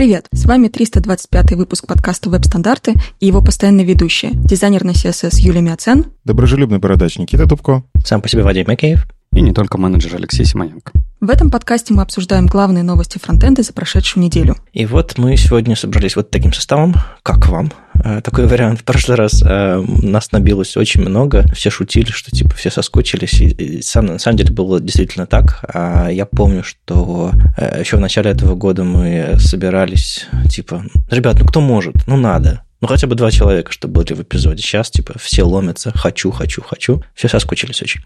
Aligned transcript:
Привет! 0.00 0.28
С 0.32 0.46
вами 0.46 0.68
325 0.68 1.52
выпуск 1.56 1.86
подкаста 1.86 2.30
«Веб-стандарты» 2.30 2.94
и 3.18 3.26
его 3.26 3.42
постоянный 3.42 3.84
ведущий, 3.84 4.30
дизайнер 4.32 4.82
на 4.82 4.92
CSS 4.92 5.42
Юлия 5.42 5.60
Мяцен, 5.60 6.06
доброжелюбный 6.24 6.78
бородач 6.78 7.18
Никита 7.18 7.44
Дубко, 7.44 7.84
сам 8.02 8.22
по 8.22 8.28
себе 8.30 8.42
Вадим 8.42 8.64
Макеев 8.66 9.06
и 9.34 9.42
не 9.42 9.52
только 9.52 9.76
менеджер 9.76 10.14
Алексей 10.14 10.46
Симоненко. 10.46 10.92
В 11.20 11.28
этом 11.28 11.50
подкасте 11.50 11.92
мы 11.92 12.00
обсуждаем 12.00 12.46
главные 12.46 12.82
новости 12.82 13.18
фронтенда 13.18 13.62
за 13.62 13.74
прошедшую 13.74 14.24
неделю. 14.24 14.56
И 14.72 14.86
вот 14.86 15.18
мы 15.18 15.36
сегодня 15.36 15.76
собрались 15.76 16.16
вот 16.16 16.30
таким 16.30 16.54
составом. 16.54 16.94
Как 17.22 17.46
вам? 17.48 17.70
Э, 18.02 18.22
такой 18.22 18.46
вариант. 18.46 18.80
В 18.80 18.84
прошлый 18.84 19.18
раз 19.18 19.42
э, 19.42 19.84
нас 20.02 20.32
набилось 20.32 20.78
очень 20.78 21.02
много. 21.02 21.44
Все 21.52 21.68
шутили, 21.68 22.10
что 22.10 22.30
типа 22.30 22.54
все 22.54 22.70
соскучились. 22.70 23.38
И, 23.38 23.82
сам, 23.82 24.06
на 24.06 24.18
самом 24.18 24.38
деле 24.38 24.50
было 24.54 24.80
действительно 24.80 25.26
так. 25.26 25.62
А 25.74 26.08
я 26.08 26.24
помню, 26.24 26.64
что 26.64 27.32
э, 27.58 27.80
еще 27.80 27.98
в 27.98 28.00
начале 28.00 28.30
этого 28.30 28.54
года 28.54 28.84
мы 28.84 29.36
собирались, 29.38 30.26
типа, 30.48 30.86
ребят, 31.10 31.36
ну 31.38 31.44
кто 31.44 31.60
может? 31.60 31.96
Ну 32.06 32.16
надо. 32.16 32.62
Ну, 32.80 32.88
хотя 32.88 33.06
бы 33.06 33.14
два 33.14 33.30
человека, 33.30 33.72
чтобы 33.72 34.02
были 34.02 34.14
в 34.14 34.22
эпизоде. 34.22 34.62
Сейчас, 34.62 34.90
типа, 34.90 35.18
все 35.18 35.42
ломятся. 35.42 35.92
Хочу, 35.94 36.30
хочу, 36.30 36.62
хочу. 36.62 37.02
Все 37.14 37.28
соскучились 37.28 37.82
очень. 37.82 38.00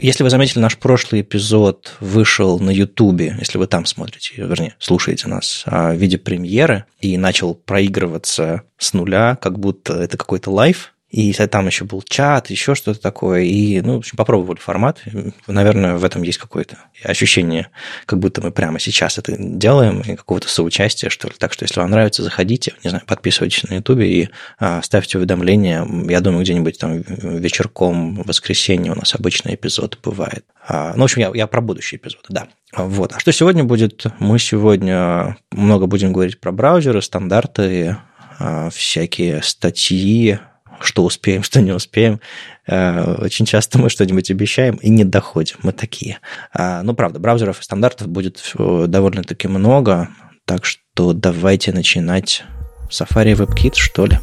Если 0.00 0.22
вы 0.22 0.30
заметили, 0.30 0.58
наш 0.58 0.76
прошлый 0.76 1.22
эпизод 1.22 1.96
вышел 2.00 2.58
на 2.58 2.70
Ютубе, 2.70 3.36
если 3.38 3.58
вы 3.58 3.66
там 3.66 3.86
смотрите, 3.86 4.34
вернее, 4.36 4.74
слушаете 4.78 5.28
нас 5.28 5.62
а, 5.66 5.92
в 5.92 5.96
виде 5.96 6.18
премьеры, 6.18 6.84
и 7.00 7.16
начал 7.16 7.54
проигрываться 7.54 8.62
с 8.76 8.92
нуля, 8.92 9.36
как 9.36 9.58
будто 9.58 9.94
это 9.94 10.16
какой-то 10.16 10.50
live, 10.50 10.92
и 11.10 11.32
там 11.32 11.66
еще 11.66 11.84
был 11.84 12.02
чат, 12.02 12.50
еще 12.50 12.74
что-то 12.74 13.00
такое. 13.00 13.42
И, 13.42 13.80
ну, 13.80 13.94
в 13.94 13.98
общем, 13.98 14.16
попробовали 14.16 14.58
формат. 14.58 15.02
Наверное, 15.46 15.96
в 15.96 16.04
этом 16.04 16.22
есть 16.22 16.36
какое-то 16.36 16.76
ощущение, 17.02 17.68
как 18.04 18.18
будто 18.18 18.42
мы 18.42 18.50
прямо 18.50 18.78
сейчас 18.78 19.16
это 19.16 19.34
делаем, 19.38 20.02
и 20.02 20.16
какого-то 20.16 20.48
соучастия, 20.48 21.08
что 21.08 21.28
ли. 21.28 21.34
Так 21.38 21.54
что, 21.54 21.64
если 21.64 21.80
вам 21.80 21.90
нравится, 21.90 22.22
заходите, 22.22 22.74
не 22.84 22.90
знаю, 22.90 23.04
подписывайтесь 23.06 23.62
на 23.64 23.76
Ютубе 23.76 24.06
и 24.06 24.28
а, 24.58 24.82
ставьте 24.82 25.16
уведомления. 25.16 25.86
Я 26.08 26.20
думаю, 26.20 26.42
где-нибудь 26.42 26.78
там 26.78 27.00
вечерком, 27.00 28.22
в 28.22 28.26
воскресенье 28.26 28.92
у 28.92 28.94
нас 28.94 29.14
обычный 29.14 29.54
эпизод 29.54 29.98
бывает. 30.02 30.44
А, 30.66 30.92
ну, 30.94 31.02
в 31.02 31.04
общем, 31.04 31.22
я, 31.22 31.30
я 31.32 31.46
про 31.46 31.62
будущий 31.62 31.96
эпизод, 31.96 32.26
да. 32.28 32.48
Вот. 32.76 33.14
А 33.14 33.20
что 33.20 33.32
сегодня 33.32 33.64
будет? 33.64 34.04
Мы 34.18 34.38
сегодня 34.38 35.38
много 35.52 35.86
будем 35.86 36.12
говорить 36.12 36.38
про 36.38 36.52
браузеры, 36.52 37.00
стандарты, 37.00 37.96
а, 38.38 38.68
всякие 38.68 39.42
статьи, 39.42 40.38
что 40.80 41.04
успеем, 41.04 41.42
что 41.42 41.60
не 41.60 41.72
успеем. 41.72 42.20
Э, 42.66 43.16
очень 43.22 43.46
часто 43.46 43.78
мы 43.78 43.90
что-нибудь 43.90 44.30
обещаем 44.30 44.76
и 44.76 44.88
не 44.88 45.04
доходим. 45.04 45.56
Мы 45.62 45.72
такие. 45.72 46.18
А, 46.52 46.82
ну, 46.82 46.94
правда, 46.94 47.18
браузеров 47.18 47.60
и 47.60 47.62
стандартов 47.62 48.08
будет 48.08 48.42
довольно-таки 48.56 49.48
много, 49.48 50.08
так 50.44 50.64
что 50.64 51.12
давайте 51.12 51.72
начинать 51.72 52.44
Safari 52.90 53.34
WebKit, 53.34 53.74
что 53.74 54.06
ли. 54.06 54.18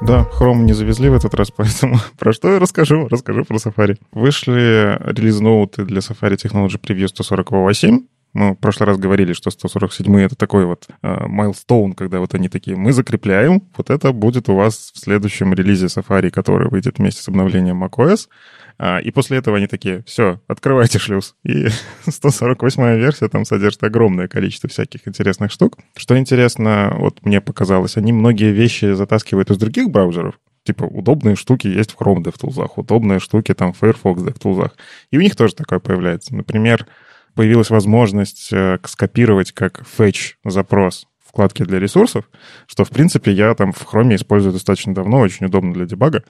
Да, 0.00 0.28
Chrome 0.38 0.64
не 0.64 0.74
завезли 0.74 1.08
в 1.08 1.14
этот 1.14 1.34
раз, 1.34 1.50
поэтому 1.56 1.98
про 2.18 2.32
что 2.32 2.52
я 2.52 2.58
расскажу? 2.58 3.08
Расскажу 3.08 3.44
про 3.44 3.56
Safari. 3.56 3.96
Вышли 4.12 4.98
релиз-ноуты 5.00 5.84
для 5.84 6.00
Safari 6.00 6.36
Technology 6.36 6.78
Preview 6.80 7.08
148. 7.08 8.00
Мы 8.34 8.52
в 8.52 8.56
прошлый 8.56 8.88
раз 8.88 8.98
говорили, 8.98 9.32
что 9.32 9.50
147 9.50 10.16
это 10.20 10.34
такой 10.36 10.66
вот 10.66 10.88
майлстоун, 11.02 11.92
э, 11.92 11.94
когда 11.94 12.18
вот 12.18 12.34
они 12.34 12.48
такие, 12.48 12.76
мы 12.76 12.92
закрепляем, 12.92 13.62
вот 13.76 13.90
это 13.90 14.12
будет 14.12 14.48
у 14.48 14.56
вас 14.56 14.92
в 14.92 14.98
следующем 14.98 15.54
релизе 15.54 15.86
Safari, 15.86 16.30
который 16.30 16.68
выйдет 16.68 16.98
вместе 16.98 17.22
с 17.22 17.28
обновлением 17.28 17.82
macOS. 17.82 18.28
А, 18.76 18.98
и 18.98 19.12
после 19.12 19.38
этого 19.38 19.56
они 19.56 19.68
такие, 19.68 20.02
все, 20.04 20.40
открывайте 20.48 20.98
шлюз. 20.98 21.36
И 21.44 21.68
148 22.08 22.96
версия 22.96 23.28
там 23.28 23.44
содержит 23.44 23.84
огромное 23.84 24.26
количество 24.26 24.68
всяких 24.68 25.06
интересных 25.06 25.52
штук. 25.52 25.78
Что 25.96 26.18
интересно, 26.18 26.92
вот 26.98 27.24
мне 27.24 27.40
показалось, 27.40 27.96
они 27.96 28.12
многие 28.12 28.52
вещи 28.52 28.92
затаскивают 28.94 29.50
из 29.50 29.58
других 29.58 29.90
браузеров, 29.90 30.40
типа 30.64 30.84
удобные 30.84 31.36
штуки 31.36 31.68
есть 31.68 31.92
в 31.92 32.00
Chrome 32.00 32.24
DevTools, 32.24 32.68
удобные 32.76 33.20
штуки 33.20 33.54
там 33.54 33.72
в 33.72 33.78
Firefox 33.78 34.22
DevTools. 34.22 34.72
И 35.12 35.18
у 35.18 35.20
них 35.20 35.36
тоже 35.36 35.54
такое 35.54 35.78
появляется. 35.78 36.34
Например, 36.34 36.86
появилась 37.34 37.70
возможность 37.70 38.52
э, 38.52 38.78
скопировать 38.84 39.52
как 39.52 39.82
fetch 39.82 40.34
запрос 40.44 41.06
вкладки 41.26 41.64
для 41.64 41.80
ресурсов, 41.80 42.30
что, 42.66 42.84
в 42.84 42.90
принципе, 42.90 43.32
я 43.32 43.54
там 43.54 43.72
в 43.72 43.82
Chrome 43.82 44.14
использую 44.14 44.52
достаточно 44.52 44.94
давно, 44.94 45.18
очень 45.18 45.46
удобно 45.46 45.72
для 45.72 45.84
дебага. 45.84 46.22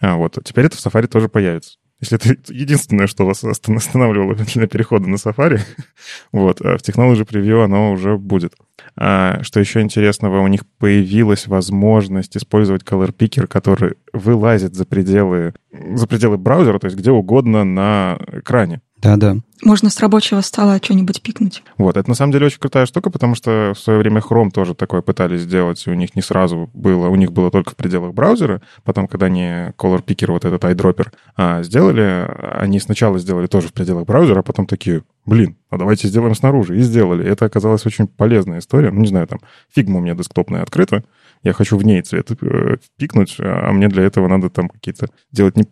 А 0.00 0.16
вот 0.16 0.38
теперь 0.44 0.66
это 0.66 0.76
в 0.76 0.84
Safari 0.84 1.06
тоже 1.06 1.28
появится. 1.28 1.78
Если 2.00 2.16
это 2.16 2.34
единственное, 2.52 3.06
что 3.06 3.26
вас 3.26 3.42
останавливало 3.44 4.34
для 4.54 4.66
перехода 4.66 5.08
на 5.08 5.16
Safari, 5.16 5.60
вот, 6.32 6.60
а 6.60 6.76
в 6.76 6.80
Technology 6.80 7.26
Preview 7.26 7.64
оно 7.64 7.92
уже 7.92 8.16
будет. 8.16 8.54
А, 8.96 9.42
что 9.42 9.60
еще 9.60 9.80
интересного, 9.80 10.40
у 10.40 10.48
них 10.48 10.62
появилась 10.78 11.46
возможность 11.46 12.36
использовать 12.36 12.82
Color 12.82 13.14
Picker, 13.14 13.46
который 13.46 13.94
вылазит 14.12 14.74
за 14.74 14.84
пределы, 14.84 15.54
за 15.72 16.06
пределы 16.06 16.38
браузера, 16.38 16.78
то 16.78 16.86
есть 16.86 16.96
где 16.96 17.10
угодно 17.10 17.64
на 17.64 18.18
экране. 18.32 18.80
Да-да. 19.06 19.36
Можно 19.62 19.88
с 19.88 20.00
рабочего 20.00 20.40
стола 20.40 20.78
что-нибудь 20.82 21.22
пикнуть. 21.22 21.62
Вот, 21.78 21.96
это 21.96 22.08
на 22.08 22.16
самом 22.16 22.32
деле 22.32 22.46
очень 22.46 22.58
крутая 22.58 22.86
штука, 22.86 23.08
потому 23.08 23.36
что 23.36 23.72
в 23.72 23.78
свое 23.78 24.00
время 24.00 24.20
Chrome 24.20 24.50
тоже 24.50 24.74
такое 24.74 25.00
пытались 25.00 25.42
сделать, 25.42 25.80
и 25.86 25.90
у 25.90 25.94
них 25.94 26.16
не 26.16 26.22
сразу 26.22 26.68
было, 26.74 27.06
у 27.06 27.14
них 27.14 27.32
было 27.32 27.52
только 27.52 27.70
в 27.70 27.76
пределах 27.76 28.14
браузера, 28.14 28.62
потом, 28.82 29.06
когда 29.06 29.26
они 29.26 29.44
Color 29.78 30.04
Picker, 30.04 30.32
вот 30.32 30.44
этот 30.44 30.64
EyeDropper, 30.64 31.12
а, 31.36 31.62
сделали, 31.62 32.28
они 32.58 32.80
сначала 32.80 33.20
сделали 33.20 33.46
тоже 33.46 33.68
в 33.68 33.72
пределах 33.72 34.06
браузера, 34.06 34.40
а 34.40 34.42
потом 34.42 34.66
такие, 34.66 35.04
блин, 35.24 35.56
а 35.70 35.78
давайте 35.78 36.08
сделаем 36.08 36.34
снаружи, 36.34 36.76
и 36.76 36.80
сделали. 36.80 37.24
Это 37.24 37.44
оказалась 37.44 37.86
очень 37.86 38.08
полезная 38.08 38.58
история. 38.58 38.90
Ну, 38.90 39.00
не 39.00 39.08
знаю, 39.08 39.28
там, 39.28 39.38
Figma 39.72 39.98
у 39.98 40.02
меня 40.02 40.16
десктопная 40.16 40.62
открыта, 40.62 41.04
я 41.44 41.52
хочу 41.52 41.76
в 41.76 41.84
ней 41.84 42.02
цвет 42.02 42.28
э, 42.42 42.76
пикнуть, 42.98 43.36
а 43.38 43.70
мне 43.70 43.86
для 43.86 44.02
этого 44.02 44.26
надо 44.26 44.50
там 44.50 44.68
какие-то 44.68 45.10
делать 45.30 45.56
не... 45.56 45.64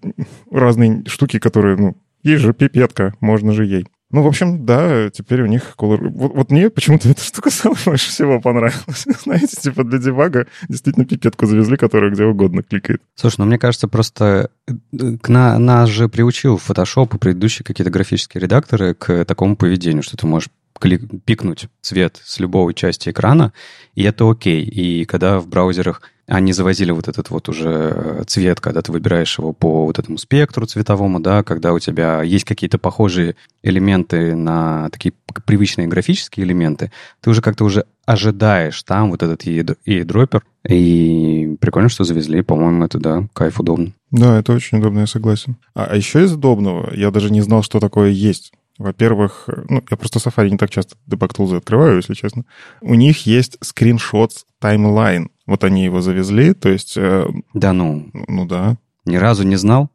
разные 0.52 1.02
штуки, 1.08 1.40
которые, 1.40 1.76
ну, 1.76 1.96
есть 2.24 2.42
же 2.42 2.52
пипетка, 2.52 3.14
можно 3.20 3.52
же 3.52 3.64
ей. 3.64 3.86
Ну, 4.10 4.22
в 4.22 4.28
общем, 4.28 4.64
да, 4.64 5.10
теперь 5.10 5.42
у 5.42 5.46
них 5.46 5.74
color... 5.76 6.08
Вот, 6.08 6.34
вот 6.34 6.50
мне 6.52 6.70
почему-то 6.70 7.08
эта 7.10 7.20
штука 7.20 7.50
самая 7.50 7.78
больше 7.84 8.10
всего 8.10 8.40
понравилась. 8.40 9.06
Знаете, 9.24 9.56
типа 9.60 9.82
для 9.82 9.98
дебага 9.98 10.46
действительно 10.68 11.04
пипетку 11.04 11.46
завезли, 11.46 11.76
которая 11.76 12.10
где 12.10 12.24
угодно 12.24 12.62
кликает. 12.62 13.02
Слушай, 13.16 13.36
ну 13.38 13.46
мне 13.46 13.58
кажется, 13.58 13.88
просто 13.88 14.50
э, 14.68 15.16
к 15.20 15.28
на, 15.28 15.58
нас 15.58 15.88
же 15.88 16.08
приучил 16.08 16.60
Photoshop 16.64 17.16
и 17.16 17.18
предыдущие 17.18 17.64
какие-то 17.64 17.90
графические 17.90 18.42
редакторы 18.42 18.94
к 18.94 19.24
такому 19.24 19.56
поведению, 19.56 20.02
что 20.02 20.16
ты 20.16 20.26
можешь 20.26 20.48
клик, 20.80 21.02
пикнуть 21.24 21.68
цвет 21.80 22.20
с 22.24 22.38
любой 22.40 22.74
части 22.74 23.10
экрана, 23.10 23.52
и 23.94 24.02
это 24.02 24.30
окей. 24.30 24.62
И 24.62 25.04
когда 25.04 25.40
в 25.40 25.48
браузерах 25.48 26.02
они 26.26 26.52
завозили 26.52 26.90
вот 26.90 27.08
этот 27.08 27.30
вот 27.30 27.48
уже 27.48 27.92
э, 27.94 28.24
цвет, 28.26 28.60
когда 28.60 28.80
ты 28.80 28.92
выбираешь 28.92 29.38
его 29.38 29.52
по 29.52 29.84
вот 29.84 29.98
этому 29.98 30.16
спектру 30.16 30.66
цветовому, 30.66 31.20
да, 31.20 31.42
когда 31.42 31.72
у 31.74 31.78
тебя 31.78 32.22
есть 32.22 32.44
какие-то 32.44 32.78
похожие 32.78 33.36
элементы 33.62 34.34
на 34.34 34.88
такие 34.90 35.12
привычные 35.44 35.86
графические 35.86 36.46
элементы, 36.46 36.90
ты 37.20 37.30
уже 37.30 37.42
как-то 37.42 37.64
уже 37.64 37.84
ожидаешь 38.06 38.82
там 38.84 39.10
вот 39.10 39.22
этот 39.22 39.44
e-дроппер, 39.44 40.44
и 40.66 41.56
прикольно, 41.60 41.88
что 41.90 42.04
завезли, 42.04 42.42
по-моему, 42.42 42.84
это, 42.84 42.98
да, 42.98 43.28
кайф 43.34 43.60
удобно. 43.60 43.92
Да, 44.10 44.38
это 44.38 44.52
очень 44.52 44.78
удобно, 44.78 45.00
я 45.00 45.06
согласен. 45.06 45.56
А, 45.74 45.86
а 45.90 45.96
еще 45.96 46.24
из 46.24 46.32
удобного, 46.32 46.94
я 46.94 47.10
даже 47.10 47.30
не 47.30 47.42
знал, 47.42 47.62
что 47.62 47.80
такое 47.80 48.10
есть. 48.10 48.52
Во-первых, 48.78 49.48
ну, 49.68 49.82
я 49.88 49.96
просто 49.96 50.18
Safari 50.18 50.50
не 50.50 50.56
так 50.56 50.70
часто 50.70 50.96
Debug 51.08 51.34
Tools 51.34 51.56
открываю, 51.56 51.96
если 51.96 52.14
честно. 52.14 52.44
У 52.80 52.94
них 52.94 53.26
есть 53.26 53.56
скриншот 53.60 54.46
таймлайн. 54.58 55.30
Вот 55.46 55.62
они 55.64 55.84
его 55.84 56.00
завезли, 56.00 56.54
то 56.54 56.68
есть... 56.68 56.96
Э, 56.96 57.26
да 57.52 57.72
ну? 57.72 58.10
Ну 58.12 58.46
да. 58.46 58.76
Ни 59.04 59.16
разу 59.16 59.44
не 59.44 59.56
знал? 59.56 59.90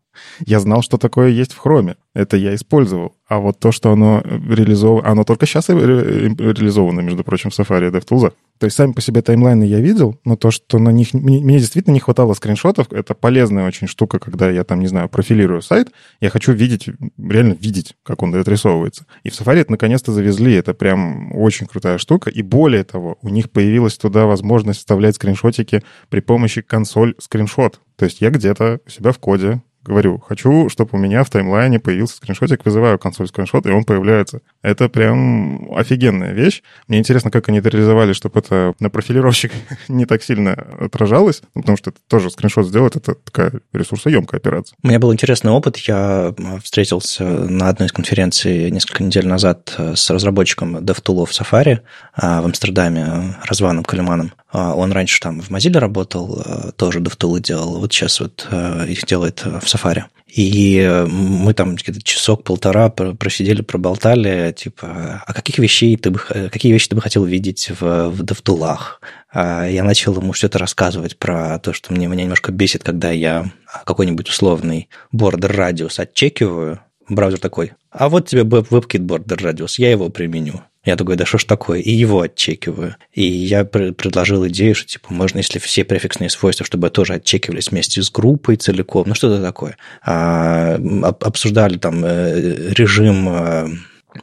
Я 0.45 0.59
знал, 0.59 0.81
что 0.81 0.97
такое 0.97 1.29
есть 1.29 1.53
в 1.53 1.57
хроме. 1.57 1.95
Это 2.13 2.37
я 2.37 2.55
использовал. 2.55 3.15
А 3.27 3.39
вот 3.39 3.59
то, 3.59 3.71
что 3.71 3.91
оно 3.91 4.21
реализовано... 4.23 5.07
Оно 5.09 5.23
только 5.23 5.45
сейчас 5.45 5.69
реализовано, 5.69 7.01
между 7.01 7.23
прочим, 7.23 7.49
в 7.49 7.59
Safari 7.59 7.91
DevTools. 7.91 8.33
То 8.59 8.65
есть 8.65 8.75
сами 8.75 8.91
по 8.91 9.01
себе 9.01 9.21
таймлайны 9.21 9.63
я 9.63 9.79
видел, 9.79 10.19
но 10.25 10.35
то, 10.35 10.51
что 10.51 10.79
на 10.79 10.89
них... 10.89 11.13
Мне, 11.13 11.39
мне 11.39 11.59
действительно 11.59 11.93
не 11.93 12.01
хватало 12.01 12.33
скриншотов. 12.33 12.91
Это 12.91 13.13
полезная 13.13 13.65
очень 13.65 13.87
штука, 13.87 14.19
когда 14.19 14.49
я 14.49 14.65
там, 14.65 14.81
не 14.81 14.87
знаю, 14.87 15.07
профилирую 15.07 15.61
сайт. 15.61 15.91
Я 16.19 16.29
хочу 16.29 16.51
видеть, 16.51 16.89
реально 17.17 17.53
видеть, 17.53 17.95
как 18.03 18.21
он 18.21 18.35
отрисовывается. 18.35 19.05
И 19.23 19.29
в 19.29 19.33
Safari 19.33 19.59
это 19.59 19.71
наконец-то 19.71 20.11
завезли. 20.11 20.53
Это 20.53 20.73
прям 20.73 21.33
очень 21.35 21.67
крутая 21.67 21.97
штука. 21.97 22.29
И 22.29 22.41
более 22.41 22.83
того, 22.83 23.17
у 23.21 23.29
них 23.29 23.49
появилась 23.49 23.97
туда 23.97 24.25
возможность 24.25 24.79
вставлять 24.79 25.15
скриншотики 25.15 25.81
при 26.09 26.19
помощи 26.19 26.61
консоль 26.61 27.15
скриншот. 27.17 27.79
То 27.95 28.05
есть 28.05 28.19
я 28.19 28.29
где-то 28.29 28.81
у 28.85 28.89
себя 28.89 29.13
в 29.13 29.19
коде 29.19 29.61
говорю, 29.83 30.19
хочу, 30.19 30.69
чтобы 30.69 30.91
у 30.93 30.97
меня 30.97 31.23
в 31.23 31.29
таймлайне 31.29 31.79
появился 31.79 32.17
скриншотик, 32.17 32.65
вызываю 32.65 32.99
консоль 32.99 33.27
скриншот, 33.27 33.65
и 33.65 33.71
он 33.71 33.83
появляется. 33.83 34.41
Это 34.61 34.89
прям 34.89 35.73
офигенная 35.75 36.33
вещь. 36.33 36.61
Мне 36.87 36.99
интересно, 36.99 37.31
как 37.31 37.49
они 37.49 37.59
это 37.59 37.69
реализовали, 37.69 38.13
чтобы 38.13 38.39
это 38.39 38.73
на 38.79 38.89
профилировщик 38.89 39.51
не 39.87 40.05
так 40.05 40.23
сильно 40.23 40.53
отражалось, 40.79 41.41
ну, 41.55 41.61
потому 41.61 41.77
что 41.77 41.91
это 41.91 41.99
тоже 42.07 42.29
скриншот 42.29 42.67
сделать, 42.67 42.95
это 42.95 43.15
такая 43.15 43.53
ресурсоемкая 43.73 44.39
операция. 44.39 44.75
У 44.83 44.87
меня 44.87 44.99
был 44.99 45.13
интересный 45.13 45.51
опыт. 45.51 45.77
Я 45.77 46.33
встретился 46.63 47.23
на 47.23 47.69
одной 47.69 47.87
из 47.87 47.91
конференций 47.91 48.71
несколько 48.71 49.03
недель 49.03 49.27
назад 49.27 49.73
с 49.77 50.09
разработчиком 50.09 50.77
DevTool 50.77 51.25
в 51.25 51.31
Safari 51.31 51.79
а, 52.15 52.41
в 52.41 52.45
Амстердаме, 52.45 53.35
Разваном 53.45 53.83
Калиманом. 53.83 54.33
Он 54.51 54.91
раньше 54.91 55.19
там 55.19 55.41
в 55.41 55.51
Mozilla 55.51 55.79
работал, 55.79 56.43
тоже 56.75 56.99
DevTool 56.99 57.39
делал. 57.39 57.79
Вот 57.79 57.93
сейчас 57.93 58.19
вот 58.19 58.47
их 58.87 59.05
делает 59.05 59.45
в 59.45 59.68
Safari. 59.75 60.03
И 60.27 61.05
мы 61.09 61.53
там 61.55 61.75
где-то 61.75 62.03
часок-полтора 62.03 62.89
просидели, 62.89 63.61
проболтали, 63.61 64.53
типа, 64.55 65.23
а 65.25 65.33
каких 65.33 65.57
вещей 65.57 65.97
ты 65.97 66.11
бы, 66.11 66.19
какие 66.19 66.71
вещи 66.71 66.89
ты 66.89 66.95
бы 66.95 67.01
хотел 67.01 67.23
видеть 67.25 67.71
в, 67.71 68.09
в 68.09 68.23
DevTool'ах? 68.23 69.01
Я 69.33 69.83
начал 69.83 70.15
ему 70.15 70.33
что-то 70.33 70.59
рассказывать 70.59 71.17
про 71.17 71.57
то, 71.59 71.73
что 71.73 71.93
мне, 71.93 72.05
меня 72.05 72.23
немножко 72.23 72.51
бесит, 72.51 72.83
когда 72.83 73.09
я 73.09 73.51
какой-нибудь 73.85 74.29
условный 74.29 74.89
border 75.11 75.47
радиус 75.47 75.99
отчекиваю, 75.99 76.79
браузер 77.07 77.39
такой, 77.39 77.73
а 77.91 78.07
вот 78.07 78.27
тебе 78.27 78.43
WebKit 78.43 78.99
border 78.99 79.41
радиус, 79.41 79.79
я 79.79 79.89
его 79.89 80.09
применю. 80.09 80.61
Я 80.85 80.95
такой, 80.95 81.17
да 81.17 81.25
что 81.25 81.37
ж 81.37 81.43
такое? 81.43 81.79
И 81.79 81.91
его 81.91 82.21
отчекиваю. 82.21 82.95
И 83.11 83.21
я 83.21 83.65
предложил 83.65 84.47
идею, 84.47 84.75
что 84.75 84.87
типа 84.87 85.13
можно, 85.13 85.39
если 85.39 85.59
все 85.59 85.83
префиксные 85.83 86.29
свойства, 86.29 86.65
чтобы 86.65 86.89
тоже 86.89 87.15
отчекивались 87.15 87.69
вместе 87.71 88.01
с 88.01 88.09
группой 88.09 88.55
целиком, 88.55 89.03
ну 89.07 89.13
что-то 89.13 89.41
такое. 89.41 89.77
А, 90.01 90.79
обсуждали 91.21 91.77
там 91.77 92.03
э, 92.05 92.71
режим 92.73 93.27
э, 93.29 93.67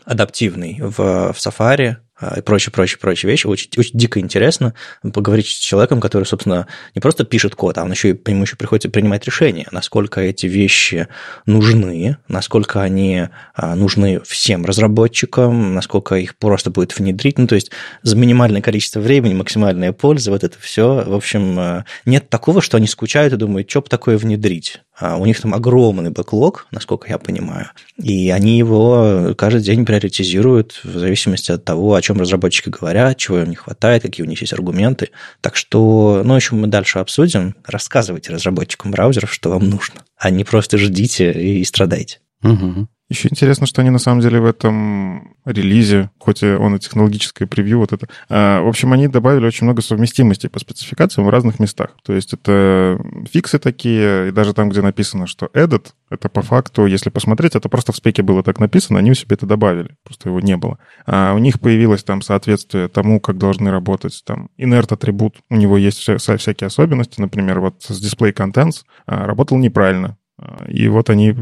адаптивный 0.04 0.78
в, 0.80 0.96
в 1.32 1.36
Safari, 1.36 1.96
и 2.36 2.40
прочие, 2.40 2.72
прочие, 2.72 2.98
прочие 2.98 3.30
вещи. 3.30 3.46
Очень, 3.46 3.70
очень 3.76 3.98
дико 3.98 4.20
интересно 4.20 4.74
поговорить 5.12 5.46
с 5.46 5.58
человеком, 5.58 6.00
который, 6.00 6.24
собственно, 6.24 6.66
не 6.94 7.00
просто 7.00 7.24
пишет 7.24 7.54
код, 7.54 7.78
а 7.78 7.84
он 7.84 7.90
еще 7.90 8.10
и 8.10 8.12
по 8.14 8.30
нему 8.30 8.42
еще 8.42 8.56
приходится 8.56 8.88
принимать 8.88 9.24
решения, 9.26 9.66
насколько 9.70 10.20
эти 10.20 10.46
вещи 10.46 11.08
нужны, 11.44 12.16
насколько 12.28 12.82
они 12.82 13.28
а, 13.54 13.74
нужны 13.74 14.20
всем 14.20 14.64
разработчикам, 14.64 15.74
насколько 15.74 16.16
их 16.16 16.36
просто 16.36 16.70
будет 16.70 16.98
внедрить. 16.98 17.38
Ну, 17.38 17.46
то 17.46 17.54
есть 17.54 17.70
за 18.02 18.16
минимальное 18.16 18.62
количество 18.62 19.00
времени, 19.00 19.34
максимальная 19.34 19.92
польза, 19.92 20.30
вот 20.30 20.44
это 20.44 20.58
все. 20.58 21.04
В 21.06 21.14
общем, 21.14 21.58
а, 21.58 21.84
нет 22.04 22.28
такого, 22.28 22.62
что 22.62 22.76
они 22.76 22.86
скучают 22.86 23.34
и 23.34 23.36
думают, 23.36 23.68
что 23.68 23.82
бы 23.82 23.88
такое 23.88 24.16
внедрить. 24.16 24.80
А 24.98 25.16
у 25.16 25.26
них 25.26 25.40
там 25.40 25.54
огромный 25.54 26.10
бэклог, 26.10 26.66
насколько 26.70 27.08
я 27.08 27.18
понимаю, 27.18 27.70
и 28.02 28.30
они 28.30 28.56
его 28.56 29.34
каждый 29.36 29.62
день 29.62 29.84
приоритизируют 29.84 30.80
в 30.84 30.98
зависимости 30.98 31.52
от 31.52 31.64
того, 31.64 31.94
о 31.94 32.02
чем 32.02 32.18
разработчики 32.18 32.70
говорят, 32.70 33.18
чего 33.18 33.40
им 33.40 33.50
не 33.50 33.56
хватает, 33.56 34.02
какие 34.02 34.24
у 34.24 34.28
них 34.28 34.40
есть 34.40 34.54
аргументы. 34.54 35.10
Так 35.42 35.56
что, 35.56 36.22
ну, 36.24 36.34
еще 36.34 36.54
мы 36.54 36.66
дальше 36.66 36.98
обсудим. 36.98 37.54
Рассказывайте 37.66 38.32
разработчикам 38.32 38.90
браузеров, 38.90 39.32
что 39.32 39.50
вам 39.50 39.68
нужно, 39.68 40.00
а 40.16 40.30
не 40.30 40.44
просто 40.44 40.78
ждите 40.78 41.32
и 41.32 41.62
страдайте. 41.64 42.20
Угу. 42.42 42.88
Еще 43.08 43.28
интересно, 43.28 43.66
что 43.66 43.82
они 43.82 43.90
на 43.90 44.00
самом 44.00 44.20
деле 44.20 44.40
в 44.40 44.44
этом 44.44 45.36
релизе, 45.44 46.10
хоть 46.18 46.42
и 46.42 46.46
он 46.46 46.74
и 46.74 46.80
технологическое 46.80 47.46
превью, 47.46 47.78
вот 47.78 47.92
это, 47.92 48.08
а, 48.28 48.60
в 48.62 48.66
общем, 48.66 48.92
они 48.92 49.06
добавили 49.06 49.46
очень 49.46 49.64
много 49.64 49.80
совместимости 49.80 50.48
по 50.48 50.58
спецификациям 50.58 51.24
в 51.24 51.30
разных 51.30 51.60
местах. 51.60 51.90
То 52.04 52.12
есть 52.12 52.32
это 52.32 53.00
фиксы 53.32 53.60
такие, 53.60 54.28
и 54.28 54.30
даже 54.32 54.54
там, 54.54 54.70
где 54.70 54.82
написано, 54.82 55.28
что 55.28 55.46
edit, 55.54 55.92
это 56.10 56.28
по 56.28 56.42
факту, 56.42 56.86
если 56.86 57.10
посмотреть, 57.10 57.54
это 57.54 57.68
просто 57.68 57.92
в 57.92 57.96
спеке 57.96 58.22
было 58.22 58.42
так 58.42 58.58
написано, 58.58 58.98
они 58.98 59.12
у 59.12 59.14
себя 59.14 59.34
это 59.34 59.46
добавили, 59.46 59.96
просто 60.02 60.28
его 60.30 60.40
не 60.40 60.56
было. 60.56 60.78
А 61.06 61.32
у 61.32 61.38
них 61.38 61.60
появилось 61.60 62.02
там 62.02 62.22
соответствие 62.22 62.88
тому, 62.88 63.20
как 63.20 63.38
должны 63.38 63.70
работать 63.70 64.20
там 64.26 64.48
inert 64.58 64.92
атрибут, 64.92 65.36
у 65.48 65.54
него 65.54 65.78
есть 65.78 65.98
вся, 65.98 66.36
всякие 66.36 66.66
особенности, 66.66 67.20
например, 67.20 67.60
вот 67.60 67.84
с 67.84 68.02
display 68.02 68.34
contents 68.34 68.82
а, 69.06 69.26
работал 69.26 69.58
неправильно, 69.58 70.16
а, 70.38 70.64
и 70.66 70.88
вот 70.88 71.08
они 71.08 71.36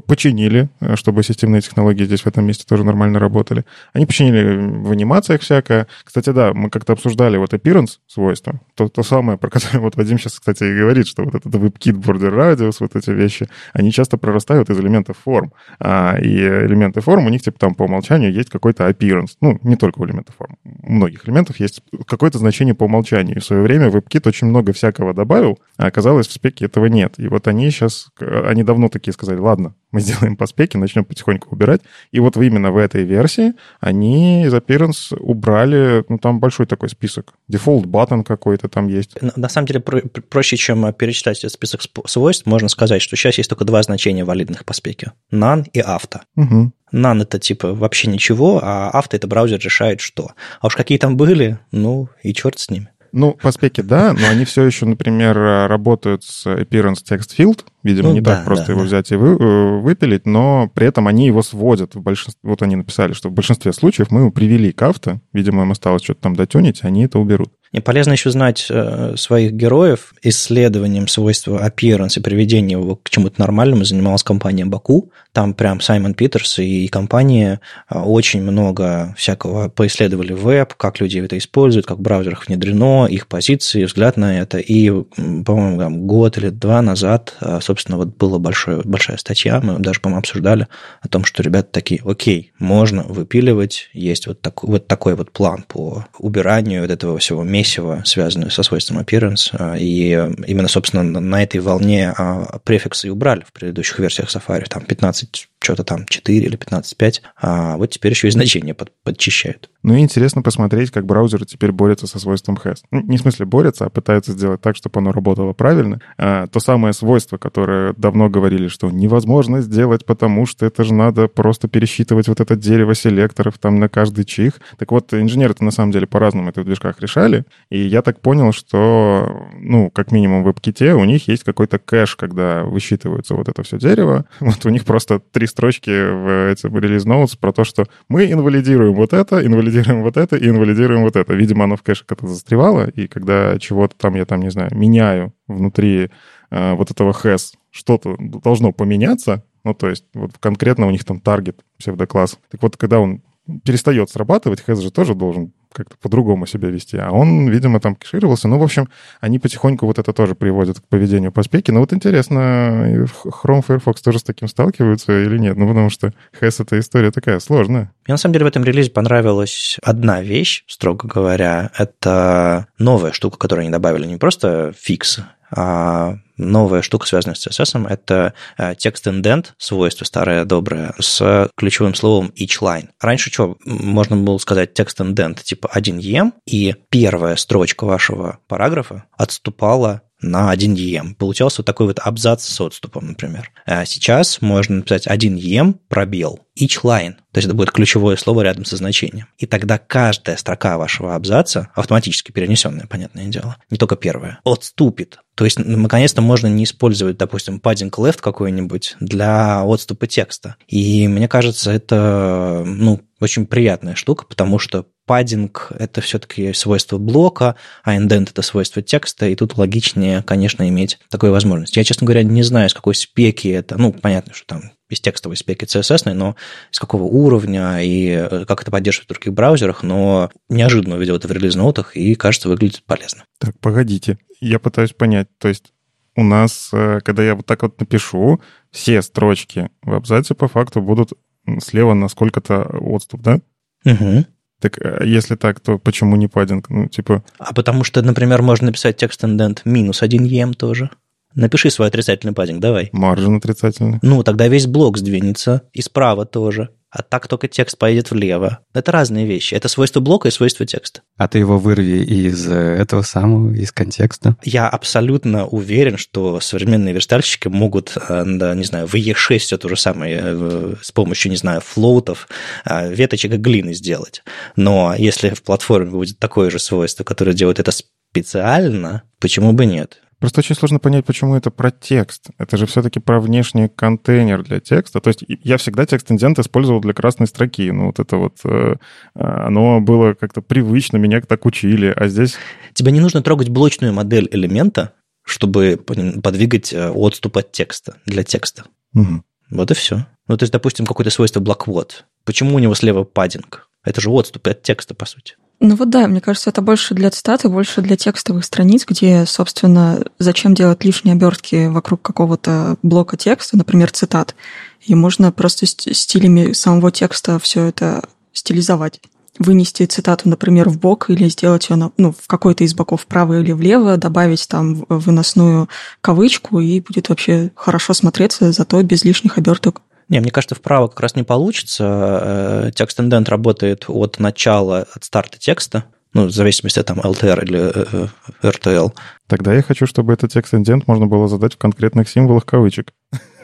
починили, 0.00 0.68
э, 0.80 0.96
чтобы 0.96 1.22
системные 1.22 1.60
технологии 1.60 2.04
здесь 2.04 2.22
в 2.22 2.26
этом 2.26 2.46
месте 2.46 2.64
тоже 2.68 2.84
нормально 2.84 3.18
работали. 3.18 3.64
Они 3.92 4.06
починили 4.06 4.56
в 4.56 4.90
анимациях 4.90 5.42
всякое. 5.42 5.86
Кстати, 6.04 6.30
да, 6.30 6.52
мы 6.54 6.70
как-то 6.70 6.92
обсуждали 6.92 7.36
вот 7.36 7.52
appearance 7.52 7.98
свойства. 8.06 8.60
То, 8.74 8.88
то 8.88 9.02
самое, 9.02 9.38
про 9.38 9.50
которое 9.50 9.80
вот 9.80 9.96
Вадим 9.96 10.18
сейчас, 10.18 10.38
кстати, 10.38 10.64
и 10.64 10.78
говорит, 10.78 11.06
что 11.06 11.24
вот 11.24 11.34
этот 11.34 11.54
WebKit, 11.54 11.94
Border 11.94 12.34
Radius, 12.34 12.76
вот 12.80 12.96
эти 12.96 13.10
вещи, 13.10 13.48
они 13.72 13.92
часто 13.92 14.16
прорастают 14.18 14.70
из 14.70 14.78
элементов 14.78 15.18
форм. 15.24 15.52
А, 15.80 16.16
и 16.20 16.36
элементы 16.36 17.00
форм 17.00 17.26
у 17.26 17.28
них 17.28 17.42
типа 17.42 17.58
там 17.58 17.74
по 17.74 17.84
умолчанию 17.84 18.32
есть 18.32 18.50
какой-то 18.50 18.88
appearance. 18.88 19.36
Ну, 19.40 19.58
не 19.62 19.76
только 19.76 20.00
у 20.00 20.06
элементов 20.06 20.34
форм. 20.36 20.56
У 20.82 20.92
многих 20.92 21.26
элементов 21.26 21.60
есть 21.60 21.82
какое-то 22.06 22.38
значение 22.38 22.74
по 22.74 22.84
умолчанию. 22.84 23.36
И 23.36 23.40
в 23.40 23.44
свое 23.44 23.62
время 23.62 23.88
WebKit 23.88 24.28
очень 24.28 24.48
много 24.48 24.72
всякого 24.72 25.14
добавил, 25.14 25.58
а 25.76 25.86
оказалось 25.86 26.28
в 26.28 26.32
спеке 26.32 26.66
этого 26.66 26.86
нет. 26.86 27.14
И 27.18 27.28
вот 27.28 27.48
они 27.48 27.70
сейчас, 27.70 28.08
они 28.18 28.62
давно 28.62 28.88
такие 28.88 29.12
сказали, 29.12 29.38
ладно, 29.38 29.74
мы 29.94 30.00
сделаем 30.00 30.36
по 30.36 30.46
спеке, 30.46 30.76
начнем 30.76 31.04
потихоньку 31.04 31.48
убирать. 31.54 31.80
И 32.10 32.20
вот 32.20 32.36
именно 32.36 32.72
в 32.72 32.76
этой 32.76 33.04
версии 33.04 33.54
они 33.80 34.44
из 34.44 34.52
Appearance 34.52 35.16
убрали, 35.16 36.04
ну, 36.08 36.18
там 36.18 36.40
большой 36.40 36.66
такой 36.66 36.88
список. 36.88 37.34
Default 37.50 37.84
button 37.84 38.24
какой-то 38.24 38.68
там 38.68 38.88
есть. 38.88 39.16
На 39.36 39.48
самом 39.48 39.68
деле, 39.68 39.80
проще, 39.80 40.56
чем 40.56 40.92
перечислять 40.92 41.38
этот 41.38 41.52
список 41.52 41.82
свойств, 42.06 42.46
можно 42.46 42.68
сказать, 42.68 43.02
что 43.02 43.16
сейчас 43.16 43.38
есть 43.38 43.48
только 43.48 43.64
два 43.64 43.82
значения 43.82 44.24
валидных 44.24 44.64
по 44.64 44.74
спеке. 44.74 45.12
None 45.32 45.66
и 45.72 45.78
авто. 45.78 46.20
Угу. 46.36 46.72
None 46.92 47.22
это 47.22 47.38
типа 47.38 47.72
вообще 47.72 48.08
ничего, 48.08 48.60
а 48.62 48.90
авто 48.90 49.16
это 49.16 49.28
браузер 49.28 49.60
решает 49.60 50.00
что. 50.00 50.32
А 50.60 50.66
уж 50.66 50.74
какие 50.76 50.98
там 50.98 51.16
были, 51.16 51.58
ну 51.70 52.08
и 52.22 52.34
черт 52.34 52.58
с 52.58 52.68
ними. 52.68 52.88
Ну, 53.14 53.32
по 53.40 53.52
спеке 53.52 53.82
да, 53.82 54.12
но 54.12 54.28
они 54.28 54.44
все 54.44 54.64
еще, 54.64 54.86
например, 54.86 55.36
работают 55.36 56.24
с 56.24 56.46
appearance 56.46 57.04
text 57.08 57.30
field, 57.38 57.64
Видимо, 57.84 58.08
ну, 58.08 58.14
не 58.14 58.20
да, 58.22 58.36
так 58.36 58.46
просто 58.46 58.68
да, 58.68 58.72
его 58.72 58.80
да. 58.80 58.86
взять 58.86 59.12
и 59.12 59.16
вы, 59.16 59.36
э, 59.36 59.78
выпилить, 59.80 60.24
но 60.24 60.70
при 60.74 60.86
этом 60.86 61.06
они 61.06 61.26
его 61.26 61.42
сводят 61.42 61.94
в 61.94 62.00
большинстве... 62.00 62.40
Вот 62.42 62.62
они 62.62 62.76
написали, 62.76 63.12
что 63.12 63.28
в 63.28 63.32
большинстве 63.32 63.74
случаев 63.74 64.10
мы 64.10 64.20
его 64.20 64.30
привели 64.30 64.72
к 64.72 64.80
авто, 64.80 65.20
видимо, 65.34 65.62
им 65.62 65.70
осталось 65.70 66.02
что-то 66.02 66.22
там 66.22 66.34
дотюнить, 66.34 66.82
они 66.82 67.04
это 67.04 67.18
уберут. 67.18 67.52
И 67.74 67.80
полезно 67.80 68.12
еще 68.12 68.30
знать 68.30 68.66
э, 68.70 69.14
своих 69.16 69.52
героев. 69.52 70.14
Исследованием 70.22 71.08
свойства 71.08 71.68
appearance 71.68 72.18
и 72.18 72.22
приведением 72.22 72.80
его 72.80 72.96
к 72.96 73.10
чему-то 73.10 73.40
нормальному 73.40 73.84
занималась 73.84 74.22
компания 74.22 74.64
Баку. 74.64 75.12
Там 75.32 75.54
прям 75.54 75.80
Саймон 75.80 76.14
Питерс 76.14 76.58
и 76.58 76.88
компания 76.88 77.60
э, 77.90 77.98
очень 77.98 78.42
много 78.42 79.14
всякого 79.16 79.68
поисследовали 79.68 80.32
веб, 80.32 80.74
как 80.74 81.00
люди 81.00 81.18
это 81.18 81.38
используют, 81.38 81.86
как 81.86 81.98
в 81.98 82.02
браузерах 82.02 82.46
внедрено, 82.48 83.06
их 83.06 83.26
позиции, 83.26 83.84
взгляд 83.84 84.16
на 84.16 84.40
это. 84.40 84.58
И, 84.58 84.90
по-моему, 84.90 86.06
год 86.06 86.38
или 86.38 86.48
два 86.48 86.80
назад, 86.82 87.34
собственно, 87.60 87.74
собственно, 87.74 87.98
вот 87.98 88.16
была 88.16 88.38
большая, 88.38 88.82
большая 88.84 89.16
статья, 89.16 89.60
мы 89.60 89.78
даже, 89.78 90.00
по-моему, 90.00 90.20
обсуждали 90.20 90.68
о 91.02 91.08
том, 91.08 91.24
что 91.24 91.42
ребята 91.42 91.68
такие, 91.72 92.00
окей, 92.04 92.52
можно 92.58 93.02
выпиливать, 93.02 93.90
есть 93.92 94.26
вот, 94.26 94.40
так, 94.40 94.62
вот 94.62 94.86
такой 94.86 95.14
вот 95.14 95.32
план 95.32 95.64
по 95.66 96.06
убиранию 96.18 96.82
вот 96.82 96.90
этого 96.90 97.18
всего 97.18 97.42
месива, 97.64 98.02
связанного 98.04 98.50
со 98.50 98.62
свойством 98.62 98.98
appearance, 98.98 99.48
а, 99.52 99.76
и 99.76 100.10
именно, 100.46 100.68
собственно, 100.68 101.02
на 101.02 101.42
этой 101.42 101.60
волне 101.60 102.12
а, 102.16 102.58
префиксы 102.62 103.10
убрали 103.10 103.42
в 103.46 103.52
предыдущих 103.52 103.98
версиях 103.98 104.28
Safari, 104.28 104.66
там 104.68 104.82
15 104.82 105.48
что-то 105.64 105.84
там 105.84 106.06
4 106.06 106.46
или 106.46 106.58
15.5, 106.58 107.20
а 107.40 107.76
вот 107.76 107.90
теперь 107.90 108.12
еще 108.12 108.28
и 108.28 108.30
значения 108.30 108.74
под, 108.74 108.92
подчищают. 109.02 109.70
Ну 109.82 109.94
и 109.94 110.00
интересно 110.00 110.42
посмотреть, 110.42 110.90
как 110.90 111.04
браузеры 111.04 111.44
теперь 111.44 111.72
борются 111.72 112.06
со 112.06 112.18
свойством 112.18 112.58
has. 112.62 112.78
Ну, 112.90 113.02
не 113.02 113.18
в 113.18 113.20
смысле 113.20 113.46
борются, 113.46 113.84
а 113.84 113.90
пытаются 113.90 114.32
сделать 114.32 114.60
так, 114.60 114.76
чтобы 114.76 115.00
оно 115.00 115.12
работало 115.12 115.52
правильно. 115.52 116.00
А, 116.16 116.46
то 116.46 116.58
самое 116.60 116.94
свойство, 116.94 117.36
которое 117.36 117.92
давно 117.94 118.30
говорили, 118.30 118.68
что 118.68 118.90
невозможно 118.90 119.60
сделать, 119.60 120.06
потому 120.06 120.46
что 120.46 120.64
это 120.64 120.84
же 120.84 120.94
надо 120.94 121.28
просто 121.28 121.68
пересчитывать 121.68 122.28
вот 122.28 122.40
это 122.40 122.56
дерево 122.56 122.94
селекторов 122.94 123.58
там 123.58 123.78
на 123.78 123.88
каждый 123.88 124.24
чих. 124.24 124.54
Так 124.78 124.90
вот, 124.90 125.12
инженеры-то 125.12 125.64
на 125.64 125.70
самом 125.70 125.92
деле 125.92 126.06
по-разному 126.06 126.48
это 126.48 126.62
в 126.62 126.64
движках 126.64 127.00
решали, 127.00 127.44
и 127.68 127.78
я 127.78 128.02
так 128.02 128.20
понял, 128.20 128.52
что, 128.52 129.48
ну, 129.58 129.90
как 129.90 130.12
минимум 130.12 130.44
в 130.44 130.48
WebKit 130.48 130.92
у 130.92 131.04
них 131.04 131.28
есть 131.28 131.44
какой-то 131.44 131.78
кэш, 131.78 132.16
когда 132.16 132.64
высчитывается 132.64 133.34
вот 133.34 133.48
это 133.48 133.62
все 133.62 133.78
дерево. 133.78 134.24
Вот 134.54 134.66
у 134.66 134.68
них 134.68 134.84
просто 134.84 135.20
три 135.32 135.46
строчки 135.54 135.90
в 135.90 136.50
этих 136.50 136.70
релиз 136.72 137.06
notes 137.06 137.38
про 137.38 137.52
то, 137.52 137.62
что 137.62 137.86
мы 138.08 138.30
инвалидируем 138.30 138.94
вот 138.94 139.12
это, 139.12 139.44
инвалидируем 139.44 140.02
вот 140.02 140.16
это 140.16 140.36
и 140.36 140.48
инвалидируем 140.48 141.02
вот 141.02 141.14
это. 141.14 141.32
Видимо, 141.32 141.64
оно 141.64 141.76
в 141.76 141.82
кэше 141.82 142.04
как-то 142.04 142.26
застревало, 142.26 142.88
и 142.88 143.06
когда 143.06 143.56
чего-то 143.58 143.94
там, 143.96 144.16
я 144.16 144.24
там, 144.24 144.40
не 144.40 144.50
знаю, 144.50 144.70
меняю 144.74 145.32
внутри 145.46 146.10
э, 146.50 146.74
вот 146.74 146.90
этого 146.90 147.12
has, 147.12 147.52
что-то 147.70 148.16
должно 148.18 148.72
поменяться, 148.72 149.44
ну, 149.62 149.74
то 149.74 149.88
есть 149.88 150.04
вот 150.12 150.32
конкретно 150.40 150.86
у 150.86 150.90
них 150.90 151.04
там 151.04 151.20
таргет 151.20 151.60
псевдокласс. 151.78 152.38
Так 152.50 152.62
вот, 152.62 152.76
когда 152.76 152.98
он 152.98 153.22
перестает 153.64 154.10
срабатывать, 154.10 154.62
has 154.66 154.80
же 154.80 154.90
тоже 154.90 155.14
должен 155.14 155.52
как-то 155.74 155.96
по-другому 156.00 156.46
себя 156.46 156.68
вести. 156.70 156.96
А 156.96 157.10
он, 157.10 157.48
видимо, 157.48 157.80
там 157.80 157.96
кэшировался. 157.96 158.48
Ну, 158.48 158.58
в 158.58 158.62
общем, 158.62 158.88
они 159.20 159.38
потихоньку 159.38 159.86
вот 159.86 159.98
это 159.98 160.12
тоже 160.12 160.34
приводят 160.34 160.80
к 160.80 160.84
поведению 160.84 161.32
по 161.32 161.42
спеке. 161.42 161.72
Но 161.72 161.80
вот 161.80 161.92
интересно, 161.92 163.06
Chrome, 163.24 163.64
Firefox 163.66 164.00
тоже 164.00 164.18
с 164.20 164.22
таким 164.22 164.48
сталкиваются 164.48 165.24
или 165.24 165.36
нет? 165.38 165.56
Ну, 165.56 165.66
потому 165.68 165.90
что 165.90 166.12
HES— 166.40 166.56
это 166.62 166.78
история 166.78 167.10
такая 167.10 167.40
сложная. 167.40 167.92
Мне 168.06 168.14
на 168.14 168.16
самом 168.16 168.34
деле 168.34 168.44
в 168.44 168.48
этом 168.48 168.64
релизе 168.64 168.90
понравилась 168.90 169.78
одна 169.82 170.22
вещь, 170.22 170.64
строго 170.66 171.08
говоря. 171.08 171.70
Это 171.76 172.66
новая 172.78 173.12
штука, 173.12 173.38
которую 173.38 173.64
они 173.64 173.72
добавили. 173.72 174.06
Не 174.06 174.16
просто 174.16 174.72
фикс, 174.78 175.20
а 175.50 176.18
новая 176.36 176.82
штука, 176.82 177.06
связанная 177.06 177.34
с 177.34 177.46
CSS, 177.46 177.86
это 177.88 178.34
э, 178.58 178.74
текст 178.76 179.06
indent, 179.06 179.48
свойство 179.58 180.04
старое 180.04 180.44
доброе, 180.44 180.94
с 180.98 181.48
ключевым 181.56 181.94
словом 181.94 182.32
each 182.38 182.60
line. 182.60 182.88
Раньше 183.00 183.30
что, 183.30 183.56
можно 183.64 184.16
было 184.16 184.38
сказать 184.38 184.74
текст 184.74 185.00
indent 185.00 185.42
типа 185.42 185.70
1em, 185.74 186.32
и 186.46 186.74
первая 186.90 187.36
строчка 187.36 187.84
вашего 187.84 188.38
параграфа 188.48 189.04
отступала 189.16 190.02
на 190.24 190.50
1 190.50 190.74
EM. 190.74 191.14
Получался 191.14 191.60
вот 191.60 191.66
такой 191.66 191.86
вот 191.86 191.98
абзац 191.98 192.44
с 192.44 192.60
отступом, 192.60 193.08
например. 193.08 193.50
А 193.66 193.84
сейчас 193.84 194.40
можно 194.40 194.76
написать 194.76 195.06
1 195.06 195.36
EM, 195.36 195.76
пробел, 195.88 196.40
each 196.58 196.82
line. 196.82 197.14
То 197.32 197.38
есть 197.38 197.46
это 197.46 197.54
будет 197.54 197.72
ключевое 197.72 198.16
слово 198.16 198.42
рядом 198.42 198.64
со 198.64 198.76
значением. 198.76 199.26
И 199.38 199.46
тогда 199.46 199.78
каждая 199.78 200.36
строка 200.36 200.78
вашего 200.78 201.14
абзаца, 201.14 201.70
автоматически 201.74 202.32
перенесенная, 202.32 202.86
понятное 202.86 203.26
дело, 203.26 203.56
не 203.70 203.76
только 203.76 203.96
первая, 203.96 204.40
отступит. 204.44 205.18
То 205.34 205.44
есть, 205.44 205.58
наконец-то, 205.58 206.22
можно 206.22 206.46
не 206.46 206.62
использовать, 206.64 207.16
допустим, 207.16 207.60
padding 207.62 207.90
left 207.90 208.20
какой-нибудь 208.20 208.96
для 209.00 209.64
отступа 209.64 210.06
текста. 210.06 210.56
И 210.68 211.08
мне 211.08 211.26
кажется, 211.26 211.72
это 211.72 212.62
ну, 212.64 213.00
очень 213.20 213.46
приятная 213.46 213.96
штука, 213.96 214.26
потому 214.26 214.60
что 214.60 214.86
паддинг— 215.06 215.72
это 215.78 216.00
все-таки 216.00 216.52
свойство 216.52 216.98
блока, 216.98 217.56
а 217.82 217.96
indent— 217.96 218.30
это 218.30 218.42
свойство 218.42 218.82
текста, 218.82 219.26
и 219.26 219.34
тут 219.34 219.56
логичнее, 219.56 220.22
конечно, 220.22 220.68
иметь 220.68 220.98
такую 221.10 221.32
возможность. 221.32 221.76
Я, 221.76 221.84
честно 221.84 222.06
говоря, 222.06 222.22
не 222.22 222.42
знаю, 222.42 222.68
с 222.68 222.74
какой 222.74 222.94
спеки 222.94 223.48
это, 223.48 223.76
ну, 223.78 223.92
понятно, 223.92 224.34
что 224.34 224.46
там 224.46 224.72
из 224.88 225.00
текстовой 225.00 225.36
спеки 225.36 225.64
CSS, 225.64 226.12
но 226.12 226.36
из 226.72 226.78
какого 226.78 227.04
уровня 227.04 227.82
и 227.82 228.08
э, 228.10 228.44
как 228.46 228.62
это 228.62 228.70
поддерживает 228.70 229.06
в 229.06 229.12
других 229.12 229.32
браузерах, 229.32 229.82
но 229.82 230.30
неожиданно 230.48 230.96
увидел 230.96 231.16
это 231.16 231.28
в 231.28 231.32
релиз-ноутах 231.32 231.96
и, 231.96 232.14
кажется, 232.14 232.48
выглядит 232.48 232.84
полезно. 232.84 233.24
Так, 233.38 233.58
погодите, 233.60 234.18
я 234.40 234.58
пытаюсь 234.58 234.92
понять, 234.92 235.28
то 235.38 235.48
есть 235.48 235.72
у 236.16 236.22
нас, 236.22 236.70
э, 236.72 237.00
когда 237.04 237.24
я 237.24 237.34
вот 237.34 237.46
так 237.46 237.62
вот 237.62 237.80
напишу, 237.80 238.40
все 238.70 239.02
строчки 239.02 239.70
в 239.82 239.94
абзаце 239.94 240.34
по 240.34 240.48
факту 240.48 240.80
будут 240.80 241.12
слева 241.60 241.94
на 241.94 242.08
сколько-то 242.08 242.62
отступ, 242.62 243.20
да? 243.20 243.40
Угу. 243.84 244.24
Так 244.64 244.78
э, 244.80 245.04
если 245.04 245.34
так, 245.34 245.60
то 245.60 245.78
почему 245.78 246.16
не 246.16 246.26
паддинг? 246.26 246.70
Ну, 246.70 246.88
типа... 246.88 247.22
А 247.38 247.52
потому 247.52 247.84
что, 247.84 248.00
например, 248.00 248.40
можно 248.40 248.68
написать 248.68 248.96
текст 248.96 249.22
индент 249.22 249.60
минус 249.66 250.02
1 250.02 250.24
EM 250.24 250.54
тоже. 250.54 250.88
Напиши 251.34 251.68
свой 251.68 251.88
отрицательный 251.88 252.32
паддинг, 252.32 252.60
давай. 252.60 252.88
Маржин 252.92 253.36
отрицательный. 253.36 253.98
Ну, 254.00 254.22
тогда 254.22 254.48
весь 254.48 254.66
блок 254.66 254.96
сдвинется, 254.96 255.64
и 255.74 255.82
справа 255.82 256.24
тоже 256.24 256.70
а 256.94 257.02
так 257.02 257.26
только 257.26 257.48
текст 257.48 257.76
поедет 257.76 258.12
влево. 258.12 258.60
Это 258.72 258.92
разные 258.92 259.26
вещи. 259.26 259.54
Это 259.54 259.68
свойство 259.68 259.98
блока 259.98 260.28
и 260.28 260.30
свойство 260.30 260.64
текста. 260.64 261.00
А 261.16 261.26
ты 261.26 261.40
его 261.40 261.58
вырви 261.58 262.04
из 262.04 262.48
э, 262.48 262.54
этого 262.54 263.02
самого, 263.02 263.52
из 263.52 263.72
контекста? 263.72 264.36
Я 264.44 264.68
абсолютно 264.68 265.44
уверен, 265.44 265.98
что 265.98 266.38
современные 266.38 266.94
верстальщики 266.94 267.48
могут, 267.48 267.96
э, 267.96 268.22
да, 268.24 268.54
не 268.54 268.62
знаю, 268.62 268.86
в 268.86 268.94
E6 268.94 269.38
все 269.38 269.58
то 269.58 269.68
же 269.68 269.76
самое 269.76 270.20
э, 270.22 270.74
с 270.80 270.92
помощью, 270.92 271.32
не 271.32 271.36
знаю, 271.36 271.60
флоутов, 271.60 272.28
веточек 272.64 273.32
и 273.32 273.38
глины 273.38 273.74
сделать. 273.74 274.22
Но 274.54 274.94
если 274.96 275.30
в 275.30 275.42
платформе 275.42 275.90
будет 275.90 276.20
такое 276.20 276.48
же 276.48 276.60
свойство, 276.60 277.02
которое 277.02 277.32
делает 277.32 277.58
это 277.58 277.72
специально, 277.72 279.02
почему 279.18 279.52
бы 279.52 279.66
нет? 279.66 280.00
Просто 280.18 280.40
очень 280.40 280.54
сложно 280.54 280.78
понять, 280.78 281.04
почему 281.04 281.36
это 281.36 281.50
про 281.50 281.70
текст. 281.70 282.28
Это 282.38 282.56
же 282.56 282.66
все-таки 282.66 283.00
про 283.00 283.20
внешний 283.20 283.68
контейнер 283.68 284.42
для 284.42 284.60
текста. 284.60 285.00
То 285.00 285.08
есть 285.08 285.24
я 285.28 285.56
всегда 285.56 285.86
текст 285.86 286.10
индент 286.10 286.38
использовал 286.38 286.80
для 286.80 286.92
красной 286.92 287.26
строки. 287.26 287.70
Ну, 287.70 287.86
вот 287.86 287.98
это 287.98 288.16
вот, 288.16 288.38
э, 288.44 288.76
оно 289.14 289.80
было 289.80 290.14
как-то 290.14 290.40
привычно, 290.40 290.96
меня 290.96 291.20
так 291.20 291.46
учили, 291.46 291.92
а 291.94 292.08
здесь... 292.08 292.36
Тебе 292.72 292.92
не 292.92 293.00
нужно 293.00 293.22
трогать 293.22 293.48
блочную 293.48 293.92
модель 293.92 294.28
элемента, 294.30 294.94
чтобы 295.24 295.76
подвигать 295.76 296.72
э, 296.72 296.90
отступ 296.90 297.38
от 297.38 297.52
текста, 297.52 297.96
для 298.06 298.22
текста. 298.22 298.64
Угу. 298.94 299.22
Вот 299.50 299.70
и 299.70 299.74
все. 299.74 300.06
Ну, 300.26 300.36
то 300.36 300.44
есть, 300.44 300.52
допустим, 300.52 300.86
какое-то 300.86 301.10
свойство 301.10 301.40
блоквод. 301.40 302.06
Почему 302.24 302.56
у 302.56 302.58
него 302.58 302.74
слева 302.74 303.04
паддинг? 303.04 303.68
Это 303.84 304.00
же 304.00 304.10
отступ 304.10 304.46
от 304.46 304.62
текста, 304.62 304.94
по 304.94 305.04
сути. 305.04 305.36
Ну 305.66 305.76
вот 305.76 305.88
да, 305.88 306.06
мне 306.06 306.20
кажется, 306.20 306.50
это 306.50 306.60
больше 306.60 306.92
для 306.92 307.10
цитаты, 307.10 307.48
больше 307.48 307.80
для 307.80 307.96
текстовых 307.96 308.44
страниц, 308.44 308.84
где, 308.86 309.24
собственно, 309.24 310.04
зачем 310.18 310.54
делать 310.54 310.84
лишние 310.84 311.14
обертки 311.14 311.68
вокруг 311.68 312.02
какого-то 312.02 312.76
блока 312.82 313.16
текста, 313.16 313.56
например, 313.56 313.90
цитат. 313.90 314.34
И 314.82 314.94
можно 314.94 315.32
просто 315.32 315.64
стилями 315.64 316.52
самого 316.52 316.92
текста 316.92 317.38
все 317.38 317.64
это 317.64 318.06
стилизовать. 318.34 319.00
Вынести 319.38 319.86
цитату, 319.86 320.28
например, 320.28 320.68
в 320.68 320.78
бок 320.78 321.08
или 321.08 321.30
сделать 321.30 321.70
ее 321.70 321.90
ну, 321.96 322.12
в 322.12 322.26
какой-то 322.26 322.62
из 322.62 322.74
боков 322.74 323.00
вправо 323.00 323.40
или 323.40 323.52
влево, 323.52 323.96
добавить 323.96 324.46
там 324.46 324.84
выносную 324.90 325.70
кавычку, 326.02 326.60
и 326.60 326.80
будет 326.80 327.08
вообще 327.08 327.52
хорошо 327.54 327.94
смотреться, 327.94 328.52
зато 328.52 328.82
без 328.82 329.02
лишних 329.02 329.38
оберток. 329.38 329.80
Не, 330.08 330.20
мне 330.20 330.30
кажется, 330.30 330.54
вправо 330.54 330.88
как 330.88 331.00
раз 331.00 331.16
не 331.16 331.22
получится. 331.22 332.64
Э, 332.66 332.70
текст 332.74 333.00
индент 333.00 333.28
работает 333.28 333.84
от 333.88 334.18
начала, 334.18 334.86
от 334.94 335.04
старта 335.04 335.38
текста, 335.38 335.84
ну, 336.12 336.26
в 336.26 336.30
зависимости 336.30 336.78
от 336.78 336.86
там 336.86 337.00
LTR 337.00 337.44
или 337.44 338.10
RTL. 338.42 338.88
Э, 338.88 339.00
Тогда 339.26 339.54
я 339.54 339.62
хочу, 339.62 339.86
чтобы 339.86 340.12
этот 340.12 340.32
текст 340.32 340.54
индент 340.54 340.86
можно 340.86 341.06
было 341.06 341.26
задать 341.28 341.54
в 341.54 341.58
конкретных 341.58 342.08
символах 342.08 342.44
кавычек. 342.46 342.92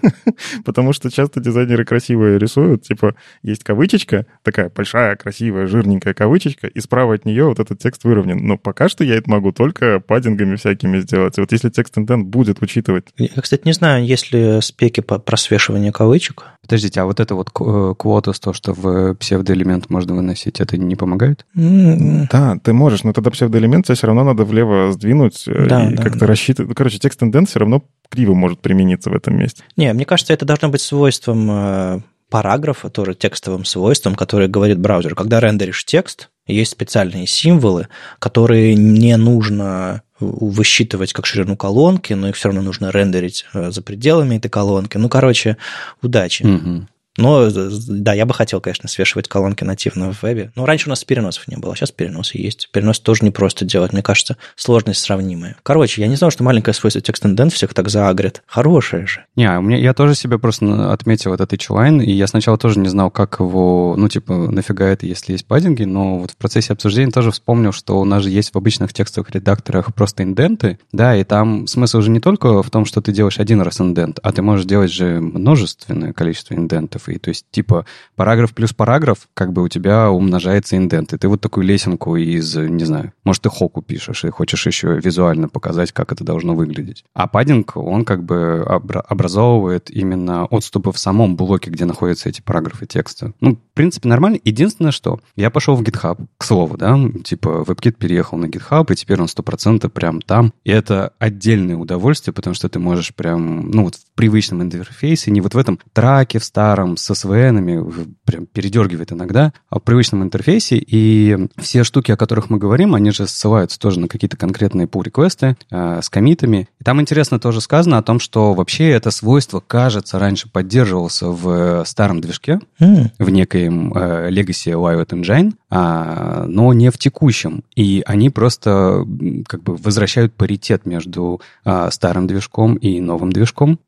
Потому 0.65 0.93
что 0.93 1.11
часто 1.11 1.41
дизайнеры 1.41 1.85
красивые 1.85 2.39
рисуют, 2.39 2.83
типа, 2.83 3.15
есть 3.43 3.65
кавычечка, 3.65 4.27
такая 4.43 4.71
большая, 4.75 5.17
красивая, 5.17 5.67
жирненькая 5.67 6.15
кавычечка, 6.15 6.67
и 6.67 6.81
справа 6.81 7.15
от 7.15 7.25
нее 7.25 7.47
вот 7.47 7.61
этот 7.61 7.79
текст 7.79 8.05
выровнен. 8.05 8.39
Но 8.39 8.59
пока 8.59 8.89
что 8.89 9.05
я 9.05 9.17
это 9.17 9.31
могу 9.31 9.53
только 9.53 10.01
паддингами 10.01 10.57
всякими 10.57 10.99
сделать. 11.01 11.39
И 11.39 11.41
вот 11.41 11.53
если 11.53 11.71
текст 11.71 11.97
интент 11.99 12.27
будет 12.27 12.63
учитывать... 12.63 13.07
Я, 13.17 13.29
кстати, 13.41 13.63
не 13.65 13.73
знаю, 13.73 14.05
есть 14.05 14.33
ли 14.33 14.61
спеки 14.61 15.01
по 15.01 15.19
просвешиванию 15.19 15.93
кавычек. 15.93 16.45
Подождите, 16.63 17.01
а 17.01 17.05
вот 17.05 17.21
это 17.21 17.35
вот 17.35 17.49
э, 17.49 17.95
квота, 17.99 18.33
то, 18.33 18.53
что 18.53 18.73
в 18.73 19.15
псевдоэлемент 19.15 19.91
можно 19.91 20.15
выносить, 20.15 20.61
это 20.61 20.77
не 20.77 20.97
помогает? 20.97 21.47
Да, 21.55 22.59
ты 22.63 22.73
можешь, 22.73 23.05
но 23.05 23.13
тогда 23.13 23.31
псевдоэлемент 23.31 23.87
тебе 23.87 23.97
все 23.97 24.07
равно 24.07 24.25
надо 24.25 24.45
влево 24.45 24.93
сдвинуть 24.93 25.45
э, 25.47 25.67
да, 25.69 25.91
и 25.91 25.95
да, 25.95 26.03
как-то 26.03 26.21
да. 26.21 26.27
рассчитывать. 26.27 26.69
Ну, 26.69 26.75
короче, 26.75 26.99
текст 26.99 27.23
индент 27.23 27.49
все 27.49 27.61
равно 27.61 27.83
криво 28.11 28.35
может 28.35 28.61
примениться 28.61 29.09
в 29.09 29.15
этом 29.15 29.39
месте. 29.39 29.63
Не, 29.77 29.93
мне 29.93 30.05
кажется, 30.05 30.33
это 30.33 30.45
должно 30.45 30.69
быть 30.69 30.83
свойством 30.83 31.49
э, 31.51 32.01
параграфа, 32.29 32.91
тоже 32.91 33.15
текстовым 33.15 33.65
свойством, 33.65 34.15
которое 34.15 34.49
говорит 34.49 34.79
браузер. 34.79 35.15
Когда 35.15 35.41
рендеришь 35.41 35.85
текст, 35.85 36.29
есть 36.47 36.73
специальные 36.73 37.27
символы, 37.27 37.89
которые 38.19 38.75
не 38.75 39.17
нужно 39.17 40.03
высчитывать 40.19 41.13
как 41.13 41.27
ширину 41.27 41.57
колонки, 41.57 42.13
но 42.13 42.29
их 42.29 42.37
все 42.37 42.49
равно 42.49 42.63
нужно 42.63 42.91
рендерить 42.91 43.47
э, 43.55 43.71
за 43.71 43.83
пределами 43.83 44.37
этой 44.37 44.51
колонки. 44.51 44.99
Ну, 44.99 45.09
короче, 45.09 45.57
удачи. 46.03 46.43
Угу. 46.43 46.87
Но, 47.17 47.49
да, 47.51 48.13
я 48.13 48.27
бы 48.27 48.35
хотел, 48.35 48.61
конечно, 48.61 48.89
свешивать 48.89 49.29
колонки 49.29 49.65
нативно 49.65 50.13
в 50.13 50.23
вебе. 50.23 50.53
Но 50.57 50.65
раньше 50.65 50.89
у 50.89 50.91
нас 50.91 51.05
переносов 51.05 51.49
не 51.49 51.57
было, 51.57 51.73
а 51.73 51.77
сейчас 51.77 51.91
переносы 51.91 52.39
есть. 52.39 52.69
Перенос 52.73 53.01
тоже 53.01 53.25
не 53.25 53.31
просто 53.31 53.65
делать. 53.65 53.93
Мне 53.93 54.03
кажется, 54.03 54.37
сложность 54.57 55.01
сравнимая. 55.01 55.57
Короче, 55.63 56.01
я 56.01 56.09
не 56.09 56.17
знал, 56.17 56.31
что 56.31 56.45
маленькое 56.45 56.75
свойство 56.75 57.01
текст 57.01 57.27
индент 57.27 57.53
всех 57.53 57.75
так 57.75 57.89
заагрит. 57.89 58.43
Хорошее 58.47 59.07
же. 59.07 59.25
Не, 59.37 59.51
у 59.59 59.63
меня, 59.63 59.77
я 59.77 59.93
тоже 59.93 60.15
себе 60.15 60.39
просто 60.39 60.93
отметил 60.93 61.35
этот 61.35 61.53
hline, 61.53 62.03
и 62.03 62.13
я 62.13 62.27
сначала 62.27 62.57
тоже 62.57 62.79
не 62.79 62.89
знал, 62.89 63.11
как 63.11 63.41
его, 63.41 63.95
ну, 63.97 64.09
типа, 64.09 64.33
нафига 64.33 64.87
это, 64.87 65.07
если 65.07 65.33
есть 65.33 65.47
паддинги, 65.47 65.85
но 65.85 66.19
вот 66.19 66.31
в 66.31 66.37
процессе 66.37 66.73
обсуждения 66.73 67.11
тоже 67.11 67.33
вспомнил, 67.33 67.73
что 67.73 68.01
у 68.01 68.05
нас 68.05 68.23
же 68.23 68.31
есть 68.31 68.55
в 68.55 68.57
обычных 68.57 68.93
текстовых 68.93 69.31
редакторах 69.31 69.95
просто 69.95 70.23
инденты, 70.23 70.79
да, 70.93 71.17
и 71.17 71.25
там 71.25 71.67
смысл 71.67 71.99
уже 71.99 72.11
не 72.11 72.21
только 72.21 72.63
в 72.63 72.71
том, 72.71 72.85
что 72.85 73.01
ты 73.01 73.13
делаешь 73.13 73.39
один 73.39 73.61
раз 73.61 73.81
индент, 73.81 74.21
а 74.23 74.33
ты 74.33 74.43
можешь 74.43 74.67
делать 74.67 74.93
же 74.93 75.21
множественное 75.21 76.13
количество 76.13 76.55
индентов, 76.55 77.00
и 77.09 77.19
то 77.19 77.31
есть 77.31 77.47
типа 77.51 77.87
параграф 78.17 78.55
плюс 78.55 78.73
параграф, 78.73 79.29
как 79.35 79.53
бы 79.53 79.63
у 79.63 79.69
тебя 79.69 80.11
умножается 80.11 80.77
индент, 80.77 81.13
и 81.13 81.19
ты 81.19 81.29
вот 81.29 81.41
такую 81.41 81.67
лесенку 81.67 82.17
из, 82.17 82.57
не 82.57 82.85
знаю, 82.85 83.13
может, 83.25 83.43
ты 83.43 83.49
хоку 83.49 83.83
пишешь 83.83 84.25
и 84.25 84.31
хочешь 84.31 84.67
еще 84.67 84.99
визуально 84.99 85.49
показать, 85.49 85.93
как 85.93 86.13
это 86.13 86.25
должно 86.25 86.55
выглядеть. 86.55 87.05
А 87.15 87.27
паддинг, 87.27 87.77
он 87.77 88.05
как 88.05 88.25
бы 88.25 88.63
образовывает 89.09 89.91
именно 89.91 90.47
отступы 90.47 90.93
в 90.93 90.99
самом 90.99 91.37
блоке, 91.37 91.71
где 91.71 91.85
находятся 91.85 92.29
эти 92.29 92.41
параграфы 92.41 92.87
текста. 92.87 93.33
Ну, 93.41 93.57
в 93.57 93.75
принципе, 93.75 94.09
нормально. 94.09 94.39
Единственное, 94.45 94.93
что 94.93 95.21
я 95.37 95.51
пошел 95.51 95.77
в 95.77 95.83
GitHub, 95.83 96.27
к 96.37 96.45
слову, 96.45 96.77
да, 96.77 96.99
типа 97.25 97.65
WebKit 97.67 97.93
переехал 97.93 98.39
на 98.39 98.47
GitHub, 98.47 98.93
и 98.93 98.97
теперь 98.97 99.21
он 99.21 99.27
100% 99.27 99.89
прям 99.89 100.21
там. 100.21 100.53
И 100.65 100.71
это 100.71 101.13
отдельное 101.19 101.77
удовольствие, 101.77 102.35
потому 102.35 102.55
что 102.55 102.69
ты 102.69 102.79
можешь 102.79 103.15
прям, 103.15 103.71
ну, 103.71 103.85
вот 103.85 103.97
в 103.97 104.05
привычном 104.15 104.63
интерфейсе, 104.63 105.31
не 105.31 105.41
вот 105.41 105.55
в 105.55 105.59
этом 105.59 105.79
траке 105.93 106.39
в 106.39 106.45
старом, 106.45 106.90
там 106.91 106.97
с 106.97 107.11
SVN, 107.11 108.13
прям 108.25 108.47
передергивает 108.47 109.13
иногда, 109.13 109.53
в 109.71 109.79
привычном 109.81 110.23
интерфейсе, 110.23 110.77
и 110.77 111.49
все 111.57 111.85
штуки, 111.85 112.13
о 112.13 112.17
которых 112.17 112.51
мы 112.51 112.59
говорим, 112.59 112.95
они 112.95 113.11
же 113.11 113.27
ссылаются 113.27 113.79
тоже 113.79 114.01
на 114.01 114.09
какие-то 114.09 114.37
конкретные 114.37 114.87
pull-реквесты 114.87 115.57
э, 115.71 116.01
с 116.03 116.09
комитами. 116.09 116.69
И 116.81 116.85
там 116.85 117.01
интересно 117.01 117.39
тоже 117.39 117.61
сказано 117.61 117.99
о 117.99 118.03
том, 118.03 118.19
что 118.21 118.55
вообще 118.55 118.91
это 118.91 119.11
свойство, 119.11 119.61
кажется, 119.61 120.19
раньше 120.19 120.49
поддерживался 120.51 121.29
в 121.29 121.85
старом 121.85 122.21
движке, 122.21 122.61
mm. 122.81 123.11
в 123.19 123.31
некоем 123.31 123.93
э, 123.95 124.31
Legacy 124.31 124.73
Live 124.73 125.07
Engine, 125.07 125.55
а, 125.71 126.45
но 126.47 126.73
не 126.73 126.91
в 126.91 126.99
текущем. 126.99 127.63
И 127.77 128.03
они 128.05 128.29
просто 128.29 129.07
как 129.47 129.63
бы 129.63 129.77
возвращают 129.77 130.35
паритет 130.35 130.85
между 130.85 131.41
а, 131.65 131.91
старым 131.91 132.27
движком 132.27 132.75
и 132.75 133.01
новым 133.01 133.33
движком. 133.33 133.79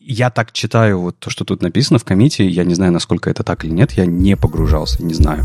Я 0.00 0.30
так 0.30 0.52
читаю 0.52 1.00
вот 1.00 1.18
то, 1.18 1.30
что 1.30 1.44
тут 1.44 1.62
написано 1.62 1.98
в 1.98 2.04
комите. 2.04 2.48
Я 2.48 2.64
не 2.64 2.74
знаю, 2.74 2.92
насколько 2.92 3.28
это 3.28 3.42
так 3.42 3.64
или 3.64 3.72
нет. 3.72 3.92
Я 3.92 4.06
не 4.06 4.36
погружался, 4.36 5.02
не 5.02 5.14
знаю. 5.14 5.44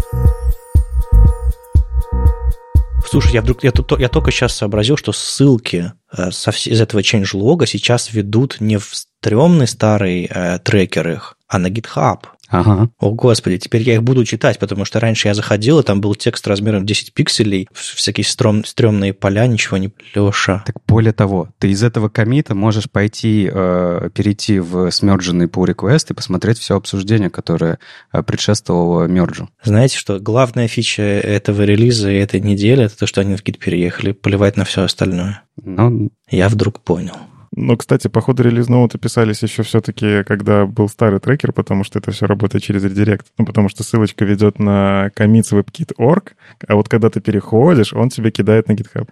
Слушай, 3.12 3.34
я 3.34 3.42
вдруг 3.42 3.64
я, 3.64 3.72
тут, 3.72 4.00
я 4.00 4.08
только 4.08 4.32
сейчас 4.32 4.56
сообразил, 4.56 4.96
что 4.96 5.12
ссылки 5.12 5.92
э, 6.16 6.32
со, 6.32 6.52
из 6.52 6.80
этого 6.80 7.02
changelog 7.02 7.66
сейчас 7.66 8.14
ведут 8.14 8.58
не 8.62 8.78
в 8.78 8.90
стрёмный 8.94 9.68
старый 9.68 10.30
э, 10.30 10.60
трекер 10.60 11.10
их, 11.10 11.38
а 11.48 11.58
на 11.60 11.68
GitHub. 11.68 12.20
Ага. 12.52 12.90
О, 13.00 13.12
господи, 13.12 13.58
теперь 13.58 13.82
я 13.82 13.94
их 13.96 14.04
буду 14.04 14.26
читать, 14.26 14.60
потому 14.60 14.84
что 14.84 15.00
раньше 15.00 15.30
я 15.30 15.34
заходил, 15.34 15.80
и 15.80 15.84
там 15.84 16.02
был 16.02 16.16
текст 16.16 16.46
размером 16.48 16.86
10 16.86 17.14
пикселей, 17.14 17.70
всякие 17.74 18.26
стрём, 18.26 18.66
стрёмные 18.66 19.14
поля, 19.14 19.48
ничего 19.48 19.78
не... 19.78 19.92
Леша. 20.14 20.64
Так 20.66 20.76
более 20.86 21.14
того, 21.14 21.50
ты 21.60 21.72
из 21.72 21.82
этого 21.82 22.10
комита 22.10 22.54
можешь 22.54 22.90
пойти, 22.92 23.50
э, 23.52 24.10
перейти 24.14 24.60
в 24.60 24.92
смердженный 24.92 25.46
pull 25.46 25.74
request 25.74 26.08
и 26.10 26.14
посмотреть 26.14 26.60
все 26.60 26.76
обсуждение, 26.76 27.30
которое 27.30 27.80
э, 28.12 28.22
предшествовало 28.22 29.06
мерджу. 29.06 29.50
Знаете 29.64 29.98
что, 29.98 30.20
главная 30.20 30.68
фича 30.68 31.04
этого 31.04 31.62
релиза 31.62 32.12
и 32.12 32.18
этой 32.18 32.42
недели, 32.42 32.84
это 32.84 32.98
то, 32.98 33.08
что 33.08 33.22
они 33.22 33.36
в 33.36 33.44
гид 33.44 33.60
переехали, 33.60 34.12
поливать 34.12 34.58
на 34.58 34.66
все 34.66 34.84
остальное. 34.84 35.44
Ну, 35.64 36.12
я 36.30 36.50
вдруг 36.50 36.82
понял. 36.82 37.16
Но, 37.54 37.76
кстати, 37.76 38.08
по 38.08 38.22
ходу 38.22 38.44
релиз 38.44 38.70
ноута 38.70 38.98
писались 38.98 39.44
еще 39.44 39.64
все-таки, 39.64 40.24
когда 40.24 40.66
был 40.66 40.88
старый 40.88 41.20
трекер, 41.20 41.52
потому 41.52 41.84
что 41.84 42.00
это 42.00 42.12
все 42.12 42.26
работает 42.26 42.64
через 42.64 42.84
редирект. 42.84 43.28
Ну, 43.38 43.46
потому 43.46 43.68
что 43.68 43.84
ссылочка 43.84 44.24
ведет 44.24 44.58
на 44.58 45.12
commits 45.18 45.52
webkit.org, 45.52 46.34
а 46.68 46.76
вот 46.76 46.88
когда 46.88 47.10
ты 47.10 47.20
переходишь, 47.20 47.94
он 47.94 48.10
тебе 48.10 48.32
кидает 48.32 48.70
на 48.70 48.74
GitHub. 48.74 49.10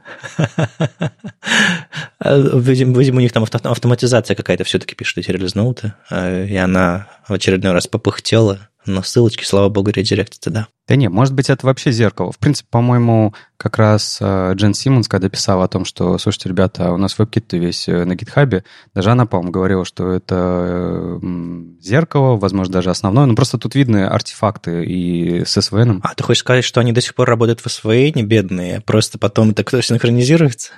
Видимо, 2.62 2.98
у 2.98 3.22
них 3.22 3.34
там 3.34 3.43
автоматизация 3.43 4.36
какая-то 4.36 4.63
все-таки 4.63 4.96
пишет 4.96 5.17
эти 5.17 5.31
релиз 5.31 5.55
ноуты, 5.55 5.93
а, 6.10 6.46
и 6.46 6.55
она 6.55 7.08
в 7.27 7.34
очередной 7.34 7.74
раз 7.74 7.88
попыхтела 7.88 8.69
но 8.89 9.03
ссылочки, 9.03 9.43
слава 9.43 9.69
богу, 9.69 9.91
редиректятся, 9.91 10.50
да. 10.50 10.67
Да 10.88 10.96
не, 10.96 11.08
может 11.08 11.36
быть, 11.36 11.51
это 11.51 11.67
вообще 11.67 11.91
зеркало. 11.91 12.31
В 12.31 12.39
принципе, 12.39 12.67
по-моему, 12.72 13.36
как 13.58 13.77
раз 13.77 14.17
э, 14.19 14.53
Джен 14.55 14.74
Симмонс, 14.74 15.08
когда 15.08 15.29
писала 15.29 15.65
о 15.65 15.67
том, 15.67 15.86
что, 15.86 16.17
слушайте, 16.17 16.50
ребята, 16.50 16.91
у 16.91 16.98
нас 16.98 17.17
веб-кит 17.19 17.53
весь 17.53 17.88
э, 17.88 18.05
на 18.05 18.15
гитхабе, 18.15 18.63
даже 18.96 19.12
она, 19.12 19.27
по-моему, 19.27 19.51
говорила, 19.51 19.86
что 19.86 20.12
это 20.12 21.19
зеркало, 21.79 22.38
возможно, 22.38 22.74
даже 22.74 22.89
основное, 22.89 23.27
но 23.27 23.36
просто 23.36 23.60
тут 23.60 23.75
видны 23.75 24.05
артефакты 24.05 24.84
и 24.84 25.46
с 25.46 25.58
SVN. 25.58 26.00
А 26.01 26.15
ты 26.15 26.24
хочешь 26.24 26.41
сказать, 26.41 26.65
что 26.65 26.79
они 26.79 26.91
до 26.91 27.01
сих 27.01 27.13
пор 27.13 27.29
работают 27.29 27.60
в 27.60 27.67
SVN, 27.67 28.24
бедные, 28.24 28.81
просто 28.81 29.19
потом 29.19 29.51
это 29.51 29.63
кто 29.63 29.79
синхронизируется? 29.81 30.72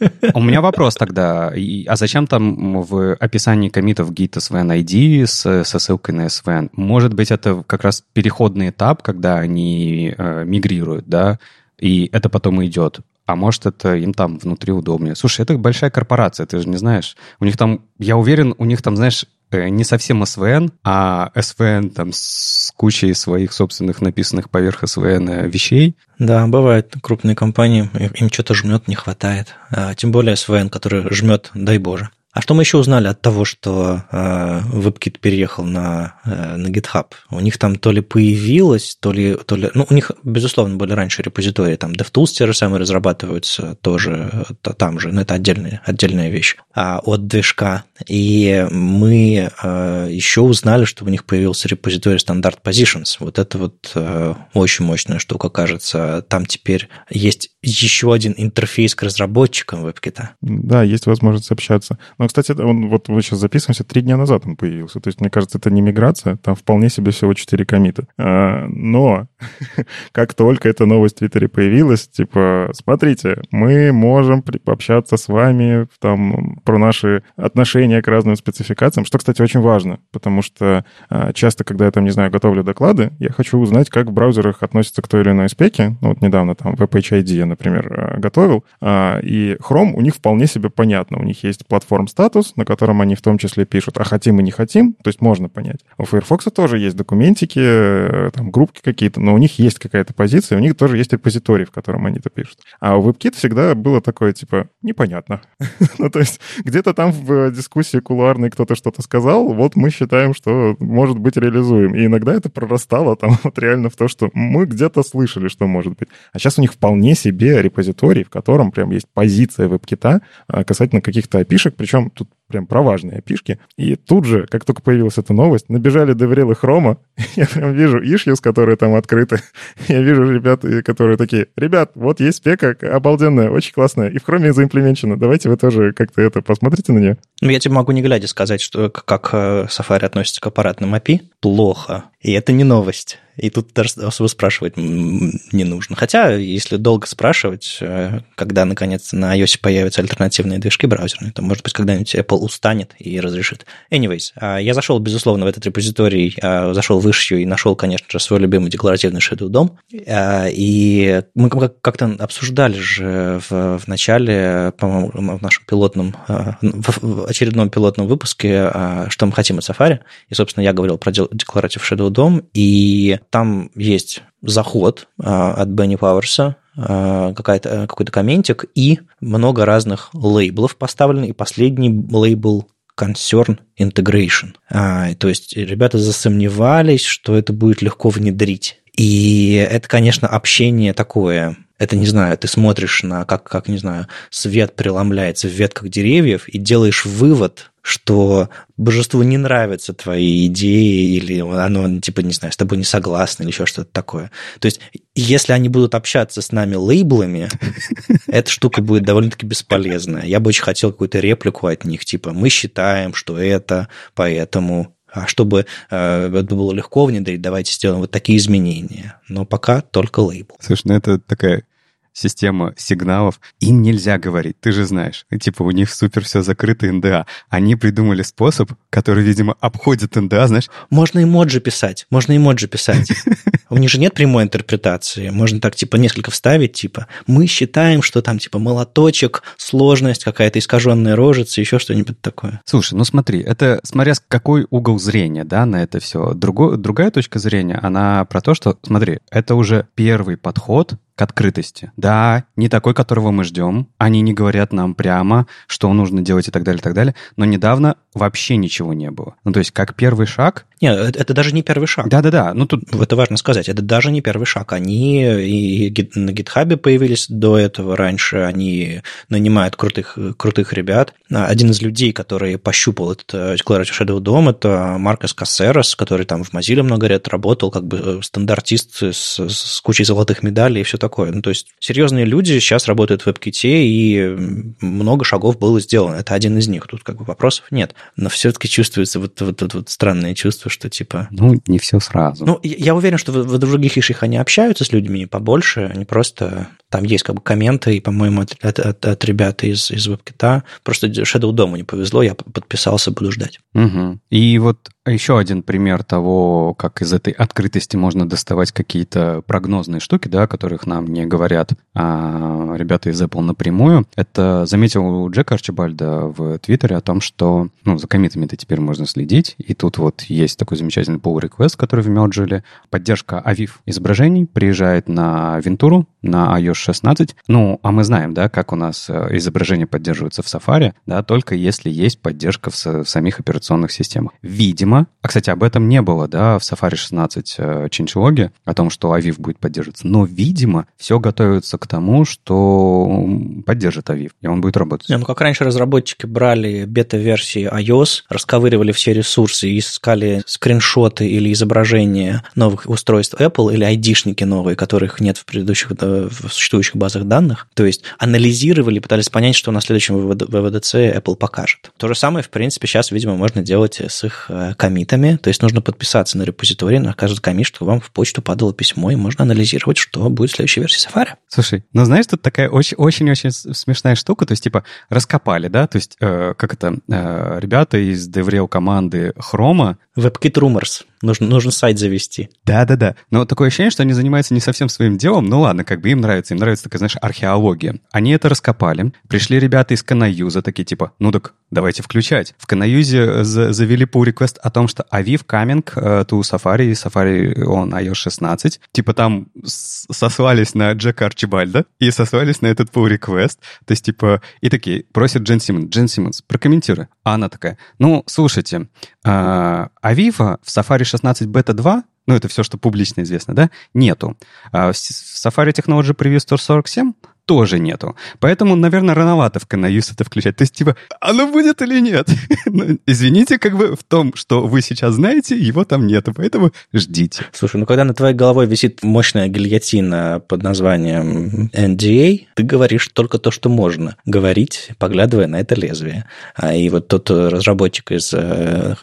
У 0.34 0.40
меня 0.40 0.60
вопрос 0.60 0.94
тогда. 0.94 1.52
А 1.86 1.96
зачем 1.96 2.26
там 2.26 2.82
в 2.82 3.14
описании 3.14 3.68
комитов 3.68 4.10
git 4.12 4.32
SVN 4.32 4.82
ID 4.82 5.26
с, 5.26 5.64
со 5.64 5.78
ссылкой 5.78 6.14
на 6.14 6.26
SVN? 6.26 6.70
Может 6.72 7.14
быть, 7.14 7.30
это 7.30 7.62
как 7.66 7.84
раз 7.84 8.02
переходный 8.12 8.70
этап, 8.70 9.02
когда 9.02 9.38
они 9.38 10.14
э, 10.16 10.44
мигрируют, 10.44 11.06
да, 11.06 11.38
и 11.78 12.08
это 12.12 12.28
потом 12.28 12.64
идет. 12.64 13.00
А 13.26 13.36
может, 13.36 13.66
это 13.66 13.94
им 13.94 14.12
там 14.12 14.38
внутри 14.38 14.72
удобнее. 14.72 15.14
Слушай, 15.14 15.42
это 15.42 15.56
большая 15.56 15.90
корпорация, 15.90 16.46
ты 16.46 16.58
же 16.58 16.68
не 16.68 16.76
знаешь. 16.76 17.16
У 17.38 17.44
них 17.44 17.56
там, 17.56 17.82
я 17.98 18.16
уверен, 18.16 18.54
у 18.58 18.64
них 18.64 18.82
там, 18.82 18.96
знаешь, 18.96 19.24
не 19.52 19.84
совсем 19.84 20.22
SVN, 20.22 20.72
а 20.84 21.30
SVN 21.34 21.90
там 21.90 22.12
с 22.12 22.72
кучей 22.76 23.12
своих 23.14 23.52
собственных 23.52 24.00
написанных 24.00 24.50
поверх 24.50 24.84
SVN 24.84 25.48
вещей. 25.48 25.96
Да, 26.18 26.46
бывает 26.46 26.94
крупные 27.02 27.34
компании, 27.34 27.90
им 28.14 28.30
что-то 28.30 28.54
жмет, 28.54 28.88
не 28.88 28.94
хватает. 28.94 29.54
А, 29.70 29.94
тем 29.94 30.12
более 30.12 30.34
SVN, 30.34 30.68
который 30.68 31.12
жмет, 31.12 31.50
дай 31.54 31.78
боже. 31.78 32.10
А 32.32 32.42
что 32.42 32.54
мы 32.54 32.62
еще 32.62 32.78
узнали 32.78 33.08
от 33.08 33.20
того, 33.20 33.44
что 33.44 34.04
э, 34.12 34.60
WebKit 34.72 35.18
переехал 35.18 35.64
на, 35.64 36.14
э, 36.24 36.56
на 36.56 36.68
GitHub? 36.68 37.06
У 37.30 37.40
них 37.40 37.58
там 37.58 37.74
то 37.74 37.90
ли 37.90 38.02
появилось, 38.02 38.96
то 39.00 39.10
ли, 39.10 39.34
то 39.34 39.56
ли... 39.56 39.70
Ну, 39.74 39.84
у 39.90 39.94
них, 39.94 40.12
безусловно, 40.22 40.76
были 40.76 40.92
раньше 40.92 41.22
репозитории, 41.22 41.74
там 41.74 41.90
DevTools 41.90 42.26
те 42.26 42.46
же 42.46 42.54
самые 42.54 42.80
разрабатываются 42.80 43.76
тоже 43.82 44.46
то, 44.62 44.72
там 44.74 45.00
же, 45.00 45.10
но 45.10 45.22
это 45.22 45.34
отдельная, 45.34 45.82
отдельная 45.84 46.30
вещь 46.30 46.56
а, 46.72 47.00
от 47.00 47.26
движка. 47.26 47.84
И 48.06 48.64
мы 48.70 49.50
э, 49.62 50.08
еще 50.10 50.42
узнали, 50.42 50.84
что 50.84 51.04
у 51.04 51.08
них 51.08 51.24
появился 51.24 51.66
репозиторий 51.68 52.18
Standard 52.18 52.58
Positions. 52.62 53.16
Вот 53.18 53.40
это 53.40 53.58
вот 53.58 53.90
э, 53.96 54.34
очень 54.54 54.84
мощная 54.84 55.18
штука, 55.18 55.48
кажется. 55.48 56.24
Там 56.28 56.46
теперь 56.46 56.88
есть 57.10 57.50
еще 57.62 58.12
один 58.12 58.34
интерфейс 58.36 58.94
к 58.94 59.02
разработчикам 59.02 59.84
WebKit. 59.84 60.28
Да, 60.40 60.82
есть 60.82 61.06
возможность 61.06 61.50
общаться. 61.50 61.98
Но, 62.20 62.26
кстати, 62.26 62.52
он, 62.52 62.90
вот 62.90 63.08
мы 63.08 63.22
сейчас 63.22 63.38
записываемся, 63.38 63.82
три 63.82 64.02
дня 64.02 64.18
назад 64.18 64.42
он 64.44 64.54
появился. 64.54 65.00
То 65.00 65.08
есть, 65.08 65.22
мне 65.22 65.30
кажется, 65.30 65.56
это 65.56 65.70
не 65.70 65.80
миграция, 65.80 66.36
там 66.36 66.54
вполне 66.54 66.90
себе 66.90 67.12
всего 67.12 67.32
четыре 67.32 67.64
комита. 67.64 68.06
А, 68.18 68.66
но 68.68 69.26
как 70.12 70.34
только 70.34 70.68
эта 70.68 70.84
новость 70.84 71.16
в 71.16 71.18
Твиттере 71.20 71.48
появилась, 71.48 72.06
типа, 72.08 72.72
смотрите, 72.74 73.40
мы 73.50 73.90
можем 73.92 74.44
общаться 74.66 75.16
с 75.16 75.28
вами 75.28 75.88
там 75.98 76.60
про 76.62 76.76
наши 76.76 77.22
отношения 77.36 78.02
к 78.02 78.08
разным 78.08 78.36
спецификациям, 78.36 79.06
что, 79.06 79.16
кстати, 79.16 79.40
очень 79.40 79.60
важно, 79.60 80.00
потому 80.12 80.42
что 80.42 80.84
а, 81.08 81.32
часто, 81.32 81.64
когда 81.64 81.86
я 81.86 81.90
там, 81.90 82.04
не 82.04 82.10
знаю, 82.10 82.30
готовлю 82.30 82.62
доклады, 82.62 83.12
я 83.18 83.32
хочу 83.32 83.58
узнать, 83.58 83.88
как 83.88 84.08
в 84.08 84.12
браузерах 84.12 84.62
относятся 84.62 85.00
к 85.00 85.08
той 85.08 85.22
или 85.22 85.30
иной 85.30 85.48
спеке. 85.48 85.96
Ну, 86.02 86.10
вот 86.10 86.20
недавно 86.20 86.54
там 86.54 86.74
WebPageID 86.74 87.32
я, 87.32 87.46
например, 87.46 87.90
а, 87.90 88.18
готовил, 88.18 88.66
и 88.82 89.56
Chrome 89.58 89.94
у 89.94 90.02
них 90.02 90.16
вполне 90.16 90.46
себе 90.46 90.68
понятно. 90.68 91.18
У 91.18 91.22
них 91.22 91.42
есть 91.44 91.66
платформа 91.66 92.09
статус, 92.10 92.56
на 92.56 92.64
котором 92.64 93.00
они 93.00 93.14
в 93.14 93.22
том 93.22 93.38
числе 93.38 93.64
пишут, 93.64 93.98
а 93.98 94.04
хотим 94.04 94.40
и 94.40 94.42
не 94.42 94.50
хотим, 94.50 94.94
то 94.94 95.08
есть 95.08 95.20
можно 95.20 95.48
понять. 95.48 95.80
У 95.98 96.04
Firefox 96.04 96.44
тоже 96.54 96.78
есть 96.78 96.96
документики, 96.96 97.60
э, 97.60 98.30
там 98.34 98.50
группки 98.50 98.80
какие-то, 98.82 99.20
но 99.20 99.34
у 99.34 99.38
них 99.38 99.58
есть 99.58 99.78
какая-то 99.78 100.14
позиция, 100.14 100.58
у 100.58 100.60
них 100.60 100.76
тоже 100.76 100.96
есть 100.96 101.12
репозиторий, 101.12 101.64
в 101.64 101.70
котором 101.70 102.06
они 102.06 102.18
это 102.18 102.30
пишут. 102.30 102.58
А 102.80 102.96
у 102.96 103.08
WebKit 103.08 103.36
всегда 103.36 103.74
было 103.74 104.00
такое, 104.00 104.32
типа, 104.32 104.68
непонятно. 104.82 105.42
ну, 105.98 106.10
то 106.10 106.18
есть 106.18 106.40
где-то 106.58 106.94
там 106.94 107.12
в 107.12 107.50
дискуссии 107.50 107.98
кулуарной 107.98 108.50
кто-то 108.50 108.74
что-то 108.74 109.02
сказал, 109.02 109.52
вот 109.52 109.76
мы 109.76 109.90
считаем, 109.90 110.34
что 110.34 110.76
может 110.78 111.18
быть 111.18 111.36
реализуем. 111.36 111.94
И 111.94 112.06
иногда 112.06 112.34
это 112.34 112.50
прорастало 112.50 113.16
там 113.16 113.38
вот 113.44 113.58
реально 113.58 113.90
в 113.90 113.96
то, 113.96 114.08
что 114.08 114.30
мы 114.32 114.66
где-то 114.66 115.02
слышали, 115.02 115.48
что 115.48 115.66
может 115.66 115.98
быть. 115.98 116.08
А 116.32 116.38
сейчас 116.38 116.58
у 116.58 116.62
них 116.62 116.72
вполне 116.72 117.14
себе 117.14 117.60
репозиторий, 117.62 118.24
в 118.24 118.30
котором 118.30 118.72
прям 118.72 118.90
есть 118.90 119.06
позиция 119.12 119.68
веб-кита 119.68 120.22
а, 120.48 120.64
касательно 120.64 121.00
каких-то 121.00 121.38
опишек, 121.38 121.74
причем 121.76 121.99
причем 122.00 122.10
тут 122.10 122.28
прям 122.50 122.66
про 122.66 122.82
важные 122.82 123.18
опишки. 123.18 123.58
И 123.76 123.96
тут 123.96 124.26
же, 124.26 124.46
как 124.46 124.64
только 124.64 124.82
появилась 124.82 125.18
эта 125.18 125.32
новость, 125.32 125.68
набежали 125.68 126.12
деврелы 126.12 126.54
хрома. 126.54 126.98
Я 127.36 127.46
прям 127.46 127.72
вижу 127.72 127.98
ишьюс, 127.98 128.40
которые 128.40 128.76
там 128.76 128.94
открыты. 128.94 129.40
Я 129.88 130.02
вижу 130.02 130.30
ребят, 130.30 130.62
которые 130.84 131.16
такие, 131.16 131.46
ребят, 131.56 131.92
вот 131.94 132.20
есть 132.20 132.38
спека 132.38 132.76
обалденная, 132.82 133.50
очень 133.50 133.72
классная, 133.72 134.10
и 134.10 134.18
в 134.18 134.24
хроме 134.24 134.52
заимплементчена. 134.52 135.18
Давайте 135.18 135.48
вы 135.48 135.56
тоже 135.56 135.92
как-то 135.92 136.20
это 136.20 136.42
посмотрите 136.42 136.92
на 136.92 136.98
нее. 136.98 137.18
Ну, 137.40 137.50
я 137.50 137.58
тебе 137.58 137.74
могу 137.74 137.92
не 137.92 138.02
глядя 138.02 138.26
сказать, 138.26 138.60
что 138.60 138.90
как 138.90 139.30
э, 139.32 139.66
Safari 139.68 140.04
относится 140.04 140.40
к 140.40 140.46
аппаратным 140.46 140.94
API. 140.94 141.20
Плохо. 141.40 142.04
И 142.20 142.32
это 142.32 142.52
не 142.52 142.64
новость. 142.64 143.18
И 143.36 143.48
тут 143.48 143.72
даже 143.72 143.94
особо 144.02 144.28
спрашивать 144.28 144.76
не 144.76 145.64
нужно. 145.64 145.96
Хотя, 145.96 146.34
если 146.34 146.76
долго 146.76 147.06
спрашивать, 147.06 147.78
э, 147.80 148.20
когда, 148.34 148.66
наконец, 148.66 149.12
на 149.12 149.38
iOS 149.38 149.58
появятся 149.62 150.02
альтернативные 150.02 150.58
движки 150.58 150.86
браузерные, 150.86 151.32
то, 151.32 151.40
может 151.40 151.64
быть, 151.64 151.72
когда-нибудь 151.72 152.14
Apple 152.14 152.39
устанет 152.40 152.94
и 152.98 153.20
разрешит. 153.20 153.66
Anyways, 153.90 154.32
а, 154.36 154.58
я 154.58 154.74
зашел, 154.74 154.98
безусловно, 154.98 155.44
в 155.44 155.48
этот 155.48 155.66
репозиторий, 155.66 156.36
а, 156.42 156.72
зашел 156.74 157.00
в 157.00 157.06
Issue 157.06 157.40
и 157.40 157.46
нашел, 157.46 157.76
конечно 157.76 158.06
же, 158.08 158.18
свой 158.18 158.40
любимый 158.40 158.70
декларативный 158.70 159.20
Shadow 159.20 159.48
DOM. 159.48 159.70
А, 160.06 160.46
и 160.48 161.22
мы 161.34 161.50
как-то 161.50 162.16
обсуждали 162.18 162.78
же 162.78 163.40
в, 163.48 163.78
в 163.78 163.86
начале, 163.86 164.72
по-моему, 164.78 165.38
в 165.38 165.42
нашем 165.42 165.64
пилотном, 165.66 166.16
в 166.60 167.26
очередном 167.26 167.70
пилотном 167.70 168.06
выпуске, 168.06 168.70
что 169.08 169.26
мы 169.26 169.32
хотим 169.32 169.58
от 169.58 169.68
Safari. 169.68 170.00
И, 170.28 170.34
собственно, 170.34 170.64
я 170.64 170.72
говорил 170.72 170.98
про 170.98 171.12
декларатив 171.12 171.90
Shadow 171.90 172.10
DOM, 172.10 172.44
и 172.54 173.18
там 173.30 173.70
есть 173.74 174.22
заход 174.42 175.08
от 175.18 175.68
Бенни 175.68 175.96
Пауэрса, 175.96 176.56
а, 176.82 177.34
какой-то 177.34 178.12
комментик 178.12 178.64
и 178.74 179.00
много 179.20 179.64
разных 179.64 180.10
лейблов 180.14 180.76
поставлено, 180.76 181.24
и 181.24 181.32
последний 181.32 181.90
лейбл 182.10 182.68
concern 182.98 183.58
integration. 183.78 184.54
А, 184.70 185.14
то 185.14 185.28
есть 185.28 185.56
ребята 185.56 185.98
засомневались, 185.98 187.04
что 187.04 187.36
это 187.36 187.52
будет 187.52 187.82
легко 187.82 188.08
внедрить. 188.08 188.80
И 188.96 189.54
это, 189.70 189.88
конечно, 189.88 190.28
общение 190.28 190.92
такое 190.92 191.56
это, 191.80 191.96
не 191.96 192.04
знаю, 192.04 192.36
ты 192.36 192.46
смотришь 192.46 193.02
на, 193.02 193.24
как, 193.24 193.44
как, 193.44 193.66
не 193.66 193.78
знаю, 193.78 194.06
свет 194.28 194.76
преломляется 194.76 195.48
в 195.48 195.52
ветках 195.52 195.88
деревьев 195.88 196.46
и 196.46 196.58
делаешь 196.58 197.06
вывод, 197.06 197.69
что 197.82 198.48
божеству 198.76 199.22
не 199.22 199.38
нравятся 199.38 199.92
твои 199.94 200.46
идеи, 200.46 201.16
или 201.16 201.40
оно, 201.40 202.00
типа, 202.00 202.20
не 202.20 202.32
знаю, 202.32 202.52
с 202.52 202.56
тобой 202.56 202.78
не 202.78 202.84
согласно, 202.84 203.42
или 203.42 203.50
еще 203.50 203.66
что-то 203.66 203.90
такое. 203.92 204.30
То 204.58 204.66
есть, 204.66 204.80
если 205.14 205.52
они 205.52 205.68
будут 205.68 205.94
общаться 205.94 206.42
с 206.42 206.52
нами 206.52 206.74
лейблами, 206.74 207.48
эта 208.26 208.50
штука 208.50 208.82
будет 208.82 209.04
довольно-таки 209.04 209.46
бесполезная. 209.46 210.24
Я 210.24 210.40
бы 210.40 210.48
очень 210.48 210.62
хотел 210.62 210.92
какую-то 210.92 211.20
реплику 211.20 211.66
от 211.66 211.84
них, 211.84 212.04
типа, 212.04 212.32
мы 212.32 212.48
считаем, 212.48 213.14
что 213.14 213.38
это, 213.38 213.88
поэтому 214.14 214.94
а 215.12 215.26
чтобы 215.26 215.66
э, 215.90 216.30
это 216.32 216.54
было 216.54 216.72
легко 216.72 217.04
внедрить, 217.04 217.40
давайте 217.40 217.72
сделаем 217.72 218.00
вот 218.00 218.12
такие 218.12 218.38
изменения. 218.38 219.20
Но 219.28 219.44
пока 219.44 219.80
только 219.80 220.20
лейбл. 220.20 220.54
Слушай, 220.60 220.82
ну 220.84 220.94
это 220.94 221.18
такая 221.18 221.64
система 222.12 222.74
сигналов, 222.76 223.40
им 223.60 223.82
нельзя 223.82 224.18
говорить, 224.18 224.60
ты 224.60 224.72
же 224.72 224.84
знаешь. 224.84 225.26
Типа 225.40 225.62
у 225.62 225.70
них 225.70 225.92
супер 225.92 226.24
все 226.24 226.42
закрыто 226.42 226.90
НДА. 226.90 227.26
Они 227.48 227.76
придумали 227.76 228.22
способ, 228.22 228.72
который, 228.90 229.22
видимо, 229.22 229.56
обходит 229.60 230.16
НДА, 230.16 230.46
знаешь. 230.48 230.68
Можно 230.90 231.22
эмоджи 231.22 231.60
писать, 231.60 232.06
можно 232.10 232.36
эмоджи 232.36 232.68
писать. 232.68 233.10
У 233.70 233.78
них 233.78 233.88
же 233.88 234.00
нет 234.00 234.14
прямой 234.14 234.42
интерпретации. 234.42 235.30
Можно 235.30 235.60
так, 235.60 235.76
типа, 235.76 235.96
несколько 235.96 236.32
вставить, 236.32 236.72
типа, 236.72 237.06
мы 237.28 237.46
считаем, 237.46 238.02
что 238.02 238.20
там, 238.20 238.38
типа, 238.38 238.58
молоточек, 238.58 239.44
сложность, 239.56 240.24
какая-то 240.24 240.58
искаженная 240.58 241.14
рожица, 241.14 241.60
еще 241.60 241.78
что-нибудь 241.78 242.20
такое. 242.20 242.60
Слушай, 242.64 242.94
ну 242.94 243.04
смотри, 243.04 243.40
это 243.40 243.80
смотря 243.84 244.14
какой 244.26 244.66
угол 244.70 244.98
зрения, 244.98 245.44
да, 245.44 245.66
на 245.66 245.82
это 245.82 246.00
все. 246.00 246.34
Другой, 246.34 246.78
другая 246.78 247.10
точка 247.12 247.38
зрения, 247.38 247.78
она 247.80 248.24
про 248.24 248.40
то, 248.40 248.54
что, 248.54 248.76
смотри, 248.82 249.20
это 249.30 249.54
уже 249.54 249.86
первый 249.94 250.36
подход 250.36 250.94
к 251.20 251.22
открытости. 251.22 251.92
Да, 251.98 252.44
не 252.56 252.70
такой, 252.70 252.94
которого 252.94 253.30
мы 253.30 253.44
ждем. 253.44 253.88
Они 253.98 254.22
не 254.22 254.32
говорят 254.32 254.72
нам 254.72 254.94
прямо, 254.94 255.46
что 255.66 255.92
нужно 255.92 256.22
делать 256.22 256.48
и 256.48 256.50
так 256.50 256.62
далее, 256.62 256.80
и 256.80 256.82
так 256.82 256.94
далее. 256.94 257.14
Но 257.36 257.44
недавно 257.44 257.96
вообще 258.14 258.56
ничего 258.56 258.94
не 258.94 259.10
было. 259.10 259.34
Ну, 259.44 259.52
то 259.52 259.58
есть, 259.58 259.70
как 259.70 259.94
первый 259.94 260.26
шаг... 260.26 260.64
Нет, 260.80 261.16
это 261.16 261.34
даже 261.34 261.52
не 261.52 261.62
первый 261.62 261.86
шаг. 261.86 262.08
Да-да-да. 262.08 262.54
Ну, 262.54 262.66
тут... 262.66 262.82
Это 262.94 263.16
важно 263.16 263.36
сказать. 263.36 263.68
Это 263.68 263.82
даже 263.82 264.10
не 264.10 264.20
первый 264.20 264.46
шаг. 264.46 264.72
Они 264.72 265.24
и 265.24 266.10
на 266.14 266.32
гитхабе 266.32 266.76
появились 266.76 267.26
до 267.28 267.58
этого 267.58 267.96
раньше. 267.96 268.38
Они 268.38 269.02
нанимают 269.28 269.76
крутых, 269.76 270.18
крутых 270.36 270.72
ребят. 270.72 271.14
Один 271.30 271.70
из 271.70 271.82
людей, 271.82 272.12
который 272.12 272.58
пощупал 272.58 273.12
этот 273.12 273.34
Declarative 273.34 273.92
Shadow 273.98 274.18
DOM, 274.18 274.50
это 274.50 274.96
Маркос 274.98 275.34
Кассерос, 275.34 275.96
который 275.96 276.26
там 276.26 276.44
в 276.44 276.52
Mozilla 276.54 276.82
много 276.82 277.06
лет 277.06 277.28
работал, 277.28 277.70
как 277.70 277.86
бы 277.86 278.00
э, 278.02 278.22
стандартист 278.22 279.02
с, 279.02 279.38
с 279.38 279.80
кучей 279.82 280.04
золотых 280.04 280.42
медалей 280.42 280.80
и 280.80 280.84
все 280.84 280.98
такое. 280.98 281.30
Ну, 281.30 281.42
то 281.42 281.50
есть, 281.50 281.68
серьезные 281.78 282.24
люди 282.24 282.58
сейчас 282.58 282.88
работают 282.88 283.22
в 283.22 283.28
WebKit, 283.28 283.60
и 283.62 284.36
много 284.80 285.24
шагов 285.24 285.58
было 285.58 285.80
сделано. 285.80 286.16
Это 286.16 286.34
один 286.34 286.58
из 286.58 286.68
них. 286.68 286.86
Тут 286.86 287.02
как 287.02 287.16
бы 287.16 287.24
вопросов 287.24 287.66
нет 287.70 287.94
но 288.16 288.28
все-таки 288.28 288.68
чувствуется 288.68 289.18
вот, 289.18 289.40
вот, 289.40 289.62
вот, 289.62 289.74
вот 289.74 289.88
странное 289.88 290.34
чувство, 290.34 290.69
что 290.70 290.88
типа... 290.88 291.28
Ну, 291.30 291.60
не 291.66 291.78
все 291.78 292.00
сразу. 292.00 292.46
Ну, 292.46 292.58
я 292.62 292.94
уверен, 292.94 293.18
что 293.18 293.32
в, 293.32 293.44
в 293.44 293.58
других 293.58 293.98
ишах 293.98 294.22
они 294.22 294.36
общаются 294.38 294.84
с 294.84 294.92
людьми 294.92 295.26
побольше, 295.26 295.90
они 295.92 296.04
просто... 296.04 296.68
Там 296.88 297.04
есть 297.04 297.22
как 297.22 297.36
бы 297.36 297.42
комменты, 297.42 297.96
и, 297.96 298.00
по-моему, 298.00 298.40
от, 298.40 298.56
от, 298.62 298.80
от, 298.80 299.04
от 299.06 299.24
ребят 299.24 299.62
из, 299.62 299.90
из 299.90 300.08
WebKit. 300.08 300.62
Просто 300.82 301.06
Shadow 301.06 301.52
Дому 301.52 301.76
не 301.76 301.84
повезло, 301.84 302.22
я 302.22 302.34
подписался, 302.34 303.12
буду 303.12 303.30
ждать. 303.30 303.60
Угу. 303.74 304.18
И 304.30 304.58
вот 304.58 304.88
еще 305.06 305.38
один 305.38 305.62
пример 305.62 306.04
того, 306.04 306.74
как 306.74 307.00
из 307.00 307.12
этой 307.12 307.32
открытости 307.32 307.96
можно 307.96 308.28
доставать 308.28 308.72
какие-то 308.72 309.42
прогнозные 309.46 310.00
штуки, 310.00 310.28
да, 310.28 310.42
о 310.42 310.46
которых 310.46 310.86
нам 310.86 311.06
не 311.06 311.26
говорят 311.26 311.72
а 311.94 312.74
ребята 312.76 313.10
из 313.10 313.20
Apple 313.20 313.40
напрямую. 313.40 314.06
Это 314.14 314.64
заметил 314.66 315.28
Джек 315.28 315.50
Арчибальда 315.52 316.26
в 316.26 316.58
Твиттере 316.58 316.96
о 316.96 317.00
том, 317.00 317.20
что 317.20 317.68
ну, 317.84 317.98
за 317.98 318.06
комитами-то 318.06 318.56
теперь 318.56 318.80
можно 318.80 319.06
следить. 319.06 319.54
И 319.58 319.74
тут 319.74 319.98
вот 319.98 320.22
есть 320.22 320.58
такой 320.58 320.76
замечательный 320.76 321.18
pull 321.18 321.40
request, 321.40 321.76
который 321.76 322.04
в 322.04 322.08
Merge. 322.08 322.62
Поддержка 322.90 323.42
AVIF 323.44 323.70
изображений 323.86 324.46
приезжает 324.46 325.08
на 325.08 325.60
Вентуру, 325.60 326.06
на 326.22 326.58
iOS 326.60 326.74
16. 326.74 327.36
Ну, 327.48 327.80
а 327.82 327.92
мы 327.92 328.04
знаем, 328.04 328.34
да, 328.34 328.48
как 328.48 328.72
у 328.72 328.76
нас 328.76 329.08
э, 329.08 329.28
изображения 329.36 329.86
поддерживаются 329.86 330.42
в 330.42 330.46
Safari, 330.46 330.92
да, 331.06 331.22
только 331.22 331.54
если 331.54 331.90
есть 331.90 332.20
поддержка 332.20 332.70
в, 332.70 332.84
в 332.84 333.04
самих 333.04 333.40
операционных 333.40 333.92
системах. 333.92 334.32
Видимо, 334.42 335.06
а, 335.22 335.28
кстати, 335.28 335.50
об 335.50 335.62
этом 335.62 335.88
не 335.88 336.02
было, 336.02 336.28
да, 336.28 336.58
в 336.58 336.62
Safari 336.62 336.96
16 336.96 337.54
э, 337.58 337.86
changelog, 337.86 338.50
о 338.64 338.74
том, 338.74 338.90
что 338.90 339.16
AVIF 339.16 339.40
будет 339.40 339.58
поддерживаться. 339.58 340.06
Но, 340.06 340.24
видимо, 340.24 340.86
все 340.96 341.18
готовится 341.18 341.78
к 341.78 341.86
тому, 341.86 342.24
что 342.24 343.26
поддержит 343.66 344.08
AVIF, 344.10 344.30
и 344.40 344.46
он 344.46 344.60
будет 344.60 344.76
работать. 344.76 345.08
Не, 345.08 345.18
ну, 345.18 345.24
как 345.24 345.40
раньше 345.40 345.64
разработчики 345.64 346.26
брали 346.26 346.84
бета-версии 346.84 347.68
iOS, 347.70 348.24
расковыривали 348.28 348.92
все 348.92 349.12
ресурсы 349.12 349.68
и 349.68 349.78
искали 349.78 350.42
скриншоты 350.46 351.28
или 351.28 351.52
изображения 351.52 352.44
новых 352.54 352.88
устройств 352.88 353.34
Apple 353.40 353.72
или 353.72 353.84
айдишники 353.84 354.44
новые, 354.44 354.76
которых 354.76 355.20
нет 355.20 355.38
в 355.38 355.44
предыдущих, 355.44 355.92
в 356.28 356.52
существующих 356.52 356.96
базах 356.96 357.24
данных. 357.24 357.68
То 357.74 357.84
есть 357.84 358.02
анализировали, 358.18 358.98
пытались 358.98 359.28
понять, 359.28 359.56
что 359.56 359.70
на 359.72 359.80
следующем 359.80 360.30
VVDC 360.30 361.20
Apple 361.20 361.36
покажет. 361.36 361.90
То 361.96 362.08
же 362.08 362.14
самое, 362.14 362.44
в 362.44 362.50
принципе, 362.50 362.86
сейчас, 362.86 363.10
видимо, 363.10 363.36
можно 363.36 363.62
делать 363.62 364.00
с 364.00 364.24
их 364.24 364.46
э, 364.48 364.74
комитами. 364.76 365.36
То 365.36 365.48
есть 365.48 365.62
нужно 365.62 365.80
подписаться 365.80 366.38
на 366.38 366.42
репозиторий, 366.42 366.98
на 366.98 367.12
каждый 367.14 367.40
комит, 367.40 367.66
чтобы 367.66 367.92
вам 367.92 368.00
в 368.00 368.10
почту 368.10 368.42
падало 368.42 368.72
письмо, 368.72 369.10
и 369.10 369.16
можно 369.16 369.44
анализировать, 369.44 369.98
что 369.98 370.28
будет 370.28 370.50
в 370.50 370.56
следующей 370.56 370.80
версии 370.80 371.08
Safari. 371.08 371.30
Слушай, 371.48 371.84
ну 371.92 372.04
знаешь, 372.04 372.26
тут 372.26 372.42
такая 372.42 372.68
очень-очень 372.68 373.50
смешная 373.50 374.14
штука, 374.14 374.46
то 374.46 374.52
есть 374.52 374.62
типа 374.62 374.84
раскопали, 375.08 375.68
да, 375.68 375.86
то 375.86 375.96
есть 375.96 376.16
э, 376.20 376.54
как 376.56 376.74
это, 376.74 376.98
э, 377.08 377.58
ребята 377.60 377.98
из 377.98 378.28
DevRel 378.28 378.68
команды 378.68 379.32
Chrome... 379.38 379.96
WebKit 380.16 380.54
Rumors. 380.54 381.04
Нужно, 381.22 381.46
нужно 381.46 381.70
сайт 381.70 381.98
завести. 381.98 382.48
Да-да-да. 382.64 383.14
Но 383.30 383.44
такое 383.44 383.68
ощущение, 383.68 383.90
что 383.90 384.02
они 384.02 384.12
занимаются 384.12 384.54
не 384.54 384.60
совсем 384.60 384.88
своим 384.88 385.18
делом. 385.18 385.46
Ну 385.46 385.60
ладно, 385.60 385.84
как 385.84 386.00
бы 386.00 386.10
им 386.10 386.20
нравится. 386.20 386.54
Им 386.54 386.60
нравится 386.60 386.84
такая, 386.84 386.98
знаешь, 386.98 387.16
археология. 387.20 387.96
Они 388.10 388.32
это 388.32 388.48
раскопали. 388.48 389.12
Пришли 389.28 389.58
ребята 389.58 389.94
из 389.94 390.02
Канаюза, 390.02 390.62
такие 390.62 390.84
типа, 390.84 391.12
ну 391.18 391.30
так 391.30 391.54
давайте 391.70 392.02
включать. 392.02 392.54
В 392.58 392.66
Канаюзе 392.66 393.44
завели 393.44 394.06
pull 394.06 394.24
request 394.24 394.56
о 394.62 394.70
том, 394.70 394.88
что 394.88 395.06
Aviv 395.12 395.44
coming 395.46 395.84
to 395.84 396.40
Safari, 396.40 396.92
Safari 396.92 397.54
on 397.54 397.90
iOS 397.90 398.14
16. 398.14 398.80
Типа 398.92 399.14
там 399.14 399.48
сослались 399.64 400.74
на 400.74 400.92
Джека 400.92 401.26
Арчибальда 401.26 401.84
и 401.98 402.10
сослались 402.10 402.60
на 402.62 402.68
этот 402.68 402.90
pull 402.90 403.08
request. 403.14 403.58
То 403.84 403.92
есть 403.92 404.04
типа 404.04 404.40
и 404.60 404.68
такие 404.68 405.04
просят 405.12 405.42
Джен 405.42 405.60
Симмонс. 405.60 405.90
Джен 405.90 406.08
Симмонс, 406.08 406.42
прокомментируй. 406.42 407.06
А 407.22 407.34
она 407.34 407.48
такая, 407.48 407.76
ну, 407.98 408.24
слушайте, 408.26 408.88
Авива 409.22 410.58
в 410.62 410.68
Safari 410.68 411.04
16 411.04 411.48
Beta 411.48 411.72
2, 411.72 412.04
ну, 412.26 412.34
это 412.34 412.48
все, 412.48 412.62
что 412.62 412.78
публично 412.78 413.22
известно, 413.22 413.54
да, 413.54 413.70
нету. 413.92 414.36
А 414.72 414.92
в 414.92 414.94
Safari 414.94 415.72
Technology 415.72 416.14
Preview 416.14 416.38
147 416.38 417.12
тоже 417.50 417.80
нету. 417.80 418.14
Поэтому, 418.38 418.76
наверное, 418.76 419.12
рановато 419.12 419.58
в 419.58 419.66
Canayus 419.66 420.12
это 420.12 420.22
включать. 420.22 420.54
То 420.54 420.62
есть, 420.62 420.72
типа, 420.72 420.94
оно 421.20 421.48
будет 421.50 421.82
или 421.82 421.98
нет? 421.98 422.28
ну, 422.66 422.96
извините, 423.06 423.58
как 423.58 423.76
бы 423.76 423.96
в 423.96 424.04
том, 424.04 424.36
что 424.36 424.68
вы 424.68 424.82
сейчас 424.82 425.14
знаете, 425.14 425.56
его 425.56 425.84
там 425.84 426.06
нету, 426.06 426.32
поэтому 426.32 426.70
ждите. 426.92 427.46
Слушай, 427.52 427.78
ну 427.78 427.86
когда 427.86 428.04
на 428.04 428.14
твоей 428.14 428.34
головой 428.36 428.66
висит 428.66 429.02
мощная 429.02 429.48
гильотина 429.48 430.40
под 430.46 430.62
названием 430.62 431.70
NDA, 431.74 432.46
ты 432.54 432.62
говоришь 432.62 433.08
только 433.08 433.38
то, 433.38 433.50
что 433.50 433.68
можно 433.68 434.14
говорить, 434.24 434.90
поглядывая 434.98 435.48
на 435.48 435.58
это 435.58 435.74
лезвие. 435.74 436.26
А 436.54 436.72
и 436.72 436.88
вот 436.88 437.08
тот 437.08 437.30
разработчик 437.30 438.12
из 438.12 438.32
WebKit 438.32 438.96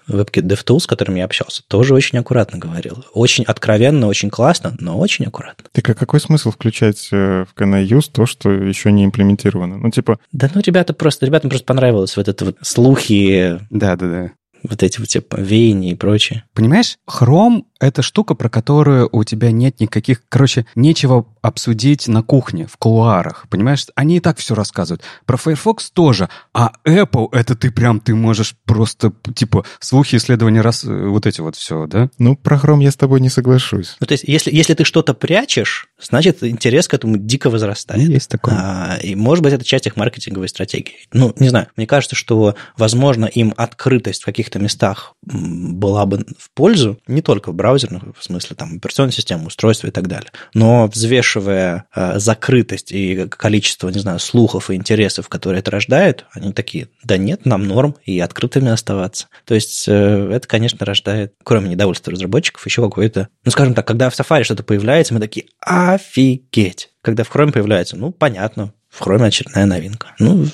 DevTools, 0.43 0.79
с 0.79 0.87
которым 0.87 1.15
я 1.15 1.25
общался, 1.25 1.63
тоже 1.67 1.93
очень 1.93 2.17
аккуратно 2.17 2.59
говорил. 2.59 3.03
Очень 3.13 3.43
откровенно, 3.43 4.07
очень 4.07 4.29
классно, 4.29 4.73
но 4.79 4.97
очень 4.97 5.25
аккуратно. 5.25 5.65
Так 5.73 5.89
а 5.89 5.93
какой 5.93 6.21
смысл 6.21 6.51
включать 6.51 7.09
э, 7.11 7.43
в 7.43 7.59
Canayus 7.59 8.09
то, 8.09 8.25
что 8.25 8.36
еще 8.45 8.91
не 8.91 9.05
имплементировано. 9.05 9.77
Ну, 9.77 9.89
типа... 9.89 10.19
Да 10.31 10.49
ну, 10.53 10.61
ребята 10.61 10.93
просто, 10.93 11.25
ребятам 11.25 11.49
просто 11.49 11.65
понравилось 11.65 12.17
вот 12.17 12.27
это 12.27 12.45
вот 12.45 12.57
слухи. 12.61 13.59
Да-да-да 13.69 14.31
вот 14.63 14.83
эти 14.83 14.99
вот 14.99 15.07
типа 15.07 15.35
веяния 15.37 15.91
и 15.91 15.95
прочее. 15.95 16.43
Понимаешь, 16.53 16.97
Chrome 17.09 17.63
это 17.79 18.01
штука, 18.01 18.35
про 18.35 18.49
которую 18.49 19.09
у 19.11 19.23
тебя 19.23 19.51
нет 19.51 19.79
никаких... 19.79 20.23
Короче, 20.29 20.65
нечего 20.75 21.25
обсудить 21.41 22.07
на 22.07 22.23
кухне, 22.23 22.67
в 22.67 22.77
кулуарах, 22.77 23.45
понимаешь? 23.49 23.85
Они 23.95 24.17
и 24.17 24.19
так 24.19 24.37
все 24.37 24.55
рассказывают. 24.55 25.03
Про 25.25 25.37
Firefox 25.37 25.91
тоже. 25.91 26.29
А 26.53 26.73
Apple, 26.85 27.29
это 27.31 27.55
ты 27.55 27.71
прям, 27.71 27.99
ты 27.99 28.15
можешь 28.15 28.55
просто, 28.65 29.13
типа, 29.35 29.65
слухи, 29.79 30.15
исследования, 30.15 30.61
раз, 30.61 30.83
вот 30.83 31.25
эти 31.25 31.41
вот 31.41 31.55
все, 31.55 31.87
да? 31.87 32.09
Ну, 32.17 32.35
про 32.35 32.57
Chrome 32.57 32.83
я 32.83 32.91
с 32.91 32.95
тобой 32.95 33.21
не 33.21 33.29
соглашусь. 33.29 33.95
Ну, 33.99 34.07
то 34.07 34.13
есть, 34.13 34.23
если, 34.27 34.53
если 34.53 34.73
ты 34.73 34.83
что-то 34.83 35.13
прячешь, 35.13 35.87
значит, 36.01 36.43
интерес 36.43 36.87
к 36.87 36.93
этому 36.93 37.17
дико 37.17 37.49
возрастает. 37.49 38.09
Есть 38.09 38.29
такое. 38.29 38.55
А, 38.55 38.97
и, 39.01 39.15
может 39.15 39.43
быть, 39.43 39.53
это 39.53 39.63
часть 39.63 39.87
их 39.87 39.95
маркетинговой 39.95 40.49
стратегии. 40.49 41.07
Ну, 41.13 41.33
не 41.39 41.49
знаю. 41.49 41.67
Мне 41.75 41.87
кажется, 41.87 42.15
что, 42.15 42.55
возможно, 42.77 43.25
им 43.25 43.53
открытость 43.55 44.23
в 44.23 44.25
каких-то 44.25 44.59
местах 44.59 45.13
была 45.21 46.05
бы 46.05 46.25
в 46.37 46.51
пользу, 46.51 46.99
не 47.07 47.21
только 47.21 47.51
в 47.51 47.55
браузерных, 47.67 48.03
в 48.17 48.23
смысле 48.23 48.55
там 48.55 48.77
операционной 48.77 49.11
системы, 49.11 49.47
устройства 49.47 49.87
и 49.87 49.91
так 49.91 50.07
далее. 50.07 50.31
Но 50.53 50.87
взвешивая 50.87 51.85
э, 51.93 52.17
закрытость 52.17 52.93
и 52.93 53.27
количество, 53.27 53.89
не 53.89 53.99
знаю, 53.99 54.19
слухов 54.19 54.69
и 54.69 54.75
интересов, 54.75 55.27
которые 55.27 55.59
это 55.59 55.71
рождает, 55.71 56.25
они 56.31 56.53
такие, 56.53 56.87
да 57.03 57.17
нет, 57.17 57.45
нам 57.45 57.67
норм, 57.67 57.97
и 58.05 58.21
открытыми 58.21 58.71
оставаться. 58.71 59.27
То 59.45 59.53
есть 59.53 59.85
э, 59.89 60.31
это, 60.31 60.47
конечно, 60.47 60.85
рождает, 60.85 61.33
кроме 61.43 61.69
недовольства 61.69 62.13
разработчиков, 62.13 62.65
еще 62.65 62.81
какое-то, 62.81 63.27
ну, 63.43 63.51
скажем 63.51 63.73
так, 63.73 63.85
когда 63.85 64.09
в 64.09 64.17
Safari 64.17 64.43
что-то 64.43 64.63
появляется, 64.63 65.13
мы 65.13 65.19
такие, 65.19 65.47
офигеть. 65.59 66.91
Когда 67.01 67.25
в 67.25 67.35
Chrome 67.35 67.51
появляется, 67.51 67.97
ну, 67.97 68.11
понятно, 68.11 68.73
в 68.89 69.01
Chrome 69.01 69.25
очередная 69.25 69.65
новинка. 69.65 70.15
Ну, 70.19 70.45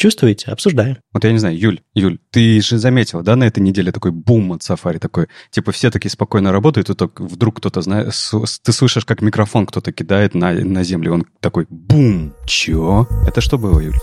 Чувствуете? 0.00 0.50
Обсуждаем. 0.50 0.96
Вот 1.12 1.24
я 1.24 1.32
не 1.32 1.36
знаю, 1.36 1.58
Юль, 1.58 1.82
Юль, 1.92 2.18
ты 2.30 2.62
же 2.62 2.78
заметил, 2.78 3.20
да, 3.20 3.36
на 3.36 3.44
этой 3.44 3.60
неделе 3.60 3.92
такой 3.92 4.12
бум 4.12 4.54
от 4.54 4.62
Safari 4.62 4.98
такой, 4.98 5.26
типа 5.50 5.72
все 5.72 5.90
такие 5.90 6.10
спокойно 6.10 6.52
работают, 6.52 6.88
и 6.88 6.94
только 6.94 7.22
вдруг 7.22 7.58
кто-то, 7.58 7.82
знает, 7.82 8.14
ты 8.62 8.72
слышишь, 8.72 9.04
как 9.04 9.20
микрофон 9.20 9.66
кто-то 9.66 9.92
кидает 9.92 10.34
на, 10.34 10.52
на 10.52 10.84
землю, 10.84 11.12
он 11.12 11.26
такой 11.40 11.66
бум. 11.68 12.32
Чё? 12.46 13.06
Это 13.26 13.42
что 13.42 13.58
было, 13.58 13.78
Юль? 13.78 13.98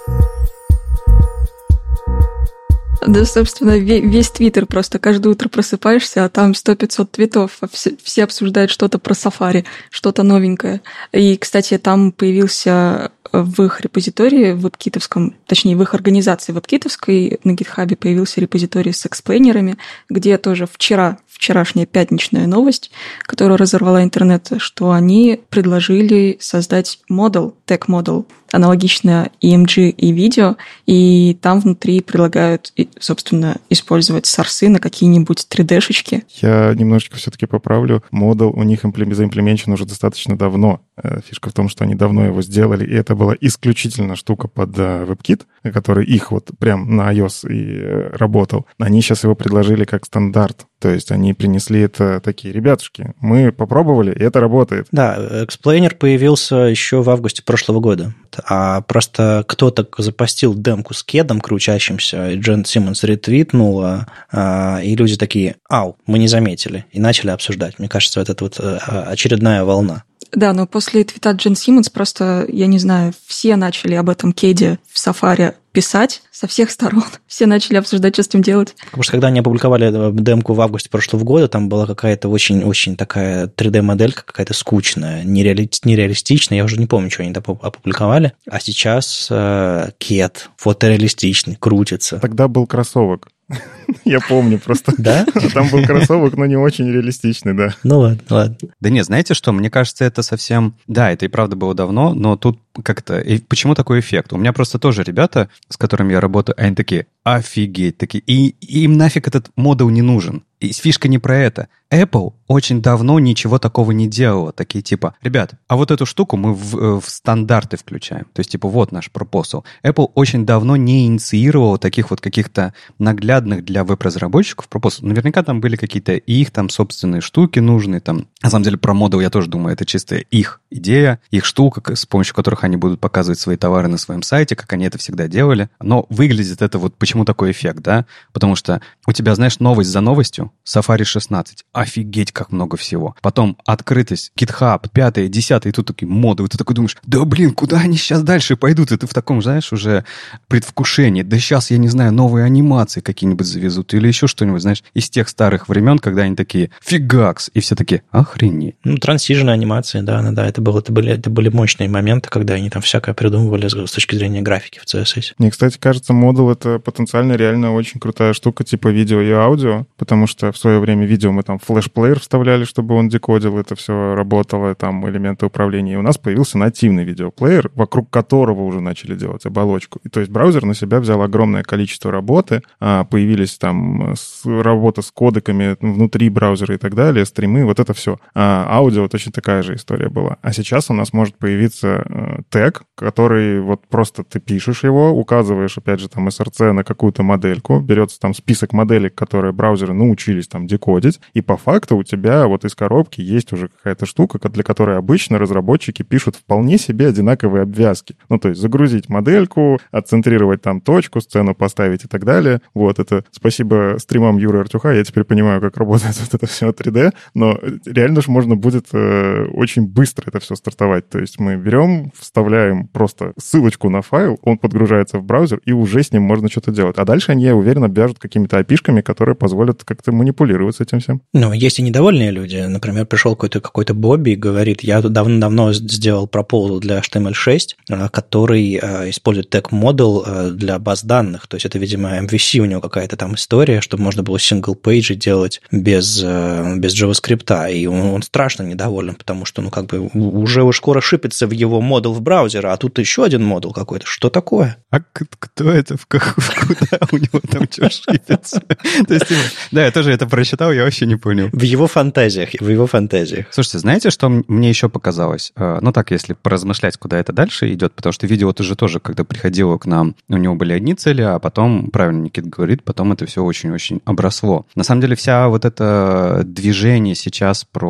Да, 3.05 3.25
собственно, 3.25 3.77
весь 3.77 4.29
твиттер 4.29 4.65
просто 4.65 4.99
каждое 4.99 5.29
утро 5.29 5.49
просыпаешься, 5.49 6.25
а 6.25 6.29
там 6.29 6.51
100-500 6.51 7.07
твитов, 7.07 7.57
а 7.61 7.67
все, 7.71 7.95
все 8.03 8.23
обсуждают 8.23 8.69
что-то 8.69 8.99
про 8.99 9.13
Safari, 9.13 9.65
что-то 9.89 10.23
новенькое. 10.23 10.81
И, 11.11 11.37
кстати, 11.37 11.77
там 11.77 12.11
появился 12.11 13.11
в 13.31 13.63
их 13.63 13.81
репозитории 13.81 14.51
в 14.53 14.65
WebKitовском, 14.65 15.33
точнее, 15.45 15.75
в 15.75 15.81
их 15.81 15.93
организации 15.93 16.53
WebKitовской 16.53 17.39
на 17.43 17.51
GitHub 17.51 17.95
появился 17.95 18.41
репозиторий 18.41 18.93
с 18.93 19.05
эксплейнерами, 19.05 19.77
где 20.09 20.37
тоже 20.37 20.67
вчера, 20.71 21.17
вчерашняя 21.27 21.85
пятничная 21.85 22.47
новость, 22.47 22.91
которая 23.23 23.57
разорвала 23.57 24.03
интернет, 24.03 24.51
что 24.57 24.91
они 24.91 25.39
предложили 25.49 26.37
создать 26.39 26.99
модуль, 27.09 27.51
тег-модуль, 27.65 28.23
аналогично 28.51 29.29
EMG 29.41 29.89
и 29.89 30.11
видео, 30.11 30.57
и 30.85 31.37
там 31.41 31.59
внутри 31.59 32.01
предлагают, 32.01 32.73
собственно, 32.99 33.57
использовать 33.69 34.25
сорсы 34.25 34.69
на 34.69 34.79
какие-нибудь 34.79 35.47
3D-шечки. 35.49 36.23
Я 36.41 36.73
немножечко 36.75 37.17
все-таки 37.17 37.45
поправлю. 37.45 38.03
Модул 38.11 38.51
у 38.55 38.63
них 38.63 38.81
заимплеменчен 38.83 39.71
уже 39.71 39.85
достаточно 39.85 40.37
давно. 40.37 40.81
Э, 41.01 41.19
фишка 41.23 41.49
в 41.49 41.53
том, 41.53 41.69
что 41.69 41.83
они 41.83 41.95
давно 41.95 42.25
его 42.25 42.41
сделали, 42.41 42.85
и 42.85 42.93
это 42.93 43.15
была 43.15 43.35
исключительно 43.39 44.15
штука 44.15 44.47
под 44.47 44.77
э, 44.77 45.05
WebKit, 45.07 45.43
который 45.71 46.05
их 46.05 46.31
вот 46.31 46.49
прям 46.57 46.95
на 46.95 47.13
iOS 47.13 47.49
и 47.49 47.81
э, 47.81 48.09
работал. 48.15 48.65
Они 48.79 49.01
сейчас 49.01 49.23
его 49.23 49.35
предложили 49.35 49.85
как 49.85 50.05
стандарт. 50.05 50.65
То 50.79 50.89
есть 50.89 51.11
они 51.11 51.33
принесли 51.33 51.81
это 51.81 52.19
такие, 52.19 52.53
ребятушки, 52.53 53.13
мы 53.19 53.51
попробовали, 53.51 54.11
и 54.11 54.23
это 54.23 54.39
работает. 54.39 54.87
Да, 54.91 55.17
Explainer 55.43 55.95
появился 55.95 56.55
еще 56.55 57.01
в 57.01 57.09
августе 57.09 57.43
прошлого 57.43 57.79
года. 57.79 58.13
А 58.45 58.81
просто 58.81 59.43
кто-то 59.47 59.87
запостил 59.97 60.53
демку 60.53 60.93
с 60.93 61.03
кедом 61.03 61.41
крутящимся, 61.41 62.31
и 62.31 62.37
Джен 62.37 62.65
Симмонс 62.65 63.03
ретвитнула, 63.03 64.07
а, 64.31 64.79
и 64.83 64.95
люди 64.95 65.17
такие, 65.17 65.55
ау, 65.69 65.97
мы 66.05 66.19
не 66.19 66.27
заметили, 66.27 66.85
и 66.91 66.99
начали 66.99 67.31
обсуждать. 67.31 67.79
Мне 67.79 67.89
кажется, 67.89 68.19
это 68.19 68.35
вот 68.39 68.59
очередная 68.59 69.63
волна. 69.63 70.03
Да, 70.31 70.53
но 70.53 70.67
после 70.67 71.03
твита 71.03 71.31
Джен 71.31 71.55
Симмонс 71.55 71.89
просто, 71.89 72.45
я 72.49 72.67
не 72.67 72.79
знаю, 72.79 73.13
все 73.25 73.55
начали 73.55 73.93
об 73.95 74.09
этом 74.09 74.33
кеде 74.33 74.79
в 74.91 74.97
Safari 74.97 75.55
писать 75.77 76.23
со 76.31 76.47
всех 76.47 76.71
сторон. 76.71 77.03
Все 77.27 77.45
начали 77.45 77.77
обсуждать, 77.77 78.15
что 78.15 78.23
с 78.23 78.27
этим 78.29 78.41
делать. 78.41 78.75
Потому 78.85 79.03
что 79.03 79.11
когда 79.11 79.27
они 79.27 79.41
опубликовали 79.41 80.11
демку 80.19 80.53
в 80.53 80.61
августе 80.61 80.89
прошлого 80.89 81.23
года, 81.23 81.47
там 81.47 81.69
была 81.69 81.85
какая-то 81.85 82.29
очень-очень 82.29 82.95
такая 82.95 83.45
3D-моделька, 83.45 84.23
какая-то 84.25 84.55
скучная, 84.55 85.23
нереали... 85.23 85.69
нереалистичная. 85.83 86.57
Я 86.57 86.63
уже 86.63 86.77
не 86.77 86.87
помню, 86.87 87.11
что 87.11 87.21
они 87.21 87.31
там 87.31 87.43
опубликовали. 87.61 88.33
А 88.49 88.59
сейчас 88.59 89.27
э, 89.29 89.91
кет 89.99 90.49
фотореалистичный, 90.57 91.57
крутится. 91.57 92.17
Тогда 92.19 92.47
был 92.47 92.65
кроссовок. 92.65 93.27
Я 94.05 94.19
помню 94.19 94.59
просто. 94.59 94.93
Да? 94.97 95.25
Там 95.53 95.69
был 95.69 95.83
кроссовок, 95.83 96.35
но 96.35 96.45
не 96.45 96.57
очень 96.57 96.91
реалистичный, 96.91 97.53
да. 97.53 97.75
Ну 97.83 97.99
ладно, 97.99 98.23
ладно. 98.29 98.57
Да 98.79 98.89
нет, 98.89 99.05
знаете 99.05 99.33
что, 99.33 99.51
мне 99.51 99.69
кажется, 99.69 100.05
это 100.05 100.21
совсем... 100.21 100.75
Да, 100.87 101.11
это 101.11 101.25
и 101.25 101.29
правда 101.29 101.55
было 101.55 101.73
давно, 101.73 102.13
но 102.13 102.35
тут 102.35 102.59
как-то... 102.83 103.19
И 103.19 103.39
почему 103.39 103.75
такой 103.75 103.99
эффект? 103.99 104.33
У 104.33 104.37
меня 104.37 104.53
просто 104.53 104.79
тоже 104.79 105.03
ребята, 105.03 105.49
с 105.69 105.77
которыми 105.77 106.13
я 106.13 106.21
работаю, 106.21 106.55
они 106.59 106.75
такие, 106.75 107.07
офигеть, 107.23 107.97
такие. 107.97 108.23
И 108.25 108.55
им 108.81 108.97
нафиг 108.97 109.27
этот 109.27 109.49
модул 109.55 109.89
не 109.89 110.01
нужен. 110.01 110.43
И 110.59 110.71
фишка 110.71 111.07
не 111.07 111.19
про 111.19 111.37
это. 111.37 111.67
Apple 111.91 112.33
очень 112.47 112.81
давно 112.81 113.19
ничего 113.19 113.59
такого 113.59 113.91
не 113.91 114.07
делала. 114.07 114.51
Такие 114.51 114.81
типа, 114.81 115.13
ребят, 115.21 115.53
а 115.67 115.77
вот 115.77 115.91
эту 115.91 116.05
штуку 116.05 116.35
мы 116.35 116.53
в, 116.53 116.77
э, 116.77 116.99
в 116.99 117.07
стандарты 117.07 117.77
включаем. 117.77 118.25
То 118.33 118.39
есть 118.39 118.51
типа 118.51 118.67
вот 118.67 118.91
наш 118.91 119.11
пропосл. 119.11 119.63
Apple 119.83 120.09
очень 120.15 120.45
давно 120.45 120.75
не 120.75 121.05
инициировала 121.05 121.77
таких 121.77 122.09
вот 122.09 122.21
каких-то 122.21 122.73
наглядных 122.97 123.63
для 123.65 123.83
веб-разработчиков 123.83 124.67
пропосл. 124.67 125.05
Наверняка 125.05 125.43
там 125.43 125.61
были 125.61 125.75
какие-то 125.75 126.13
их 126.13 126.49
там 126.51 126.69
собственные 126.69 127.21
штуки 127.21 127.59
нужные. 127.59 127.99
Там. 128.01 128.27
На 128.43 128.51
самом 128.51 128.63
деле 128.63 128.77
про 128.77 128.93
модул 128.93 129.19
я 129.19 129.31
тоже 129.31 129.47
думаю, 129.47 129.73
это 129.73 129.85
чисто 129.85 130.15
их 130.17 130.61
идея, 130.69 131.19
их 131.31 131.43
штука, 131.43 131.95
с 131.95 132.05
помощью 132.05 132.35
которых 132.35 132.63
они 132.63 132.77
будут 132.77 132.99
показывать 132.99 133.39
свои 133.39 133.57
товары 133.57 133.87
на 133.87 133.97
своем 133.97 134.21
сайте, 134.21 134.55
как 134.55 134.71
они 134.73 134.85
это 134.85 134.99
всегда 134.99 135.27
делали. 135.27 135.69
Но 135.81 136.05
выглядит 136.09 136.61
это 136.61 136.77
вот 136.77 136.95
почему 136.95 137.25
такой 137.25 137.51
эффект, 137.51 137.79
да? 137.79 138.05
Потому 138.33 138.55
что 138.55 138.79
у 139.07 139.11
тебя, 139.11 139.33
знаешь, 139.33 139.59
новость 139.59 139.89
за 139.89 140.01
новостью, 140.01 140.51
Safari 140.65 141.03
16, 141.03 141.65
офигеть, 141.73 142.31
как 142.31 142.51
много 142.51 142.77
всего. 142.77 143.15
Потом 143.21 143.57
открытость, 143.65 144.31
GitHub, 144.37 144.87
5, 144.91 145.31
10, 145.31 145.65
и 145.65 145.71
тут 145.71 145.87
такие 145.87 146.07
моды, 146.07 146.43
и 146.43 146.47
ты 146.47 146.59
такой 146.59 146.75
думаешь, 146.75 146.95
да 147.03 147.25
блин, 147.25 147.53
куда 147.53 147.79
они 147.79 147.97
сейчас 147.97 148.21
дальше 148.21 148.55
пойдут? 148.55 148.91
И 148.91 148.97
ты 148.97 149.07
в 149.07 149.13
таком, 149.15 149.41
знаешь, 149.41 149.73
уже 149.73 150.05
предвкушении. 150.47 151.23
Да 151.23 151.39
сейчас, 151.39 151.71
я 151.71 151.79
не 151.79 151.87
знаю, 151.87 152.13
новые 152.13 152.45
анимации 152.45 153.01
какие-нибудь 153.01 153.47
завезут 153.47 153.95
или 153.95 154.07
еще 154.07 154.27
что-нибудь, 154.27 154.61
знаешь, 154.61 154.83
из 154.93 155.09
тех 155.09 155.27
старых 155.27 155.69
времен, 155.69 155.97
когда 155.97 156.21
они 156.21 156.35
такие, 156.35 156.69
фигакс, 156.81 157.49
и 157.55 157.61
все 157.61 157.75
такие, 157.75 158.03
охренеть. 158.27 158.75
Ну, 158.83 158.97
трансиженные 158.97 159.53
анимации, 159.53 160.01
да, 160.01 160.21
да, 160.21 160.31
да, 160.31 160.47
это, 160.47 160.61
было, 160.61 160.79
это, 160.79 160.91
были, 160.91 161.11
это 161.11 161.29
были 161.29 161.49
мощные 161.49 161.89
моменты, 161.89 162.29
когда 162.29 162.55
они 162.55 162.69
там 162.69 162.81
всякое 162.81 163.13
придумывали 163.13 163.67
с 163.67 163.91
точки 163.91 164.15
зрения 164.15 164.41
графики 164.41 164.79
в 164.79 164.85
CSS. 164.85 165.33
Мне, 165.37 165.51
кстати, 165.51 165.77
кажется, 165.77 166.13
модул— 166.13 166.49
это 166.51 166.79
потенциально 166.79 167.33
реально 167.33 167.73
очень 167.73 167.99
крутая 167.99 168.33
штука 168.33 168.63
типа 168.63 168.89
видео 168.89 169.21
и 169.21 169.31
аудио, 169.31 169.85
потому 169.97 170.27
что 170.27 170.51
в 170.51 170.57
свое 170.57 170.79
время 170.79 171.05
видео 171.05 171.31
мы 171.31 171.43
там 171.43 171.59
флеш-плеер 171.59 172.19
вставляли, 172.19 172.63
чтобы 172.65 172.95
он 172.95 173.09
декодил, 173.09 173.57
это 173.57 173.75
все 173.75 174.15
работало, 174.15 174.75
там 174.75 175.07
элементы 175.09 175.45
управления. 175.45 175.93
И 175.93 175.97
у 175.97 176.01
нас 176.01 176.17
появился 176.17 176.57
нативный 176.57 177.03
видеоплеер, 177.03 177.71
вокруг 177.75 178.09
которого 178.09 178.63
уже 178.63 178.81
начали 178.81 179.15
делать 179.15 179.45
оболочку. 179.45 179.99
И 180.03 180.09
то 180.09 180.19
есть 180.19 180.31
браузер 180.31 180.65
на 180.65 180.73
себя 180.73 180.99
взял 180.99 181.21
огромное 181.21 181.63
количество 181.63 182.11
работы, 182.11 182.61
а, 182.79 183.03
появились 183.03 183.57
там 183.57 184.15
работа 184.45 185.01
с 185.01 185.11
кодеками 185.11 185.77
внутри 185.79 186.29
браузера 186.29 186.75
и 186.75 186.77
так 186.77 186.95
далее, 186.95 187.25
стримы, 187.25 187.65
вот 187.65 187.79
это 187.79 187.93
все. 187.93 188.16
А 188.33 188.65
аудио 188.69 189.07
точно 189.07 189.31
такая 189.31 189.63
же 189.63 189.75
история 189.75 190.09
была. 190.09 190.37
А 190.41 190.53
сейчас 190.53 190.89
у 190.89 190.93
нас 190.93 191.13
может 191.13 191.37
появиться 191.37 192.05
э, 192.07 192.41
тег, 192.49 192.83
который 192.95 193.59
вот 193.61 193.87
просто 193.87 194.23
ты 194.23 194.39
пишешь 194.39 194.83
его, 194.83 195.11
указываешь, 195.11 195.77
опять 195.77 195.99
же, 195.99 196.09
там 196.09 196.27
SRC 196.27 196.71
на 196.71 196.83
какую-то 196.83 197.23
модельку, 197.23 197.79
берется 197.79 198.19
там 198.19 198.33
список 198.33 198.73
моделек, 198.73 199.15
которые 199.15 199.53
браузеры 199.53 199.93
научились 199.93 200.47
там 200.47 200.67
декодить, 200.67 201.19
и 201.33 201.41
по 201.41 201.57
факту 201.57 201.97
у 201.97 202.03
тебя 202.03 202.47
вот 202.47 202.65
из 202.65 202.75
коробки 202.75 203.21
есть 203.21 203.53
уже 203.53 203.69
какая-то 203.69 204.05
штука, 204.05 204.39
для 204.49 204.63
которой 204.63 204.97
обычно 204.97 205.39
разработчики 205.39 206.03
пишут 206.03 206.35
вполне 206.35 206.77
себе 206.77 207.07
одинаковые 207.07 207.63
обвязки. 207.63 208.15
Ну, 208.29 208.39
то 208.39 208.49
есть 208.49 208.61
загрузить 208.61 209.09
модельку, 209.09 209.79
отцентрировать 209.91 210.61
там 210.61 210.81
точку, 210.81 211.21
сцену 211.21 211.55
поставить 211.55 212.05
и 212.05 212.07
так 212.07 212.25
далее. 212.25 212.61
Вот 212.73 212.99
это 212.99 213.23
спасибо 213.31 213.95
стримам 213.99 214.37
Юры 214.37 214.59
Артюха, 214.59 214.91
я 214.91 215.03
теперь 215.03 215.23
понимаю, 215.23 215.61
как 215.61 215.77
работает 215.77 216.17
вот 216.19 216.33
это 216.33 216.45
все 216.47 216.69
3D, 216.69 217.11
но 217.33 217.59
реально 217.85 218.06
реально 218.07 218.21
же 218.21 218.31
можно 218.31 218.55
будет 218.55 218.87
э, 218.93 219.45
очень 219.53 219.85
быстро 219.85 220.25
это 220.27 220.39
все 220.39 220.55
стартовать. 220.55 221.09
То 221.09 221.19
есть 221.19 221.39
мы 221.39 221.57
берем, 221.57 222.11
вставляем 222.17 222.87
просто 222.87 223.33
ссылочку 223.37 223.89
на 223.89 224.01
файл, 224.01 224.39
он 224.43 224.57
подгружается 224.57 225.19
в 225.19 225.23
браузер, 225.23 225.59
и 225.65 225.73
уже 225.73 226.03
с 226.03 226.11
ним 226.11 226.23
можно 226.23 226.49
что-то 226.49 226.71
делать. 226.71 226.97
А 226.97 227.05
дальше 227.05 227.31
они, 227.31 227.43
я 227.43 227.55
уверен, 227.55 227.83
обвяжут 227.83 228.19
какими-то 228.19 228.57
опишками, 228.57 229.01
которые 229.01 229.35
позволят 229.35 229.83
как-то 229.83 230.11
манипулировать 230.11 230.77
с 230.77 230.79
этим 230.79 230.99
всем. 230.99 231.21
Ну, 231.33 231.51
есть 231.51 231.79
и 231.79 231.81
недовольные 231.81 232.31
люди. 232.31 232.57
Например, 232.57 233.05
пришел 233.05 233.35
какой-то 233.35 233.59
какой-то 233.59 233.93
Бобби 233.93 234.31
и 234.31 234.35
говорит, 234.35 234.83
я 234.83 235.01
давно-давно 235.01 235.73
сделал 235.73 236.27
пропозал 236.27 236.79
для 236.79 236.99
HTML6, 236.99 237.59
э, 237.89 238.09
который 238.09 238.79
э, 238.81 239.09
использует 239.09 239.49
тег 239.49 239.71
model 239.71 240.23
э, 240.25 240.51
для 240.51 240.79
баз 240.79 241.03
данных. 241.03 241.47
То 241.47 241.55
есть 241.55 241.65
это, 241.65 241.77
видимо, 241.77 242.17
MVC 242.19 242.59
у 242.59 242.65
него 242.65 242.81
какая-то 242.81 243.17
там 243.17 243.35
история, 243.35 243.81
чтобы 243.81 244.03
можно 244.03 244.23
было 244.23 244.37
single-page 244.37 245.15
делать 245.15 245.61
без, 245.71 246.23
без 246.23 247.01
JavaScript. 247.01 247.73
И 247.73 247.87
он, 247.87 247.96
он 247.97 248.21
страшно 248.21 248.63
недоволен, 248.63 249.15
потому 249.15 249.45
что, 249.45 249.61
ну, 249.61 249.69
как 249.69 249.85
бы 249.85 250.09
уже 250.13 250.67
скоро 250.73 251.01
шипится 251.01 251.47
в 251.47 251.51
его 251.51 251.81
модул 251.81 252.13
в 252.13 252.21
браузер, 252.21 252.65
а 252.67 252.77
тут 252.77 252.99
еще 252.99 253.23
один 253.23 253.43
модул 253.43 253.73
какой-то. 253.73 254.05
Что 254.05 254.29
такое? 254.29 254.77
А 254.91 254.99
кто 254.99 255.71
это? 255.71 255.97
В 255.97 256.05
куда 256.07 256.99
у 257.11 257.17
него 257.17 257.39
там 257.49 257.67
что 257.69 257.89
шипится? 257.89 258.61
То 259.07 259.13
есть, 259.13 259.25
да, 259.71 259.85
я 259.85 259.91
тоже 259.91 260.11
это 260.11 260.27
прочитал, 260.27 260.71
я 260.71 260.83
вообще 260.83 261.05
не 261.05 261.15
понял. 261.15 261.49
В 261.51 261.61
его 261.61 261.87
фантазиях, 261.87 262.49
в 262.59 262.69
его 262.69 262.87
фантазиях. 262.87 263.47
Слушайте, 263.51 263.79
знаете, 263.79 264.09
что 264.09 264.29
мне 264.29 264.69
еще 264.69 264.89
показалось? 264.89 265.51
Ну, 265.55 265.91
так, 265.91 266.11
если 266.11 266.33
поразмышлять, 266.33 266.97
куда 266.97 267.19
это 267.19 267.33
дальше 267.33 267.71
идет, 267.73 267.93
потому 267.93 268.13
что 268.13 268.27
видео 268.27 268.51
ты 268.53 268.63
же 268.63 268.75
тоже, 268.75 268.99
когда 268.99 269.23
приходило 269.23 269.77
к 269.77 269.85
нам, 269.85 270.15
у 270.29 270.37
него 270.37 270.55
были 270.55 270.73
одни 270.73 270.93
цели, 270.95 271.21
а 271.21 271.39
потом, 271.39 271.89
правильно 271.91 272.23
Никита 272.23 272.49
говорит, 272.49 272.83
потом 272.83 273.11
это 273.13 273.25
все 273.25 273.43
очень-очень 273.43 274.01
обросло. 274.05 274.65
На 274.75 274.83
самом 274.83 275.01
деле 275.01 275.15
вся 275.15 275.47
вот 275.47 275.65
это 275.65 276.43
движение 276.45 277.15
сейчас 277.15 277.63
про 277.63 277.86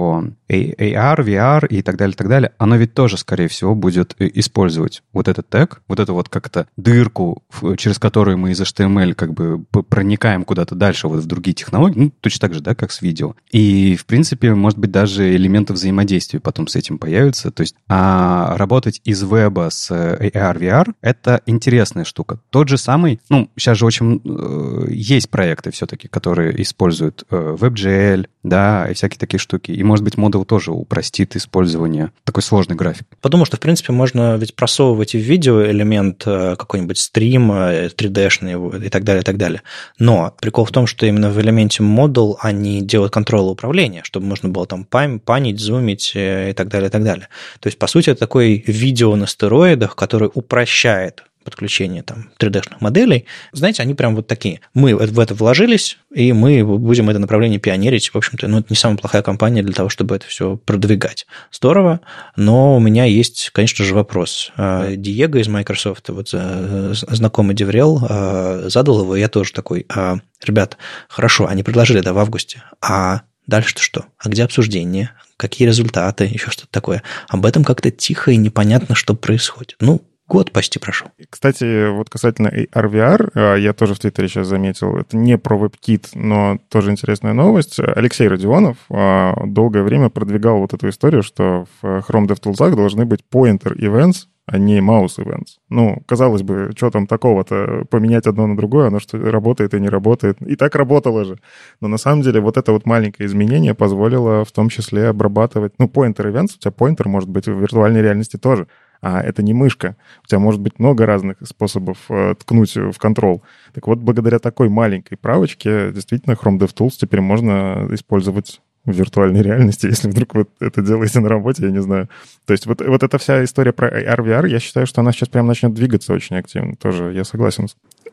AR, 0.49 1.19
VR 1.19 1.67
и 1.67 1.81
так 1.81 1.97
далее, 1.97 2.15
так 2.15 2.29
далее, 2.29 2.51
оно 2.57 2.75
ведь 2.75 2.93
тоже, 2.93 3.17
скорее 3.17 3.47
всего, 3.47 3.75
будет 3.75 4.15
использовать 4.19 5.03
вот 5.13 5.27
этот 5.27 5.49
тег, 5.49 5.81
вот 5.88 5.99
эту 5.99 6.13
вот 6.13 6.29
как-то 6.29 6.67
дырку, 6.77 7.43
через 7.77 7.99
которую 7.99 8.38
мы 8.38 8.51
из 8.51 8.62
HTML 8.62 9.13
как 9.13 9.33
бы 9.33 9.63
проникаем 9.89 10.43
куда-то 10.43 10.75
дальше 10.75 11.07
вот 11.07 11.23
в 11.23 11.25
другие 11.25 11.53
технологии, 11.53 11.99
ну, 11.99 12.13
точно 12.21 12.47
так 12.47 12.53
же, 12.53 12.62
да, 12.62 12.75
как 12.75 12.91
с 12.91 13.01
видео. 13.01 13.36
И, 13.51 13.95
в 13.95 14.05
принципе, 14.05 14.53
может 14.53 14.79
быть, 14.79 14.91
даже 14.91 15.36
элементы 15.36 15.73
взаимодействия 15.73 16.39
потом 16.39 16.67
с 16.67 16.75
этим 16.75 16.97
появятся. 16.97 17.51
То 17.51 17.62
есть 17.62 17.75
а 17.89 18.55
работать 18.57 19.01
из 19.03 19.21
веба 19.23 19.69
с 19.71 19.91
AR, 19.91 20.60
VR— 20.60 20.93
это 21.01 21.41
интересная 21.45 22.03
штука. 22.03 22.39
Тот 22.49 22.69
же 22.69 22.77
самый, 22.77 23.19
ну, 23.29 23.49
сейчас 23.55 23.77
же 23.77 23.86
очень 23.86 24.21
э, 24.23 24.91
есть 24.91 25.29
проекты 25.29 25.71
все-таки, 25.71 26.07
которые 26.07 26.62
используют 26.62 27.23
э, 27.29 27.55
WebGL, 27.60 28.27
да, 28.49 28.89
и 28.89 28.93
всякие 28.93 29.19
такие 29.19 29.39
штуки. 29.39 29.71
И, 29.71 29.83
может 29.83 30.03
быть, 30.03 30.15
Model 30.15 30.45
тоже 30.45 30.71
упростит 30.71 31.36
использование 31.36 32.12
такой 32.23 32.43
сложной 32.43 32.75
графики. 32.75 33.05
Потому 33.21 33.45
что, 33.45 33.57
в 33.57 33.60
принципе, 33.60 33.93
можно 33.93 34.36
ведь 34.38 34.55
просовывать 34.55 35.15
и 35.15 35.17
в 35.17 35.21
видео 35.21 35.65
элемент 35.65 36.23
э, 36.25 36.55
какой-нибудь 36.57 36.97
стрим 36.97 37.51
3D-шный 37.51 38.86
и 38.86 38.89
так 38.89 39.03
далее, 39.03 39.21
и 39.21 39.25
так 39.25 39.38
далее. 39.38 39.62
Но 39.99 40.33
прикол 40.39 40.65
в 40.65 40.71
том, 40.71 40.88
что 40.88 41.05
именно 41.05 41.29
в 41.29 41.39
элементе 41.39 41.83
Model 41.83 42.36
они 42.39 42.81
делают 42.81 43.13
контроль 43.13 43.41
управления, 43.41 44.01
чтобы 44.03 44.25
можно 44.25 44.49
было 44.49 44.65
там 44.65 44.86
панить, 44.86 45.60
зумить 45.60 46.13
и 46.15 46.53
так 46.55 46.67
далее, 46.69 46.89
и 46.89 46.91
так 46.91 47.03
далее. 47.03 47.27
То 47.60 47.67
есть, 47.67 47.77
по 47.77 47.88
сути, 47.88 48.10
это 48.10 48.21
такой 48.21 48.63
видео 48.67 49.15
на 49.15 49.27
стероидах, 49.27 49.95
который 49.95 50.29
упрощает 50.33 51.23
подключение 51.47 52.03
там 52.03 52.29
3D-шных 52.38 52.77
моделей, 52.81 53.25
знаете, 53.53 53.81
они 53.81 53.93
прям 53.93 54.15
вот 54.17 54.27
такие. 54.27 54.60
Мы 54.73 54.93
в 54.93 55.19
это 55.19 55.33
вложились, 55.33 55.97
и 56.13 56.33
мы 56.33 56.65
будем 56.65 57.10
это 57.10 57.19
направление 57.19 57.57
пионерить. 57.57 58.10
В 58.10 58.17
общем-то, 58.17 58.49
ну, 58.49 58.60
это 58.60 58.67
не 58.69 58.75
самая 58.75 58.97
плохая 58.97 59.21
компания 59.21 59.63
для 59.63 59.73
того, 59.73 59.88
чтобы 59.88 60.17
это 60.17 60.27
все 60.27 60.57
продвигать. 60.57 61.25
Здорово, 61.51 62.01
но 62.36 62.75
у 62.75 62.79
меня 62.81 63.05
есть, 63.05 63.51
конечно 63.53 63.86
же, 63.86 63.95
вопрос. 63.95 64.51
А, 64.57 64.93
Диего 64.93 65.38
из 65.38 65.47
Microsoft, 65.47 66.10
вот 66.10 66.29
э, 66.33 66.93
знакомый 66.93 67.55
Деврел, 67.55 68.05
а, 68.10 68.65
задал 68.67 69.01
его, 69.01 69.15
я 69.15 69.29
тоже 69.29 69.53
такой, 69.53 69.86
«А, 69.89 70.17
ребят, 70.43 70.77
хорошо, 71.07 71.47
они 71.47 71.63
предложили 71.63 72.01
это 72.01 72.13
в 72.13 72.19
августе, 72.19 72.63
а 72.81 73.21
Дальше-то 73.47 73.81
что? 73.81 74.05
А 74.19 74.27
где 74.27 74.43
обсуждение? 74.43 75.12
Какие 75.38 75.69
результаты? 75.69 76.25
Еще 76.25 76.51
что-то 76.51 76.69
такое. 76.69 77.01
Об 77.29 77.45
этом 77.45 77.63
как-то 77.63 77.89
тихо 77.91 78.31
и 78.31 78.36
непонятно, 78.36 78.93
что 78.93 79.15
происходит. 79.15 79.77
Ну, 79.79 80.01
Год 80.27 80.51
почти 80.51 80.77
прошел. 80.77 81.07
Кстати, 81.29 81.89
вот 81.89 82.09
касательно 82.09 82.49
AR-VR, 82.49 83.31
а, 83.33 83.55
я 83.55 83.73
тоже 83.73 83.93
в 83.93 83.99
Твиттере 83.99 84.27
сейчас 84.27 84.47
заметил, 84.47 84.97
это 84.97 85.15
не 85.15 85.37
про 85.37 85.57
WebKit, 85.57 86.09
но 86.15 86.59
тоже 86.69 86.91
интересная 86.91 87.33
новость. 87.33 87.79
Алексей 87.79 88.27
Родионов 88.27 88.77
а, 88.89 89.33
долгое 89.45 89.83
время 89.83 90.09
продвигал 90.09 90.59
вот 90.59 90.73
эту 90.73 90.89
историю, 90.89 91.23
что 91.23 91.65
в 91.81 91.85
Chrome 91.85 92.27
DevTools 92.27 92.75
должны 92.75 93.05
быть 93.05 93.21
pointer 93.31 93.73
events, 93.73 94.27
а 94.47 94.57
не 94.57 94.79
mouse 94.79 95.17
events. 95.17 95.59
Ну, 95.69 96.01
казалось 96.05 96.41
бы, 96.41 96.71
что 96.75 96.89
там 96.89 97.05
такого-то, 97.05 97.85
поменять 97.89 98.27
одно 98.27 98.47
на 98.47 98.55
другое, 98.55 98.87
оно 98.87 98.99
что 98.99 99.17
работает 99.17 99.73
и 99.73 99.79
не 99.79 99.89
работает. 99.89 100.41
И 100.41 100.55
так 100.55 100.75
работало 100.75 101.25
же. 101.25 101.37
Но 101.81 101.89
на 101.89 101.97
самом 101.97 102.21
деле 102.21 102.39
вот 102.39 102.55
это 102.55 102.71
вот 102.71 102.85
маленькое 102.85 103.27
изменение 103.27 103.75
позволило 103.75 104.45
в 104.45 104.51
том 104.51 104.69
числе 104.69 105.07
обрабатывать... 105.07 105.73
Ну, 105.79 105.87
pointer 105.87 106.31
events, 106.31 106.55
у 106.55 106.59
тебя 106.59 106.71
pointer 106.71 107.09
может 107.09 107.29
быть 107.29 107.47
в 107.47 107.59
виртуальной 107.59 108.01
реальности 108.01 108.37
тоже 108.37 108.67
а 109.01 109.21
это 109.21 109.43
не 109.43 109.53
мышка. 109.53 109.95
У 110.23 110.27
тебя 110.27 110.39
может 110.39 110.62
быть 110.62 110.79
много 110.79 111.05
разных 111.05 111.38
способов 111.43 111.97
э, 112.10 112.36
ткнуть 112.39 112.75
в 112.75 112.97
контрол. 112.97 113.43
Так 113.73 113.88
вот, 113.88 113.99
благодаря 113.99 114.39
такой 114.39 114.69
маленькой 114.69 115.17
правочке, 115.17 115.91
действительно, 115.91 116.33
Chrome 116.33 116.60
DevTools 116.60 116.93
теперь 116.99 117.21
можно 117.21 117.88
использовать 117.91 118.62
в 118.88 118.91
виртуальной 118.91 119.41
реальности, 119.43 119.86
если 119.86 120.10
вдруг 120.10 120.33
вы 120.33 120.47
это 120.60 120.81
делаете 120.81 121.19
на 121.19 121.29
работе, 121.29 121.63
я 121.63 121.71
не 121.71 121.81
знаю. 121.81 122.10
То 122.45 122.53
есть 122.53 122.65
вот, 122.65 122.81
вот 122.81 123.03
эта 123.03 123.17
вся 123.19 123.43
история 123.43 123.73
про 123.73 123.89
AR, 123.89 124.23
VR, 124.23 124.47
я 124.47 124.60
считаю, 124.60 124.88
что 124.88 125.01
она 125.01 125.12
сейчас 125.12 125.29
прям 125.29 125.45
начнет 125.45 125.73
двигаться 125.73 126.13
очень 126.13 126.38
активно. 126.38 126.75
Тоже 126.75 127.13
я 127.13 127.23
согласен. 127.23 127.67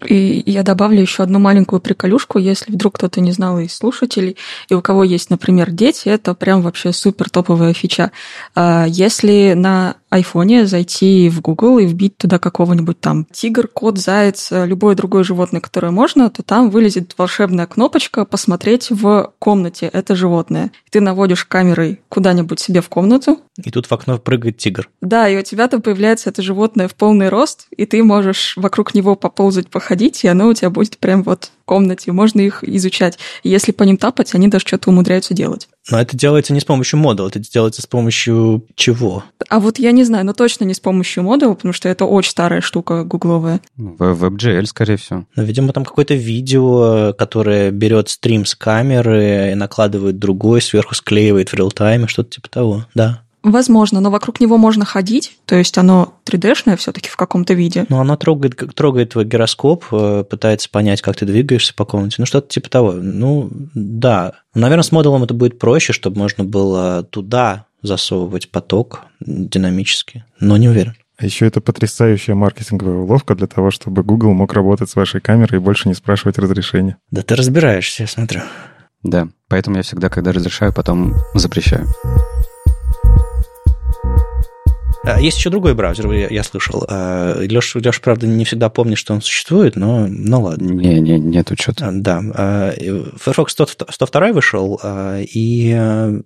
И 0.05 0.43
я 0.45 0.65
добавлю 0.65 1.01
еще 1.01 1.23
одну 1.23 1.39
маленькую 1.39 1.81
приколюшку, 1.81 2.39
если 2.39 2.73
вдруг 2.73 2.97
кто-то 2.97 3.21
не 3.21 3.31
знал 3.31 3.61
из 3.61 3.73
слушателей, 3.75 4.37
и 4.69 4.75
у 4.75 4.83
кого 4.83 5.05
есть, 5.05 5.31
например, 5.31 5.71
дети, 5.71 6.09
это 6.09 6.35
прям 6.35 6.63
вообще 6.63 6.93
супер 6.93 7.31
топовая 7.31 7.73
фича. 7.73 8.11
А, 8.57 8.87
если 8.89 9.53
на 9.55 9.97
айфоне 10.15 10.67
зайти 10.67 11.29
в 11.29 11.41
Google 11.41 11.79
и 11.79 11.87
вбить 11.87 12.17
туда 12.17 12.39
какого-нибудь 12.39 13.01
там 13.01 13.27
тигр, 13.33 13.69
кот, 13.69 13.99
заяц, 13.99 14.49
любое 14.51 14.95
другое 14.95 15.25
животное, 15.25 15.61
которое 15.61 15.91
можно, 15.91 16.31
то 16.31 16.43
там 16.43 16.71
вылезет 16.71 17.15
волшебная 17.19 17.67
кнопочка 17.67 18.25
«Посмотреть 18.25 18.91
в 18.91 19.33
комнате 19.39 19.91
это 19.93 20.15
животное». 20.15 20.71
Ты 20.91 21.01
наводишь 21.01 21.45
камерой 21.45 22.01
куда-нибудь 22.09 22.61
себе 22.61 22.81
в 22.81 22.89
комнату. 22.89 23.41
И 23.63 23.71
тут 23.71 23.87
в 23.87 23.93
окно 23.93 24.19
прыгает 24.19 24.59
тигр. 24.59 24.89
Да, 25.01 25.29
и 25.29 25.37
у 25.37 25.43
тебя 25.43 25.69
там 25.69 25.83
появляется 25.83 26.31
это 26.31 26.43
животное 26.43 26.89
в 26.89 26.95
полный 26.95 27.29
рост, 27.29 27.67
и 27.77 27.85
ты 27.87 28.03
можешь 28.03 28.57
вокруг 28.57 28.95
него 28.95 29.17
поползать, 29.17 29.69
походить, 29.69 30.25
и 30.25 30.29
оно 30.29 30.49
у 30.49 30.55
тебя 30.55 30.71
будет 30.71 30.99
прям 30.99 31.23
вот 31.25 31.51
в 31.63 31.65
комнате. 31.65 32.13
Можно 32.13 32.41
их 32.41 32.63
изучать. 32.63 33.19
И 33.43 33.49
если 33.49 33.73
по 33.73 33.83
ним 33.83 33.97
тапать, 33.97 34.35
они 34.35 34.49
даже 34.49 34.67
что-то 34.67 34.91
умудряются 34.91 35.35
делать. 35.35 35.69
Но 35.91 36.01
это 36.01 36.17
делается 36.17 36.53
не 36.53 36.61
с 36.61 36.65
помощью 36.65 36.99
модуля, 36.99 37.29
это 37.29 37.39
делается 37.41 37.83
с 37.83 37.87
помощью 37.87 38.67
чего? 38.75 39.25
А 39.51 39.61
вот 39.61 39.79
я 39.79 39.93
не 39.93 40.05
знаю, 40.05 40.25
но 40.25 40.33
точно 40.33 40.65
не 40.65 40.75
с 40.75 40.81
помощью 40.81 41.25
модуля, 41.25 41.55
потому 41.55 41.75
что 41.75 41.89
это 41.89 42.07
очень 42.07 42.31
старая 42.31 42.61
штука 42.63 43.05
гугловая. 43.05 43.61
В 43.77 44.25
WebGL, 44.25 44.65
скорее 44.65 44.97
всего. 44.97 45.27
Но, 45.37 45.43
видимо, 45.43 45.73
там 45.73 45.85
какое-то 45.85 46.15
видео, 46.15 47.13
которое 47.13 47.71
берет 47.71 48.09
стрим 48.09 48.47
с 48.47 48.55
камеры 48.55 49.53
и 49.53 49.55
накладывает 49.55 50.19
другой, 50.19 50.63
сверху 50.63 50.95
склеивает 50.95 51.51
в 51.51 51.55
реал-тайме, 51.55 52.07
что-то 52.07 52.31
типа 52.31 52.49
того, 52.49 52.87
да. 52.95 53.23
Возможно, 53.45 54.01
но 54.01 54.11
вокруг 54.11 54.41
него 54.41 54.57
можно 54.57 54.87
ходить, 54.87 55.37
то 55.45 55.55
есть 55.55 55.77
оно 55.77 56.15
3D-шное 56.25 56.79
все-таки 56.79 57.11
в 57.11 57.17
каком-то 57.17 57.53
виде. 57.53 57.85
Ну, 57.91 58.01
оно 58.01 58.17
трогает, 58.17 58.57
трогает 58.75 59.11
твой 59.11 59.27
гироскоп, 59.27 59.85
э, 59.93 60.25
пытается 60.29 60.71
понять, 60.71 61.03
как 61.03 61.17
ты 61.17 61.27
двигаешься 61.27 61.75
по 61.75 61.85
комнате, 61.85 62.17
ну, 62.19 62.27
что-то 62.27 62.49
типа 62.49 62.71
того. 62.71 62.93
Ну, 62.93 63.51
да. 63.75 64.33
Наверное, 64.55 64.83
с 64.83 64.93
модулом 64.93 65.25
это 65.25 65.35
будет 65.35 65.59
проще, 65.59 65.93
чтобы 65.93 66.19
можно 66.19 66.43
было 66.43 67.03
туда 67.03 67.67
засовывать 67.83 68.51
поток 68.51 69.03
динамически, 69.21 70.25
но 70.41 70.57
не 70.57 70.71
уверен. 70.71 70.95
А 71.19 71.27
еще 71.27 71.47
это 71.47 71.61
потрясающая 71.61 72.35
маркетинговая 72.35 72.97
уловка 72.97 73.35
для 73.35 73.47
того, 73.47 73.71
чтобы 73.71 74.03
Google 74.03 74.33
мог 74.33 74.55
работать 74.55 74.89
с 74.89 74.97
вашей 74.97 75.21
камерой 75.21 75.61
и 75.61 75.63
больше 75.63 75.89
не 75.89 75.95
спрашивать 75.95 76.39
разрешения. 76.39 76.97
Да 77.11 77.21
ты 77.21 77.37
разбираешься, 77.37 78.05
я 78.05 78.07
смотрю. 78.07 78.41
Да, 79.03 79.29
поэтому 79.49 79.77
я 79.77 79.83
всегда, 79.83 80.09
когда 80.09 80.33
разрешаю, 80.33 80.73
потом 80.73 81.15
запрещаю. 81.35 81.87
А, 85.07 85.21
есть 85.21 85.37
еще 85.39 85.51
другой 85.51 85.75
браузер, 85.75 86.11
я, 86.13 86.29
я 86.29 86.43
слышал. 86.43 86.83
Леша, 86.83 87.79
Леш, 87.79 88.01
правда, 88.01 88.27
не 88.27 88.45
всегда 88.45 88.71
помнит, 88.71 88.97
что 88.97 89.13
он 89.13 89.21
существует, 89.21 89.77
но 89.77 90.07
ну 90.07 90.41
ладно. 90.41 90.73
Не, 90.73 91.01
не, 91.01 91.19
нет 91.19 91.51
что-то. 91.59 91.89
А, 91.89 91.91
да. 91.93 92.23
А, 92.35 92.73
Firefox 93.17 93.53
100, 93.53 93.67
102 93.91 94.33
вышел, 94.33 94.81
и 95.19 95.75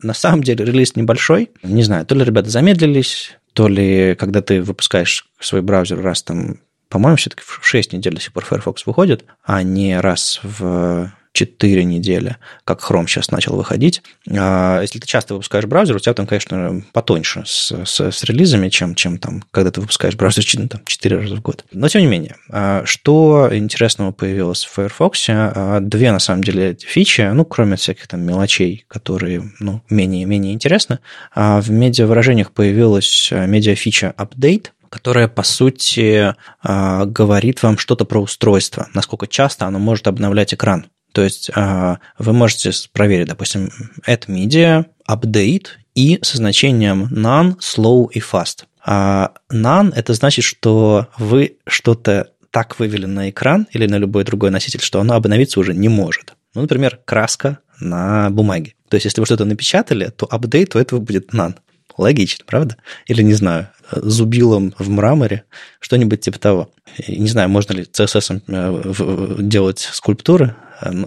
на 0.02 0.14
самом 0.14 0.42
деле 0.44 0.64
релиз 0.64 0.94
небольшой. 0.94 1.50
Не 1.64 1.82
знаю, 1.82 2.06
то 2.06 2.14
ли 2.14 2.24
ребята 2.24 2.50
замедлились, 2.50 3.36
то 3.52 3.66
ли 3.66 4.14
когда 4.14 4.42
ты 4.42 4.62
выпускаешь 4.62 5.26
свой 5.40 5.62
браузер 5.62 6.00
раз 6.00 6.22
там, 6.22 6.60
по-моему, 6.88 7.16
все-таки 7.16 7.42
в 7.44 7.66
6 7.66 7.92
недель 7.94 8.14
до 8.14 8.20
сих 8.20 8.32
пор 8.32 8.44
Firefox 8.44 8.86
выходит, 8.86 9.24
а 9.44 9.62
не 9.64 9.98
раз 10.00 10.38
в 10.44 11.10
4 11.38 11.84
недели, 11.84 12.36
как 12.64 12.80
Chrome 12.80 13.06
сейчас 13.06 13.30
начал 13.30 13.54
выходить. 13.54 14.02
А, 14.28 14.80
если 14.80 14.98
ты 14.98 15.06
часто 15.06 15.34
выпускаешь 15.34 15.66
браузер, 15.66 15.94
у 15.94 16.00
тебя 16.00 16.12
там, 16.12 16.26
конечно, 16.26 16.82
потоньше 16.92 17.44
с, 17.46 17.72
с, 17.84 18.00
с 18.00 18.24
релизами, 18.24 18.70
чем, 18.70 18.96
чем 18.96 19.18
там, 19.18 19.44
когда 19.52 19.70
ты 19.70 19.80
выпускаешь 19.80 20.16
браузер 20.16 20.44
ну, 20.54 20.66
там, 20.66 20.80
4 20.84 21.16
раза 21.16 21.36
в 21.36 21.40
год. 21.40 21.64
Но, 21.70 21.88
тем 21.88 22.00
не 22.00 22.08
менее, 22.08 22.34
а, 22.50 22.82
что 22.84 23.50
интересного 23.52 24.10
появилось 24.10 24.64
в 24.64 24.72
Firefox? 24.72 25.26
А, 25.28 25.78
две, 25.80 26.10
на 26.10 26.18
самом 26.18 26.42
деле, 26.42 26.76
фичи, 26.80 27.20
ну, 27.32 27.44
кроме 27.44 27.76
всяких 27.76 28.08
там 28.08 28.22
мелочей, 28.22 28.84
которые, 28.88 29.52
ну, 29.60 29.80
менее-менее 29.90 30.52
интересны. 30.52 30.98
В 31.36 31.70
медиавыражениях 31.70 32.50
появилась 32.50 33.28
медиафича 33.30 34.12
Update, 34.18 34.70
которая, 34.88 35.28
по 35.28 35.44
сути, 35.44 36.34
говорит 36.64 37.62
вам 37.62 37.78
что-то 37.78 38.04
про 38.04 38.20
устройство, 38.20 38.88
насколько 38.94 39.26
часто 39.28 39.66
оно 39.66 39.78
может 39.78 40.08
обновлять 40.08 40.54
экран. 40.54 40.86
То 41.12 41.22
есть 41.22 41.50
а, 41.54 41.98
вы 42.18 42.32
можете 42.32 42.70
проверить, 42.92 43.28
допустим, 43.28 43.70
add 44.06 44.26
media, 44.26 44.86
update 45.08 45.66
и 45.94 46.18
со 46.22 46.36
значением 46.36 47.08
none, 47.12 47.58
slow 47.58 48.08
и 48.12 48.20
fast. 48.20 48.64
А 48.84 49.32
none– 49.52 49.92
это 49.96 50.14
значит, 50.14 50.44
что 50.44 51.08
вы 51.18 51.56
что-то 51.66 52.30
так 52.50 52.78
вывели 52.78 53.06
на 53.06 53.30
экран 53.30 53.66
или 53.72 53.86
на 53.86 53.96
любой 53.96 54.24
другой 54.24 54.50
носитель, 54.50 54.80
что 54.80 55.00
оно 55.00 55.14
обновиться 55.14 55.60
уже 55.60 55.74
не 55.74 55.88
может. 55.88 56.34
Ну, 56.54 56.62
например, 56.62 56.98
краска 57.04 57.58
на 57.80 58.30
бумаге. 58.30 58.74
То 58.88 58.94
есть, 58.94 59.04
если 59.04 59.20
вы 59.20 59.26
что-то 59.26 59.44
напечатали, 59.44 60.06
то 60.08 60.26
апдейт 60.30 60.74
у 60.74 60.78
этого 60.78 61.00
будет 61.00 61.34
none. 61.34 61.56
Логично, 61.96 62.44
правда? 62.46 62.76
Или, 63.06 63.22
не 63.22 63.34
знаю, 63.34 63.68
зубилом 63.90 64.74
в 64.78 64.88
мраморе, 64.88 65.44
что-нибудь 65.80 66.20
типа 66.20 66.38
того. 66.38 66.70
Не 67.08 67.28
знаю, 67.28 67.48
можно 67.48 67.72
ли 67.72 67.82
CSS 67.82 68.42
э, 68.46 69.42
делать 69.42 69.80
скульптуры, 69.92 70.54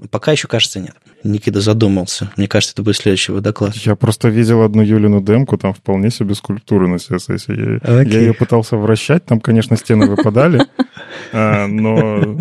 пока 0.09 0.32
еще, 0.32 0.47
кажется, 0.47 0.80
нет. 0.80 0.95
Никита 1.24 1.61
задумался. 1.61 2.32
Мне 2.36 2.47
кажется, 2.47 2.74
это 2.74 2.84
будет 2.84 2.97
следующий 2.97 3.32
доклад. 3.39 3.76
Я 3.76 3.95
просто 3.95 4.30
видел 4.30 4.63
одну 4.63 4.82
Юлину 4.82 5.22
демку, 5.22 5.57
там 5.57 5.74
вполне 5.74 6.09
себе 6.09 6.36
скульптуры 6.36 6.88
на 6.88 6.95
CSS. 6.95 7.43
Я, 7.47 7.78
okay. 7.78 8.09
я 8.09 8.19
ее 8.19 8.34
пытался 8.34 8.78
вращать, 8.78 9.26
там, 9.26 9.39
конечно, 9.39 9.78
стены 9.78 10.07
выпадали, 10.07 10.65
а, 10.78 10.84
но 11.34 12.38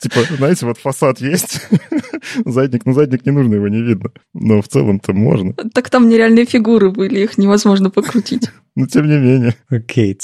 типа, 0.00 0.20
знаете, 0.36 0.66
вот 0.66 0.78
фасад 0.78 1.20
есть, 1.20 1.60
задник, 2.44 2.86
ну 2.86 2.92
задник 2.92 3.26
не 3.26 3.32
нужно, 3.32 3.54
его 3.54 3.68
не 3.68 3.82
видно, 3.82 4.10
но 4.34 4.62
в 4.62 4.68
целом-то 4.68 5.12
можно. 5.12 5.54
Так 5.74 5.90
там 5.90 6.08
нереальные 6.08 6.46
фигуры 6.46 6.90
были, 6.90 7.20
их 7.20 7.38
невозможно 7.38 7.90
покрутить. 7.90 8.50
Но 8.76 8.86
тем 8.86 9.08
не 9.08 9.18
менее. 9.18 9.56
Окей, 9.70 10.16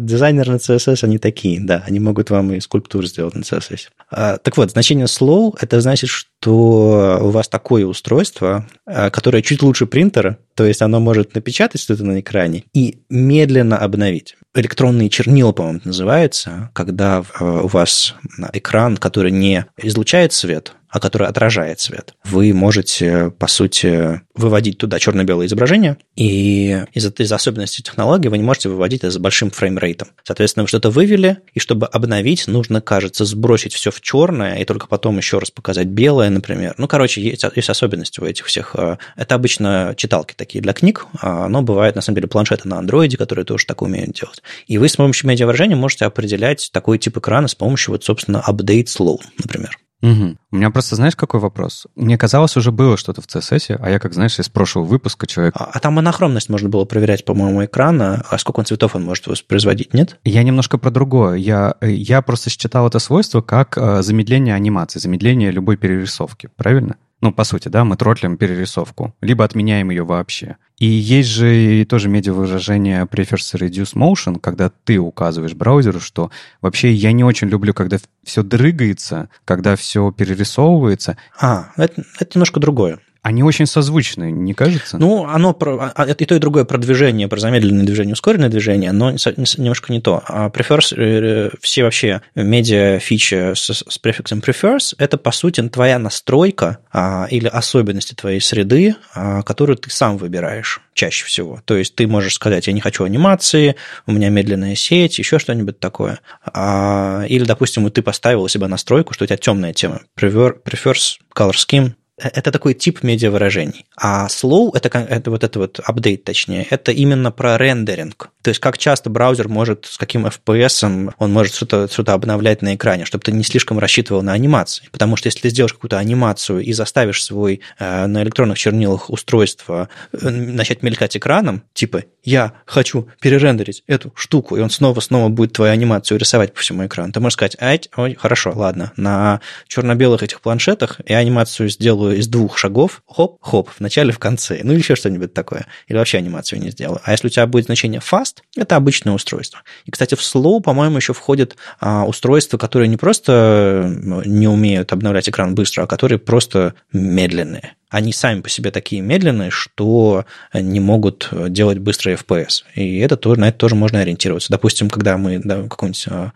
дизайнеры 0.00 0.52
на 0.52 0.56
CSS, 0.56 1.04
они 1.04 1.18
такие, 1.18 1.60
да, 1.60 1.84
они 1.86 2.00
могут 2.00 2.30
вам 2.30 2.52
и 2.52 2.58
скульптуру 2.58 3.06
сделать 3.06 3.36
на 3.36 3.42
CSS. 3.42 3.88
А, 4.10 4.36
так 4.38 4.56
вот, 4.56 4.72
значение 4.72 5.06
slow, 5.06 5.54
это 5.60 5.80
значит, 5.80 6.10
что 6.10 7.20
у 7.22 7.30
вас 7.30 7.48
такое 7.48 7.86
устройство, 7.86 8.66
а, 8.84 9.10
которое 9.10 9.42
чуть 9.42 9.62
лучше 9.62 9.86
принтера, 9.86 10.38
то 10.56 10.64
есть 10.64 10.82
оно 10.82 10.98
может 10.98 11.36
напечатать 11.36 11.80
что-то 11.80 12.04
на 12.04 12.18
экране 12.18 12.64
и 12.74 12.98
медленно 13.08 13.78
обновить. 13.78 14.36
Электронные 14.54 15.08
чернила, 15.08 15.52
по-моему, 15.52 15.80
называется, 15.84 16.70
когда 16.74 17.22
у 17.38 17.68
вас 17.68 18.16
экран, 18.52 18.96
который 18.96 19.30
не 19.30 19.66
излучает 19.76 20.32
свет, 20.32 20.74
а 20.90 21.00
который 21.00 21.28
отражает 21.28 21.80
свет. 21.80 22.14
Вы 22.24 22.52
можете, 22.52 23.30
по 23.38 23.46
сути, 23.46 24.20
выводить 24.34 24.78
туда 24.78 24.98
черно-белое 24.98 25.46
изображение, 25.46 25.96
и 26.16 26.84
из-за 26.92 27.10
из 27.10 27.32
особенностей 27.32 27.82
технологии 27.82 28.28
вы 28.28 28.38
не 28.38 28.44
можете 28.44 28.68
выводить 28.68 29.00
это 29.00 29.10
с 29.10 29.18
большим 29.18 29.50
фреймрейтом. 29.50 30.08
Соответственно, 30.24 30.64
вы 30.64 30.68
что-то 30.68 30.90
вывели, 30.90 31.38
и 31.54 31.60
чтобы 31.60 31.86
обновить, 31.86 32.46
нужно, 32.46 32.80
кажется, 32.80 33.24
сбросить 33.24 33.74
все 33.74 33.90
в 33.90 34.00
черное, 34.00 34.56
и 34.56 34.64
только 34.64 34.86
потом 34.86 35.16
еще 35.16 35.38
раз 35.38 35.50
показать 35.50 35.88
белое, 35.88 36.30
например. 36.30 36.74
Ну, 36.78 36.88
короче, 36.88 37.20
есть, 37.22 37.44
есть 37.54 37.70
особенности 37.70 38.20
у 38.20 38.24
этих 38.24 38.46
всех. 38.46 38.74
Э, 38.76 38.96
это 39.16 39.34
обычно 39.34 39.94
читалки 39.96 40.34
такие 40.34 40.62
для 40.62 40.72
книг, 40.72 41.06
а, 41.20 41.48
но 41.48 41.62
бывает, 41.62 41.94
на 41.94 42.02
самом 42.02 42.16
деле, 42.16 42.28
планшеты 42.28 42.68
на 42.68 42.78
андроиде, 42.78 43.16
которые 43.16 43.44
тоже 43.44 43.66
так 43.66 43.82
умеют 43.82 44.12
делать. 44.12 44.42
И 44.66 44.78
вы 44.78 44.88
с 44.88 44.96
помощью 44.96 45.28
медиавыражения 45.28 45.76
можете 45.76 46.04
определять 46.04 46.70
такой 46.72 46.98
тип 46.98 47.18
экрана 47.18 47.48
с 47.48 47.54
помощью, 47.54 47.92
вот, 47.92 48.04
собственно, 48.04 48.42
update 48.46 48.86
slow, 48.86 49.18
например. 49.38 49.78
Угу. 50.02 50.36
У 50.52 50.56
меня 50.56 50.70
просто, 50.70 50.96
знаешь, 50.96 51.14
какой 51.14 51.40
вопрос? 51.40 51.86
Мне 51.94 52.16
казалось, 52.16 52.56
уже 52.56 52.72
было 52.72 52.96
что-то 52.96 53.20
в 53.20 53.26
CSS, 53.26 53.76
а 53.78 53.90
я, 53.90 53.98
как 53.98 54.14
знаешь, 54.14 54.38
из 54.38 54.48
прошлого 54.48 54.84
выпуска 54.84 55.26
человек... 55.26 55.54
А, 55.56 55.70
а 55.72 55.78
там 55.78 55.94
монохромность 55.94 56.48
можно 56.48 56.68
было 56.68 56.84
проверять, 56.84 57.24
по-моему, 57.24 57.64
экрана, 57.64 58.24
а 58.28 58.38
сколько 58.38 58.60
он 58.60 58.66
цветов 58.66 58.96
он 58.96 59.04
может 59.04 59.26
воспроизводить, 59.26 59.92
нет? 59.92 60.18
Я 60.24 60.42
немножко 60.42 60.78
про 60.78 60.90
другое. 60.90 61.36
Я, 61.36 61.74
я 61.82 62.22
просто 62.22 62.50
считал 62.50 62.86
это 62.86 62.98
свойство 62.98 63.42
как 63.42 63.76
э, 63.76 64.02
замедление 64.02 64.54
анимации, 64.54 64.98
замедление 64.98 65.50
любой 65.50 65.76
перерисовки, 65.76 66.48
правильно? 66.56 66.96
Ну, 67.20 67.32
по 67.32 67.44
сути, 67.44 67.68
да, 67.68 67.84
мы 67.84 67.96
тротлим 67.96 68.38
перерисовку, 68.38 69.14
либо 69.20 69.44
отменяем 69.44 69.90
ее 69.90 70.04
вообще. 70.04 70.56
И 70.80 70.86
есть 70.86 71.28
же 71.28 71.80
и 71.82 71.84
тоже 71.84 72.08
медиавыражение 72.08 73.04
prefers 73.04 73.54
reduce 73.54 73.94
motion, 73.94 74.40
когда 74.40 74.70
ты 74.70 74.98
указываешь 74.98 75.52
браузеру, 75.52 76.00
что 76.00 76.30
вообще 76.62 76.90
я 76.90 77.12
не 77.12 77.22
очень 77.22 77.48
люблю, 77.48 77.74
когда 77.74 77.98
все 78.24 78.42
дрыгается, 78.42 79.28
когда 79.44 79.76
все 79.76 80.10
перерисовывается. 80.10 81.18
А, 81.38 81.70
это, 81.76 82.02
это 82.18 82.30
немножко 82.34 82.60
другое. 82.60 82.98
Они 83.22 83.42
очень 83.42 83.66
созвучны, 83.66 84.30
не 84.30 84.54
кажется? 84.54 84.96
Ну, 84.98 85.26
оно 85.26 85.52
про, 85.52 85.92
а, 85.94 86.04
и 86.04 86.24
то, 86.24 86.34
и 86.34 86.38
другое 86.38 86.64
про 86.64 86.78
движение, 86.78 87.28
про 87.28 87.38
замедленное 87.38 87.84
движение, 87.84 88.14
ускоренное 88.14 88.48
движение, 88.48 88.92
но 88.92 89.10
немножко 89.10 89.92
не 89.92 90.00
то. 90.00 90.22
А 90.26 90.48
prefers, 90.48 90.94
э, 90.96 91.50
все 91.60 91.84
вообще 91.84 92.22
медиа 92.34 92.98
фичи 92.98 93.54
с, 93.54 93.84
с 93.86 93.98
префиксом 93.98 94.38
prefers, 94.38 94.94
это, 94.96 95.18
по 95.18 95.32
сути, 95.32 95.60
твоя 95.68 95.98
настройка 95.98 96.78
а, 96.92 97.26
или 97.30 97.46
особенности 97.46 98.14
твоей 98.14 98.40
среды, 98.40 98.96
а, 99.14 99.42
которую 99.42 99.76
ты 99.76 99.90
сам 99.90 100.16
выбираешь 100.16 100.80
чаще 100.94 101.26
всего. 101.26 101.60
То 101.66 101.76
есть 101.76 101.94
ты 101.94 102.06
можешь 102.06 102.34
сказать, 102.34 102.66
я 102.66 102.72
не 102.72 102.80
хочу 102.80 103.04
анимации, 103.04 103.76
у 104.06 104.12
меня 104.12 104.30
медленная 104.30 104.74
сеть, 104.74 105.18
еще 105.18 105.38
что-нибудь 105.38 105.78
такое. 105.78 106.20
А, 106.44 107.24
или, 107.28 107.44
допустим, 107.44 107.90
ты 107.90 108.00
поставил 108.00 108.42
у 108.42 108.48
себя 108.48 108.66
настройку, 108.66 109.12
что 109.12 109.24
у 109.24 109.26
тебя 109.26 109.36
темная 109.36 109.74
тема. 109.74 110.00
Prefers 110.18 111.18
color 111.34 111.52
scheme 111.52 111.92
это 112.22 112.52
такой 112.52 112.74
тип 112.74 113.02
медиавыражений. 113.02 113.86
А 113.96 114.26
slow, 114.28 114.70
это, 114.74 114.88
это 114.98 115.30
вот 115.30 115.44
это 115.44 115.58
вот 115.58 115.80
апдейт, 115.82 116.24
точнее, 116.24 116.66
это 116.70 116.92
именно 116.92 117.30
про 117.30 117.56
рендеринг. 117.56 118.30
То 118.42 118.48
есть 118.48 118.60
как 118.60 118.78
часто 118.78 119.10
браузер 119.10 119.48
может, 119.48 119.86
с 119.86 119.98
каким 119.98 120.26
FPS 120.26 121.12
он 121.18 121.32
может 121.32 121.54
что-то 121.54 121.88
что 121.88 122.02
обновлять 122.12 122.62
на 122.62 122.74
экране, 122.74 123.04
чтобы 123.04 123.22
ты 123.22 123.32
не 123.32 123.44
слишком 123.44 123.78
рассчитывал 123.78 124.22
на 124.22 124.32
анимации. 124.32 124.88
Потому 124.90 125.16
что 125.16 125.26
если 125.26 125.40
ты 125.40 125.50
сделаешь 125.50 125.74
какую-то 125.74 125.98
анимацию 125.98 126.60
и 126.60 126.72
заставишь 126.72 127.22
свой 127.22 127.60
э, 127.78 128.06
на 128.06 128.22
электронных 128.22 128.58
чернилах 128.58 129.10
устройство 129.10 129.88
э, 130.12 130.28
начать 130.28 130.82
мелькать 130.82 131.16
экраном, 131.16 131.62
типа 131.74 132.04
я 132.24 132.52
хочу 132.66 133.08
перерендерить 133.20 133.82
эту 133.86 134.12
штуку, 134.14 134.56
и 134.56 134.60
он 134.60 134.70
снова-снова 134.70 135.28
будет 135.28 135.52
твою 135.52 135.72
анимацию 135.72 136.18
рисовать 136.18 136.54
по 136.54 136.60
всему 136.60 136.86
экрану, 136.86 137.12
ты 137.12 137.20
можешь 137.20 137.34
сказать, 137.34 137.56
ай, 137.60 137.80
ой, 137.96 138.16
хорошо, 138.18 138.52
ладно, 138.54 138.92
на 138.96 139.40
черно-белых 139.68 140.22
этих 140.22 140.40
планшетах 140.40 141.00
я 141.06 141.18
анимацию 141.18 141.68
сделаю 141.68 142.09
из 142.12 142.28
двух 142.28 142.58
шагов, 142.58 143.02
хоп-хоп, 143.06 143.68
в 143.70 143.80
начале, 143.80 144.12
в 144.12 144.18
конце, 144.18 144.60
ну 144.62 144.72
или 144.72 144.78
еще 144.80 144.96
что-нибудь 144.96 145.32
такое, 145.32 145.66
или 145.88 145.96
вообще 145.96 146.18
анимацию 146.18 146.60
не 146.60 146.70
сделаю. 146.70 147.00
А 147.04 147.12
если 147.12 147.28
у 147.28 147.30
тебя 147.30 147.46
будет 147.46 147.66
значение 147.66 148.00
fast, 148.00 148.38
это 148.56 148.76
обычное 148.76 149.14
устройство. 149.14 149.60
И, 149.84 149.90
кстати, 149.90 150.14
в 150.14 150.20
slow, 150.20 150.60
по-моему, 150.60 150.96
еще 150.96 151.12
входят 151.12 151.56
а, 151.80 152.04
устройства, 152.04 152.58
которые 152.58 152.88
не 152.88 152.96
просто 152.96 153.92
не 154.24 154.48
умеют 154.48 154.92
обновлять 154.92 155.28
экран 155.28 155.54
быстро, 155.54 155.82
а 155.82 155.86
которые 155.86 156.18
просто 156.18 156.74
медленные 156.92 157.74
они 157.90 158.12
сами 158.12 158.40
по 158.40 158.48
себе 158.48 158.70
такие 158.70 159.02
медленные, 159.02 159.50
что 159.50 160.24
не 160.54 160.78
могут 160.78 161.28
делать 161.48 161.78
быстрый 161.78 162.14
FPS. 162.14 162.62
И 162.76 162.98
это 162.98 163.16
тоже, 163.16 163.40
на 163.40 163.48
это 163.48 163.58
тоже 163.58 163.74
можно 163.74 163.98
ориентироваться. 163.98 164.52
Допустим, 164.52 164.88
когда 164.88 165.18
мы 165.18 165.40
да, 165.42 165.62
какую-нибудь 165.64 166.06
а, 166.08 166.32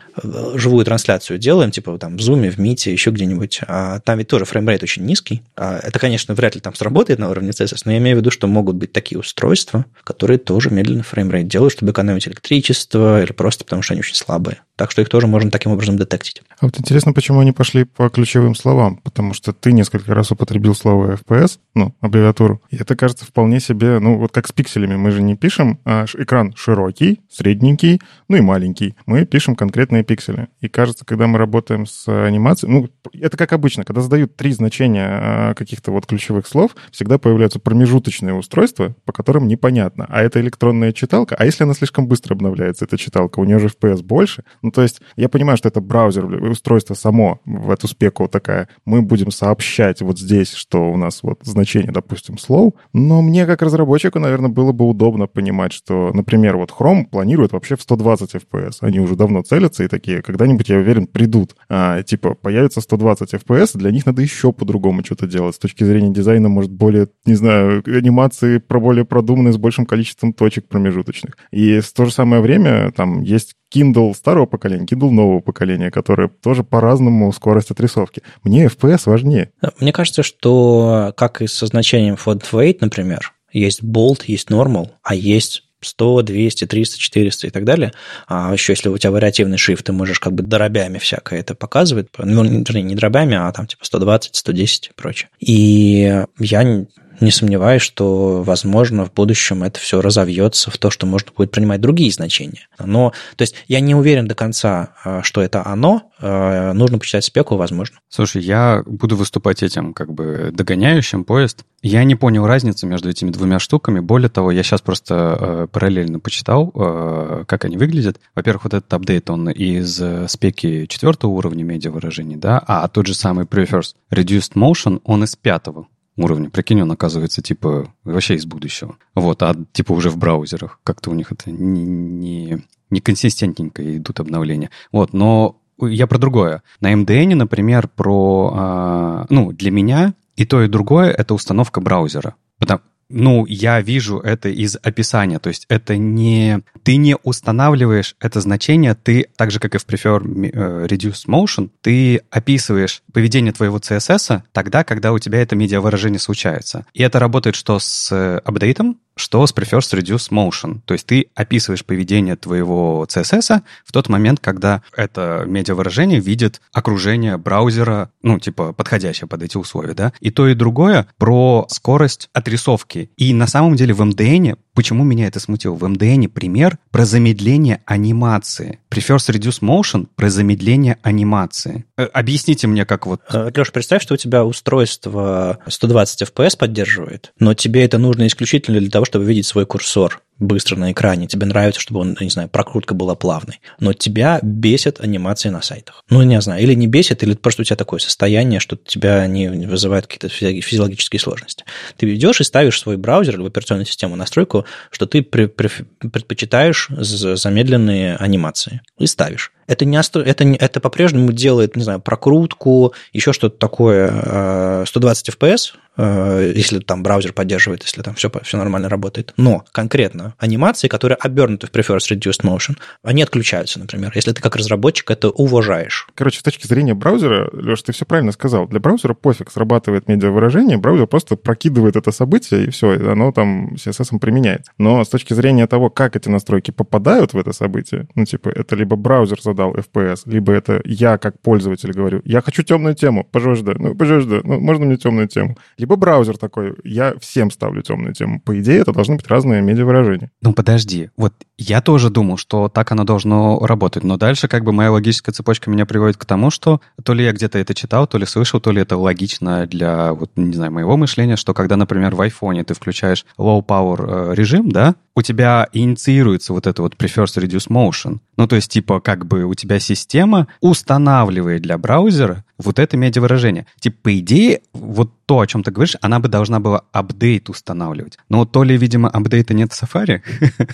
живую 0.59 0.85
трансляцию 0.85 1.39
делаем, 1.39 1.71
типа 1.71 1.97
там 1.99 2.17
в 2.17 2.21
Zoom, 2.21 2.51
в 2.51 2.59
Meet, 2.59 2.91
еще 2.91 3.11
где-нибудь, 3.11 3.61
а 3.69 4.01
там 4.01 4.19
ведь 4.19 4.29
тоже 4.29 4.45
frame 4.45 4.66
rate 4.66 4.83
очень 4.83 5.05
низкий. 5.05 5.43
А 5.57 5.79
это, 5.79 5.99
конечно, 5.99 6.35
вряд 6.35 6.57
ли 6.57 6.61
там 6.61 6.75
сработает 6.75 7.19
на 7.19 7.31
уровне 7.31 7.51
CSS, 7.51 7.83
но 7.85 7.93
я 7.93 7.99
имею 7.99 8.17
в 8.17 8.21
виду, 8.21 8.31
что 8.31 8.47
могут 8.47 8.77
быть 8.77 8.93
такие 8.93 9.19
устройства, 9.19 9.85
которые 10.03 10.39
тоже 10.39 10.71
медленный 10.71 11.05
frame 11.05 11.28
rate 11.28 11.47
делают, 11.47 11.73
чтобы 11.73 11.93
экономить 11.93 12.27
электричество 12.27 13.23
или 13.23 13.33
просто 13.33 13.65
потому, 13.65 13.83
что 13.83 13.95
они 13.95 14.01
очень 14.01 14.17
слабые. 14.17 14.59
Так 14.77 14.91
что 14.91 15.03
их 15.03 15.09
тоже 15.09 15.29
можно 15.29 15.51
таким 15.51 15.73
образом 15.73 15.97
детектить. 15.97 16.43
А 16.59 16.67
вот 16.67 16.79
интересно, 16.81 17.13
почему 17.13 17.39
они 17.39 17.53
пошли 17.53 17.85
по 17.85 18.09
ключевым 18.09 18.57
словам, 18.57 18.97
потому 18.97 19.33
что 19.33 19.53
ты 19.53 19.73
несколько 19.73 20.15
раз 20.15 20.33
употребил 20.33 20.75
слово 20.75 21.15
FPS, 21.15 21.59
ну, 21.75 21.95
аббревиатуру, 22.01 22.61
и 22.71 22.77
это 22.77 22.97
кажется 22.97 23.25
вполне 23.25 23.61
себе, 23.61 24.01
ну, 24.01 24.19
вот 24.19 24.33
как 24.33 24.49
с 24.49 24.53
пикселями, 24.53 24.97
мы 24.97 25.13
же 25.13 25.23
не 25.23 25.37
пишем 25.37 25.79
а 25.85 26.07
экран 26.15 26.55
широкий, 26.57 27.21
средненький, 27.31 28.01
ну 28.29 28.37
и 28.37 28.41
маленький, 28.41 28.97
мы 29.07 29.25
пишем 29.27 29.55
конкретные 29.55 30.03
пиксели. 30.03 30.49
И 30.61 30.69
кажется, 30.69 31.05
когда 31.05 31.29
мы 31.29 31.39
работаем 31.39 31.87
с 31.87 32.09
анимацией, 32.09 32.73
ну, 32.73 32.89
это 33.13 33.37
как 33.37 33.53
обычно, 33.53 33.85
когда 33.85 34.01
задают 34.01 34.37
три 34.37 34.53
значения 34.53 35.07
а, 35.09 35.55
каких-то 35.55 35.93
вот 35.93 36.07
ключевых 36.07 36.49
слов, 36.49 36.75
всегда 36.91 37.19
появляются 37.19 37.61
промежуточные 37.61 38.35
устройства, 38.35 38.97
по 39.05 39.13
которым 39.13 39.47
непонятно, 39.47 40.07
а 40.09 40.23
это 40.23 40.41
электронная 40.41 40.93
читалка, 40.93 41.37
а 41.39 41.45
если 41.45 41.63
она 41.63 41.75
слишком 41.75 42.09
быстро 42.09 42.35
обновляется, 42.35 42.85
эта 42.87 42.99
читалка, 42.99 43.39
у 43.39 43.45
нее 43.45 43.61
же 43.61 43.69
FPS 43.69 44.03
больше, 44.03 44.43
Ну, 44.65 44.71
то 44.71 44.81
есть 44.81 45.03
я 45.17 45.29
понимаю, 45.29 45.59
что 45.59 45.69
это 45.69 45.83
браузер, 45.83 46.25
устройство 46.25 46.95
само 46.95 47.39
в 47.45 47.71
эту 47.71 47.87
спеку 47.87 48.29
такая. 48.29 48.71
Мы 48.87 49.03
будем 49.03 49.31
сообщать 49.31 50.01
вот 50.01 50.19
здесь, 50.19 50.55
что 50.55 50.91
у 50.91 50.97
нас 50.97 51.23
вот 51.23 51.41
значение, 51.43 51.93
допустим, 51.93 52.37
slow, 52.37 52.73
но 52.95 53.21
мне 53.21 53.45
как 53.45 53.61
разработчику, 53.61 54.19
наверное, 54.19 54.49
было 54.49 54.73
бы 54.73 54.89
удобно 54.89 55.27
понимать, 55.27 55.75
что, 55.75 56.13
например, 56.15 56.57
вот 56.57 56.71
Chrome 56.71 57.05
планирует 57.05 57.53
вообще 57.53 57.77
в 57.77 57.83
120 57.83 58.37
FPS. 58.37 58.79
Они 58.81 59.01
уже 59.01 59.17
давно 59.17 59.43
целятся 59.43 59.85
и 59.85 59.89
такие, 59.89 60.23
когда-нибудь, 60.23 60.71
я 60.71 60.79
уверен, 60.79 61.09
придут. 61.09 61.57
А, 61.69 62.03
типа, 62.03 62.35
появится 62.35 62.81
120 62.81 63.35
FPS, 63.35 63.73
для 63.75 63.91
них 63.91 64.07
надо 64.07 64.23
еще 64.23 64.51
по-другому 64.51 65.05
что-то 65.05 65.27
делать. 65.27 65.57
С 65.57 65.59
точки 65.59 65.85
зрения 65.85 66.11
дизайна, 66.11 66.49
может, 66.49 66.73
более, 66.73 67.09
не 67.27 67.35
знаю, 67.35 67.83
анимации 67.85 68.57
про 68.57 68.81
более 68.81 69.05
продуманные 69.05 69.53
с 69.53 69.59
большим 69.59 69.85
количеством 69.85 70.33
точек 70.33 70.69
промежуточных. 70.69 71.37
И 71.51 71.81
в 71.81 71.93
то 71.93 72.07
же 72.07 72.13
самое 72.13 72.41
время 72.41 72.91
там 72.93 73.21
есть 73.21 73.57
Kindle 73.75 74.15
старого 74.15 74.47
поколения, 74.55 74.85
Kindle 74.85 75.11
нового 75.11 75.41
поколения, 75.41 75.91
которые 75.91 76.29
тоже 76.29 76.65
по-разному 76.65 77.33
скорость 77.33 77.71
отрисовки. 77.71 78.23
Мне 78.43 78.67
FPS 78.67 79.03
важнее. 79.07 79.51
Мне 79.81 79.93
кажется, 79.93 80.23
что 80.23 81.13
как 81.17 81.43
и 81.43 81.47
со 81.47 81.67
значением 81.67 82.15
font 82.15 82.43
weight, 82.53 82.79
например, 82.81 83.33
есть 83.53 83.83
bold, 83.83 84.23
есть 84.27 84.51
normal, 84.51 84.91
а 85.03 85.15
есть 85.15 85.65
100, 85.81 86.23
200, 86.23 86.67
300, 86.67 86.99
400 86.99 87.47
и 87.47 87.51
так 87.51 87.65
далее. 87.65 87.93
А 88.27 88.53
еще 88.53 88.73
если 88.73 88.89
у 88.89 88.99
тебя 88.99 89.11
вариативный 89.11 89.59
шрифт, 89.59 89.85
ты 89.85 89.93
можешь 89.93 90.19
как 90.19 90.33
бы 90.33 90.43
дробями 90.43 90.99
всякое 90.99 91.41
это 91.41 91.55
показывать. 91.55 92.09
Ну, 92.19 92.43
вернее, 92.43 92.83
не 92.83 92.95
дробями, 92.95 93.37
а 93.37 93.53
там 93.53 93.67
типа 93.67 93.85
120, 93.85 94.35
110 94.35 94.87
и 94.87 94.91
прочее. 94.95 95.29
И 95.41 96.25
я 96.39 96.87
не 97.21 97.31
сомневаюсь, 97.31 97.83
что, 97.83 98.43
возможно, 98.43 99.05
в 99.05 99.13
будущем 99.13 99.63
это 99.63 99.79
все 99.79 100.01
разовьется 100.01 100.71
в 100.71 100.79
то, 100.79 100.91
что 100.91 101.07
можно 101.07 101.31
будет 101.37 101.51
принимать 101.51 101.81
другие 101.81 102.11
значения. 102.13 102.69
Но, 102.79 103.13
то 103.37 103.43
есть, 103.43 103.55
я 103.69 103.81
не 103.81 103.95
уверен 103.95 104.27
до 104.27 104.35
конца, 104.35 104.95
э, 105.05 105.21
что 105.23 105.41
это 105.41 105.67
оно. 105.67 106.11
Э, 106.21 106.73
нужно 106.73 106.99
почитать 106.99 107.25
спеку, 107.25 107.57
возможно. 107.57 107.99
Слушай, 108.09 108.43
я 108.43 108.83
буду 108.87 109.17
выступать 109.17 109.63
этим 109.63 109.93
как 109.93 110.13
бы 110.13 110.51
догоняющим 110.53 111.25
поезд. 111.25 111.65
Я 111.83 112.05
не 112.05 112.15
понял 112.15 112.47
разницы 112.47 112.87
между 112.87 113.11
этими 113.11 113.31
двумя 113.31 113.59
штуками. 113.59 114.01
Более 114.01 114.31
того, 114.31 114.51
я 114.51 114.63
сейчас 114.63 114.81
просто 114.81 115.37
э, 115.39 115.67
параллельно 115.71 116.21
почитал, 116.21 116.73
э, 116.75 117.45
как 117.47 117.65
они 117.65 117.77
выглядят. 117.77 118.21
Во-первых, 118.35 118.65
вот 118.65 118.75
этот 118.75 118.93
апдейт, 118.93 119.29
он 119.29 119.51
из 119.51 120.01
э, 120.01 120.27
спеки 120.29 120.87
четвертого 120.89 121.33
уровня 121.33 121.65
медиавыражений, 121.65 122.37
да, 122.37 122.63
а 122.67 122.89
тот 122.89 123.07
же 123.07 123.15
самый 123.15 123.45
Prefers 123.45 123.95
Reduced 124.11 124.55
Motion, 124.55 125.01
он 125.05 125.25
из 125.25 125.37
пятого 125.37 125.87
уровня. 126.17 126.51
Прикинь, 126.51 126.83
он 126.83 126.93
оказывается, 126.93 127.43
типа, 127.43 127.93
вообще 128.05 128.35
из 128.35 128.47
будущего. 128.47 128.97
Вот, 129.15 129.43
а 129.43 129.55
типа 129.73 129.93
уже 129.93 130.11
в 130.11 130.17
браузерах. 130.17 130.81
Как-то 130.85 131.11
у 131.11 131.15
них 131.15 131.33
это 131.33 131.51
не, 131.51 131.85
не, 131.85 132.63
не 132.91 133.01
консистентненько 133.01 133.97
идут 133.97 134.21
обновления. 134.21 134.71
Вот, 134.93 135.13
но 135.13 135.61
я 135.81 136.07
про 136.07 136.19
другое. 136.19 136.63
На 136.81 136.93
MDN, 136.93 137.35
например, 137.35 137.89
про... 137.89 138.53
А, 138.55 139.27
ну, 139.29 139.53
для 139.53 139.71
меня 139.71 140.15
и 140.37 140.45
то, 140.45 140.63
и 140.63 140.69
другое— 140.69 141.11
это 141.19 141.35
установка 141.35 141.81
браузера. 141.81 142.35
Потому, 142.59 142.81
ну, 143.09 143.47
я 143.47 143.81
вижу 143.81 144.19
это 144.19 144.49
из 144.49 144.77
описания, 144.83 145.39
то 145.39 145.49
есть 145.49 145.67
это 145.69 145.97
не... 145.97 146.61
Ты 146.83 146.97
не 146.97 147.17
устанавливаешь 147.17 148.17
это 148.21 148.41
значение, 148.41 148.95
ты, 148.95 149.27
так 149.37 149.51
же, 149.51 149.59
как 149.59 149.75
и 149.75 149.79
в 149.79 149.87
Prefer 149.87 150.21
э, 150.23 150.87
Reduce 150.87 151.27
Motion, 151.27 151.71
ты 151.81 152.23
описываешь 152.31 153.03
поведение 153.13 153.53
твоего 153.53 153.79
CSS 153.79 154.43
тогда, 154.53 154.85
когда 154.85 155.13
у 155.13 155.19
тебя 155.19 155.41
это 155.41 155.57
медиавыражение 155.57 156.21
случается. 156.21 156.87
И 156.93 157.03
это 157.03 157.19
работает 157.19 157.57
что 157.57 157.79
с 157.79 158.11
э, 158.13 158.39
апдейтом, 158.45 158.99
что 159.17 159.47
с 159.47 159.55
Prefers 159.55 159.93
Reduce 159.93 160.31
Motion. 160.31 160.81
То 160.85 160.95
есть 160.95 161.07
ты 161.07 161.29
описываешь 161.35 161.85
поведение 161.85 162.37
твоего 162.37 163.07
CSS 163.09 163.63
в 163.85 163.93
тот 163.93 164.09
момент, 164.09 164.41
когда 164.41 164.83
это 164.97 165.45
медиавыражение 165.47 166.21
видит 166.21 166.61
окружение 166.73 167.37
браузера, 167.37 168.11
ну, 168.23 168.39
типа, 168.39 168.73
подходящее 168.73 169.29
под 169.29 169.43
эти 169.43 169.57
условия, 169.57 169.95
да. 169.95 170.13
И 170.21 170.31
то, 170.31 170.49
и 170.49 170.55
другое 170.55 171.07
про 171.19 171.67
скорость 171.71 172.29
отрисовки. 172.33 173.11
И 173.17 173.33
на 173.33 173.47
самом 173.47 173.77
деле 173.77 173.95
в 173.95 174.03
MDN 174.03 174.57
Почему 174.75 175.05
меня 175.05 175.29
это 175.29 175.39
смутило? 175.39 175.75
В 175.75 175.85
MDN 175.85 176.29
пример 176.29 176.79
про 176.91 177.05
замедление 177.05 177.81
анимации. 177.87 178.81
Prefers 178.91 179.31
Reduce 179.31 179.61
Motion 179.61 180.09
про 180.17 180.31
замедление 180.31 180.99
анимации. 181.03 181.85
Э, 181.97 182.05
объясните 182.07 182.67
мне, 182.67 182.85
как 182.85 183.07
вот... 183.07 183.21
Э, 183.33 183.53
Леш, 183.55 183.71
представь, 183.71 184.03
что 184.03 184.15
у 184.15 184.17
тебя 184.17 184.45
устройство 184.45 185.59
120 185.67 186.23
FPS 186.23 186.59
поддерживает, 186.59 187.33
но 187.39 187.55
тебе 187.55 187.85
это 187.85 187.99
нужно 187.99 188.27
исключительно 188.27 188.81
для 188.81 188.91
того, 188.91 189.05
чтобы 189.05 189.25
видеть 189.25 189.47
свой 189.47 189.65
курсор 189.65 190.24
быстро 190.39 190.77
на 190.77 190.93
экране, 190.93 191.27
тебе 191.27 191.47
нравится, 191.47 191.81
чтобы 191.81 192.01
он, 192.01 192.17
не 192.21 192.31
знаю, 192.31 192.49
прокрутка 192.49 192.95
была 192.95 193.15
плавной, 193.15 193.61
но 193.81 193.93
тебя 193.93 194.41
бесит 194.43 195.01
анимации 195.01 195.49
на 195.49 195.63
сайтах. 195.63 196.03
Ну, 196.11 196.23
не 196.23 196.41
знаю, 196.41 196.63
или 196.63 196.75
не 196.75 196.87
бесит, 196.87 197.23
или 197.23 197.35
просто 197.35 197.63
у 197.63 197.65
тебя 197.65 197.77
такое 197.77 198.01
состояние, 198.01 198.61
что 198.61 198.77
тебя 198.77 199.21
они 199.21 199.49
вызывают 199.49 200.07
какие-то 200.07 200.29
физиологические 200.29 201.21
сложности. 201.21 201.65
Ты 201.97 202.07
ведешь 202.07 202.41
и 202.41 202.45
ставишь 202.45 202.81
свой 202.81 202.97
браузер 202.97 203.39
или 203.39 203.47
операционную 203.47 203.87
систему 203.87 204.17
настройку, 204.17 204.65
что 204.91 205.07
ты 205.07 205.23
предпочитаешь 205.23 206.89
замедленные 206.91 208.17
анимации. 208.17 208.81
И 208.99 209.07
ставишь. 209.07 209.53
Это, 209.67 209.85
не, 209.85 209.99
это, 209.99 210.45
не, 210.45 210.57
это 210.57 210.81
по-прежнему 210.81 211.33
делает, 211.33 211.77
не 211.77 211.83
знаю, 211.83 212.01
прокрутку, 212.01 212.95
еще 213.13 213.33
что-то 213.33 213.57
такое 213.59 214.85
120 214.87 215.29
FPS, 215.31 215.75
Э, 215.97 216.53
если 216.55 216.81
там 216.81 217.03
браузер 217.03 217.33
поддерживает, 217.33 217.83
если 217.83 218.03
там 218.03 218.15
все, 218.15 218.31
все 218.43 218.57
нормально 218.57 218.89
работает. 218.89 219.33
Но 219.37 219.65
конкретно 219.73 220.35
анимации, 220.39 220.89
которые 220.89 221.17
обернуты 221.17 221.67
в 221.67 221.71
Prefers 221.71 222.11
Reduced 222.11 222.43
Motion, 222.43 222.77
они 223.03 223.23
отключаются, 223.23 223.79
например, 223.79 224.13
если 224.15 224.33
ты 224.33 224.43
как 224.43 224.57
разработчик 224.57 225.11
это 225.11 225.31
уважаешь. 225.31 226.09
Короче, 226.15 226.41
с 226.41 226.43
точки 226.43 226.67
зрения 226.67 226.95
браузера, 226.95 227.49
Леш, 227.53 227.83
ты 227.83 227.93
все 227.93 228.05
правильно 228.05 228.33
сказал. 228.33 228.67
Для 228.67 228.81
браузера 228.81 229.15
пофиг, 229.15 229.51
срабатывает 229.51 230.09
медиавыражение, 230.09 230.79
браузер 230.79 231.07
просто 231.07 231.37
прокидывает 231.37 231.97
это 231.97 232.11
событие, 232.11 232.67
и 232.67 232.71
все, 232.71 232.95
оно 232.95 233.33
там 233.33 233.75
CSS 233.75 234.19
применяет. 234.19 234.67
Но 234.79 235.05
с 235.05 235.09
точки 235.09 235.35
зрения 235.35 235.67
того, 235.67 235.91
как 235.91 236.17
эти 236.17 236.29
настройки 236.29 236.71
попадают 236.71 237.35
в 237.35 237.39
это 237.39 237.53
событие, 237.53 238.09
ну, 238.15 238.25
типа, 238.25 238.49
это 238.49 238.75
либо 238.77 238.97
браузер 238.97 239.41
задал 239.55 239.75
FPS, 239.75 240.23
либо 240.27 240.53
это 240.53 240.81
я 240.85 241.17
как 241.19 241.41
пользователь 241.41 241.93
говорю, 241.93 242.21
я 242.25 242.43
хочу 242.43 242.63
темную 242.63 242.95
тему, 242.95 243.27
пожалуйста, 243.31 243.75
ну, 243.79 243.95
пожалуйста, 243.95 244.41
ну, 244.45 244.61
можно 244.61 244.85
мне 244.85 244.97
темную 244.97 245.29
тему? 245.29 245.57
Либо 245.79 245.97
браузер 245.97 246.37
такой, 246.37 246.75
я 246.85 247.15
всем 247.21 247.51
ставлю 247.51 247.83
темную 247.83 248.15
тему. 248.15 248.41
По 248.41 248.61
идее, 248.61 248.81
это 248.81 248.93
должны 248.93 249.17
быть 249.17 249.29
разные 249.29 249.63
медиавыражения. 249.63 250.31
Ну, 250.43 250.53
подожди. 250.53 251.11
Вот 251.17 251.33
я 251.57 251.81
тоже 251.81 252.11
думал, 252.11 252.37
что 252.37 252.69
так 252.69 252.91
оно 252.93 253.05
должно 253.05 253.65
работать. 253.65 254.03
Но 254.03 254.17
дальше 254.17 254.49
как 254.49 254.65
бы 254.65 254.73
моя 254.73 254.91
логическая 254.91 255.33
цепочка 255.33 255.71
меня 255.71 255.87
приводит 255.87 256.17
к 256.17 256.25
тому, 256.25 256.51
что 256.51 256.81
то 257.03 257.15
ли 257.15 257.25
я 257.25 257.33
где-то 257.33 257.59
это 257.59 257.75
читал, 257.75 258.07
то 258.07 258.19
ли 258.19 258.27
слышал, 258.27 258.61
то 258.61 258.73
ли 258.73 258.83
это 258.83 258.97
логично 258.97 259.67
для, 259.67 260.13
вот, 260.13 260.33
не 260.37 260.55
знаю, 260.55 260.73
моего 260.73 260.97
мышления, 260.97 261.37
что 261.37 261.55
когда, 261.55 261.77
например, 261.77 262.15
в 262.15 262.21
айфоне 262.21 262.65
ты 262.65 262.75
включаешь 262.75 263.25
low 263.39 263.65
power 263.65 264.33
э, 264.33 264.35
режим, 264.35 264.71
да, 264.71 264.97
у 265.17 265.23
тебя 265.23 265.69
инициируется 265.73 266.53
вот 266.53 266.67
это 266.67 266.83
вот 266.83 266.97
prefers 266.97 267.37
reduce 267.37 267.69
motion. 267.69 268.19
Ну, 268.37 268.49
то 268.49 268.57
есть, 268.57 268.71
типа, 268.71 269.01
как 269.01 269.27
бы 269.27 269.44
у 269.45 269.55
тебя 269.55 269.79
система 269.79 270.49
устанавливает 270.61 271.63
для 271.63 271.79
браузера 271.79 272.45
вот 272.59 272.79
это 272.79 272.97
медиавыражение. 272.97 273.67
Типа, 273.81 273.97
по 274.03 274.19
идее, 274.19 274.61
вот 274.73 275.11
то, 275.27 275.41
о 275.41 275.47
чем 275.47 275.63
ты 275.63 275.71
говоришь, 275.71 275.97
она 276.01 276.21
бы 276.21 276.29
должна 276.29 276.61
была 276.61 276.83
апдейт 276.93 277.49
устанавливать. 277.49 278.19
Но 278.29 278.45
то 278.45 278.63
ли, 278.63 278.77
видимо, 278.77 279.09
апдейта 279.09 279.55
нет 279.55 279.73
в 279.73 279.83
Safari, 279.83 280.21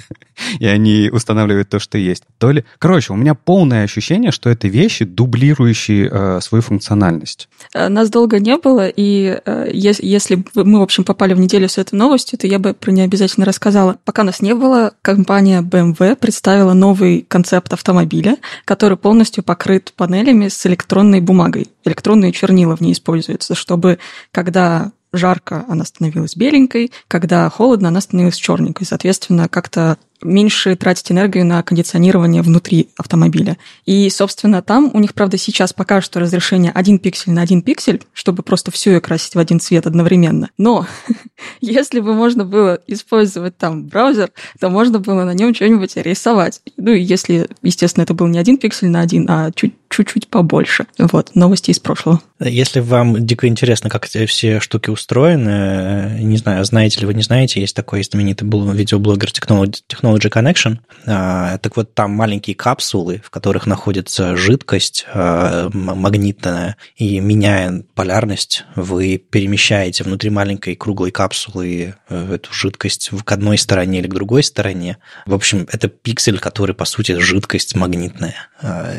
и 0.58 0.66
они 0.66 1.08
устанавливают 1.12 1.68
то, 1.68 1.78
что 1.78 1.98
есть, 1.98 2.24
то 2.38 2.50
ли... 2.50 2.64
Короче, 2.78 3.12
у 3.12 3.16
меня 3.16 3.34
полное 3.34 3.84
ощущение, 3.84 4.32
что 4.32 4.50
это 4.50 4.68
вещи, 4.68 5.04
дублирующие 5.04 6.08
э, 6.10 6.40
свою 6.40 6.62
функциональность. 6.62 7.48
Э, 7.74 7.88
нас 7.88 8.10
долго 8.10 8.40
не 8.40 8.56
было, 8.56 8.88
и 8.88 9.40
э, 9.44 9.70
если 9.72 10.42
мы, 10.54 10.80
в 10.80 10.82
общем, 10.82 11.04
попали 11.04 11.34
в 11.34 11.38
неделю 11.38 11.68
с 11.68 11.78
этой 11.78 11.94
новостью, 11.94 12.38
то 12.38 12.46
я 12.46 12.58
бы 12.58 12.74
про 12.74 12.90
нее 12.90 13.04
обязательно 13.04 13.46
рассказала. 13.46 13.98
Пока 14.04 14.24
нас 14.24 14.40
не 14.40 14.54
было, 14.54 14.92
компания 15.02 15.62
BMW 15.62 16.16
представила 16.16 16.72
новый 16.72 17.24
концепт 17.28 17.72
автомобиля, 17.72 18.36
который 18.64 18.96
полностью 18.96 19.44
покрыт 19.44 19.92
панелями 19.96 20.48
с 20.48 20.66
электронной 20.66 21.20
бумагой. 21.20 21.68
Электронные 21.84 22.32
чернила 22.32 22.76
в 22.76 22.80
ней 22.80 22.92
используются, 22.92 23.54
чтобы 23.54 23.98
когда 24.32 24.92
жарко, 25.12 25.64
она 25.68 25.84
становилась 25.84 26.36
беленькой, 26.36 26.92
когда 27.08 27.48
холодно, 27.50 27.88
она 27.88 28.00
становилась 28.00 28.36
черненькой. 28.36 28.86
Соответственно, 28.86 29.48
как-то 29.48 29.98
меньше 30.22 30.76
тратить 30.76 31.10
энергию 31.10 31.44
на 31.44 31.62
кондиционирование 31.62 32.42
внутри 32.42 32.88
автомобиля. 32.96 33.56
И, 33.86 34.08
собственно, 34.10 34.62
там 34.62 34.90
у 34.92 34.98
них, 34.98 35.14
правда, 35.14 35.38
сейчас 35.38 35.72
пока 35.72 36.00
что 36.00 36.20
разрешение 36.20 36.72
один 36.72 36.98
пиксель 36.98 37.32
на 37.32 37.42
один 37.42 37.62
пиксель, 37.62 38.02
чтобы 38.12 38.42
просто 38.42 38.70
все 38.70 38.96
окрасить 38.96 39.34
в 39.34 39.38
один 39.38 39.60
цвет 39.60 39.86
одновременно. 39.86 40.50
Но 40.58 40.86
если 41.60 42.00
бы 42.00 42.14
можно 42.14 42.44
было 42.44 42.80
использовать 42.86 43.56
там 43.56 43.86
браузер, 43.86 44.30
то 44.58 44.68
можно 44.68 44.98
было 44.98 45.24
на 45.24 45.34
нем 45.34 45.54
что-нибудь 45.54 45.96
рисовать. 45.96 46.60
Ну, 46.76 46.92
и 46.92 47.00
если, 47.00 47.48
естественно, 47.62 48.04
это 48.04 48.14
был 48.14 48.26
не 48.26 48.38
один 48.38 48.58
пиксель 48.58 48.88
на 48.88 49.00
один, 49.00 49.26
а 49.28 49.50
чуть 49.52 49.74
чуть-чуть 49.90 50.28
побольше. 50.28 50.86
Вот, 50.98 51.34
новости 51.34 51.72
из 51.72 51.80
прошлого. 51.80 52.20
Если 52.38 52.80
вам 52.80 53.26
дико 53.26 53.48
интересно, 53.48 53.90
как 53.90 54.06
эти 54.06 54.24
все 54.26 54.60
штуки 54.60 54.88
устроены, 54.88 56.20
не 56.22 56.36
знаю, 56.36 56.64
знаете 56.64 57.00
ли 57.00 57.06
вы, 57.06 57.14
не 57.14 57.22
знаете, 57.22 57.60
есть 57.60 57.74
такой 57.74 58.02
знаменитый 58.04 58.46
был 58.46 58.70
видеоблогер 58.70 59.30
Technology 59.30 59.80
Technology 60.10 60.30
Connection. 60.30 60.78
Так 61.04 61.76
вот, 61.76 61.94
там 61.94 62.12
маленькие 62.12 62.56
капсулы, 62.56 63.22
в 63.24 63.30
которых 63.30 63.66
находится 63.66 64.36
жидкость 64.36 65.06
магнитная, 65.14 66.76
и 66.96 67.20
меняя 67.20 67.84
полярность, 67.94 68.64
вы 68.74 69.18
перемещаете 69.18 70.04
внутри 70.04 70.30
маленькой 70.30 70.76
круглой 70.76 71.10
капсулы 71.10 71.94
эту 72.08 72.52
жидкость 72.52 73.10
к 73.24 73.32
одной 73.32 73.58
стороне 73.58 74.00
или 74.00 74.08
к 74.08 74.14
другой 74.14 74.42
стороне. 74.42 74.98
В 75.26 75.34
общем, 75.34 75.66
это 75.70 75.88
пиксель, 75.88 76.38
который, 76.38 76.74
по 76.74 76.84
сути, 76.84 77.18
жидкость 77.18 77.74
магнитная. 77.74 78.34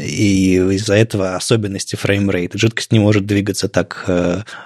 И 0.01 0.55
из-за 0.55 0.95
этого 0.95 1.35
особенности 1.35 1.95
frame 1.95 2.24
rate. 2.24 2.53
Жидкость 2.53 2.91
не 2.91 2.99
может 2.99 3.25
двигаться 3.25 3.67
так 3.69 4.05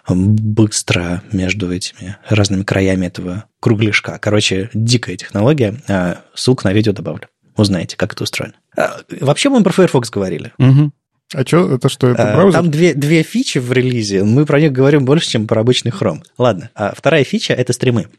быстро 0.07 1.21
между 1.31 1.71
этими 1.71 2.17
разными 2.29 2.63
краями 2.63 3.07
этого 3.07 3.45
кругляшка. 3.65 4.19
Короче, 4.21 4.69
дикая 4.75 5.17
технология. 5.17 5.81
А, 5.87 6.19
ссылку 6.35 6.67
на 6.67 6.71
видео 6.71 6.93
добавлю. 6.93 7.29
Узнаете, 7.57 7.97
как 7.97 8.13
это 8.13 8.21
устроено. 8.21 8.53
А, 8.77 8.97
вообще 9.21 9.49
мы 9.49 9.63
про 9.63 9.73
Firefox 9.73 10.11
говорили. 10.11 10.53
Угу. 10.59 10.91
А 11.33 11.45
что, 11.47 11.73
это 11.73 11.89
что, 11.89 12.09
это 12.09 12.31
а, 12.31 12.35
браузер? 12.35 12.59
Там 12.59 12.69
две, 12.69 12.93
две 12.93 13.23
фичи 13.23 13.57
в 13.57 13.71
релизе, 13.71 14.23
мы 14.23 14.45
про 14.45 14.59
них 14.59 14.71
говорим 14.71 15.03
больше, 15.03 15.29
чем 15.29 15.47
про 15.47 15.61
обычный 15.61 15.89
Chrome. 15.89 16.21
Ладно, 16.37 16.69
вторая 16.95 17.23
фича– 17.23 17.53
это 17.55 17.73
стримы. 17.73 18.09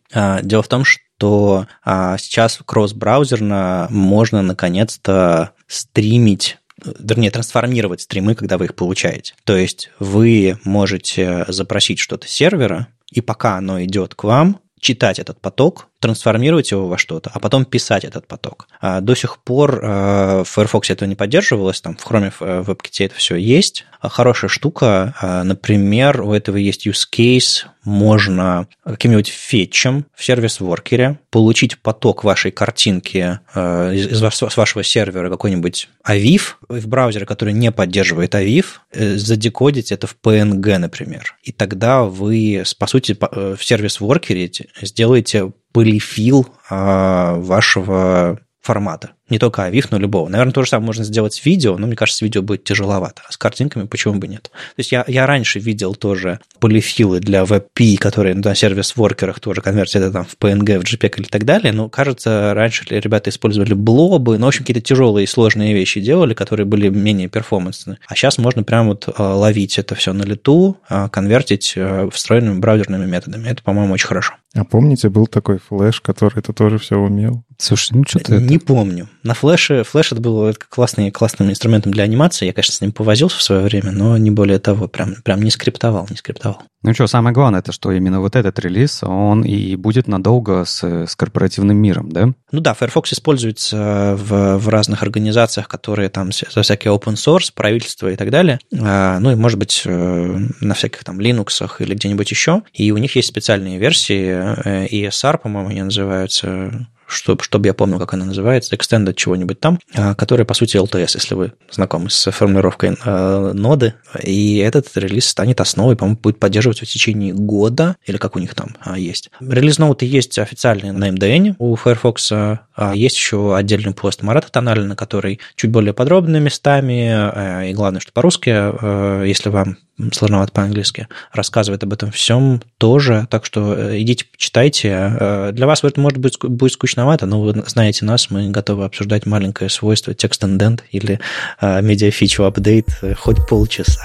Дело 0.42 0.64
в 0.64 0.68
том, 0.68 0.82
что 0.84 1.68
сейчас 1.84 2.58
кросс-браузерно 2.66 3.86
можно 3.90 4.42
наконец-то 4.42 5.52
стримить 5.68 6.58
вернее, 6.98 7.30
трансформировать 7.30 8.00
стримы, 8.00 8.34
когда 8.34 8.58
вы 8.58 8.64
их 8.64 8.74
получаете. 8.74 9.34
То 9.44 9.56
есть 9.56 9.90
вы 10.00 10.58
можете 10.64 11.44
запросить 11.48 12.00
что-то 12.00 12.26
с 12.26 12.30
сервера, 12.30 12.88
и 13.12 13.20
пока 13.20 13.56
оно 13.56 13.82
идет 13.84 14.16
к 14.16 14.24
вам, 14.24 14.58
читать 14.80 15.18
этот 15.18 15.40
поток, 15.40 15.88
трансформировать 16.06 16.70
его 16.70 16.86
во 16.86 16.98
что-то, 16.98 17.32
а 17.34 17.40
потом 17.40 17.64
писать 17.64 18.04
этот 18.04 18.28
поток. 18.28 18.68
А 18.80 19.00
до 19.00 19.16
сих 19.16 19.38
пор 19.38 19.80
э, 19.82 20.44
в 20.44 20.48
Firefox 20.48 20.90
это 20.90 21.04
не 21.06 21.16
поддерживалось, 21.16 21.80
там 21.80 21.96
в 21.96 22.06
Chrome, 22.06 22.30
в 22.30 22.42
э, 22.42 22.62
WebKit 22.62 23.06
это 23.06 23.14
все 23.16 23.34
есть. 23.34 23.84
А 24.00 24.08
хорошая 24.08 24.48
штука, 24.48 25.16
э, 25.20 25.42
например, 25.42 26.20
у 26.20 26.32
этого 26.32 26.58
есть 26.58 26.86
use 26.86 27.08
case, 27.12 27.64
можно 27.82 28.68
каким-нибудь 28.84 29.28
фетчем 29.28 30.06
в 30.14 30.24
сервис-воркере 30.24 31.18
получить 31.30 31.78
поток 31.80 32.22
вашей 32.22 32.50
картинки 32.50 33.38
из, 33.54 34.20
с 34.20 34.56
вашего 34.56 34.82
сервера 34.82 35.30
какой-нибудь 35.30 35.88
AVIF 36.08 36.42
в 36.68 36.88
браузере, 36.88 37.26
который 37.26 37.54
не 37.54 37.70
поддерживает 37.70 38.34
AVIF, 38.34 38.66
задекодить 38.92 39.92
это 39.92 40.08
в 40.08 40.16
PNG, 40.20 40.78
например. 40.78 41.36
И 41.44 41.52
тогда 41.52 42.02
вы, 42.02 42.64
по 42.76 42.88
сути, 42.88 43.16
в 43.20 43.62
сервис-воркере 43.62 44.50
сделаете 44.82 45.52
полифил 45.76 46.46
а, 46.70 47.34
вашего 47.34 48.40
формата. 48.62 49.10
Не 49.28 49.38
только 49.38 49.62
AVIF, 49.62 49.88
но 49.90 49.98
любого. 49.98 50.28
Наверное, 50.28 50.52
то 50.52 50.62
же 50.62 50.68
самое 50.68 50.86
можно 50.86 51.04
сделать 51.04 51.34
с 51.34 51.44
видео, 51.44 51.76
но 51.78 51.86
мне 51.86 51.96
кажется, 51.96 52.18
с 52.18 52.22
видео 52.22 52.42
будет 52.42 52.62
тяжеловато. 52.62 53.22
А 53.28 53.32
с 53.32 53.36
картинками 53.36 53.86
почему 53.86 54.14
бы 54.14 54.28
нет? 54.28 54.42
То 54.44 54.78
есть 54.78 54.92
я, 54.92 55.04
я 55.08 55.26
раньше 55.26 55.58
видел 55.58 55.94
тоже 55.94 56.38
полифилы 56.60 57.18
для 57.18 57.42
WebP, 57.42 57.96
которые 57.96 58.34
на 58.36 58.54
сервис-воркерах 58.54 59.40
тоже 59.40 59.62
конвертят 59.62 60.02
это 60.02 60.12
там 60.12 60.24
в 60.24 60.36
PNG, 60.38 60.78
в 60.78 60.84
JPEG 60.84 61.20
или 61.20 61.26
так 61.26 61.44
далее. 61.44 61.72
Но, 61.72 61.88
кажется, 61.88 62.52
раньше 62.54 62.84
ребята 62.88 63.30
использовали 63.30 63.74
блобы, 63.74 64.38
ну, 64.38 64.46
в 64.46 64.48
общем, 64.48 64.62
какие-то 64.62 64.80
тяжелые 64.80 65.24
и 65.24 65.26
сложные 65.26 65.74
вещи 65.74 66.00
делали, 66.00 66.34
которые 66.34 66.66
были 66.66 66.88
менее 66.88 67.28
перформансные. 67.28 67.98
А 68.06 68.14
сейчас 68.14 68.38
можно 68.38 68.62
прямо 68.62 68.90
вот 68.90 69.08
а, 69.16 69.34
ловить 69.34 69.78
это 69.78 69.96
все 69.96 70.12
на 70.12 70.22
лету, 70.22 70.78
а, 70.88 71.08
конвертить 71.08 71.74
а, 71.76 72.08
встроенными 72.10 72.60
браузерными 72.60 73.06
методами. 73.06 73.48
Это, 73.48 73.62
по-моему, 73.62 73.94
очень 73.94 74.06
хорошо. 74.06 74.34
А 74.54 74.64
помните, 74.64 75.08
был 75.08 75.26
такой 75.26 75.58
флеш, 75.58 76.00
который 76.00 76.38
это 76.38 76.52
тоже 76.52 76.78
все 76.78 76.96
умел? 76.96 77.44
Слушай, 77.58 77.96
ну 77.96 78.04
что-то... 78.06 78.40
Не 78.40 78.56
это... 78.56 78.66
помню. 78.66 79.08
На 79.26 79.34
флеше, 79.34 79.82
флеш 79.82 80.12
это 80.12 80.20
был 80.20 80.54
классный, 80.68 81.10
классным 81.10 81.50
инструментом 81.50 81.90
для 81.90 82.04
анимации. 82.04 82.46
Я, 82.46 82.52
конечно, 82.52 82.72
с 82.72 82.80
ним 82.80 82.92
повозился 82.92 83.38
в 83.38 83.42
свое 83.42 83.62
время, 83.62 83.90
но 83.90 84.16
не 84.16 84.30
более 84.30 84.60
того, 84.60 84.86
прям, 84.86 85.16
прям 85.24 85.42
не 85.42 85.50
скриптовал, 85.50 86.06
не 86.08 86.16
скриптовал. 86.16 86.62
Ну 86.84 86.94
что, 86.94 87.08
самое 87.08 87.34
главное, 87.34 87.58
это 87.58 87.72
что 87.72 87.90
именно 87.90 88.20
вот 88.20 88.36
этот 88.36 88.56
релиз, 88.60 89.02
он 89.02 89.42
и 89.42 89.74
будет 89.74 90.06
надолго 90.06 90.64
с, 90.64 90.84
с 90.84 91.16
корпоративным 91.16 91.76
миром, 91.76 92.12
да? 92.12 92.28
Ну 92.52 92.60
да, 92.60 92.74
Firefox 92.74 93.14
используется 93.14 94.14
в, 94.16 94.58
в 94.58 94.68
разных 94.68 95.02
организациях, 95.02 95.66
которые 95.66 96.08
там 96.08 96.30
за 96.30 96.62
всякие 96.62 96.94
open 96.94 97.14
source, 97.14 97.50
правительство 97.52 98.08
и 98.08 98.14
так 98.14 98.30
далее. 98.30 98.60
А, 98.80 99.18
ну 99.18 99.32
и, 99.32 99.34
может 99.34 99.58
быть, 99.58 99.82
э, 99.84 100.38
на 100.60 100.74
всяких 100.74 101.02
там 101.02 101.18
Linux 101.18 101.66
или 101.80 101.94
где-нибудь 101.96 102.30
еще. 102.30 102.62
И 102.72 102.92
у 102.92 102.98
них 102.98 103.16
есть 103.16 103.26
специальные 103.26 103.78
версии, 103.78 104.28
э, 104.64 104.86
ESR, 104.86 105.38
по-моему, 105.38 105.70
они 105.70 105.82
называются, 105.82 106.86
чтобы, 107.06 107.42
чтобы 107.42 107.66
я 107.66 107.74
помнил, 107.74 107.98
как 107.98 108.14
она 108.14 108.24
называется, 108.24 108.74
extended 108.74 109.14
чего-нибудь 109.14 109.60
там, 109.60 109.78
а, 109.94 110.14
который, 110.14 110.44
по 110.44 110.54
сути, 110.54 110.76
LTS, 110.76 111.10
если 111.14 111.34
вы 111.34 111.52
знакомы 111.70 112.10
с 112.10 112.30
формулировкой 112.30 112.96
э, 113.04 113.52
ноды. 113.54 113.94
И 114.22 114.58
этот 114.58 114.88
релиз 114.96 115.28
станет 115.28 115.60
основой, 115.60 115.96
по-моему, 115.96 116.18
будет 116.20 116.38
поддерживаться 116.38 116.84
в 116.84 116.88
течение 116.88 117.32
года, 117.32 117.96
или 118.04 118.16
как 118.16 118.36
у 118.36 118.38
них 118.38 118.54
там 118.54 118.76
а, 118.80 118.98
есть. 118.98 119.30
Релиз 119.40 119.78
ноуты 119.78 120.06
есть 120.06 120.38
официальные 120.38 120.92
на 120.92 121.10
MDN 121.10 121.56
у 121.58 121.74
Firefox, 121.76 122.32
а 122.32 122.94
есть 122.94 123.16
еще 123.16 123.56
отдельный 123.56 123.94
пост 123.94 124.22
Марата 124.22 124.50
Тональна, 124.50 124.96
который 124.96 125.40
чуть 125.54 125.70
более 125.70 125.94
подробными 125.94 126.44
местами, 126.44 127.10
э, 127.32 127.70
и 127.70 127.74
главное, 127.74 128.00
что 128.00 128.12
по-русски, 128.12 128.50
э, 128.52 129.24
если 129.26 129.48
вам 129.48 129.78
сложновато 130.12 130.52
по-английски, 130.52 131.08
рассказывает 131.32 131.82
об 131.82 131.92
этом 131.92 132.10
всем 132.10 132.62
тоже. 132.78 133.26
Так 133.30 133.44
что 133.44 133.74
э, 133.74 134.00
идите, 134.00 134.26
почитайте. 134.30 135.16
Э, 135.18 135.50
для 135.52 135.66
вас 135.66 135.82
это 135.84 136.00
может 136.00 136.18
быть 136.18 136.38
будет 136.40 136.72
скучновато, 136.72 137.26
но 137.26 137.40
вы 137.40 137.64
знаете 137.66 138.04
нас, 138.04 138.30
мы 138.30 138.50
готовы 138.50 138.84
обсуждать 138.84 139.26
маленькое 139.26 139.70
свойство 139.70 140.14
текст 140.14 140.44
индент 140.44 140.84
или 140.90 141.20
медиа 141.60 142.10
фичу 142.10 142.44
апдейт 142.44 142.88
хоть 143.16 143.46
полчаса. 143.48 144.02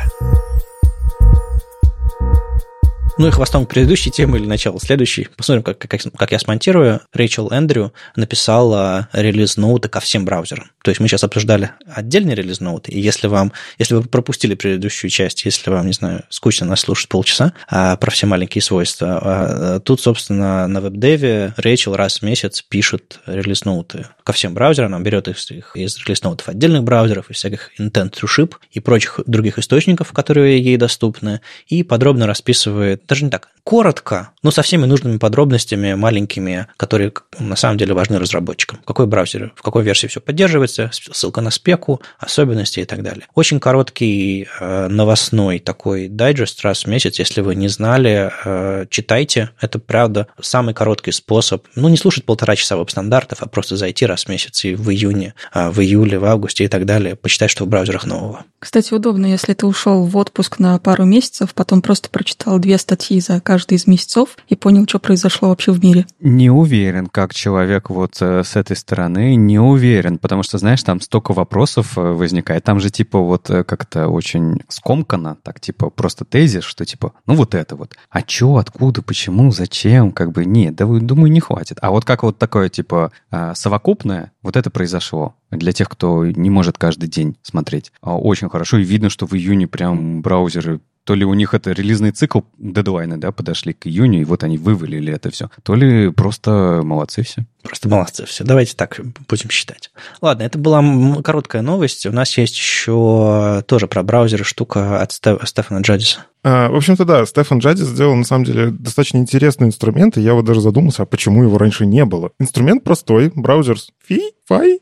Ну 3.21 3.27
и 3.27 3.29
хвостом 3.29 3.67
к 3.67 3.69
предыдущей 3.69 4.09
теме 4.09 4.39
или 4.39 4.47
начало 4.47 4.79
следующей. 4.79 5.27
Посмотрим, 5.37 5.61
как, 5.61 5.77
как, 5.77 6.01
как 6.17 6.31
я 6.31 6.39
смонтирую. 6.39 7.01
Рэйчел 7.13 7.51
Эндрю 7.51 7.93
написала 8.15 9.09
релиз 9.13 9.57
ноуты 9.57 9.89
ко 9.89 9.99
всем 9.99 10.25
браузерам. 10.25 10.71
То 10.83 10.89
есть 10.89 10.99
мы 10.99 11.07
сейчас 11.07 11.23
обсуждали 11.23 11.69
отдельный 11.85 12.33
релиз 12.33 12.59
ноуты, 12.59 12.91
и 12.91 12.99
если 12.99 13.27
вам, 13.27 13.53
если 13.77 13.93
вы 13.93 14.01
пропустили 14.01 14.55
предыдущую 14.55 15.11
часть, 15.11 15.45
если 15.45 15.69
вам, 15.69 15.85
не 15.85 15.93
знаю, 15.93 16.23
скучно 16.29 16.65
нас 16.65 16.79
слушать 16.79 17.09
полчаса 17.09 17.53
а, 17.69 17.95
про 17.97 18.09
все 18.09 18.25
маленькие 18.25 18.63
свойства, 18.63 19.19
а, 19.21 19.79
тут, 19.79 20.01
собственно, 20.01 20.65
на 20.67 20.81
веб-деве 20.81 21.53
Рэйчел 21.57 21.95
раз 21.95 22.19
в 22.19 22.21
месяц 22.23 22.63
пишет 22.63 23.19
релиз 23.27 23.63
ноуты 23.63 24.07
ко 24.23 24.33
всем 24.33 24.55
браузерам, 24.55 24.95
она 24.95 25.03
берет 25.03 25.27
их 25.27 25.75
из 25.75 25.97
релиз 25.99 26.23
ноутов 26.23 26.49
отдельных 26.49 26.83
браузеров, 26.83 27.29
из 27.29 27.35
всяких 27.35 27.69
intent 27.79 28.13
to 28.13 28.25
ship 28.25 28.55
и 28.71 28.79
прочих 28.79 29.19
других 29.27 29.59
источников, 29.59 30.11
которые 30.13 30.59
ей 30.59 30.77
доступны, 30.77 31.41
и 31.67 31.83
подробно 31.83 32.25
расписывает 32.25 33.10
даже 33.11 33.25
не 33.25 33.29
так, 33.29 33.49
коротко, 33.65 34.29
но 34.41 34.51
со 34.51 34.61
всеми 34.61 34.85
нужными 34.85 35.17
подробностями 35.17 35.95
маленькими, 35.95 36.67
которые 36.77 37.11
на 37.39 37.57
самом 37.57 37.77
деле 37.77 37.93
важны 37.93 38.17
разработчикам. 38.19 38.79
Какой 38.85 39.05
браузере, 39.05 39.51
в 39.53 39.61
какой 39.61 39.83
версии 39.83 40.07
все 40.07 40.21
поддерживается, 40.21 40.89
ссылка 40.93 41.41
на 41.41 41.51
спеку, 41.51 42.01
особенности 42.19 42.79
и 42.79 42.85
так 42.85 43.03
далее. 43.03 43.27
Очень 43.35 43.59
короткий 43.59 44.47
э, 44.61 44.87
новостной 44.87 45.59
такой 45.59 46.07
дайджест 46.07 46.61
раз 46.61 46.85
в 46.85 46.87
месяц, 46.87 47.19
если 47.19 47.41
вы 47.41 47.55
не 47.55 47.67
знали, 47.67 48.31
э, 48.45 48.85
читайте. 48.89 49.49
Это 49.59 49.77
правда 49.77 50.27
самый 50.39 50.73
короткий 50.73 51.11
способ. 51.11 51.67
Ну, 51.75 51.89
не 51.89 51.97
слушать 51.97 52.23
полтора 52.23 52.55
часа 52.55 52.77
веб-стандартов, 52.77 53.39
а 53.41 53.47
просто 53.47 53.75
зайти 53.75 54.05
раз 54.05 54.23
в 54.23 54.29
месяц 54.29 54.63
и 54.63 54.73
в 54.73 54.89
июне, 54.89 55.33
э, 55.53 55.69
в 55.69 55.81
июле, 55.81 56.17
в 56.17 56.23
августе 56.23 56.63
и 56.63 56.69
так 56.69 56.85
далее, 56.85 57.17
почитать, 57.17 57.51
что 57.51 57.65
в 57.65 57.67
браузерах 57.67 58.05
нового. 58.05 58.45
Кстати, 58.59 58.93
удобно, 58.93 59.25
если 59.25 59.53
ты 59.53 59.65
ушел 59.65 60.05
в 60.05 60.15
отпуск 60.15 60.59
на 60.59 60.79
пару 60.79 61.03
месяцев, 61.03 61.53
потом 61.53 61.81
просто 61.81 62.09
прочитал 62.09 62.59
две 62.59 62.77
статьи 62.91 63.21
за 63.21 63.39
каждый 63.39 63.75
из 63.75 63.87
месяцев 63.87 64.37
и 64.49 64.55
понял, 64.55 64.83
что 64.85 64.99
произошло 64.99 65.47
вообще 65.47 65.71
в 65.71 65.81
мире. 65.81 66.05
Не 66.19 66.49
уверен, 66.49 67.07
как 67.07 67.33
человек 67.33 67.89
вот 67.89 68.17
э, 68.19 68.43
с 68.43 68.57
этой 68.57 68.75
стороны, 68.75 69.35
не 69.35 69.59
уверен, 69.59 70.17
потому 70.17 70.43
что, 70.43 70.57
знаешь, 70.57 70.83
там 70.83 70.99
столько 70.99 71.31
вопросов 71.31 71.97
э, 71.97 72.01
возникает. 72.01 72.65
Там 72.65 72.81
же 72.81 72.89
типа 72.89 73.19
вот 73.19 73.49
э, 73.49 73.63
как-то 73.63 74.09
очень 74.09 74.61
скомкано, 74.67 75.37
так 75.41 75.61
типа 75.61 75.89
просто 75.89 76.25
тезис, 76.25 76.65
что 76.65 76.83
типа, 76.83 77.13
ну 77.25 77.35
вот 77.35 77.55
это 77.55 77.77
вот. 77.77 77.95
А 78.09 78.21
чё, 78.23 78.57
откуда, 78.57 79.01
почему, 79.01 79.51
зачем? 79.51 80.11
Как 80.11 80.33
бы 80.33 80.43
нет, 80.43 80.75
да, 80.75 80.85
думаю, 80.85 81.31
не 81.31 81.39
хватит. 81.39 81.77
А 81.81 81.91
вот 81.91 82.03
как 82.03 82.23
вот 82.23 82.37
такое 82.37 82.67
типа 82.67 83.13
совокупное, 83.53 84.33
вот 84.41 84.57
это 84.57 84.69
произошло 84.69 85.35
для 85.51 85.71
тех, 85.71 85.89
кто 85.89 86.25
не 86.25 86.49
может 86.49 86.77
каждый 86.77 87.07
день 87.07 87.37
смотреть. 87.41 87.91
А, 88.01 88.17
очень 88.17 88.49
хорошо, 88.49 88.77
и 88.77 88.83
видно, 88.83 89.09
что 89.09 89.27
в 89.27 89.33
июне 89.33 89.67
прям 89.67 90.21
браузеры 90.21 90.79
То 91.03 91.15
ли 91.15 91.25
у 91.25 91.33
них 91.33 91.53
это 91.53 91.71
релизный 91.71 92.11
цикл, 92.11 92.41
дедлайны, 92.57 93.17
да, 93.17 93.31
подошли 93.31 93.73
к 93.73 93.87
июню, 93.87 94.21
и 94.21 94.25
вот 94.25 94.43
они 94.43 94.57
вывалили 94.57 95.11
это 95.11 95.31
все. 95.31 95.49
То 95.63 95.75
ли 95.75 96.11
просто 96.11 96.81
молодцы 96.83 97.23
все. 97.23 97.45
Просто 97.63 97.89
молодцы 97.89 98.25
все. 98.25 98.43
Давайте 98.43 98.75
так 98.75 98.99
будем 99.27 99.49
считать. 99.49 99.91
Ладно, 100.21 100.43
это 100.43 100.57
была 100.57 100.83
короткая 101.23 101.61
новость. 101.61 102.05
У 102.05 102.11
нас 102.11 102.37
есть 102.37 102.55
еще 102.55 103.63
тоже 103.67 103.87
про 103.87 104.03
браузеры 104.03 104.43
штука 104.43 105.01
от 105.01 105.11
Стефана 105.11 105.81
Джадиса. 105.81 106.25
А, 106.43 106.69
в 106.69 106.75
общем-то, 106.75 107.05
да, 107.05 107.25
Стефан 107.25 107.59
Джадис 107.59 107.85
сделал, 107.85 108.15
на 108.15 108.23
самом 108.23 108.45
деле, 108.45 108.71
достаточно 108.71 109.17
интересный 109.17 109.67
инструмент, 109.67 110.17
и 110.17 110.21
я 110.21 110.33
вот 110.33 110.45
даже 110.45 110.61
задумался, 110.61 111.03
а 111.03 111.05
почему 111.05 111.43
его 111.43 111.57
раньше 111.57 111.85
не 111.85 112.03
было. 112.03 112.31
Инструмент 112.39 112.83
простой, 112.83 113.31
браузер 113.35 113.77
фи, 114.03 114.21
фай, 114.47 114.81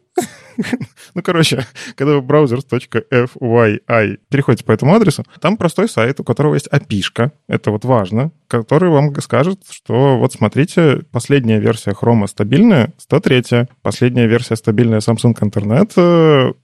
ну, 1.13 1.21
короче, 1.21 1.65
когда 1.95 2.15
вы 2.15 2.21
browsers.fyi 2.21 4.19
переходите 4.29 4.63
по 4.65 4.71
этому 4.71 4.95
адресу, 4.95 5.23
там 5.39 5.57
простой 5.57 5.89
сайт, 5.89 6.19
у 6.19 6.23
которого 6.23 6.53
есть 6.55 6.67
api 6.67 7.31
это 7.47 7.71
вот 7.71 7.85
важно, 7.85 8.31
который 8.47 8.89
вам 8.89 9.15
скажет, 9.21 9.61
что 9.69 10.17
вот 10.17 10.33
смотрите, 10.33 11.03
последняя 11.11 11.59
версия 11.59 11.91
Chrome 11.91 12.27
стабильная, 12.27 12.93
103, 12.97 13.67
последняя 13.81 14.27
версия 14.27 14.55
стабильная 14.55 14.99
Samsung 14.99 15.35
Internet 15.39 15.95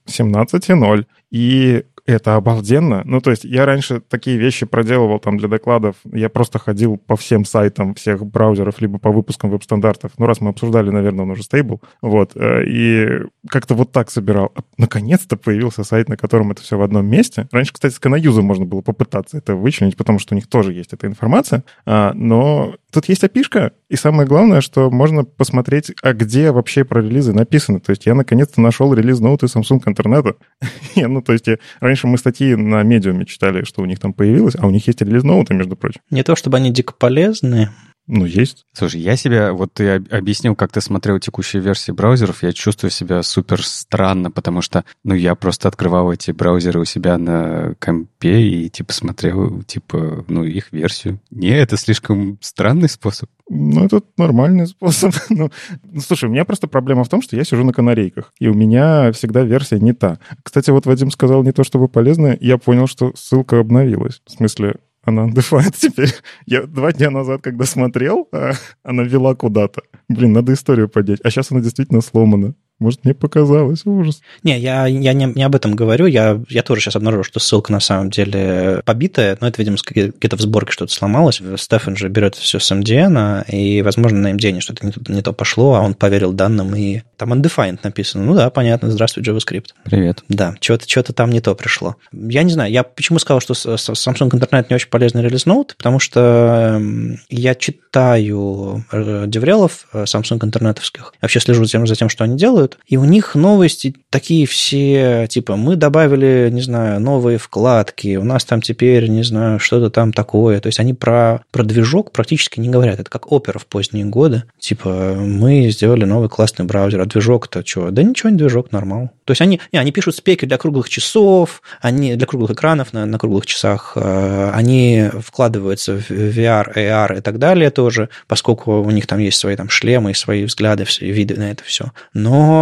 17.0. 0.06 1.06
И 1.30 1.84
это 2.06 2.36
обалденно. 2.36 3.02
Ну, 3.04 3.20
то 3.20 3.30
есть 3.30 3.44
я 3.44 3.66
раньше 3.66 4.00
такие 4.00 4.38
вещи 4.38 4.64
проделывал 4.64 5.18
там 5.18 5.38
для 5.38 5.48
докладов. 5.48 5.96
Я 6.04 6.28
просто 6.28 6.58
ходил 6.58 6.96
по 6.96 7.16
всем 7.16 7.44
сайтам 7.44 7.94
всех 7.94 8.24
браузеров, 8.24 8.80
либо 8.80 8.98
по 8.98 9.10
выпускам 9.10 9.50
веб-стандартов. 9.50 10.12
Ну, 10.18 10.26
раз 10.26 10.40
мы 10.40 10.50
обсуждали, 10.50 10.90
наверное, 10.90 11.24
он 11.24 11.32
уже 11.32 11.42
стейбл. 11.42 11.82
Вот. 12.00 12.32
Э, 12.36 12.64
и 12.64 13.26
как-то 13.48 13.74
вот 13.74 13.92
так 13.92 14.10
собирал. 14.10 14.52
А 14.54 14.60
наконец-то 14.78 15.36
появился 15.36 15.84
сайт, 15.84 16.08
на 16.08 16.16
котором 16.16 16.52
это 16.52 16.62
все 16.62 16.78
в 16.78 16.82
одном 16.82 17.06
месте. 17.06 17.48
Раньше, 17.50 17.72
кстати, 17.72 17.94
с 17.94 18.00
Canayuser 18.00 18.42
можно 18.42 18.64
было 18.64 18.82
попытаться 18.82 19.38
это 19.38 19.56
вычленить, 19.56 19.96
потому 19.96 20.18
что 20.18 20.34
у 20.34 20.36
них 20.36 20.46
тоже 20.46 20.72
есть 20.72 20.92
эта 20.92 21.06
информация. 21.06 21.64
А, 21.84 22.12
но 22.14 22.76
тут 22.96 23.10
есть 23.10 23.24
опишка, 23.24 23.72
и 23.90 23.96
самое 23.96 24.26
главное, 24.26 24.62
что 24.62 24.90
можно 24.90 25.24
посмотреть, 25.24 25.92
а 26.02 26.14
где 26.14 26.50
вообще 26.50 26.82
про 26.84 27.02
релизы 27.02 27.34
написано. 27.34 27.78
То 27.78 27.90
есть 27.90 28.06
я 28.06 28.14
наконец-то 28.14 28.62
нашел 28.62 28.94
релиз 28.94 29.20
ноуты 29.20 29.46
Samsung 29.46 29.82
интернета. 29.86 30.36
ну, 30.96 31.20
то 31.20 31.32
есть 31.34 31.46
я, 31.46 31.58
раньше 31.80 32.06
мы 32.06 32.16
статьи 32.16 32.54
на 32.54 32.82
медиуме 32.82 33.26
читали, 33.26 33.64
что 33.64 33.82
у 33.82 33.84
них 33.84 34.00
там 34.00 34.14
появилось, 34.14 34.56
а 34.58 34.66
у 34.66 34.70
них 34.70 34.86
есть 34.86 35.02
релиз 35.02 35.24
ноуты, 35.24 35.52
между 35.52 35.76
прочим. 35.76 36.00
Не 36.10 36.22
то, 36.22 36.36
чтобы 36.36 36.56
они 36.56 36.70
дико 36.70 36.94
полезные, 36.94 37.70
ну, 38.06 38.24
есть. 38.24 38.66
Слушай, 38.72 39.00
я 39.00 39.16
себя, 39.16 39.52
вот 39.52 39.72
ты 39.74 39.90
объяснил, 39.90 40.54
как 40.54 40.72
ты 40.72 40.80
смотрел 40.80 41.18
текущие 41.18 41.60
версии 41.60 41.90
браузеров, 41.90 42.42
я 42.42 42.52
чувствую 42.52 42.90
себя 42.90 43.22
супер 43.22 43.64
странно, 43.64 44.30
потому 44.30 44.62
что, 44.62 44.84
ну, 45.02 45.14
я 45.14 45.34
просто 45.34 45.68
открывал 45.68 46.12
эти 46.12 46.30
браузеры 46.30 46.80
у 46.80 46.84
себя 46.84 47.18
на 47.18 47.74
компе 47.78 48.42
и, 48.42 48.68
типа, 48.68 48.92
смотрел, 48.92 49.62
типа, 49.62 50.24
ну, 50.28 50.44
их 50.44 50.72
версию. 50.72 51.20
Не, 51.30 51.50
это 51.50 51.76
слишком 51.76 52.38
странный 52.40 52.88
способ. 52.88 53.28
Ну, 53.48 53.84
это 53.84 54.02
нормальный 54.16 54.66
способ. 54.66 55.14
ну, 55.28 55.50
ну, 55.82 56.00
слушай, 56.00 56.28
у 56.28 56.32
меня 56.32 56.44
просто 56.44 56.68
проблема 56.68 57.02
в 57.02 57.08
том, 57.08 57.22
что 57.22 57.36
я 57.36 57.44
сижу 57.44 57.64
на 57.64 57.72
канарейках, 57.72 58.32
и 58.38 58.48
у 58.48 58.54
меня 58.54 59.10
всегда 59.12 59.42
версия 59.42 59.80
не 59.80 59.92
та. 59.92 60.18
Кстати, 60.42 60.70
вот 60.70 60.86
Вадим 60.86 61.10
сказал 61.10 61.42
не 61.42 61.52
то 61.52 61.64
чтобы 61.64 61.88
полезно, 61.88 62.36
я 62.40 62.58
понял, 62.58 62.86
что 62.86 63.12
ссылка 63.16 63.58
обновилась. 63.58 64.22
В 64.26 64.32
смысле, 64.32 64.76
она 65.06 65.26
undefined 65.26 65.74
теперь. 65.80 66.12
Я 66.44 66.66
два 66.66 66.92
дня 66.92 67.10
назад, 67.10 67.40
когда 67.42 67.64
смотрел, 67.64 68.28
а, 68.32 68.52
она 68.82 69.04
вела 69.04 69.34
куда-то. 69.34 69.82
Блин, 70.08 70.32
надо 70.32 70.52
историю 70.52 70.88
поднять. 70.88 71.20
А 71.22 71.30
сейчас 71.30 71.50
она 71.50 71.60
действительно 71.60 72.00
сломана. 72.00 72.54
Может, 72.78 73.04
мне 73.04 73.14
показалось 73.14 73.86
ужас. 73.86 74.20
Не, 74.42 74.58
я, 74.58 74.86
я 74.86 75.12
не, 75.14 75.24
не 75.24 75.42
об 75.42 75.54
этом 75.54 75.74
говорю. 75.74 76.06
Я, 76.06 76.40
я 76.48 76.62
тоже 76.62 76.82
сейчас 76.82 76.96
обнаружил, 76.96 77.24
что 77.24 77.40
ссылка 77.40 77.72
на 77.72 77.80
самом 77.80 78.10
деле 78.10 78.82
побитая, 78.84 79.38
но 79.40 79.48
это, 79.48 79.62
видимо, 79.62 79.76
где-то 79.84 80.36
в 80.36 80.40
сборке 80.40 80.72
что-то 80.72 80.92
сломалось. 80.92 81.40
Стефан 81.56 81.96
же 81.96 82.08
берет 82.08 82.34
все 82.34 82.58
с 82.58 82.70
MDN, 82.70 83.50
и, 83.50 83.82
возможно, 83.82 84.18
на 84.18 84.32
MDN 84.32 84.60
что-то 84.60 84.86
не, 84.86 84.92
не 85.08 85.22
то 85.22 85.32
пошло, 85.32 85.74
а 85.74 85.80
он 85.80 85.94
поверил 85.94 86.32
данным, 86.32 86.74
и 86.74 87.00
там 87.16 87.32
undefined 87.32 87.80
написано. 87.82 88.24
Ну 88.24 88.34
да, 88.34 88.50
понятно. 88.50 88.90
Здравствуй, 88.90 89.24
JavaScript. 89.24 89.68
Привет. 89.84 90.22
Да, 90.28 90.54
что-то 90.60 90.88
что 90.88 91.02
там 91.12 91.30
не 91.30 91.40
то 91.40 91.54
пришло. 91.54 91.96
Я 92.12 92.42
не 92.42 92.52
знаю, 92.52 92.70
я 92.70 92.82
почему 92.82 93.18
сказал, 93.18 93.40
что 93.40 93.54
Samsung 93.54 94.30
Internet 94.30 94.66
не 94.68 94.74
очень 94.74 94.88
полезный 94.88 95.22
релиз 95.22 95.46
ноут, 95.46 95.74
потому 95.76 95.98
что 95.98 96.80
я 97.28 97.54
читаю 97.54 98.84
э, 98.92 99.24
деврелов 99.26 99.86
э, 99.92 100.04
Samsung 100.04 100.44
интернетовских, 100.44 101.14
вообще 101.22 101.40
слежу 101.40 101.64
за 101.64 101.70
тем, 101.70 101.86
за 101.86 101.94
тем, 101.94 102.08
что 102.08 102.24
они 102.24 102.36
делают, 102.36 102.65
делают, 102.66 102.78
и 102.86 102.96
у 102.96 103.04
них 103.04 103.34
новости 103.34 103.94
такие 104.10 104.46
все, 104.46 105.26
типа, 105.28 105.56
мы 105.56 105.76
добавили, 105.76 106.48
не 106.50 106.62
знаю, 106.62 107.00
новые 107.00 107.38
вкладки, 107.38 108.16
у 108.16 108.24
нас 108.24 108.44
там 108.44 108.62
теперь, 108.62 109.08
не 109.08 109.22
знаю, 109.22 109.58
что-то 109.58 109.90
там 109.90 110.12
такое. 110.12 110.60
То 110.60 110.68
есть 110.68 110.80
они 110.80 110.94
про, 110.94 111.42
про 111.50 111.62
движок 111.62 112.12
практически 112.12 112.60
не 112.60 112.68
говорят. 112.68 113.00
Это 113.00 113.10
как 113.10 113.30
опера 113.30 113.58
в 113.58 113.66
поздние 113.66 114.04
годы. 114.04 114.44
Типа, 114.58 115.14
мы 115.16 115.68
сделали 115.68 116.04
новый 116.04 116.28
классный 116.28 116.64
браузер, 116.64 117.00
а 117.00 117.06
движок-то 117.06 117.64
что? 117.64 117.90
Да 117.90 118.02
ничего 118.02 118.30
не 118.30 118.36
движок, 118.36 118.72
нормал. 118.72 119.10
То 119.24 119.32
есть 119.32 119.40
они, 119.40 119.60
не, 119.72 119.78
они 119.78 119.92
пишут 119.92 120.16
спеки 120.16 120.46
для 120.46 120.56
круглых 120.56 120.88
часов, 120.88 121.60
они 121.80 122.14
для 122.14 122.26
круглых 122.26 122.52
экранов 122.52 122.92
на, 122.92 123.06
на 123.06 123.18
круглых 123.18 123.44
часах, 123.44 123.92
э, 123.96 124.50
они 124.54 125.10
вкладываются 125.20 125.98
в 125.98 126.10
VR, 126.10 126.72
AR 126.74 127.18
и 127.18 127.20
так 127.20 127.38
далее 127.38 127.70
тоже, 127.70 128.08
поскольку 128.28 128.80
у 128.80 128.90
них 128.90 129.06
там 129.06 129.18
есть 129.18 129.38
свои 129.38 129.56
там 129.56 129.68
шлемы 129.68 130.12
и 130.12 130.14
свои 130.14 130.44
взгляды, 130.44 130.84
все 130.84 131.10
виды 131.10 131.34
на 131.34 131.50
это 131.50 131.64
все. 131.64 131.92
Но 132.14 132.55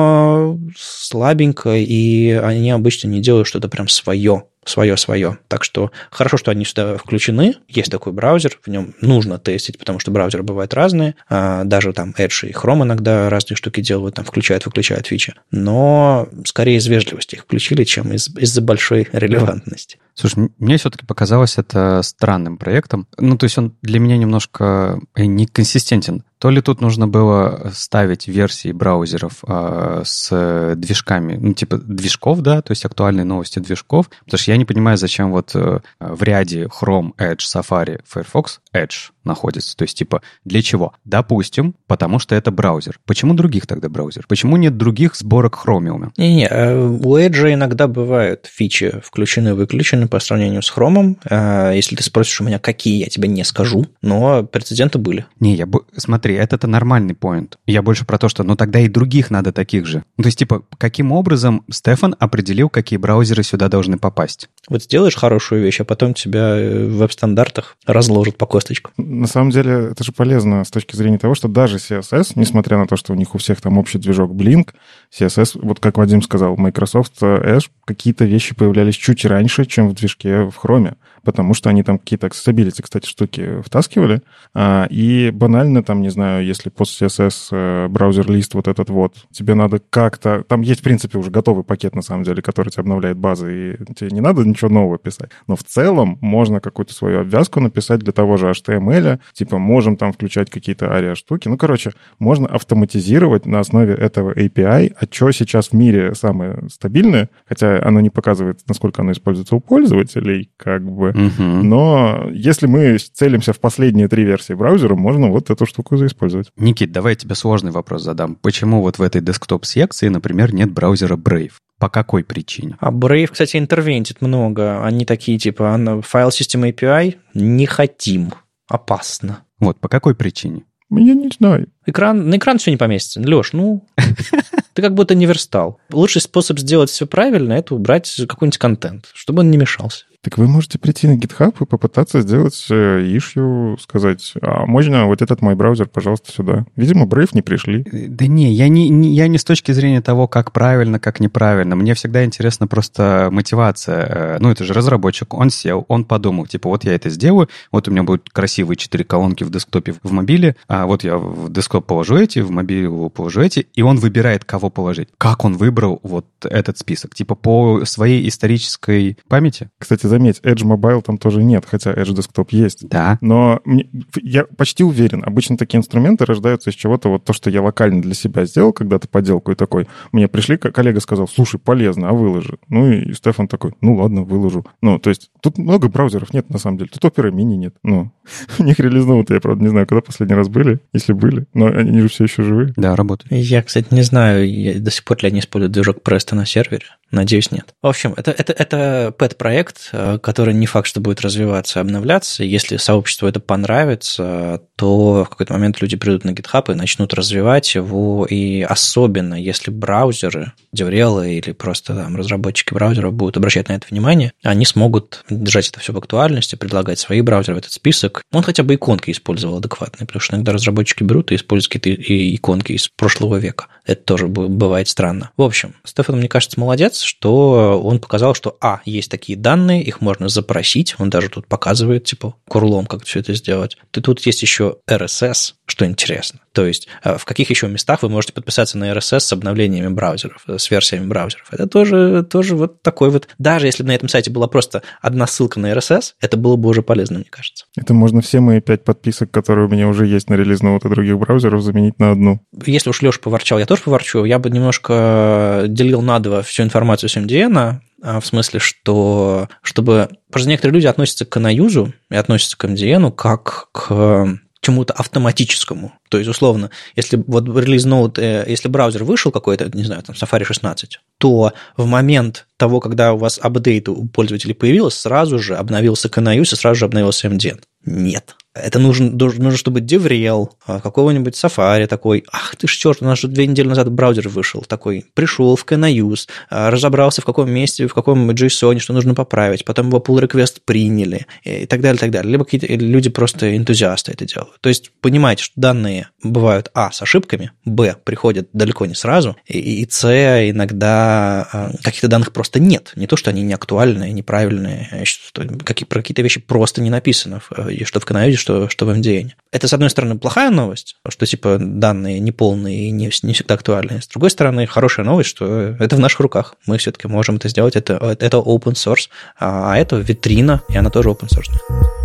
слабенько, 0.76 1.74
и 1.76 2.30
они 2.30 2.70
обычно 2.70 3.08
не 3.08 3.20
делают 3.20 3.46
что-то 3.48 3.68
прям 3.68 3.88
свое 3.88 4.44
свое-свое. 4.66 5.38
Так 5.48 5.62
что 5.62 5.90
хорошо, 6.10 6.36
что 6.36 6.50
они 6.50 6.64
сюда 6.64 6.96
включены. 6.96 7.56
Есть 7.68 7.90
такой 7.90 8.14
браузер, 8.14 8.58
в 8.64 8.68
нем 8.68 8.94
нужно 9.00 9.38
тестить, 9.38 9.78
потому 9.78 9.98
что 9.98 10.10
браузеры 10.10 10.42
бывают 10.42 10.72
разные. 10.74 11.16
А, 11.28 11.64
даже 11.64 11.92
там 11.92 12.14
Edge 12.16 12.48
и 12.48 12.52
Chrome 12.52 12.82
иногда 12.84 13.28
разные 13.28 13.56
штуки 13.56 13.80
делают, 13.82 14.14
там 14.14 14.24
включают, 14.24 14.64
выключают 14.64 15.06
фичи. 15.06 15.34
Но 15.50 16.28
скорее 16.46 16.78
из 16.78 16.86
вежливости 16.86 17.34
их 17.36 17.42
включили, 17.42 17.84
чем 17.84 18.12
из- 18.12 18.34
из-за 18.36 18.62
большой 18.62 19.08
релевантности. 19.12 19.98
Слушай, 20.14 20.50
мне 20.58 20.76
все-таки 20.76 21.04
показалось 21.04 21.58
это 21.58 22.00
странным 22.02 22.56
проектом. 22.56 23.06
Ну, 23.18 23.36
то 23.36 23.44
есть 23.44 23.58
он 23.58 23.74
для 23.82 23.98
меня 23.98 24.16
немножко 24.16 25.00
э, 25.14 25.24
неконсистентен. 25.24 26.24
То 26.38 26.50
ли 26.50 26.60
тут 26.60 26.80
нужно 26.80 27.08
было 27.08 27.70
ставить 27.74 28.28
версии 28.28 28.70
браузеров 28.70 29.42
э, 29.46 30.02
с 30.04 30.74
движками, 30.76 31.36
ну, 31.36 31.54
типа 31.54 31.78
движков, 31.78 32.40
да, 32.40 32.60
то 32.60 32.72
есть 32.72 32.84
актуальные 32.84 33.24
новости 33.24 33.58
движков, 33.60 34.10
потому 34.24 34.38
что 34.38 34.50
я 34.50 34.56
не 34.56 34.64
понимаю, 34.64 34.98
зачем 34.98 35.32
вот 35.32 35.52
э, 35.54 35.80
в 35.98 36.22
ряде 36.22 36.64
Chrome, 36.66 37.12
Edge, 37.18 37.38
Safari, 37.38 38.00
Firefox 38.06 38.60
Edge 38.74 39.10
находится. 39.24 39.76
То 39.76 39.84
есть, 39.84 39.96
типа, 39.96 40.22
для 40.44 40.62
чего? 40.62 40.92
Допустим, 41.04 41.74
потому 41.86 42.18
что 42.18 42.34
это 42.34 42.50
браузер. 42.50 43.00
Почему 43.06 43.34
других 43.34 43.66
тогда 43.66 43.88
браузер? 43.88 44.26
Почему 44.28 44.56
нет 44.56 44.76
других 44.76 45.16
сборок 45.16 45.60
Chromium? 45.64 46.10
Не-не, 46.16 46.46
э, 46.46 46.76
у 46.78 47.16
Edge 47.16 47.54
иногда 47.54 47.88
бывают 47.88 48.46
фичи 48.52 49.00
включены-выключены 49.02 50.03
по 50.08 50.20
сравнению 50.20 50.62
с 50.62 50.72
Chrome. 50.74 51.16
Э, 51.28 51.72
если 51.74 51.96
ты 51.96 52.02
спросишь 52.02 52.40
у 52.40 52.44
меня, 52.44 52.58
какие, 52.58 52.98
я 52.98 53.06
тебе 53.06 53.28
не 53.28 53.44
скажу, 53.44 53.86
но 54.02 54.42
прецеденты 54.44 54.98
были. 54.98 55.26
Не, 55.40 55.54
я... 55.54 55.66
Смотри, 55.96 56.34
это, 56.34 56.56
это 56.56 56.66
нормальный 56.66 57.14
поинт. 57.14 57.58
Я 57.66 57.82
больше 57.82 58.04
про 58.04 58.18
то, 58.18 58.28
что 58.28 58.42
ну 58.42 58.56
тогда 58.56 58.80
и 58.80 58.88
других 58.88 59.30
надо 59.30 59.52
таких 59.52 59.86
же. 59.86 60.04
Ну, 60.16 60.22
то 60.22 60.28
есть, 60.28 60.38
типа, 60.38 60.62
каким 60.78 61.12
образом 61.12 61.64
Стефан 61.70 62.14
определил, 62.18 62.68
какие 62.68 62.98
браузеры 62.98 63.42
сюда 63.42 63.68
должны 63.68 63.98
попасть? 63.98 64.48
Вот 64.68 64.82
сделаешь 64.82 65.16
хорошую 65.16 65.62
вещь, 65.62 65.80
а 65.80 65.84
потом 65.84 66.14
тебя 66.14 66.54
в 66.56 66.98
веб-стандартах 66.98 67.76
разложат 67.86 68.36
по 68.36 68.46
косточкам. 68.46 68.92
На 68.96 69.26
самом 69.26 69.50
деле, 69.50 69.90
это 69.92 70.04
же 70.04 70.12
полезно 70.12 70.64
с 70.64 70.70
точки 70.70 70.96
зрения 70.96 71.18
того, 71.18 71.34
что 71.34 71.48
даже 71.48 71.76
CSS, 71.76 72.32
несмотря 72.36 72.78
на 72.78 72.86
то, 72.86 72.96
что 72.96 73.12
у 73.12 73.16
них 73.16 73.34
у 73.34 73.38
всех 73.38 73.60
там 73.60 73.78
общий 73.78 73.98
движок 73.98 74.32
Blink, 74.32 74.70
CSS, 75.16 75.58
вот 75.62 75.80
как 75.80 75.98
Вадим 75.98 76.22
сказал, 76.22 76.56
Microsoft 76.56 77.22
Edge, 77.22 77.68
какие-то 77.84 78.24
вещи 78.24 78.54
появлялись 78.54 78.94
чуть 78.94 79.24
раньше, 79.24 79.64
чем 79.64 79.88
в 79.88 79.93
движке 79.94 80.44
в 80.44 80.58
Chrome 80.62 80.96
потому 81.24 81.54
что 81.54 81.70
они 81.70 81.82
там 81.82 81.98
какие-то 81.98 82.26
accessibility, 82.26 82.82
кстати, 82.82 83.06
штуки 83.06 83.62
втаскивали. 83.62 84.22
А, 84.54 84.86
и 84.90 85.30
банально 85.32 85.82
там, 85.82 86.02
не 86.02 86.10
знаю, 86.10 86.44
если 86.44 86.70
пост 86.70 87.00
CSS 87.00 87.48
э, 87.52 87.88
браузер-лист 87.88 88.54
вот 88.54 88.68
этот 88.68 88.90
вот, 88.90 89.16
тебе 89.30 89.54
надо 89.54 89.80
как-то... 89.90 90.44
Там 90.46 90.60
есть, 90.60 90.80
в 90.80 90.84
принципе, 90.84 91.18
уже 91.18 91.30
готовый 91.30 91.64
пакет, 91.64 91.94
на 91.94 92.02
самом 92.02 92.24
деле, 92.24 92.42
который 92.42 92.70
тебе 92.70 92.82
обновляет 92.82 93.16
базы, 93.16 93.78
и 93.80 93.94
тебе 93.94 94.10
не 94.10 94.20
надо 94.20 94.44
ничего 94.44 94.70
нового 94.70 94.98
писать. 94.98 95.30
Но 95.46 95.56
в 95.56 95.64
целом 95.64 96.18
можно 96.20 96.60
какую-то 96.60 96.94
свою 96.94 97.20
обвязку 97.20 97.60
написать 97.60 98.00
для 98.00 98.12
того 98.12 98.36
же 98.36 98.48
HTML, 98.50 99.20
типа 99.32 99.58
можем 99.58 99.96
там 99.96 100.12
включать 100.12 100.50
какие-то 100.50 100.92
ария 100.92 101.14
штуки. 101.14 101.48
Ну, 101.48 101.56
короче, 101.56 101.92
можно 102.18 102.46
автоматизировать 102.46 103.46
на 103.46 103.60
основе 103.60 103.94
этого 103.94 104.32
API, 104.32 104.94
а 105.00 105.06
что 105.10 105.32
сейчас 105.32 105.68
в 105.68 105.72
мире 105.72 106.14
самое 106.14 106.68
стабильное, 106.68 107.30
хотя 107.46 107.82
оно 107.82 108.00
не 108.00 108.10
показывает, 108.10 108.60
насколько 108.68 109.02
оно 109.02 109.12
используется 109.12 109.56
у 109.56 109.60
пользователей, 109.60 110.50
как 110.56 110.84
бы, 110.84 111.12
Угу. 111.14 111.42
Но 111.42 112.28
если 112.32 112.66
мы 112.66 112.98
целимся 112.98 113.52
в 113.52 113.60
последние 113.60 114.08
три 114.08 114.24
версии 114.24 114.52
браузера, 114.52 114.96
можно 114.96 115.30
вот 115.30 115.48
эту 115.48 115.64
штуку 115.64 115.96
заиспользовать. 115.96 116.50
Никит, 116.56 116.90
давай 116.90 117.12
я 117.12 117.16
тебе 117.16 117.36
сложный 117.36 117.70
вопрос 117.70 118.02
задам. 118.02 118.34
Почему 118.34 118.82
вот 118.82 118.98
в 118.98 119.02
этой 119.02 119.20
десктоп-секции, 119.20 120.08
например, 120.08 120.52
нет 120.52 120.72
браузера 120.72 121.16
Brave? 121.16 121.52
По 121.78 121.88
какой 121.88 122.24
причине? 122.24 122.76
А 122.80 122.90
Brave, 122.90 123.28
кстати, 123.28 123.56
интервентит 123.56 124.20
много. 124.20 124.84
Они 124.84 125.04
такие, 125.04 125.38
типа, 125.38 126.02
файл 126.04 126.30
системы 126.30 126.70
API 126.70 127.16
не 127.34 127.66
хотим. 127.66 128.32
Опасно. 128.68 129.40
Вот, 129.60 129.78
по 129.78 129.88
какой 129.88 130.14
причине? 130.14 130.62
Я 130.90 131.14
не 131.14 131.28
знаю. 131.28 131.68
Экран, 131.86 132.28
на 132.28 132.36
экран 132.36 132.58
все 132.58 132.70
не 132.70 132.76
поместится. 132.76 133.20
Леш, 133.20 133.52
ну, 133.52 133.86
ты 134.74 134.82
как 134.82 134.94
будто 134.94 135.14
не 135.14 135.26
верстал. 135.26 135.80
Лучший 135.92 136.22
способ 136.22 136.58
сделать 136.58 136.90
все 136.90 137.06
правильно– 137.06 137.52
это 137.54 137.74
убрать 137.74 138.12
какой-нибудь 138.28 138.58
контент, 138.58 139.10
чтобы 139.14 139.40
он 139.40 139.50
не 139.50 139.56
мешался. 139.56 140.04
Так 140.24 140.38
вы 140.38 140.48
можете 140.48 140.78
прийти 140.78 141.06
на 141.06 141.18
GitHub 141.18 141.54
и 141.60 141.66
попытаться 141.66 142.22
сделать 142.22 142.66
issue, 142.70 143.78
сказать, 143.78 144.32
а 144.40 144.64
можно 144.64 145.06
вот 145.06 145.20
этот 145.20 145.42
мой 145.42 145.54
браузер, 145.54 145.86
пожалуйста, 145.86 146.32
сюда. 146.32 146.64
Видимо, 146.76 147.04
Brave 147.04 147.30
не 147.34 147.42
пришли. 147.42 147.84
Да 147.92 148.26
не, 148.26 148.50
я 148.54 148.68
не, 148.68 148.88
не, 148.88 149.14
я 149.14 149.28
не 149.28 149.36
с 149.36 149.44
точки 149.44 149.72
зрения 149.72 150.00
того, 150.00 150.26
как 150.26 150.52
правильно, 150.52 150.98
как 150.98 151.20
неправильно. 151.20 151.76
Мне 151.76 151.92
всегда 151.92 152.24
интересна 152.24 152.66
просто 152.66 153.28
мотивация. 153.30 154.38
Ну, 154.40 154.50
это 154.50 154.64
же 154.64 154.72
разработчик, 154.72 155.34
он 155.34 155.50
сел, 155.50 155.84
он 155.88 156.06
подумал, 156.06 156.46
типа, 156.46 156.70
вот 156.70 156.84
я 156.84 156.94
это 156.94 157.10
сделаю, 157.10 157.50
вот 157.70 157.86
у 157.86 157.90
меня 157.90 158.02
будут 158.02 158.30
красивые 158.30 158.76
четыре 158.76 159.04
колонки 159.04 159.44
в 159.44 159.50
десктопе 159.50 159.94
в 160.02 160.10
мобиле, 160.10 160.56
а 160.68 160.86
вот 160.86 161.04
я 161.04 161.18
в 161.18 161.52
десктоп 161.52 161.86
положу 161.86 162.16
эти, 162.16 162.38
в 162.38 162.50
мобилу 162.50 163.10
положу 163.10 163.42
эти, 163.42 163.66
и 163.74 163.82
он 163.82 163.98
выбирает, 163.98 164.46
кого 164.46 164.70
положить. 164.70 165.10
Как 165.18 165.44
он 165.44 165.58
выбрал 165.58 166.00
вот 166.02 166.26
этот 166.42 166.78
список? 166.78 167.14
Типа 167.14 167.34
по 167.34 167.84
своей 167.84 168.26
исторической 168.26 169.18
памяти? 169.28 169.68
Кстати, 169.78 170.13
заметь, 170.14 170.40
Edge 170.44 170.64
Mobile 170.64 171.02
там 171.02 171.18
тоже 171.18 171.42
нет, 171.42 171.64
хотя 171.66 171.92
Edge 171.92 172.14
Desktop 172.14 172.48
есть. 172.50 172.88
Да. 172.88 173.18
Но 173.20 173.60
мне, 173.64 173.88
я 174.22 174.44
почти 174.44 174.84
уверен, 174.84 175.22
обычно 175.26 175.56
такие 175.56 175.78
инструменты 175.78 176.24
рождаются 176.24 176.70
из 176.70 176.74
чего-то, 176.74 177.08
вот 177.08 177.24
то, 177.24 177.32
что 177.32 177.50
я 177.50 177.62
локально 177.62 178.00
для 178.00 178.14
себя 178.14 178.44
сделал 178.44 178.72
когда-то 178.72 179.08
поделку 179.08 179.50
и 179.50 179.56
такой, 179.56 179.88
мне 180.12 180.28
пришли, 180.28 180.56
коллега 180.56 181.00
сказал, 181.00 181.26
слушай, 181.26 181.58
полезно, 181.58 182.08
а 182.08 182.12
выложи. 182.12 182.58
Ну 182.68 182.92
и 182.92 183.12
Стефан 183.12 183.48
такой, 183.48 183.74
ну 183.80 183.96
ладно, 183.96 184.22
выложу. 184.22 184.64
Ну, 184.80 184.98
то 185.00 185.10
есть 185.10 185.30
тут 185.42 185.58
много 185.58 185.88
браузеров 185.88 186.32
нет, 186.32 186.48
на 186.48 186.58
самом 186.58 186.78
деле. 186.78 186.90
Тут 186.92 187.04
Opera 187.04 187.30
Mini 187.30 187.56
нет. 187.56 187.74
Ну, 187.82 188.12
у 188.58 188.62
них 188.62 188.78
релизнуты, 188.78 189.34
я, 189.34 189.40
правда, 189.40 189.62
не 189.62 189.68
знаю, 189.68 189.86
когда 189.86 190.00
последний 190.00 190.36
раз 190.36 190.48
были, 190.48 190.78
если 190.92 191.12
были, 191.12 191.46
но 191.54 191.66
они 191.66 192.00
же 192.00 192.08
все 192.08 192.24
еще 192.24 192.42
живы. 192.42 192.72
Да, 192.76 192.94
работают. 192.94 193.32
Я, 193.32 193.62
кстати, 193.62 193.88
не 193.90 194.02
знаю, 194.02 194.48
я 194.48 194.78
до 194.78 194.90
сих 194.90 195.04
пор 195.04 195.18
ли 195.22 195.28
они 195.28 195.40
используют 195.40 195.72
движок 195.72 195.98
Presto 196.04 196.34
на 196.36 196.46
сервере. 196.46 196.86
Надеюсь, 197.10 197.50
нет. 197.52 197.74
В 197.80 197.86
общем, 197.86 198.12
это, 198.16 198.30
это, 198.32 198.52
это 198.52 199.14
пэт-проект, 199.16 199.90
который 200.22 200.54
не 200.54 200.66
факт, 200.66 200.86
что 200.86 201.00
будет 201.00 201.20
развиваться 201.20 201.78
и 201.78 201.82
обновляться. 201.82 202.44
Если 202.44 202.76
сообществу 202.76 203.28
это 203.28 203.40
понравится, 203.40 204.62
то 204.76 205.24
в 205.24 205.28
какой-то 205.28 205.52
момент 205.52 205.80
люди 205.80 205.96
придут 205.96 206.24
на 206.24 206.30
GitHub 206.30 206.72
и 206.72 206.74
начнут 206.74 207.14
развивать 207.14 207.74
его. 207.74 208.26
И 208.28 208.62
особенно, 208.62 209.34
если 209.34 209.70
браузеры, 209.70 210.52
деврелы 210.72 211.34
или 211.34 211.52
просто 211.52 211.94
там, 211.94 212.16
разработчики 212.16 212.74
браузеров 212.74 213.12
будут 213.12 213.36
обращать 213.36 213.68
на 213.68 213.74
это 213.74 213.86
внимание, 213.90 214.32
они 214.42 214.64
смогут 214.64 215.24
держать 215.30 215.68
это 215.68 215.80
все 215.80 215.92
в 215.92 215.98
актуальности, 215.98 216.56
предлагать 216.56 216.98
свои 216.98 217.20
браузеры 217.20 217.56
в 217.56 217.58
этот 217.58 217.72
список. 217.72 218.22
Он 218.32 218.42
хотя 218.42 218.62
бы 218.62 218.74
иконки 218.74 219.10
использовал 219.10 219.58
адекватные, 219.58 220.06
потому 220.06 220.20
что 220.20 220.34
иногда 220.34 220.52
разработчики 220.52 221.02
берут 221.02 221.32
и 221.32 221.36
используют 221.36 221.72
какие-то 221.72 222.02
иконки 222.34 222.72
из 222.72 222.88
прошлого 222.88 223.36
века. 223.36 223.66
Это 223.84 224.02
тоже 224.02 224.28
бывает 224.28 224.88
странно. 224.88 225.30
В 225.36 225.42
общем, 225.42 225.74
Стефан, 225.84 226.18
мне 226.18 226.28
кажется, 226.28 226.58
молодец, 226.58 227.02
что 227.02 227.80
он 227.82 227.98
показал, 227.98 228.34
что, 228.34 228.56
а, 228.60 228.80
есть 228.84 229.10
такие 229.10 229.38
данные, 229.38 229.82
их 229.82 229.93
можно 230.00 230.28
запросить, 230.28 230.94
он 230.98 231.10
даже 231.10 231.28
тут 231.28 231.46
показывает, 231.46 232.04
типа, 232.04 232.34
курлом, 232.48 232.86
как 232.86 233.04
все 233.04 233.20
это 233.20 233.34
сделать. 233.34 233.76
И 233.92 234.00
тут 234.00 234.20
есть 234.20 234.42
еще 234.42 234.78
RSS, 234.88 235.54
что 235.66 235.86
интересно. 235.86 236.40
То 236.52 236.66
есть 236.66 236.88
э, 237.02 237.16
в 237.18 237.24
каких 237.24 237.50
еще 237.50 237.66
местах 237.68 238.02
вы 238.02 238.08
можете 238.08 238.32
подписаться 238.32 238.78
на 238.78 238.92
RSS 238.92 239.20
с 239.20 239.32
обновлениями 239.32 239.88
браузеров, 239.88 240.44
э, 240.46 240.58
с 240.58 240.70
версиями 240.70 241.06
браузеров. 241.06 241.48
Это 241.50 241.66
тоже, 241.66 242.22
тоже 242.22 242.54
вот 242.54 242.80
такой 242.82 243.10
вот... 243.10 243.28
Даже 243.38 243.66
если 243.66 243.82
на 243.82 243.94
этом 243.94 244.08
сайте 244.08 244.30
была 244.30 244.46
просто 244.46 244.82
одна 245.02 245.26
ссылка 245.26 245.58
на 245.58 245.72
RSS, 245.72 246.14
это 246.20 246.36
было 246.36 246.56
бы 246.56 246.68
уже 246.68 246.82
полезно, 246.82 247.18
мне 247.18 247.28
кажется. 247.28 247.66
Это 247.76 247.92
можно 247.92 248.20
все 248.20 248.40
мои 248.40 248.60
пять 248.60 248.84
подписок, 248.84 249.30
которые 249.30 249.66
у 249.66 249.70
меня 249.70 249.88
уже 249.88 250.06
есть 250.06 250.30
на 250.30 250.34
релиз 250.34 250.62
ноута 250.62 250.88
других 250.88 251.18
браузеров, 251.18 251.62
заменить 251.62 251.98
на 251.98 252.12
одну. 252.12 252.40
Если 252.66 252.90
уж 252.90 253.02
Леша 253.02 253.18
поворчал, 253.20 253.58
я 253.58 253.66
тоже 253.66 253.82
поворчу. 253.82 254.24
Я 254.24 254.38
бы 254.38 254.50
немножко 254.50 255.64
делил 255.66 256.02
на 256.02 256.20
два 256.20 256.42
всю 256.42 256.62
информацию 256.62 257.10
с 257.10 257.16
MDN, 257.16 257.80
в 258.04 258.22
смысле, 258.22 258.60
что 258.60 259.48
чтобы... 259.62 260.10
Просто 260.30 260.50
некоторые 260.50 260.74
люди 260.74 260.86
относятся 260.86 261.24
к 261.24 261.40
наюзу 261.40 261.92
и 262.10 262.16
относятся 262.16 262.56
к 262.56 262.64
MDN 262.64 263.10
как 263.12 263.68
к 263.72 264.38
чему-то 264.60 264.92
автоматическому. 264.94 265.92
То 266.14 266.18
есть, 266.18 266.30
условно, 266.30 266.70
если 266.94 267.20
вот 267.26 267.48
релиз 267.48 267.86
ноут, 267.86 268.20
э, 268.20 268.44
если 268.46 268.68
браузер 268.68 269.02
вышел 269.02 269.32
какой-то, 269.32 269.68
не 269.76 269.82
знаю, 269.82 270.04
там 270.04 270.14
Safari 270.14 270.44
16, 270.44 271.00
то 271.18 271.52
в 271.76 271.86
момент 271.86 272.46
того, 272.56 272.78
когда 272.78 273.14
у 273.14 273.16
вас 273.16 273.40
апдейт 273.42 273.88
у 273.88 274.06
пользователей 274.06 274.54
появился, 274.54 275.00
сразу 275.00 275.40
же 275.40 275.56
обновился 275.56 276.06
KNIUS 276.06 276.52
и 276.52 276.56
сразу 276.56 276.78
же 276.78 276.84
обновился 276.84 277.26
MDN. 277.26 277.62
Нет. 277.84 278.36
Это 278.54 278.78
нужно, 278.78 279.10
нужно 279.10 279.56
чтобы 279.56 279.80
деврел, 279.80 280.52
а, 280.64 280.78
какого-нибудь 280.78 281.34
Safari 281.34 281.88
такой, 281.88 282.24
ах 282.32 282.54
ты 282.54 282.68
ж 282.68 282.76
черт, 282.76 282.98
у 283.02 283.04
нас 283.04 283.18
же 283.18 283.26
две 283.26 283.48
недели 283.48 283.66
назад 283.66 283.90
браузер 283.90 284.28
вышел, 284.28 284.60
такой, 284.60 285.06
пришел 285.14 285.56
в 285.56 285.64
KNIUS, 285.66 286.28
а, 286.50 286.70
разобрался 286.70 287.20
в 287.20 287.24
каком 287.24 287.50
месте, 287.50 287.88
в 287.88 287.94
каком 287.94 288.30
JSON, 288.30 288.78
что 288.78 288.92
нужно 288.92 289.14
поправить, 289.14 289.64
потом 289.64 289.88
его 289.88 289.98
pull 289.98 290.24
request 290.24 290.58
приняли 290.64 291.26
и 291.42 291.66
так 291.66 291.80
далее, 291.80 291.96
и 291.96 292.00
так 292.00 292.12
далее. 292.12 292.30
Либо 292.30 292.44
какие-то 292.44 292.68
люди 292.68 293.10
просто 293.10 293.56
энтузиасты 293.56 294.12
это 294.12 294.24
делают. 294.24 294.60
То 294.60 294.68
есть 294.68 294.92
понимаете, 295.00 295.42
что 295.42 295.60
данные 295.60 296.03
бывают, 296.22 296.70
а, 296.74 296.90
с 296.90 297.02
ошибками, 297.02 297.52
б, 297.64 297.96
приходят 298.04 298.48
далеко 298.52 298.86
не 298.86 298.94
сразу, 298.94 299.36
и, 299.46 299.82
и 299.82 299.88
с, 299.88 300.04
иногда 300.04 301.48
а, 301.52 301.70
каких-то 301.82 302.08
данных 302.08 302.32
просто 302.32 302.60
нет. 302.60 302.92
Не 302.96 303.06
то, 303.06 303.16
что 303.16 303.30
они 303.30 303.42
не 303.42 303.52
актуальные, 303.52 304.12
неправильные, 304.12 305.02
что 305.04 305.42
какие, 305.64 305.86
про 305.86 306.00
какие-то 306.00 306.22
вещи 306.22 306.40
просто 306.40 306.80
не 306.80 306.90
написано, 306.90 307.40
и 307.68 307.84
что 307.84 308.00
в 308.00 308.04
KNIUS, 308.04 308.36
что, 308.36 308.68
что 308.68 308.86
в 308.86 308.90
MDN. 308.90 309.30
Это, 309.52 309.68
с 309.68 309.72
одной 309.72 309.90
стороны, 309.90 310.18
плохая 310.18 310.50
новость, 310.50 310.96
что, 311.08 311.26
типа, 311.26 311.58
данные 311.60 312.20
неполные 312.20 312.88
и 312.88 312.90
не, 312.90 313.10
не 313.22 313.32
всегда 313.32 313.54
актуальны. 313.54 314.00
С 314.02 314.08
другой 314.08 314.30
стороны, 314.30 314.66
хорошая 314.66 315.06
новость, 315.06 315.30
что 315.30 315.76
это 315.78 315.96
в 315.96 316.00
наших 316.00 316.20
руках. 316.20 316.54
Мы 316.66 316.78
все-таки 316.78 317.08
можем 317.08 317.36
это 317.36 317.48
сделать. 317.48 317.76
Это, 317.76 318.16
это 318.20 318.38
open 318.38 318.74
source, 318.74 319.08
а 319.38 319.76
это 319.76 319.96
витрина, 319.96 320.62
и 320.68 320.76
она 320.76 320.90
тоже 320.90 321.10
open 321.10 321.28
source. 321.28 322.03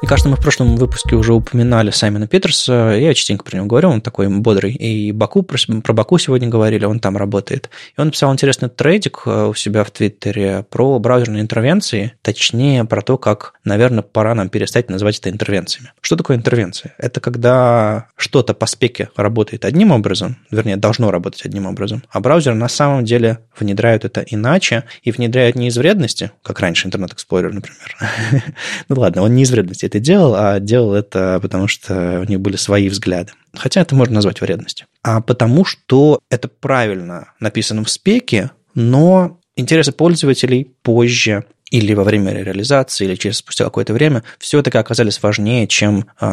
Мне 0.00 0.08
кажется, 0.08 0.30
мы 0.30 0.36
в 0.36 0.40
прошлом 0.40 0.76
выпуске 0.76 1.14
уже 1.14 1.34
упоминали 1.34 1.90
Саймона 1.90 2.26
Питерса, 2.26 2.96
я 2.98 3.12
частенько 3.12 3.44
про 3.44 3.56
него 3.56 3.66
говорю, 3.66 3.90
он 3.90 4.00
такой 4.00 4.28
бодрый. 4.28 4.72
И 4.72 5.12
Баку, 5.12 5.42
про, 5.42 5.58
про 5.82 5.92
Баку 5.92 6.16
сегодня 6.16 6.48
говорили, 6.48 6.86
он 6.86 7.00
там 7.00 7.18
работает. 7.18 7.68
И 7.94 8.00
он 8.00 8.06
написал 8.06 8.32
интересный 8.32 8.70
трейдик 8.70 9.20
э, 9.26 9.48
у 9.48 9.52
себя 9.52 9.84
в 9.84 9.90
Твиттере 9.90 10.64
про 10.70 10.98
браузерные 10.98 11.42
интервенции, 11.42 12.14
точнее 12.22 12.86
про 12.86 13.02
то, 13.02 13.18
как, 13.18 13.52
наверное, 13.64 14.02
пора 14.02 14.34
нам 14.34 14.48
перестать 14.48 14.88
называть 14.88 15.18
это 15.18 15.28
интервенциями. 15.28 15.92
Что 16.00 16.16
такое 16.16 16.38
интервенция? 16.38 16.94
Это 16.96 17.20
когда 17.20 18.06
что-то 18.16 18.54
по 18.54 18.64
спеке 18.64 19.10
работает 19.16 19.66
одним 19.66 19.90
образом, 19.90 20.38
вернее, 20.50 20.78
должно 20.78 21.10
работать 21.10 21.44
одним 21.44 21.66
образом, 21.66 22.02
а 22.08 22.20
браузер 22.20 22.54
на 22.54 22.68
самом 22.68 23.04
деле 23.04 23.40
внедряют 23.58 24.06
это 24.06 24.22
иначе 24.22 24.84
и 25.02 25.10
внедряют 25.10 25.56
не 25.56 25.68
из 25.68 25.76
вредности, 25.76 26.30
как 26.42 26.60
раньше 26.60 26.88
Internet 26.88 27.14
Explorer, 27.14 27.50
например. 27.52 27.96
ну 28.88 28.98
ладно, 28.98 29.20
он 29.20 29.34
не 29.34 29.42
из 29.42 29.50
вредности, 29.50 29.89
это 29.90 30.00
делал, 30.00 30.34
а 30.36 30.60
делал 30.60 30.94
это 30.94 31.38
потому, 31.42 31.66
что 31.66 32.20
у 32.20 32.24
них 32.24 32.40
были 32.40 32.56
свои 32.56 32.88
взгляды. 32.88 33.32
Хотя 33.54 33.80
это 33.80 33.94
можно 33.94 34.14
назвать 34.14 34.40
вредностью. 34.40 34.86
А 35.02 35.20
потому 35.20 35.64
что 35.64 36.20
это 36.30 36.48
правильно 36.48 37.32
написано 37.40 37.84
в 37.84 37.90
спеке, 37.90 38.52
но 38.74 39.38
интересы 39.56 39.92
пользователей 39.92 40.72
позже 40.82 41.44
или 41.70 41.94
во 41.94 42.04
время 42.04 42.32
реализации, 42.32 43.04
или 43.04 43.14
через 43.14 43.38
спустя 43.38 43.64
какое-то 43.64 43.92
время, 43.92 44.22
все-таки 44.38 44.78
оказались 44.78 45.22
важнее, 45.22 45.66
чем 45.66 46.06
э, 46.20 46.26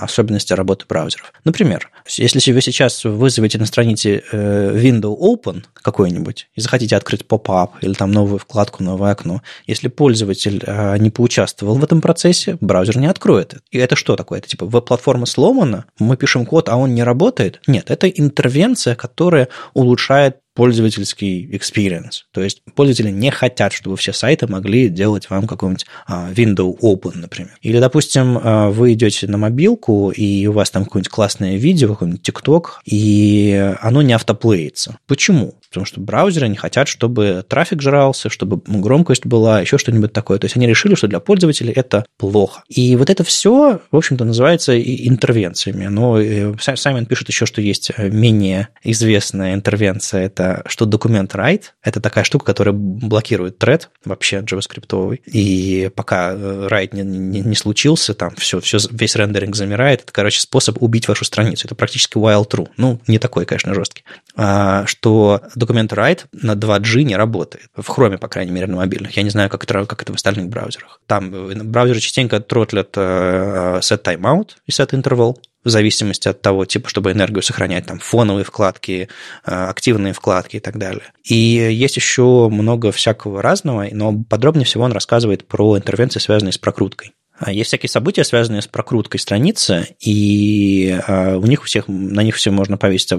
особенности 0.00 0.52
работы 0.52 0.86
браузеров. 0.88 1.32
Например, 1.44 1.90
если 2.16 2.52
вы 2.52 2.60
сейчас 2.60 3.04
вызовете 3.04 3.58
на 3.58 3.66
странице 3.66 4.22
э, 4.30 4.76
Window 4.76 5.16
Open 5.18 5.64
какой-нибудь 5.74 6.48
и 6.54 6.60
захотите 6.60 6.96
открыть 6.96 7.26
поп-ап 7.26 7.82
или 7.82 7.94
там 7.94 8.12
новую 8.12 8.38
вкладку, 8.38 8.82
новое 8.82 9.12
окно, 9.12 9.42
если 9.66 9.88
пользователь 9.88 10.62
э, 10.64 10.98
не 10.98 11.10
поучаствовал 11.10 11.76
в 11.76 11.84
этом 11.84 12.00
процессе, 12.00 12.56
браузер 12.60 12.98
не 12.98 13.06
откроет. 13.06 13.56
И 13.70 13.78
это 13.78 13.96
что 13.96 14.16
такое? 14.16 14.38
Это 14.38 14.48
типа 14.48 14.66
веб-платформа 14.66 15.26
сломана, 15.26 15.86
мы 15.98 16.16
пишем 16.16 16.46
код, 16.46 16.68
а 16.68 16.76
он 16.76 16.94
не 16.94 17.02
работает? 17.02 17.60
Нет, 17.66 17.90
это 17.90 18.08
интервенция, 18.08 18.94
которая 18.94 19.48
улучшает 19.72 20.38
пользовательский 20.54 21.50
experience. 21.52 22.22
То 22.32 22.42
есть 22.42 22.62
пользователи 22.74 23.10
не 23.10 23.30
хотят, 23.30 23.72
чтобы 23.72 23.96
все 23.96 24.12
сайты 24.12 24.46
могли 24.46 24.88
делать 24.88 25.28
вам 25.28 25.46
какой-нибудь 25.46 25.86
а, 26.06 26.30
window 26.32 26.76
open, 26.80 27.16
например. 27.16 27.56
Или, 27.60 27.80
допустим, 27.80 28.38
а, 28.40 28.70
вы 28.70 28.94
идете 28.94 29.26
на 29.26 29.36
мобилку, 29.36 30.10
и 30.10 30.46
у 30.46 30.52
вас 30.52 30.70
там 30.70 30.84
какое-нибудь 30.84 31.10
классное 31.10 31.56
видео, 31.56 31.88
какой-нибудь 31.88 32.28
TikTok, 32.28 32.64
и 32.84 33.74
оно 33.80 34.02
не 34.02 34.12
автоплеится. 34.12 34.98
Почему? 35.06 35.54
Потому 35.74 35.86
что 35.86 36.00
браузеры 36.00 36.46
не 36.48 36.56
хотят, 36.56 36.86
чтобы 36.86 37.44
трафик 37.48 37.82
жрался, 37.82 38.30
чтобы 38.30 38.60
громкость 38.64 39.26
была, 39.26 39.60
еще 39.60 39.76
что-нибудь 39.76 40.12
такое. 40.12 40.38
То 40.38 40.44
есть 40.44 40.56
они 40.56 40.68
решили, 40.68 40.94
что 40.94 41.08
для 41.08 41.18
пользователей 41.18 41.72
это 41.72 42.06
плохо. 42.16 42.62
И 42.68 42.94
вот 42.94 43.10
это 43.10 43.24
все, 43.24 43.80
в 43.90 43.96
общем-то, 43.96 44.24
называется 44.24 44.80
интервенциями. 44.80 45.86
Но 45.86 46.20
э, 46.20 46.54
Саймон 46.58 47.06
пишет 47.06 47.28
еще, 47.28 47.44
что 47.44 47.60
есть 47.60 47.90
менее 47.98 48.68
известная 48.84 49.54
интервенция, 49.54 50.26
это 50.26 50.62
что 50.66 50.86
документ 50.86 51.34
write, 51.34 51.64
это 51.82 52.00
такая 52.00 52.22
штука, 52.22 52.46
которая 52.46 52.72
блокирует 52.72 53.58
тред 53.58 53.90
вообще 54.04 54.38
JavaScript. 54.38 55.18
И 55.26 55.90
пока 55.96 56.34
э, 56.34 56.68
write 56.70 56.90
не, 56.92 57.02
не, 57.02 57.40
не 57.40 57.56
случился, 57.56 58.14
там 58.14 58.30
все, 58.36 58.60
все, 58.60 58.78
весь 58.92 59.16
рендеринг 59.16 59.56
замирает. 59.56 60.02
Это, 60.02 60.12
короче, 60.12 60.40
способ 60.40 60.80
убить 60.80 61.08
вашу 61.08 61.24
страницу. 61.24 61.66
Это 61.66 61.74
практически 61.74 62.16
while 62.16 62.48
true. 62.48 62.68
Ну, 62.76 63.00
не 63.08 63.18
такой, 63.18 63.44
конечно, 63.44 63.74
жесткий. 63.74 64.04
А, 64.36 64.84
что 64.86 65.40
документ 65.64 65.92
write 65.92 66.26
на 66.32 66.52
2G 66.52 67.02
не 67.02 67.16
работает. 67.16 67.68
В 67.74 67.88
Chrome, 67.88 68.18
по 68.18 68.28
крайней 68.28 68.52
мере, 68.52 68.66
на 68.66 68.76
мобильных. 68.76 69.16
Я 69.16 69.22
не 69.22 69.30
знаю, 69.30 69.50
как 69.50 69.64
это, 69.64 69.86
как 69.86 70.02
это 70.02 70.12
в 70.12 70.16
остальных 70.16 70.48
браузерах. 70.48 71.00
Там 71.06 71.34
э, 71.34 71.62
браузеры 71.62 72.00
частенько 72.00 72.40
тротлят 72.40 72.90
э, 72.96 73.78
set 73.80 74.02
timeout 74.02 74.50
и 74.66 74.70
set 74.70 74.90
interval, 74.90 75.36
в 75.64 75.70
зависимости 75.70 76.28
от 76.28 76.42
того, 76.42 76.66
типа, 76.66 76.88
чтобы 76.88 77.12
энергию 77.12 77.42
сохранять, 77.42 77.86
там, 77.86 77.98
фоновые 77.98 78.44
вкладки, 78.44 79.08
э, 79.46 79.50
активные 79.50 80.12
вкладки 80.12 80.56
и 80.56 80.60
так 80.60 80.78
далее. 80.78 81.12
И 81.24 81.34
есть 81.34 81.96
еще 81.96 82.48
много 82.50 82.92
всякого 82.92 83.42
разного, 83.42 83.86
но 83.90 84.12
подробнее 84.28 84.66
всего 84.66 84.84
он 84.84 84.92
рассказывает 84.92 85.46
про 85.46 85.76
интервенции, 85.76 86.20
связанные 86.20 86.52
с 86.52 86.58
прокруткой. 86.58 87.12
А 87.36 87.52
есть 87.52 87.68
всякие 87.68 87.90
события, 87.90 88.22
связанные 88.24 88.62
с 88.62 88.66
прокруткой 88.68 89.18
страницы, 89.18 89.88
и 90.00 90.98
а, 91.06 91.36
у 91.36 91.46
них 91.46 91.62
у 91.62 91.64
всех, 91.64 91.88
на 91.88 92.22
них 92.22 92.36
все 92.36 92.50
можно 92.50 92.76
повесить, 92.76 93.10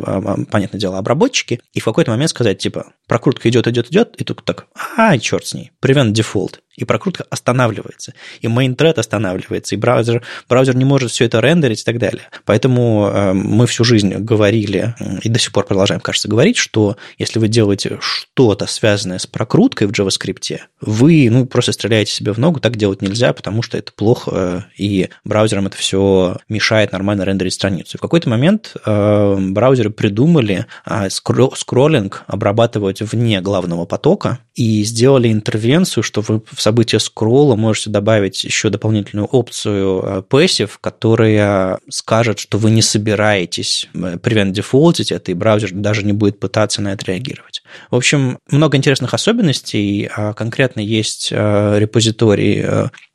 понятное 0.49 0.79
дело, 0.79 0.97
обработчики, 0.97 1.59
и 1.73 1.79
в 1.79 1.85
какой-то 1.85 2.11
момент 2.11 2.29
сказать, 2.29 2.57
типа, 2.57 2.93
прокрутка 3.07 3.49
идет, 3.49 3.67
идет, 3.67 3.89
идет, 3.89 4.15
и 4.17 4.23
тут 4.23 4.43
так, 4.45 4.67
а, 4.97 5.17
черт 5.17 5.45
с 5.45 5.53
ней, 5.53 5.71
prevent 5.83 6.13
default 6.13 6.59
и 6.75 6.85
прокрутка 6.85 7.25
останавливается, 7.29 8.13
и 8.41 8.47
main 8.47 8.75
thread 8.75 8.99
останавливается, 8.99 9.75
и 9.75 9.77
браузер, 9.77 10.23
браузер 10.49 10.75
не 10.75 10.85
может 10.85 11.11
все 11.11 11.25
это 11.25 11.39
рендерить 11.39 11.81
и 11.81 11.83
так 11.83 11.97
далее. 11.99 12.23
Поэтому 12.45 13.09
э, 13.13 13.33
мы 13.33 13.67
всю 13.67 13.83
жизнь 13.83 14.13
говорили, 14.15 14.95
и 15.23 15.29
до 15.29 15.39
сих 15.39 15.51
пор 15.51 15.65
продолжаем, 15.65 16.01
кажется, 16.01 16.27
говорить, 16.27 16.57
что 16.57 16.97
если 17.17 17.39
вы 17.39 17.47
делаете 17.47 17.97
что-то 18.01 18.65
связанное 18.67 19.19
с 19.19 19.27
прокруткой 19.27 19.87
в 19.87 19.91
JavaScript, 19.91 20.59
вы 20.81 21.29
ну, 21.29 21.45
просто 21.45 21.71
стреляете 21.71 22.11
себе 22.11 22.33
в 22.33 22.37
ногу, 22.37 22.59
так 22.59 22.75
делать 22.75 23.01
нельзя, 23.01 23.33
потому 23.33 23.61
что 23.61 23.77
это 23.77 23.91
плохо, 23.93 24.31
э, 24.33 24.61
и 24.77 25.09
браузерам 25.23 25.67
это 25.67 25.77
все 25.77 26.37
мешает 26.49 26.91
нормально 26.91 27.23
рендерить 27.23 27.53
страницу. 27.53 27.95
И 27.95 27.97
в 27.97 28.01
какой-то 28.01 28.29
момент 28.29 28.75
э, 28.85 29.37
браузеры 29.39 29.89
придумали 29.89 30.65
скроллинг 31.09 32.23
обрабатывать 32.27 33.01
вне 33.01 33.41
главного 33.41 33.85
потока, 33.85 34.39
и 34.55 34.83
сделали 34.83 35.31
интервенцию, 35.31 36.03
что 36.03 36.21
вы 36.21 36.41
в 36.49 36.61
событие 36.65 36.99
скролла 36.99 37.55
можете 37.55 37.91
добавить 37.91 38.43
еще 38.43 38.71
дополнительную 38.71 39.27
опцию 39.27 40.01
э, 40.03 40.23
passive, 40.27 40.71
которая 40.81 41.77
скажет, 41.89 42.39
что 42.39 42.57
вы 42.57 42.71
не 42.71 42.81
собираетесь 42.81 43.87
э, 43.93 44.15
prevent 44.15 44.51
defaultить 44.51 45.11
это, 45.11 45.29
и 45.29 45.35
браузер 45.35 45.69
даже 45.73 46.03
не 46.03 46.13
будет 46.13 46.39
пытаться 46.39 46.81
на 46.81 46.93
это 46.93 47.05
реагировать. 47.05 47.61
В 47.91 47.95
общем, 47.95 48.39
много 48.49 48.77
интересных 48.77 49.13
особенностей. 49.13 50.09
А 50.15 50.33
конкретно 50.33 50.79
есть 50.79 51.29
э, 51.31 51.75
репозиторий 51.77 52.63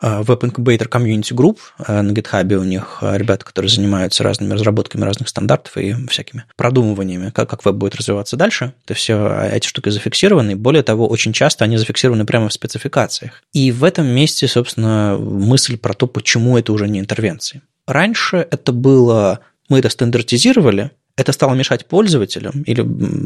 Web 0.00 0.40
Incubator 0.42 0.88
Community 0.88 1.34
Group 1.34 1.58
на 1.88 2.12
GitHub 2.12 2.54
у 2.54 2.64
них 2.64 2.98
ребята, 3.02 3.44
которые 3.44 3.68
занимаются 3.68 4.22
разными 4.22 4.52
разработками 4.52 5.04
разных 5.04 5.28
стандартов 5.28 5.76
и 5.76 5.94
всякими 6.08 6.44
продумываниями, 6.56 7.30
как, 7.30 7.50
как 7.50 7.64
веб 7.64 7.74
будет 7.74 7.96
развиваться 7.96 8.36
дальше. 8.36 8.74
Это 8.84 8.94
все 8.94 9.50
эти 9.52 9.66
штуки 9.66 9.88
зафиксированы. 9.88 10.54
Более 10.56 10.82
того, 10.82 11.08
очень 11.08 11.32
часто 11.32 11.64
они 11.64 11.76
зафиксированы 11.76 12.24
прямо 12.24 12.48
в 12.48 12.52
спецификациях. 12.52 13.39
И 13.52 13.72
в 13.72 13.84
этом 13.84 14.06
месте, 14.06 14.46
собственно, 14.46 15.16
мысль 15.18 15.76
про 15.76 15.94
то, 15.94 16.06
почему 16.06 16.56
это 16.58 16.72
уже 16.72 16.88
не 16.88 17.00
интервенции. 17.00 17.62
Раньше 17.86 18.46
это 18.50 18.72
было, 18.72 19.40
мы 19.68 19.80
это 19.80 19.88
стандартизировали, 19.88 20.92
это 21.16 21.32
стало 21.32 21.54
мешать 21.54 21.86
пользователям, 21.86 22.62
или 22.62 22.80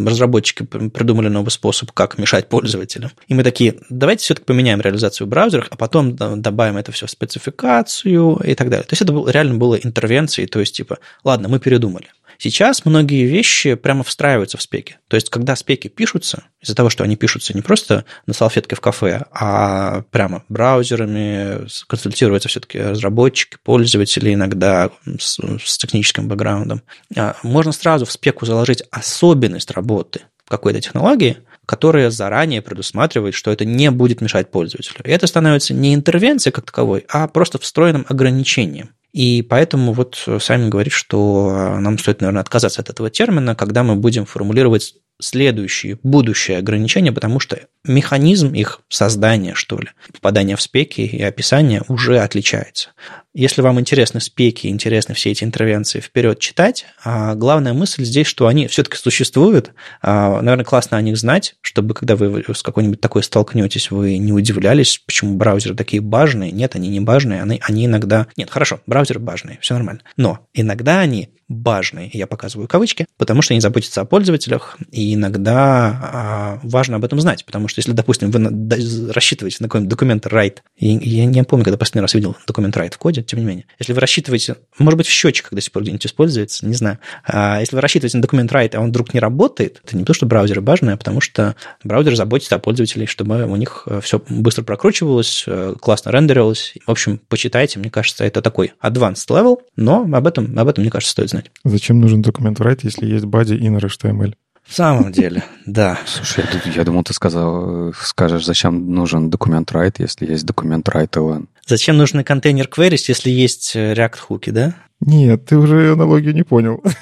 разработчики 0.09 0.65
придумали 0.65 1.29
новый 1.29 1.51
способ, 1.51 1.93
как 1.93 2.19
мешать 2.19 2.49
пользователям. 2.49 3.11
И 3.29 3.35
мы 3.35 3.45
такие, 3.45 3.77
давайте 3.89 4.25
все-таки 4.25 4.47
поменяем 4.47 4.81
реализацию 4.81 5.27
в 5.27 5.31
браузерах, 5.31 5.69
а 5.71 5.77
потом 5.77 6.17
добавим 6.17 6.77
это 6.77 6.91
все 6.91 7.07
в 7.07 7.11
спецификацию 7.11 8.41
и 8.45 8.55
так 8.55 8.71
далее. 8.71 8.85
То 8.85 8.95
есть 8.95 9.03
это 9.03 9.31
реально 9.31 9.55
было 9.55 9.77
интервенцией, 9.77 10.49
то 10.49 10.61
есть 10.61 10.75
типа, 10.75 10.99
ладно, 11.23 11.49
мы 11.49 11.61
передумали. 11.61 12.09
Сейчас 12.39 12.85
многие 12.85 13.25
вещи 13.27 13.75
прямо 13.75 14.03
встраиваются 14.03 14.59
в 14.59 14.63
спеки. 14.63 14.97
То 15.09 15.17
есть, 15.17 15.31
когда 15.31 15.57
спеки 15.57 15.89
пишутся, 15.89 16.45
из-за 16.61 16.75
того, 16.75 16.91
что 16.91 17.05
они 17.05 17.17
пишутся 17.17 17.55
не 17.55 17.63
просто 17.63 18.05
на 18.27 18.35
салфетке 18.35 18.77
в 18.77 18.81
кафе, 18.81 19.25
а 19.33 20.03
прямо 20.11 20.45
браузерами, 20.49 21.67
консультируются 21.87 22.49
все-таки 22.49 22.81
разработчики, 22.81 23.59
пользователи 23.63 24.35
иногда 24.35 24.91
с, 25.19 25.39
с 25.65 25.79
техническим 25.79 26.29
бэкграундом, 26.29 26.83
а, 27.17 27.37
можно 27.43 27.73
сразу 27.73 28.07
в 28.07 28.13
спеку 28.13 28.47
заложить 28.47 28.83
особенность 28.91 29.71
работы 29.71 30.23
какой-то 30.49 30.81
технологии, 30.81 31.39
которая 31.67 32.11
заранее 32.11 32.63
предусматривает, 32.63 33.35
что 33.35 33.51
это 33.51 33.65
не 33.65 33.91
будет 33.91 34.21
мешать 34.21 34.51
пользователю. 34.51 35.01
И 35.05 35.11
это 35.11 35.27
становится 35.27 35.73
не 35.75 35.95
интервенцией 35.95 36.53
как 36.53 36.67
таковой, 36.67 37.05
а 37.09 37.27
просто 37.29 37.59
встроенным 37.59 38.05
ограничением. 38.09 38.91
И 39.15 39.43
поэтому 39.43 39.93
вот 39.93 40.29
Саймон 40.41 40.71
говорит, 40.71 40.93
что 40.93 41.77
нам 41.79 41.99
стоит, 41.99 42.21
наверное, 42.21 42.43
отказаться 42.43 42.81
от 42.81 42.91
этого 42.91 43.11
термина, 43.11 43.55
когда 43.55 43.85
мы 43.85 43.95
будем 43.95 44.27
формулировать 44.27 44.97
следующие, 45.21 46.01
будущие 46.03 46.59
ограничения, 46.59 47.13
потому 47.13 47.39
что 47.39 47.61
механизм 47.85 48.53
их 48.53 48.81
создания, 48.89 49.55
что 49.55 49.79
ли, 49.79 49.91
попадания 50.13 50.57
в 50.57 50.63
спеки 50.63 51.03
и 51.03 51.23
описания 51.23 51.85
уже 51.87 52.19
отличается. 52.19 52.91
Если 53.37 53.63
вам 53.63 53.81
интересны 53.81 54.21
спеки, 54.21 54.69
интересны 54.69 55.15
все 55.15 55.33
эти 55.33 55.43
интервенции, 55.43 55.99
вперед 55.99 56.39
читать. 56.39 56.87
А 57.03 57.35
главная 57.35 57.73
мысль 57.73 58.05
здесь, 58.05 58.29
что 58.29 58.47
они 58.47 58.69
все-таки 58.69 58.97
существуют. 58.97 59.73
А, 60.03 60.41
наверное, 60.41 60.65
классно 60.65 60.97
о 60.97 61.03
них 61.03 61.17
знать, 61.17 61.57
чтобы 61.61 61.95
когда 61.95 62.15
вы 62.15 62.45
с 62.55 62.63
какой-нибудь 62.63 63.01
такой 63.01 63.25
столкнетесь, 63.25 63.91
вы 63.91 64.19
не 64.19 64.33
удивлялись, 64.33 65.03
почему 65.05 65.35
браузеры 65.35 65.75
такие 65.75 66.01
бажные. 66.01 66.53
Нет, 66.53 66.77
они 66.77 66.89
не 66.89 67.01
бажные, 67.01 67.43
они, 67.43 67.61
они 67.67 67.87
иногда... 67.87 68.29
Нет, 68.37 68.51
хорошо, 68.51 68.81
браузеры 68.87 69.19
бажные, 69.19 69.59
все 69.61 69.75
нормально. 69.75 70.03
Но 70.17 70.47
иногда 70.55 71.01
они 71.01 71.31
важные, 71.49 72.11
я 72.13 72.27
показываю 72.27 72.69
кавычки, 72.69 73.07
потому 73.17 73.43
что 73.43 73.55
они 73.55 73.61
заботятся 73.61 74.01
о 74.01 74.05
пользователях, 74.05 74.79
и 74.91 75.15
иногда 75.15 76.01
а, 76.03 76.61
важно 76.63 76.97
об 76.97 77.05
этом 77.05 77.21
знать, 77.21 77.45
потому 77.45 77.69
что 77.69 77.81
если, 77.81 77.93
допустим, 77.93 78.31
вы 78.31 79.13
рассчитываете 79.13 79.59
на 79.61 79.69
какой-нибудь 79.69 79.91
документ 79.91 80.27
write, 80.27 80.59
я 80.77 81.27
не 81.27 81.45
помню, 81.45 81.65
когда 81.65 81.77
последний 81.77 82.03
раз 82.03 82.15
видел 82.15 82.37
документ 82.47 82.77
write 82.77 82.95
в 82.95 82.99
коде, 82.99 83.23
тем 83.23 83.41
не 83.41 83.45
менее, 83.45 83.67
если 83.79 83.93
вы 83.93 84.01
рассчитываете, 84.01 84.57
может 84.79 84.97
быть, 84.97 85.07
в 85.07 85.11
счетчиках 85.11 85.53
до 85.53 85.61
сих 85.61 85.73
пор 85.73 85.83
где-нибудь 85.83 86.07
используется, 86.07 86.67
не 86.67 86.75
знаю, 86.75 86.99
а 87.27 87.61
если 87.61 87.77
вы 87.77 87.83
рассчитываете 87.83 88.17
на 88.17 88.23
документ 88.23 88.51
write, 88.51 88.75
а 88.75 88.81
он 88.81 88.89
вдруг 88.89 89.13
не 89.13 89.21
работает, 89.21 89.81
это 89.85 89.97
не 89.97 90.05
то, 90.05 90.15
что 90.15 90.27
браузеры 90.27 90.63
важные, 90.63 90.95
а 90.95 90.97
потому 90.97 91.21
что 91.21 91.57
браузер 91.83 92.17
заботится 92.17 92.55
о 92.57 92.59
пользователях, 92.59 93.11
чтобы 93.11 93.45
у 93.45 93.57
них 93.57 93.85
э, 93.87 94.01
все 94.03 94.23
быстро 94.29 94.63
прокручивалось, 94.63 95.45
э, 95.47 95.75
классно 95.81 96.11
рендерилось. 96.11 96.75
В 96.87 96.91
общем, 96.91 97.21
почитайте, 97.29 97.79
мне 97.79 97.91
кажется, 97.91 98.25
это 98.25 98.41
такой 98.41 98.73
advanced 98.83 99.29
level, 99.29 99.59
но 99.77 100.09
об 100.11 100.27
этом, 100.27 100.59
об 100.59 100.69
этом, 100.69 100.83
мне 100.83 100.91
кажется, 100.91 101.13
стоит 101.13 101.34
знать. 101.35 101.51
Зачем 101.65 102.01
нужен 102.01 102.23
документ 102.23 102.61
write, 102.61 102.81
если 102.83 103.07
есть 103.07 103.25
body 103.25 103.59
inner 103.59 103.81
HTML? 103.81 104.35
В 104.65 104.75
самом 104.75 105.13
деле, 105.13 105.45
да. 105.67 105.99
Слушай, 106.07 106.45
я, 106.65 106.73
я 106.73 106.85
думал, 106.85 107.05
ты 107.05 107.13
сказал, 107.13 107.93
скажешь, 108.01 108.47
зачем 108.47 108.93
нужен 108.93 109.31
документ 109.31 109.71
write, 109.73 109.97
если 109.99 110.27
есть 110.27 110.47
документ 110.47 110.89
write 110.89 111.11
LN. 111.11 111.47
Зачем 111.67 111.97
нужны 111.97 112.25
контейнер 112.25 112.67
queries, 112.67 113.05
если 113.09 113.31
есть 113.31 113.77
э, 113.77 113.93
React 113.93 114.19
хуки, 114.19 114.51
да? 114.51 114.75
Нет, 115.01 115.45
ты 115.47 115.59
уже 115.59 115.93
аналогию 115.93 116.35
не 116.35 116.45
понял. 116.45 116.83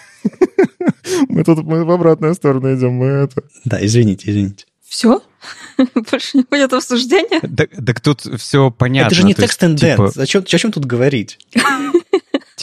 Мы 1.29 1.45
тут 1.45 1.65
мы 1.65 1.85
в 1.85 1.91
обратную 1.91 2.35
сторону 2.35 2.75
идем, 2.75 2.93
мы 2.93 3.07
это... 3.07 3.43
Да, 3.65 3.85
извините, 3.85 4.31
извините. 4.31 4.67
Все? 4.87 5.23
Больше 6.11 6.39
не 6.39 6.45
будет 6.45 6.73
обсуждения? 6.73 7.41
Так, 7.41 7.71
так 7.85 8.01
тут 8.01 8.21
все 8.39 8.71
понятно. 8.71 9.07
Это 9.07 9.15
же 9.15 9.25
не 9.25 9.35
текст 9.35 9.63
and 9.63 9.77
типа... 9.77 10.09
Зачем, 10.09 10.43
о 10.43 10.45
чем 10.45 10.73
тут 10.73 10.85
говорить? 10.85 11.39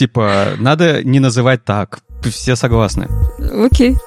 Типа, 0.00 0.52
надо 0.58 1.04
не 1.04 1.20
называть 1.20 1.62
так. 1.62 1.98
Все 2.22 2.56
согласны. 2.56 3.06
Окей. 3.38 3.98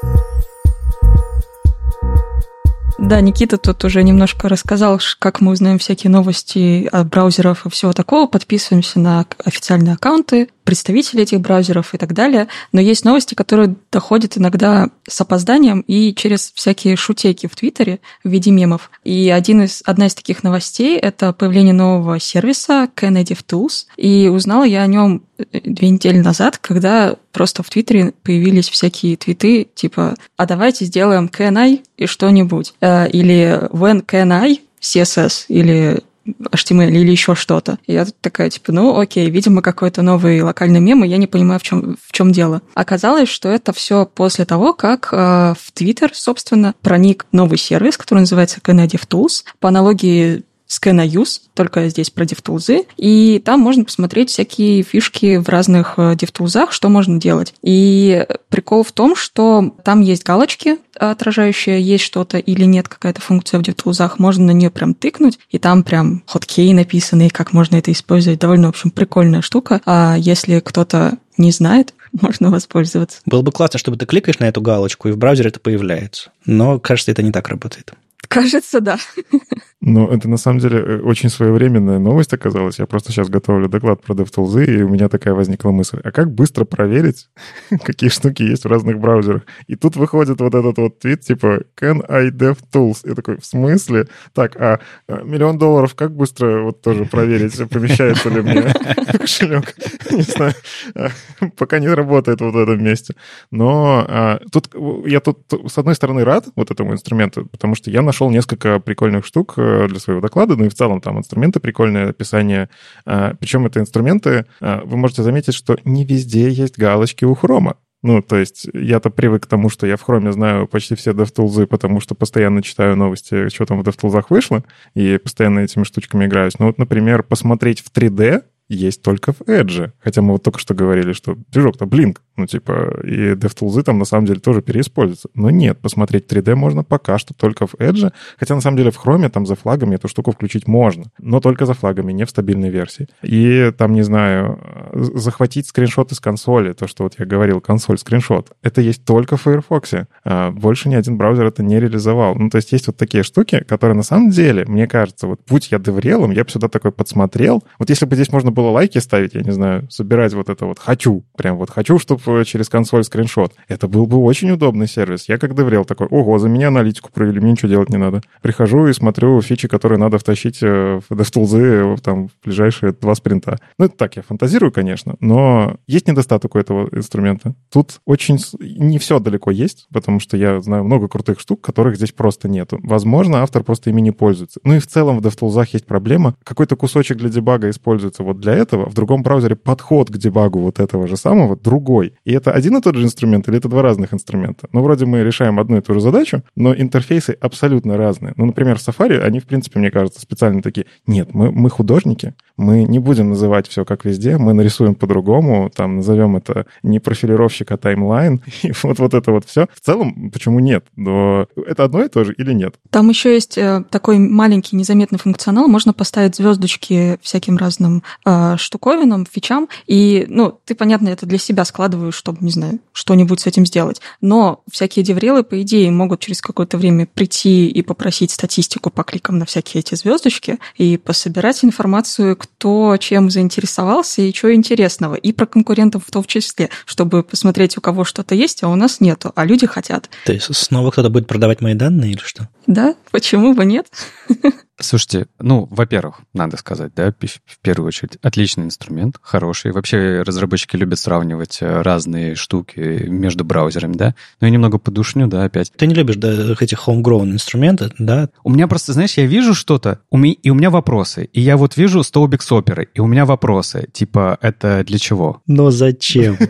Да, 2.98 3.22
Никита 3.22 3.58
тут 3.58 3.86
уже 3.86 4.02
немножко 4.02 4.50
рассказал, 4.50 5.00
как 5.20 5.40
мы 5.40 5.52
узнаем 5.52 5.78
всякие 5.78 6.10
новости 6.10 6.90
от 6.92 7.10
браузеров 7.10 7.68
и 7.68 7.70
всего 7.70 7.94
такого. 7.94 8.26
Подписываемся 8.26 9.00
на 9.00 9.28
официальные 9.46 9.94
аккаунты, 9.94 10.50
представители 10.64 11.24
этих 11.24 11.42
браузеров 11.42 11.94
и 11.94 11.98
так 11.98 12.14
далее. 12.14 12.48
Но 12.72 12.82
есть 12.82 13.06
новости, 13.06 13.34
которые 13.34 13.76
доходят 13.92 14.38
иногда 14.38 14.90
с 15.08 15.20
опозданием 15.22 15.82
и 15.82 16.14
через 16.14 16.52
всякие 16.54 16.96
шутейки 16.96 17.48
в 17.48 17.56
Твиттере 17.56 18.00
в 18.24 18.30
виде 18.30 18.52
мемов. 18.52 18.92
И 19.04 19.30
один 19.30 19.64
из, 19.64 19.82
одна 19.86 20.08
из 20.08 20.16
таких 20.16 20.44
новостей— 20.44 20.98
это 21.00 21.34
появление 21.34 21.74
нового 21.74 22.20
сервиса 22.20 22.90
Kennedy 22.96 23.38
Tools. 23.48 23.86
И 23.98 24.30
узнала 24.30 24.64
я 24.64 24.84
о 24.84 24.88
нем 24.88 25.24
э, 25.38 25.60
две 25.64 25.90
недели 25.90 26.20
назад, 26.20 26.58
когда 26.58 27.16
просто 27.32 27.64
в 27.64 27.70
Твиттере 27.70 28.14
появились 28.24 28.70
всякие 28.70 29.18
твиты 29.18 29.68
типа 29.76 30.16
«А 30.38 30.46
давайте 30.46 30.86
сделаем 30.86 31.26
can 31.26 31.84
и 31.98 32.06
что-нибудь». 32.06 32.74
Э, 32.82 33.10
или 33.10 33.68
«When 33.72 34.06
can 34.06 34.60
CSS» 34.82 35.46
или 35.48 36.04
HTML 36.26 36.90
или 36.90 37.12
еще 37.12 37.36
что-то. 37.36 37.78
И 37.86 37.94
я 37.94 38.06
такая, 38.22 38.50
типа, 38.50 38.72
ну 38.72 39.00
окей, 39.00 39.30
видимо, 39.30 39.62
какой-то 39.62 40.02
новый 40.02 40.42
локальный 40.42 40.80
мем, 40.80 41.04
и 41.04 41.08
я 41.08 41.18
не 41.18 41.28
понимаю, 41.28 41.60
в 41.60 41.64
чем, 41.64 41.98
в 42.02 42.12
чем 42.12 42.32
дело. 42.32 42.62
Оказалось, 42.74 43.30
что 43.30 43.50
это 43.50 43.74
все 43.74 44.06
после 44.06 44.46
того, 44.46 44.74
как 44.74 45.10
э, 45.12 45.54
в 45.60 45.74
Twitter, 45.74 46.10
собственно, 46.14 46.74
проник 46.82 47.26
новый 47.32 47.58
сервис, 47.58 47.98
который 47.98 48.20
называется 48.20 48.60
Canadian 48.62 49.08
Tools. 49.08 49.44
По 49.60 49.70
аналогии 49.70 50.44
ScanAuse, 50.82 51.42
только 51.54 51.88
здесь 51.90 52.10
про 52.10 52.26
DevTools, 52.26 52.86
и 52.98 53.42
там 53.44 53.60
можно 53.60 53.86
посмотреть 53.86 54.30
всякие 54.30 54.84
фишки 54.84 55.38
в 55.38 55.50
разных 55.50 55.96
э, 55.98 56.14
DevTools, 56.14 56.68
что 56.72 56.90
можно 56.90 57.20
делать. 57.20 57.54
И 57.62 58.26
прикол 58.50 58.84
в 58.84 58.92
том, 58.92 59.16
что 59.16 59.76
там 59.84 60.02
есть 60.02 60.24
галочки, 60.24 60.78
отражающие, 60.98 61.82
есть 61.82 62.04
что-то 62.04 62.38
или 62.38 62.66
нет, 62.66 62.88
какая-то 62.88 63.22
функция 63.22 63.60
в 63.60 63.64
DevTools, 63.64 64.14
можно 64.18 64.46
на 64.46 64.52
нее 64.52 64.70
прям 64.70 64.94
тыкнуть, 64.94 65.40
и 65.50 65.60
там 65.60 65.84
прям 65.84 66.24
хоткей 66.26 66.74
написаны, 66.74 67.30
как 67.30 67.54
можно 67.54 67.76
это 67.76 67.92
использовать. 67.92 68.40
Довольно, 68.40 68.68
в 68.68 68.70
общем, 68.70 68.92
прикольная 68.92 69.42
штука. 69.42 69.82
А 69.86 70.16
если 70.18 70.60
кто-то 70.60 71.18
не 71.38 71.52
знает, 71.52 71.94
можно 72.22 72.50
воспользоваться. 72.50 73.22
Было 73.26 73.42
бы 73.42 73.52
классно, 73.52 73.80
чтобы 73.80 73.98
ты 73.98 74.06
кликаешь 74.06 74.40
на 74.40 74.46
эту 74.46 74.62
галочку, 74.62 75.10
и 75.10 75.12
в 75.12 75.18
браузере 75.18 75.50
это 75.50 75.60
появляется. 75.60 76.32
Но, 76.46 76.80
кажется, 76.80 77.12
это 77.12 77.24
не 77.24 77.32
так 77.32 77.48
работает. 77.48 77.94
Кажется, 78.28 78.80
да. 78.80 78.98
Ну, 79.86 80.08
это 80.08 80.30
на 80.30 80.38
самом 80.38 80.60
деле 80.60 80.80
э, 80.80 81.00
очень 81.02 81.28
своевременная 81.28 82.00
новость 82.00 82.32
оказалась. 82.32 82.80
Я 82.80 82.86
просто 82.86 83.12
сейчас 83.12 83.28
готовлю 83.28 83.68
доклад 83.68 84.02
про 84.02 84.14
DevTools, 84.14 84.66
и 84.66 84.82
у 84.82 84.88
меня 84.88 85.10
такая 85.10 85.34
возникла 85.34 85.72
мысль. 85.72 86.00
А 86.02 86.12
как 86.12 86.34
быстро 86.34 86.64
проверить, 86.64 87.28
какие 87.84 88.10
штуки 88.10 88.44
есть 88.44 88.64
в 88.64 88.70
разных 88.70 88.98
браузерах? 88.98 89.42
И 89.68 89.76
тут 89.76 89.98
выходит 89.98 90.40
вот 90.40 90.56
этот 90.56 90.78
вот 90.78 91.00
твит, 91.00 91.22
типа, 91.22 91.64
can 91.78 92.02
I 92.08 92.30
DevTools? 92.30 93.00
Я 93.04 93.14
такой, 93.14 93.38
в 93.42 93.46
смысле? 93.46 94.08
Так, 94.32 94.56
а, 94.56 94.80
а 95.10 95.22
миллион 95.24 95.58
долларов 95.58 95.96
как 95.96 96.16
быстро 96.16 96.62
вот 96.62 96.82
тоже 96.82 97.04
проверить, 97.04 97.58
помещается 97.70 98.30
ли 98.30 98.42
мне 98.42 98.74
кошелек? 99.20 99.76
Не 100.12 100.22
знаю. 100.22 100.54
А, 100.96 101.10
пока 101.58 101.80
не 101.80 101.90
работает 101.90 102.40
вот 102.40 102.54
в 102.54 102.58
этом 102.58 102.82
месте. 102.82 103.16
Но 103.52 104.06
а, 104.08 104.40
тут 104.50 104.70
я 105.06 105.20
тут, 105.20 105.40
с 105.68 105.78
одной 105.78 105.96
стороны, 105.96 106.24
рад 106.24 106.46
вот 106.56 106.72
этому 106.72 106.94
инструменту, 106.94 107.48
потому 107.48 107.76
что 107.76 107.92
я 107.92 108.02
нашел 108.02 108.30
несколько 108.30 108.80
прикольных 108.80 109.26
штук 109.26 109.56
э, 109.58 109.73
для 109.88 110.00
своего 110.00 110.22
доклада, 110.22 110.56
ну 110.56 110.66
и 110.66 110.70
в 110.70 110.76
целом 110.76 111.02
там 111.02 111.18
инструменты 111.18 111.60
прикольные, 111.60 112.10
описание. 112.10 112.70
А, 113.06 113.34
Причем 113.40 113.66
это 113.66 113.80
инструменты, 113.80 114.46
а, 114.62 114.82
вы 114.86 114.98
можете 114.98 115.24
заметить, 115.24 115.54
что 115.54 115.78
не 115.86 116.06
везде 116.06 116.50
есть 116.50 116.78
галочки 116.78 117.26
у 117.26 117.34
хрома. 117.36 117.78
Ну, 118.04 118.22
то 118.22 118.36
есть 118.36 118.68
я-то 118.74 119.10
привык 119.10 119.44
к 119.44 119.48
тому, 119.48 119.70
что 119.70 119.88
я 119.88 119.96
в 119.96 120.02
хроме 120.02 120.34
знаю 120.34 120.68
почти 120.68 120.94
все 120.96 121.12
DevTools, 121.12 121.68
потому 121.68 122.02
что 122.02 122.16
постоянно 122.16 122.62
читаю 122.62 122.98
новости, 122.98 123.48
что 123.48 123.66
там 123.66 123.82
в 123.82 123.88
DevTools 123.88 124.26
вышло, 124.28 124.64
и 124.94 125.18
постоянно 125.18 125.60
этими 125.60 125.84
штучками 125.84 126.26
играюсь. 126.26 126.60
Ну 126.60 126.68
вот, 126.68 126.78
например, 126.78 127.24
посмотреть 127.24 127.80
в 127.80 127.92
3D 127.92 128.44
есть 128.68 129.02
только 129.02 129.32
в 129.32 129.42
Edge. 129.42 129.92
Хотя 130.00 130.22
мы 130.22 130.34
вот 130.34 130.44
только 130.44 130.60
что 130.60 130.74
говорили, 130.74 131.14
что 131.14 131.38
движок-то 131.52 131.86
Blink, 131.86 132.18
ну, 132.36 132.46
типа, 132.46 133.02
и 133.04 133.34
DevTools 133.34 133.84
там 133.84 134.00
на 134.00 134.06
самом 134.06 134.26
деле 134.26 134.40
тоже 134.40 134.62
переиспользуются. 134.62 135.30
Но 135.34 135.50
нет, 135.50 135.80
посмотреть 135.80 136.32
3D 136.32 136.56
можно 136.56 136.84
пока 136.84 137.18
что 137.18 137.34
только 137.34 137.68
в 137.68 137.76
Edge. 137.76 138.12
Хотя 138.38 138.56
на 138.56 138.62
самом 138.62 138.78
деле 138.78 138.92
в 138.92 139.04
Chrome 139.04 139.30
там 139.30 139.46
за 139.46 139.56
флагами 139.56 139.96
эту 139.96 140.08
штуку 140.08 140.32
включить 140.32 140.68
можно. 140.68 141.06
Но 141.20 141.40
только 141.40 141.66
за 141.66 141.74
флагами, 141.74 142.12
не 142.12 142.26
в 142.26 142.30
стабильной 142.30 142.70
версии. 142.70 143.08
И 143.22 143.72
там, 143.78 143.94
не 143.94 144.02
знаю, 144.02 144.60
захватить 144.94 145.68
скриншоты 145.68 146.16
с 146.16 146.20
консоли, 146.20 146.74
то, 146.74 146.88
что 146.88 147.04
вот 147.04 147.16
я 147.20 147.26
говорил, 147.26 147.62
консоль 147.62 147.98
скриншот, 147.98 148.52
это 148.62 148.82
есть 148.82 149.06
только 149.06 149.38
в 149.38 149.42
Firefox. 149.42 149.94
А 150.24 150.52
больше 150.52 150.90
ни 150.90 150.96
один 150.96 151.18
браузер 151.18 151.46
это 151.46 151.64
не 151.64 151.80
реализовал. 151.80 152.36
Ну, 152.36 152.50
то 152.50 152.58
есть 152.58 152.72
есть 152.72 152.88
вот 152.88 152.98
такие 152.98 153.24
штуки, 153.24 153.64
которые 153.68 153.96
на 153.96 154.04
самом 154.04 154.30
деле, 154.30 154.66
мне 154.66 154.88
кажется, 154.88 155.28
вот 155.28 155.42
будь 155.48 155.72
я 155.72 155.80
деврелом, 155.80 156.32
я 156.32 156.44
бы 156.44 156.50
сюда 156.50 156.68
такой 156.68 156.92
подсмотрел. 156.92 157.64
Вот 157.80 157.90
если 157.90 158.06
бы 158.06 158.16
здесь 158.16 158.32
можно 158.32 158.52
было 158.52 158.70
лайки 158.70 158.98
ставить, 158.98 159.34
я 159.34 159.42
не 159.42 159.52
знаю, 159.52 159.90
собирать 159.90 160.34
вот 160.34 160.50
это 160.50 160.66
вот 160.66 160.80
«хочу», 160.80 161.24
прям 161.38 161.58
вот 161.58 161.70
«хочу», 161.70 162.00
чтобы 162.00 162.23
через 162.46 162.70
консоль 162.70 163.04
скриншот. 163.04 163.54
Это 163.68 163.88
был 163.88 164.06
бы 164.06 164.18
очень 164.18 164.52
удобный 164.52 164.88
сервис. 164.88 165.30
Я 165.30 165.38
как 165.38 165.56
деврел 165.56 165.86
такой, 165.86 166.08
ого, 166.08 166.40
за 166.40 166.50
меня 166.50 166.68
аналитику 166.70 167.10
провели, 167.14 167.40
мне 167.40 167.52
ничего 167.52 167.70
делать 167.70 167.90
не 167.90 167.98
надо. 167.98 168.22
Прихожу 168.42 168.88
и 168.88 168.94
смотрю 168.94 169.42
фичи, 169.42 169.68
которые 169.68 170.00
надо 170.00 170.18
втащить 170.18 170.60
э, 170.62 171.00
в 171.08 171.12
DevTools 171.12 171.96
э, 171.96 171.98
там, 172.02 172.28
в 172.28 172.32
ближайшие 172.44 172.94
два 172.94 173.16
спринта. 173.16 173.58
Ну, 173.78 173.86
это 173.86 173.96
так, 173.98 174.16
я 174.16 174.22
фантазирую, 174.22 174.72
конечно, 174.72 175.16
но 175.20 175.78
есть 175.88 176.08
недостаток 176.08 176.56
у 176.56 176.60
этого 176.60 176.90
инструмента. 176.92 177.56
Тут 177.72 178.00
очень... 178.06 178.38
Не 178.60 178.98
все 178.98 179.20
далеко 179.20 179.52
есть, 179.52 179.88
потому 179.92 180.20
что 180.20 180.38
я 180.38 180.62
знаю 180.62 180.84
много 180.84 181.08
крутых 181.08 181.40
штук, 181.40 181.62
которых 181.62 181.96
здесь 181.96 182.12
просто 182.12 182.48
нету. 182.48 182.80
Возможно, 182.84 183.42
автор 183.42 183.64
просто 183.64 183.90
ими 183.90 184.02
не 184.02 184.12
пользуется. 184.12 184.60
Ну 184.64 184.76
и 184.76 184.80
в 184.80 184.88
целом 184.88 185.20
в 185.20 185.26
DevTools 185.26 185.68
есть 185.72 185.86
проблема. 185.86 186.36
Какой-то 186.44 186.76
кусочек 186.76 187.18
для 187.18 187.30
дебага 187.30 187.70
используется 187.70 188.24
вот 188.24 188.40
для 188.40 188.54
этого, 188.54 188.90
в 188.90 188.94
другом 188.94 189.24
браузере 189.24 189.56
подход 189.56 190.10
к 190.10 190.18
дебагу 190.18 190.60
вот 190.60 190.80
этого 190.80 191.08
же 191.08 191.18
самого 191.18 191.56
другой. 191.56 192.13
И 192.26 192.34
это 192.34 192.52
один 192.52 192.78
и 192.78 192.82
тот 192.82 192.96
же 192.96 193.04
инструмент 193.04 193.48
или 193.48 193.58
это 193.58 193.70
два 193.70 193.82
разных 193.82 194.14
инструмента? 194.14 194.68
Ну, 194.72 194.82
вроде 194.82 195.06
мы 195.06 195.24
решаем 195.24 195.60
одну 195.60 195.78
и 195.78 195.82
ту 195.82 195.94
же 195.94 196.02
задачу, 196.02 196.44
но 196.56 196.74
интерфейсы 196.74 197.38
абсолютно 197.40 197.98
разные. 197.98 198.34
Ну, 198.38 198.46
например, 198.46 198.78
в 198.78 198.88
Safari 198.88 199.20
они, 199.20 199.40
в 199.40 199.46
принципе, 199.46 199.80
мне 199.80 199.92
кажется, 199.92 200.20
специально 200.20 200.62
такие, 200.62 200.86
нет, 201.08 201.34
мы, 201.34 201.52
мы 201.52 201.70
художники, 201.70 202.34
мы 202.58 202.84
не 202.84 203.00
будем 203.00 203.30
называть 203.30 203.68
все 203.68 203.86
как 203.86 204.06
везде, 204.06 204.38
мы 204.38 204.54
нарисуем 204.54 204.96
по-другому, 204.96 205.72
там, 205.76 205.98
назовем 205.98 206.36
это 206.36 206.66
не 206.84 207.00
профилировщик, 207.00 207.72
а 207.72 207.78
таймлайн, 207.78 208.42
и 208.64 208.72
вот, 208.84 209.00
вот 209.00 209.14
это 209.14 209.32
вот 209.32 209.46
все. 209.46 209.68
В 209.74 209.80
целом, 209.80 210.32
почему 210.32 210.60
нет? 210.60 210.86
Но 210.96 211.48
это 211.56 211.84
одно 211.84 212.04
и 212.04 212.10
то 212.10 212.24
же 212.24 212.34
или 212.34 212.54
нет? 212.54 212.76
Там 212.90 213.10
еще 213.10 213.34
есть 213.34 213.58
э, 213.58 213.84
такой 213.90 214.20
маленький 214.20 214.76
незаметный 214.76 215.20
функционал, 215.20 215.68
можно 215.68 215.94
поставить 215.94 216.36
звездочки 216.36 217.18
всяким 217.22 217.58
разным 217.58 218.04
э, 218.26 218.56
штуковинам, 218.58 219.26
фичам, 219.26 219.68
и, 219.88 220.26
ну, 220.30 220.60
ты, 220.66 220.76
понятно, 220.76 221.10
это 221.10 221.26
для 221.26 221.38
себя 221.38 221.66
складываешь, 221.66 222.03
чтобы, 222.12 222.40
не 222.42 222.52
знаю, 222.52 222.80
что-нибудь 222.92 223.40
с 223.40 223.48
этим 223.48 223.66
сделать. 223.66 224.02
Но 224.22 224.64
всякие 224.72 225.04
деврелы, 225.04 225.44
по 225.44 225.62
идее, 225.62 225.92
могут 225.92 226.20
через 226.20 226.42
какое-то 226.42 226.78
время 226.78 227.08
прийти 227.08 227.68
и 227.70 227.82
попросить 227.82 228.32
статистику 228.32 228.90
по 228.90 229.04
кликам 229.04 229.38
на 229.38 229.46
всякие 229.46 229.80
эти 229.80 229.96
звездочки 229.96 230.60
и 230.78 230.98
пособирать 230.98 231.64
информацию, 231.64 232.36
кто 232.36 232.98
чем 232.98 233.30
заинтересовался 233.30 234.22
и 234.22 234.34
что 234.34 234.54
интересного. 234.54 235.16
И 235.16 235.32
про 235.32 235.46
конкурентов 235.46 236.06
в 236.06 236.12
том 236.12 236.24
числе, 236.24 236.70
чтобы 236.86 237.24
посмотреть, 237.24 237.78
у 237.78 237.82
кого 237.82 238.04
что-то 238.04 238.36
есть, 238.36 238.64
а 238.64 238.70
у 238.70 238.76
нас 238.76 239.00
нету, 239.00 239.32
а 239.36 239.46
люди 239.46 239.68
хотят. 239.68 240.10
То 240.26 240.34
есть 240.34 240.54
снова 240.56 240.92
кто-то 240.92 241.10
будет 241.10 241.28
продавать 241.28 241.62
мои 241.62 241.74
данные 241.74 242.12
или 242.12 242.22
что? 242.24 242.50
Да, 242.68 242.96
почему 243.12 243.54
бы 243.54 243.66
нет? 243.66 243.88
Слушайте, 244.80 245.28
ну, 245.40 245.68
во-первых, 245.70 246.22
надо 246.34 246.58
сказать, 246.58 246.94
да, 246.96 247.14
в 247.14 247.60
первую 247.62 247.88
очередь, 247.88 248.18
отличный 248.24 248.66
инструмент, 248.66 249.18
хороший. 249.22 249.72
Вообще 249.72 250.24
разработчики 250.24 250.76
любят 250.76 250.98
сравнивать 250.98 251.60
э, 251.62 251.82
разные 251.82 252.34
штуки 252.34 253.06
между 253.08 253.46
браузерами, 253.46 253.94
да. 253.94 254.16
Но 254.42 254.48
я 254.48 254.54
немного 254.54 254.80
подушню, 254.80 255.28
да, 255.28 255.44
опять. 255.44 255.72
Ты 255.78 255.86
не 255.86 255.94
любишь, 255.94 256.16
да, 256.16 256.56
эти 256.60 256.76
homegrown 256.76 257.32
инструменты, 257.32 257.92
да? 258.00 258.30
У 258.44 258.50
меня 258.50 258.68
просто, 258.68 258.94
знаешь, 258.94 259.14
я 259.14 259.28
вижу 259.28 259.54
что-то, 259.54 260.00
и 260.12 260.50
у 260.50 260.56
меня 260.56 260.70
вопросы. 260.72 261.26
И 261.34 261.40
я 261.40 261.56
вот 261.56 261.78
вижу 261.78 262.02
столбик 262.02 262.42
с 262.42 262.52
оперы, 262.52 262.90
и 262.94 263.00
у 263.00 263.06
меня 263.06 263.26
вопросы. 263.26 263.88
Типа, 263.94 264.40
это 264.42 264.84
для 264.84 264.98
чего? 264.98 265.42
Но 265.46 265.70
зачем? 265.70 266.38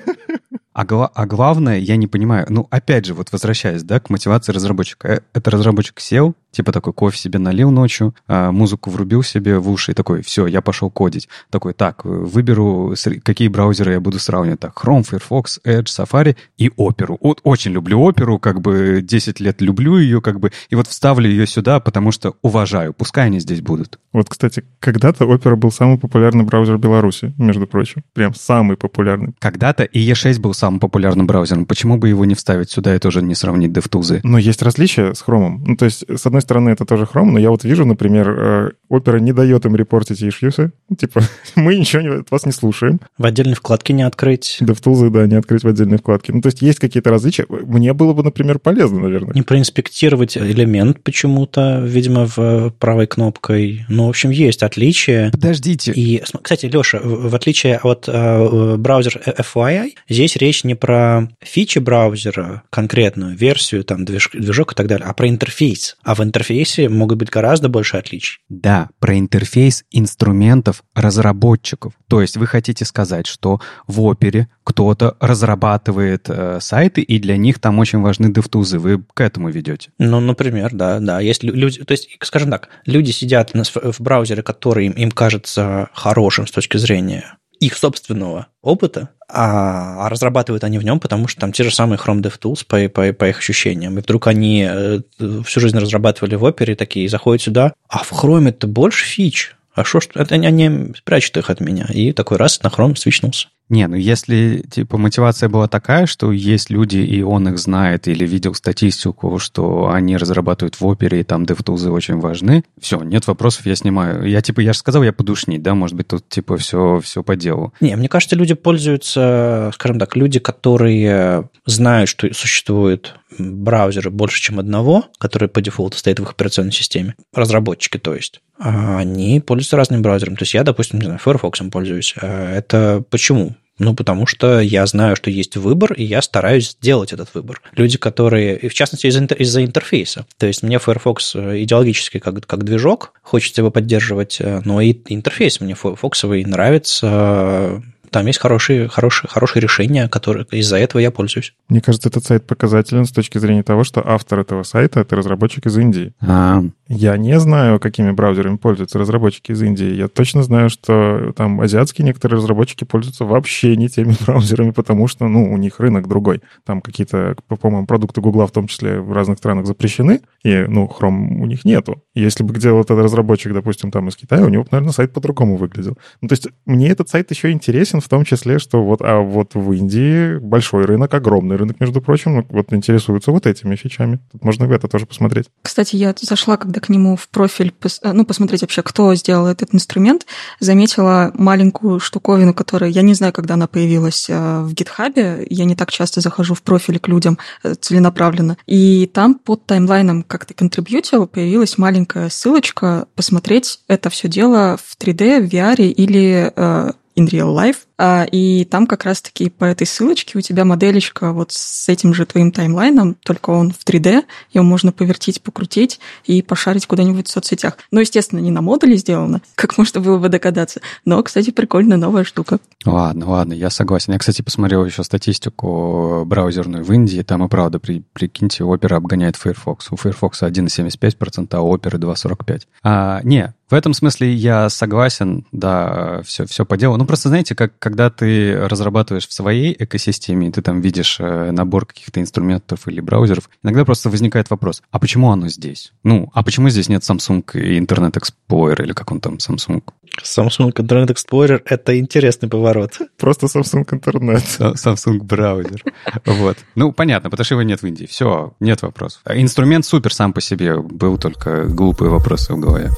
А, 0.76 0.86
гла- 0.86 1.11
а 1.13 1.28
главное, 1.28 1.78
я 1.78 1.97
не 1.97 2.07
понимаю, 2.07 2.47
ну, 2.49 2.67
опять 2.71 3.05
же, 3.05 3.13
вот 3.13 3.32
возвращаясь, 3.32 3.84
да, 3.84 3.99
к 3.99 4.09
мотивации 4.09 4.51
разработчика. 4.51 5.07
Э, 5.07 5.19
это 5.34 5.51
разработчик 5.51 5.99
сел, 5.99 6.34
типа 6.53 6.71
такой 6.71 6.93
кофе 6.93 7.17
себе 7.17 7.39
налил 7.39 7.71
ночью, 7.71 8.15
а 8.27 8.51
музыку 8.51 8.89
врубил 8.89 9.23
себе 9.23 9.57
в 9.59 9.69
уши 9.69 9.91
и 9.91 9.95
такой, 9.95 10.21
все, 10.21 10.47
я 10.47 10.61
пошел 10.61 10.89
кодить. 10.89 11.27
Такой, 11.49 11.73
так, 11.73 12.05
выберу, 12.05 12.95
какие 13.23 13.47
браузеры 13.49 13.93
я 13.93 13.99
буду 13.99 14.19
сравнивать. 14.19 14.61
Так, 14.61 14.73
Chrome, 14.81 15.03
Firefox, 15.03 15.59
Edge, 15.65 15.85
Safari 15.85 16.37
и 16.57 16.69
Opera. 16.69 17.17
Вот 17.19 17.41
очень 17.43 17.71
люблю 17.71 17.99
Opera, 17.99 18.39
как 18.39 18.61
бы 18.61 19.01
10 19.03 19.39
лет 19.39 19.61
люблю 19.61 19.97
ее, 19.97 20.21
как 20.21 20.39
бы, 20.39 20.51
и 20.69 20.75
вот 20.75 20.87
вставлю 20.87 21.29
ее 21.29 21.47
сюда, 21.47 21.79
потому 21.79 22.11
что 22.11 22.35
уважаю, 22.41 22.93
пускай 22.93 23.25
они 23.25 23.39
здесь 23.39 23.61
будут. 23.61 23.99
Вот, 24.13 24.29
кстати, 24.29 24.63
когда-то 24.79 25.25
Opera 25.25 25.55
был 25.55 25.71
самый 25.71 25.97
популярный 25.97 26.43
браузер 26.43 26.77
Беларуси, 26.77 27.33
между 27.37 27.65
прочим. 27.65 28.03
Прям 28.13 28.33
самый 28.35 28.77
популярный. 28.77 29.33
Когда-то 29.39 29.83
и 29.83 29.99
E6 30.11 30.39
был 30.39 30.53
самым 30.53 30.79
популярным 30.79 31.25
браузером. 31.25 31.65
Почему 31.65 31.97
бы 31.97 32.09
его 32.09 32.25
не 32.25 32.35
вставить 32.35 32.69
сюда 32.69 32.95
и 32.95 32.99
тоже 32.99 33.21
не 33.21 33.35
сравнить 33.35 33.71
DevTools? 33.71 34.21
Но 34.23 34.37
есть 34.37 34.61
различия 34.61 35.13
с 35.13 35.23
Chrome. 35.25 35.59
Ну, 35.65 35.75
то 35.75 35.85
есть, 35.85 36.03
с 36.07 36.25
одной 36.25 36.42
стороны, 36.43 36.69
это 36.69 36.85
тоже 36.85 37.05
Chrome, 37.05 37.31
но 37.31 37.39
я 37.39 37.49
вот 37.49 37.63
вижу, 37.63 37.85
например, 37.85 38.29
э, 38.29 38.71
Opera 38.91 39.19
не 39.19 39.33
дает 39.33 39.65
им 39.65 39.75
репортить 39.75 40.21
issues. 40.21 40.71
Типа, 40.97 41.21
мы 41.55 41.75
ничего 41.75 42.19
от 42.19 42.31
вас 42.31 42.45
не 42.45 42.51
слушаем. 42.51 42.99
В 43.17 43.25
отдельной 43.25 43.55
вкладке 43.55 43.93
не 43.93 44.03
открыть. 44.03 44.59
DevTools, 44.61 45.09
да, 45.09 45.25
не 45.25 45.35
открыть 45.35 45.63
в 45.63 45.67
отдельной 45.67 45.97
вкладке. 45.97 46.33
Ну, 46.33 46.41
то 46.41 46.47
есть 46.47 46.61
есть 46.61 46.79
какие-то 46.79 47.09
различия. 47.09 47.45
Мне 47.49 47.93
было 47.93 48.13
бы, 48.13 48.23
например, 48.23 48.59
полезно, 48.59 48.99
наверное. 48.99 49.33
Не 49.33 49.41
проинспектировать 49.41 50.37
элемент 50.37 51.01
почему-то, 51.01 51.81
видимо, 51.83 52.27
в 52.27 52.71
правой 52.79 53.07
кнопкой. 53.07 53.85
Ну, 53.89 54.05
в 54.05 54.09
общем, 54.09 54.29
есть 54.29 54.63
отличия. 54.63 55.31
Подождите. 55.31 55.91
И, 55.93 56.21
кстати, 56.41 56.67
Леша, 56.67 56.99
в 57.03 57.33
отличие 57.33 57.77
от 57.77 58.05
э, 58.07 58.75
браузера 58.77 59.19
FYI, 59.25 59.93
здесь 60.09 60.35
речь 60.35 60.63
не 60.63 60.75
про 60.75 61.29
фичи 61.41 61.79
браузера, 61.79 62.63
конкретную 62.69 63.35
версию, 63.35 63.83
там, 63.83 64.05
движ, 64.05 64.29
движок 64.33 64.73
и 64.73 64.75
так 64.75 64.87
далее, 64.87 65.07
а 65.07 65.13
про 65.13 65.27
интерфейс. 65.29 65.97
А 66.03 66.15
в 66.15 66.23
интерфейсе 66.34 66.89
могут 66.89 67.19
быть 67.19 67.29
гораздо 67.29 67.69
больше 67.69 67.97
отличий. 67.97 68.39
Да, 68.49 68.89
про 68.99 69.17
интерфейс 69.19 69.84
инструментов 69.91 70.84
разработчиков. 70.95 71.93
То 72.07 72.21
есть 72.21 72.38
вы 72.38 72.47
хотите 72.47 72.86
сказать, 72.86 73.27
что 73.27 73.61
в 73.86 74.01
опере 74.01 74.47
кто-то 74.63 75.15
разрабатывает 75.19 76.25
э, 76.29 76.57
сайты, 76.59 77.01
и 77.01 77.19
для 77.19 77.38
них 77.38 77.59
там 77.59 77.77
очень 77.77 78.01
важны 78.01 78.34
девтузы. 78.34 78.79
Вы 78.79 79.03
к 79.13 79.21
этому 79.21 79.49
ведете? 79.49 79.91
Ну, 79.99 80.19
например, 80.19 80.71
да, 80.73 80.99
да. 80.99 81.19
Есть 81.19 81.43
люди, 81.43 81.84
то 81.84 81.91
есть, 81.91 82.09
скажем 82.21 82.49
так, 82.49 82.69
люди 82.86 83.11
сидят 83.11 83.51
в 83.53 84.01
браузере, 84.01 84.41
который 84.41 84.88
им 84.88 85.11
кажется 85.11 85.89
хорошим 85.93 86.47
с 86.47 86.51
точки 86.51 86.77
зрения 86.77 87.38
их 87.63 87.77
собственного 87.77 88.47
опыта, 88.61 89.09
а, 89.30 90.05
а 90.05 90.09
разрабатывают 90.09 90.63
они 90.63 90.78
в 90.78 90.84
нем, 90.84 90.99
потому 90.99 91.28
что 91.28 91.41
там 91.41 91.51
те 91.51 91.63
же 91.63 91.71
самые 91.71 91.97
Chrome 91.97 92.21
DevTools 92.21 92.65
по, 92.67 92.89
по, 92.89 93.14
по 93.14 93.30
их 93.30 93.39
ощущениям. 93.39 93.97
И 93.97 94.02
вдруг 94.02 94.27
они 94.27 94.68
э, 94.69 94.99
всю 95.45 95.60
жизнь 95.60 95.77
разрабатывали 95.77 96.35
в 96.35 96.43
опере 96.43 96.76
такие, 96.76 97.10
заходят 97.10 97.41
сюда, 97.41 97.73
а 97.88 98.03
в 98.03 98.11
Chrome 98.11 98.49
это 98.49 98.68
больше 98.68 99.06
фич. 99.06 99.56
А 99.73 99.84
что, 99.84 100.02
что 100.02 100.19
это 100.19 100.35
они 100.35 100.93
прячут 101.03 101.38
их 101.38 101.49
от 101.49 101.60
меня? 101.60 101.88
И 101.89 102.11
такой 102.11 102.38
раз 102.38 102.61
на 102.61 102.68
Chrome 102.68 102.95
свичнулся. 102.95 103.47
Не, 103.73 103.87
ну 103.87 103.95
если, 103.95 104.63
типа, 104.69 104.99
мотивация 104.99 105.49
была 105.49 105.67
такая, 105.67 106.05
что 106.05 106.31
есть 106.31 106.69
люди, 106.69 106.97
и 106.97 107.23
он 107.23 107.47
их 107.49 107.57
знает, 107.57 108.07
или 108.07 108.23
видел 108.23 108.53
статистику, 108.53 109.39
что 109.39 109.89
они 109.89 110.15
разрабатывают 110.15 110.79
в 110.79 110.85
опере, 110.85 111.21
и 111.21 111.23
там 111.23 111.43
DevTools 111.45 111.89
очень 111.89 112.19
важны, 112.19 112.63
все, 112.79 113.01
нет 113.01 113.25
вопросов, 113.25 113.65
я 113.65 113.75
снимаю. 113.75 114.29
Я, 114.29 114.43
типа, 114.43 114.59
я 114.59 114.73
же 114.73 114.79
сказал, 114.79 115.01
я 115.01 115.11
подушнить, 115.11 115.63
да, 115.63 115.73
может 115.73 115.97
быть, 115.97 116.07
тут, 116.07 116.29
типа, 116.29 116.57
все, 116.57 116.99
все 117.03 117.23
по 117.23 117.35
делу. 117.35 117.73
Не, 117.81 117.95
мне 117.95 118.09
кажется, 118.09 118.35
люди 118.35 118.53
пользуются, 118.53 119.71
скажем 119.73 119.97
так, 119.97 120.15
люди, 120.15 120.37
которые 120.37 121.49
знают, 121.65 122.09
что 122.09 122.31
существует 122.31 123.15
браузеры 123.39 124.11
больше, 124.11 124.39
чем 124.39 124.59
одного, 124.59 125.05
который 125.17 125.49
по 125.49 125.61
дефолту 125.61 125.97
стоит 125.97 126.19
в 126.19 126.23
их 126.23 126.31
операционной 126.31 126.71
системе, 126.71 127.15
разработчики, 127.33 127.97
то 127.97 128.13
есть, 128.13 128.41
а 128.59 128.99
они 128.99 129.39
пользуются 129.39 129.77
разным 129.77 130.03
браузером. 130.03 130.35
То 130.35 130.43
есть 130.43 130.53
я, 130.53 130.63
допустим, 130.63 130.99
не 130.99 131.05
знаю, 131.05 131.19
Firefox 131.19 131.59
пользуюсь. 131.71 132.13
А 132.21 132.55
это 132.55 133.03
почему? 133.09 133.55
Ну, 133.79 133.95
потому 133.95 134.27
что 134.27 134.59
я 134.59 134.85
знаю, 134.85 135.15
что 135.15 135.29
есть 135.29 135.57
выбор, 135.57 135.93
и 135.93 136.03
я 136.03 136.21
стараюсь 136.21 136.71
сделать 136.71 137.11
этот 137.11 137.33
выбор. 137.33 137.61
Люди, 137.75 137.97
которые, 137.97 138.69
в 138.69 138.73
частности, 138.73 139.07
из-за, 139.07 139.23
из-за 139.25 139.65
интерфейса. 139.65 140.25
То 140.37 140.45
есть 140.45 140.61
мне 140.61 140.77
Firefox 140.77 141.35
э, 141.35 141.63
идеологически 141.63 142.19
как, 142.19 142.45
как 142.45 142.63
движок, 142.63 143.13
хочется 143.23 143.61
его 143.61 143.71
поддерживать, 143.71 144.37
э, 144.39 144.61
но 144.63 144.79
и 144.79 144.95
интерфейс 145.07 145.59
мне 145.59 145.73
Firefox 145.73 146.23
нравится, 146.23 147.81
там 148.14 148.27
есть 148.27 148.40
хорошие, 148.40 148.88
хорошие, 148.88 149.27
хорошие 149.27 149.61
решения, 149.61 150.07
которые 150.07 150.45
из-за 150.52 150.77
этого 150.77 151.02
я 151.02 151.10
пользуюсь. 151.11 151.53
Мне 151.68 151.81
кажется, 151.81 152.10
этот 152.10 152.23
сайт 152.23 152.45
показателен 152.45 153.06
с 153.06 153.11
точки 153.11 153.40
зрения 153.40 153.64
того, 153.64 153.84
что 153.84 154.03
автор 154.06 154.40
этого 154.40 154.61
сайта— 154.64 154.99
это 155.02 155.15
разработчик 155.15 155.65
из 155.65 155.77
Индии. 155.77 156.14
А. 156.22 156.64
Я 156.88 157.18
не 157.18 157.40
знаю, 157.40 157.80
какими 157.80 158.11
браузерами 158.11 158.57
пользуются 158.57 158.99
разработчики 158.99 159.52
из 159.52 159.61
Индии. 159.64 159.95
Я 159.95 160.07
точно 160.07 160.44
знаю, 160.44 160.69
что 160.69 161.34
там 161.35 161.60
азиатские 161.60 162.06
некоторые 162.06 162.38
разработчики 162.38 162.84
пользуются 162.84 163.26
вообще 163.26 163.76
не 163.76 163.90
теми 163.90 164.15
браузерами, 164.26 164.69
потому 164.69 165.07
что, 165.07 165.27
ну, 165.27 165.52
у 165.52 165.57
них 165.57 165.80
рынок 165.80 166.07
другой. 166.07 166.41
Там 166.65 166.81
какие-то, 166.81 167.35
по-моему, 167.48 167.88
продукты 167.88 168.22
Гугла 168.22 168.45
в 168.45 168.52
том 168.52 168.68
числе 168.68 168.99
в 168.99 169.11
разных 169.11 169.40
странах 169.40 169.65
запрещены, 169.65 170.22
и, 170.44 170.65
ну, 170.68 170.85
Chrome 170.85 171.41
у 171.41 171.48
них 171.48 171.65
нету. 171.65 172.03
Если 172.14 172.44
бы 172.44 172.53
делал 172.60 172.81
этот 172.81 172.99
разработчик, 172.99 173.53
допустим, 173.53 173.90
там 173.90 174.10
из 174.10 174.15
Китая, 174.15 174.45
у 174.45 174.49
него, 174.49 174.65
наверное, 174.69 174.94
сайт 174.94 175.14
по-другому 175.14 175.57
выглядел. 175.57 175.98
Ну, 176.22 176.27
то 176.27 176.34
есть 176.34 176.48
мне 176.65 176.90
этот 176.90 177.10
сайт 177.10 177.31
еще 177.31 177.49
интересен 177.49 178.02
в 178.03 178.09
том 178.09 178.25
числе, 178.25 178.59
что 178.59 178.84
вот, 178.84 179.01
а 179.01 179.19
вот 179.19 179.55
в 179.55 179.71
Индии 179.71 180.38
большой 180.38 180.85
рынок, 180.85 181.13
огромный 181.13 181.55
рынок, 181.55 181.80
между 181.80 182.01
прочим, 182.01 182.45
вот 182.49 182.73
интересуются 182.73 183.31
вот 183.31 183.47
этими 183.47 183.75
фичами. 183.75 184.19
Тут 184.31 184.43
можно 184.43 184.65
это 184.65 184.88
тоже 184.88 185.05
посмотреть. 185.05 185.47
Кстати, 185.61 185.95
я 185.95 186.13
зашла, 186.19 186.57
когда 186.57 186.80
к 186.80 186.89
нему 186.89 187.15
в 187.15 187.30
профиль, 187.30 187.73
ну, 188.03 188.25
посмотреть 188.25 188.61
вообще, 188.61 188.81
кто 188.81 189.13
сделал 189.15 189.47
этот 189.47 189.73
инструмент, 189.73 190.25
заметила 190.59 191.31
маленькую 191.34 191.99
штуковину, 191.99 192.53
которая, 192.53 192.89
я 192.89 193.01
не 193.01 193.13
знаю, 193.13 193.34
когда 193.34 193.53
она 193.53 193.67
появилась 193.67 194.27
э, 194.30 194.61
в 194.61 194.73
гитхабе, 194.73 195.45
я 195.49 195.65
не 195.65 195.75
так 195.75 195.91
часто 195.91 196.21
захожу 196.21 196.53
в 196.53 196.61
профиль 196.61 196.99
к 196.99 197.07
людям 197.07 197.38
э, 197.63 197.75
целенаправленно, 197.75 198.57
и 198.65 199.09
там 199.13 199.35
под 199.35 199.65
таймлайном, 199.65 200.23
как 200.23 200.45
ты 200.45 200.53
контрибьютил, 200.53 201.27
появилась 201.27 201.77
маленькая 201.77 202.30
ссылочка 202.30 203.07
посмотреть 203.15 203.80
это 203.88 204.09
все 204.09 204.27
дело 204.27 204.77
в 204.84 204.97
3D, 204.97 205.41
в 205.41 205.53
VR 205.53 205.81
или 205.81 206.51
э, 206.55 206.91
in 207.15 207.27
real 207.27 207.53
life, 207.56 207.77
а, 207.98 208.26
и 208.30 208.65
там 208.65 208.88
как 208.88 209.06
раз-таки 209.06 209.49
по 209.49 209.65
этой 209.65 209.85
ссылочке 209.85 210.38
у 210.38 210.41
тебя 210.41 210.65
моделечка 210.65 211.31
вот 211.31 211.52
с 211.52 211.88
этим 211.90 212.14
же 212.14 212.26
твоим 212.26 212.52
таймлайном, 212.52 213.15
только 213.23 213.52
он 213.52 213.72
в 213.72 213.85
3D, 213.85 214.23
его 214.52 214.64
можно 214.64 214.91
повертеть, 214.91 215.41
покрутить 215.41 215.99
и 216.26 216.41
пошарить 216.41 216.88
куда-нибудь 216.88 217.27
в 217.27 217.31
соцсетях. 217.31 217.77
Ну, 217.91 217.99
естественно, 217.99 218.40
не 218.40 218.52
на 218.52 218.61
модуле 218.61 218.98
сделано, 218.98 219.41
как 219.56 219.77
можно 219.77 220.02
было 220.02 220.18
бы 220.18 220.30
догадаться, 220.30 220.81
но, 221.06 221.22
кстати, 221.23 221.52
прикольная 221.52 221.98
новая 221.98 222.23
штука. 222.23 222.60
Ладно, 222.85 223.30
ладно, 223.30 223.53
я 223.53 223.69
согласен. 223.69 224.14
Я, 224.14 224.19
кстати, 224.19 224.41
посмотрел 224.41 224.85
еще 224.85 225.03
статистику 225.03 226.23
браузерную 226.26 226.84
в 226.84 226.91
Индии, 226.91 227.22
там 227.22 227.45
и 227.45 227.48
правда, 227.48 227.80
при, 227.80 228.03
прикиньте, 228.14 228.64
Opera 228.64 228.95
обгоняет 228.95 229.35
Firefox. 229.35 229.91
У 229.91 229.95
Firefox 229.95 230.41
1,75%, 230.41 231.48
а 231.52 231.57
Opera 231.57 231.98
2,45%. 231.98 232.61
А, 232.84 233.22
не, 233.23 233.53
в 233.73 233.75
этом 233.75 233.95
смысле 233.95 234.31
я 234.31 234.69
согласен, 234.69 235.47
да, 235.51 236.21
все, 236.23 236.45
все 236.45 236.63
по 236.63 236.77
делу. 236.77 236.95
Ну, 236.95 237.05
просто 237.05 237.29
знаете, 237.29 237.55
как, 237.55 237.79
когда 237.79 238.11
ты 238.11 238.55
разрабатываешь 238.67 239.27
в 239.27 239.33
своей 239.33 239.75
экосистеме, 239.77 240.49
и 240.49 240.51
ты 240.51 240.61
там 240.61 240.79
видишь 240.79 241.17
э, 241.19 241.49
набор 241.49 241.87
каких-то 241.87 242.21
инструментов 242.21 242.87
или 242.87 243.01
браузеров, 243.01 243.49
иногда 243.63 243.83
просто 243.83 244.11
возникает 244.11 244.51
вопрос, 244.51 244.83
а 244.91 244.99
почему 244.99 245.31
оно 245.31 245.47
здесь? 245.47 245.91
Ну, 246.03 246.29
а 246.35 246.43
почему 246.43 246.69
здесь 246.69 246.87
нет 246.87 247.01
Samsung 247.01 247.43
и 247.55 247.79
Internet 247.79 248.21
Explorer, 248.21 248.83
или 248.83 248.93
как 248.93 249.11
он 249.11 249.19
там, 249.19 249.37
Samsung? 249.37 249.81
Samsung 250.21 250.71
Internet 250.71 251.07
Explorer— 251.07 251.59
это 251.65 251.97
интересный 251.97 252.49
поворот. 252.49 252.99
Просто 253.17 253.47
Samsung 253.47 253.89
Internet. 253.89 254.75
Samsung 254.75 255.23
браузер. 255.23 255.83
Вот. 256.25 256.57
Ну, 256.75 256.91
понятно, 256.91 257.31
потому 257.31 257.45
что 257.45 257.55
его 257.55 257.63
нет 257.63 257.81
в 257.81 257.87
Индии. 257.87 258.05
Все, 258.05 258.53
нет 258.59 258.83
вопросов. 258.83 259.23
Инструмент 259.27 259.83
супер 259.85 260.13
сам 260.13 260.31
по 260.31 260.41
себе, 260.41 260.77
был 260.77 261.17
только 261.17 261.65
глупые 261.65 262.11
вопросы 262.11 262.53
в 262.53 262.59
голове. 262.59 262.91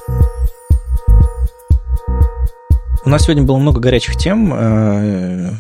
У 3.06 3.10
нас 3.10 3.26
сегодня 3.26 3.44
было 3.44 3.58
много 3.58 3.80
горячих 3.80 4.16
тем. 4.18 4.52
Э, 4.52 5.52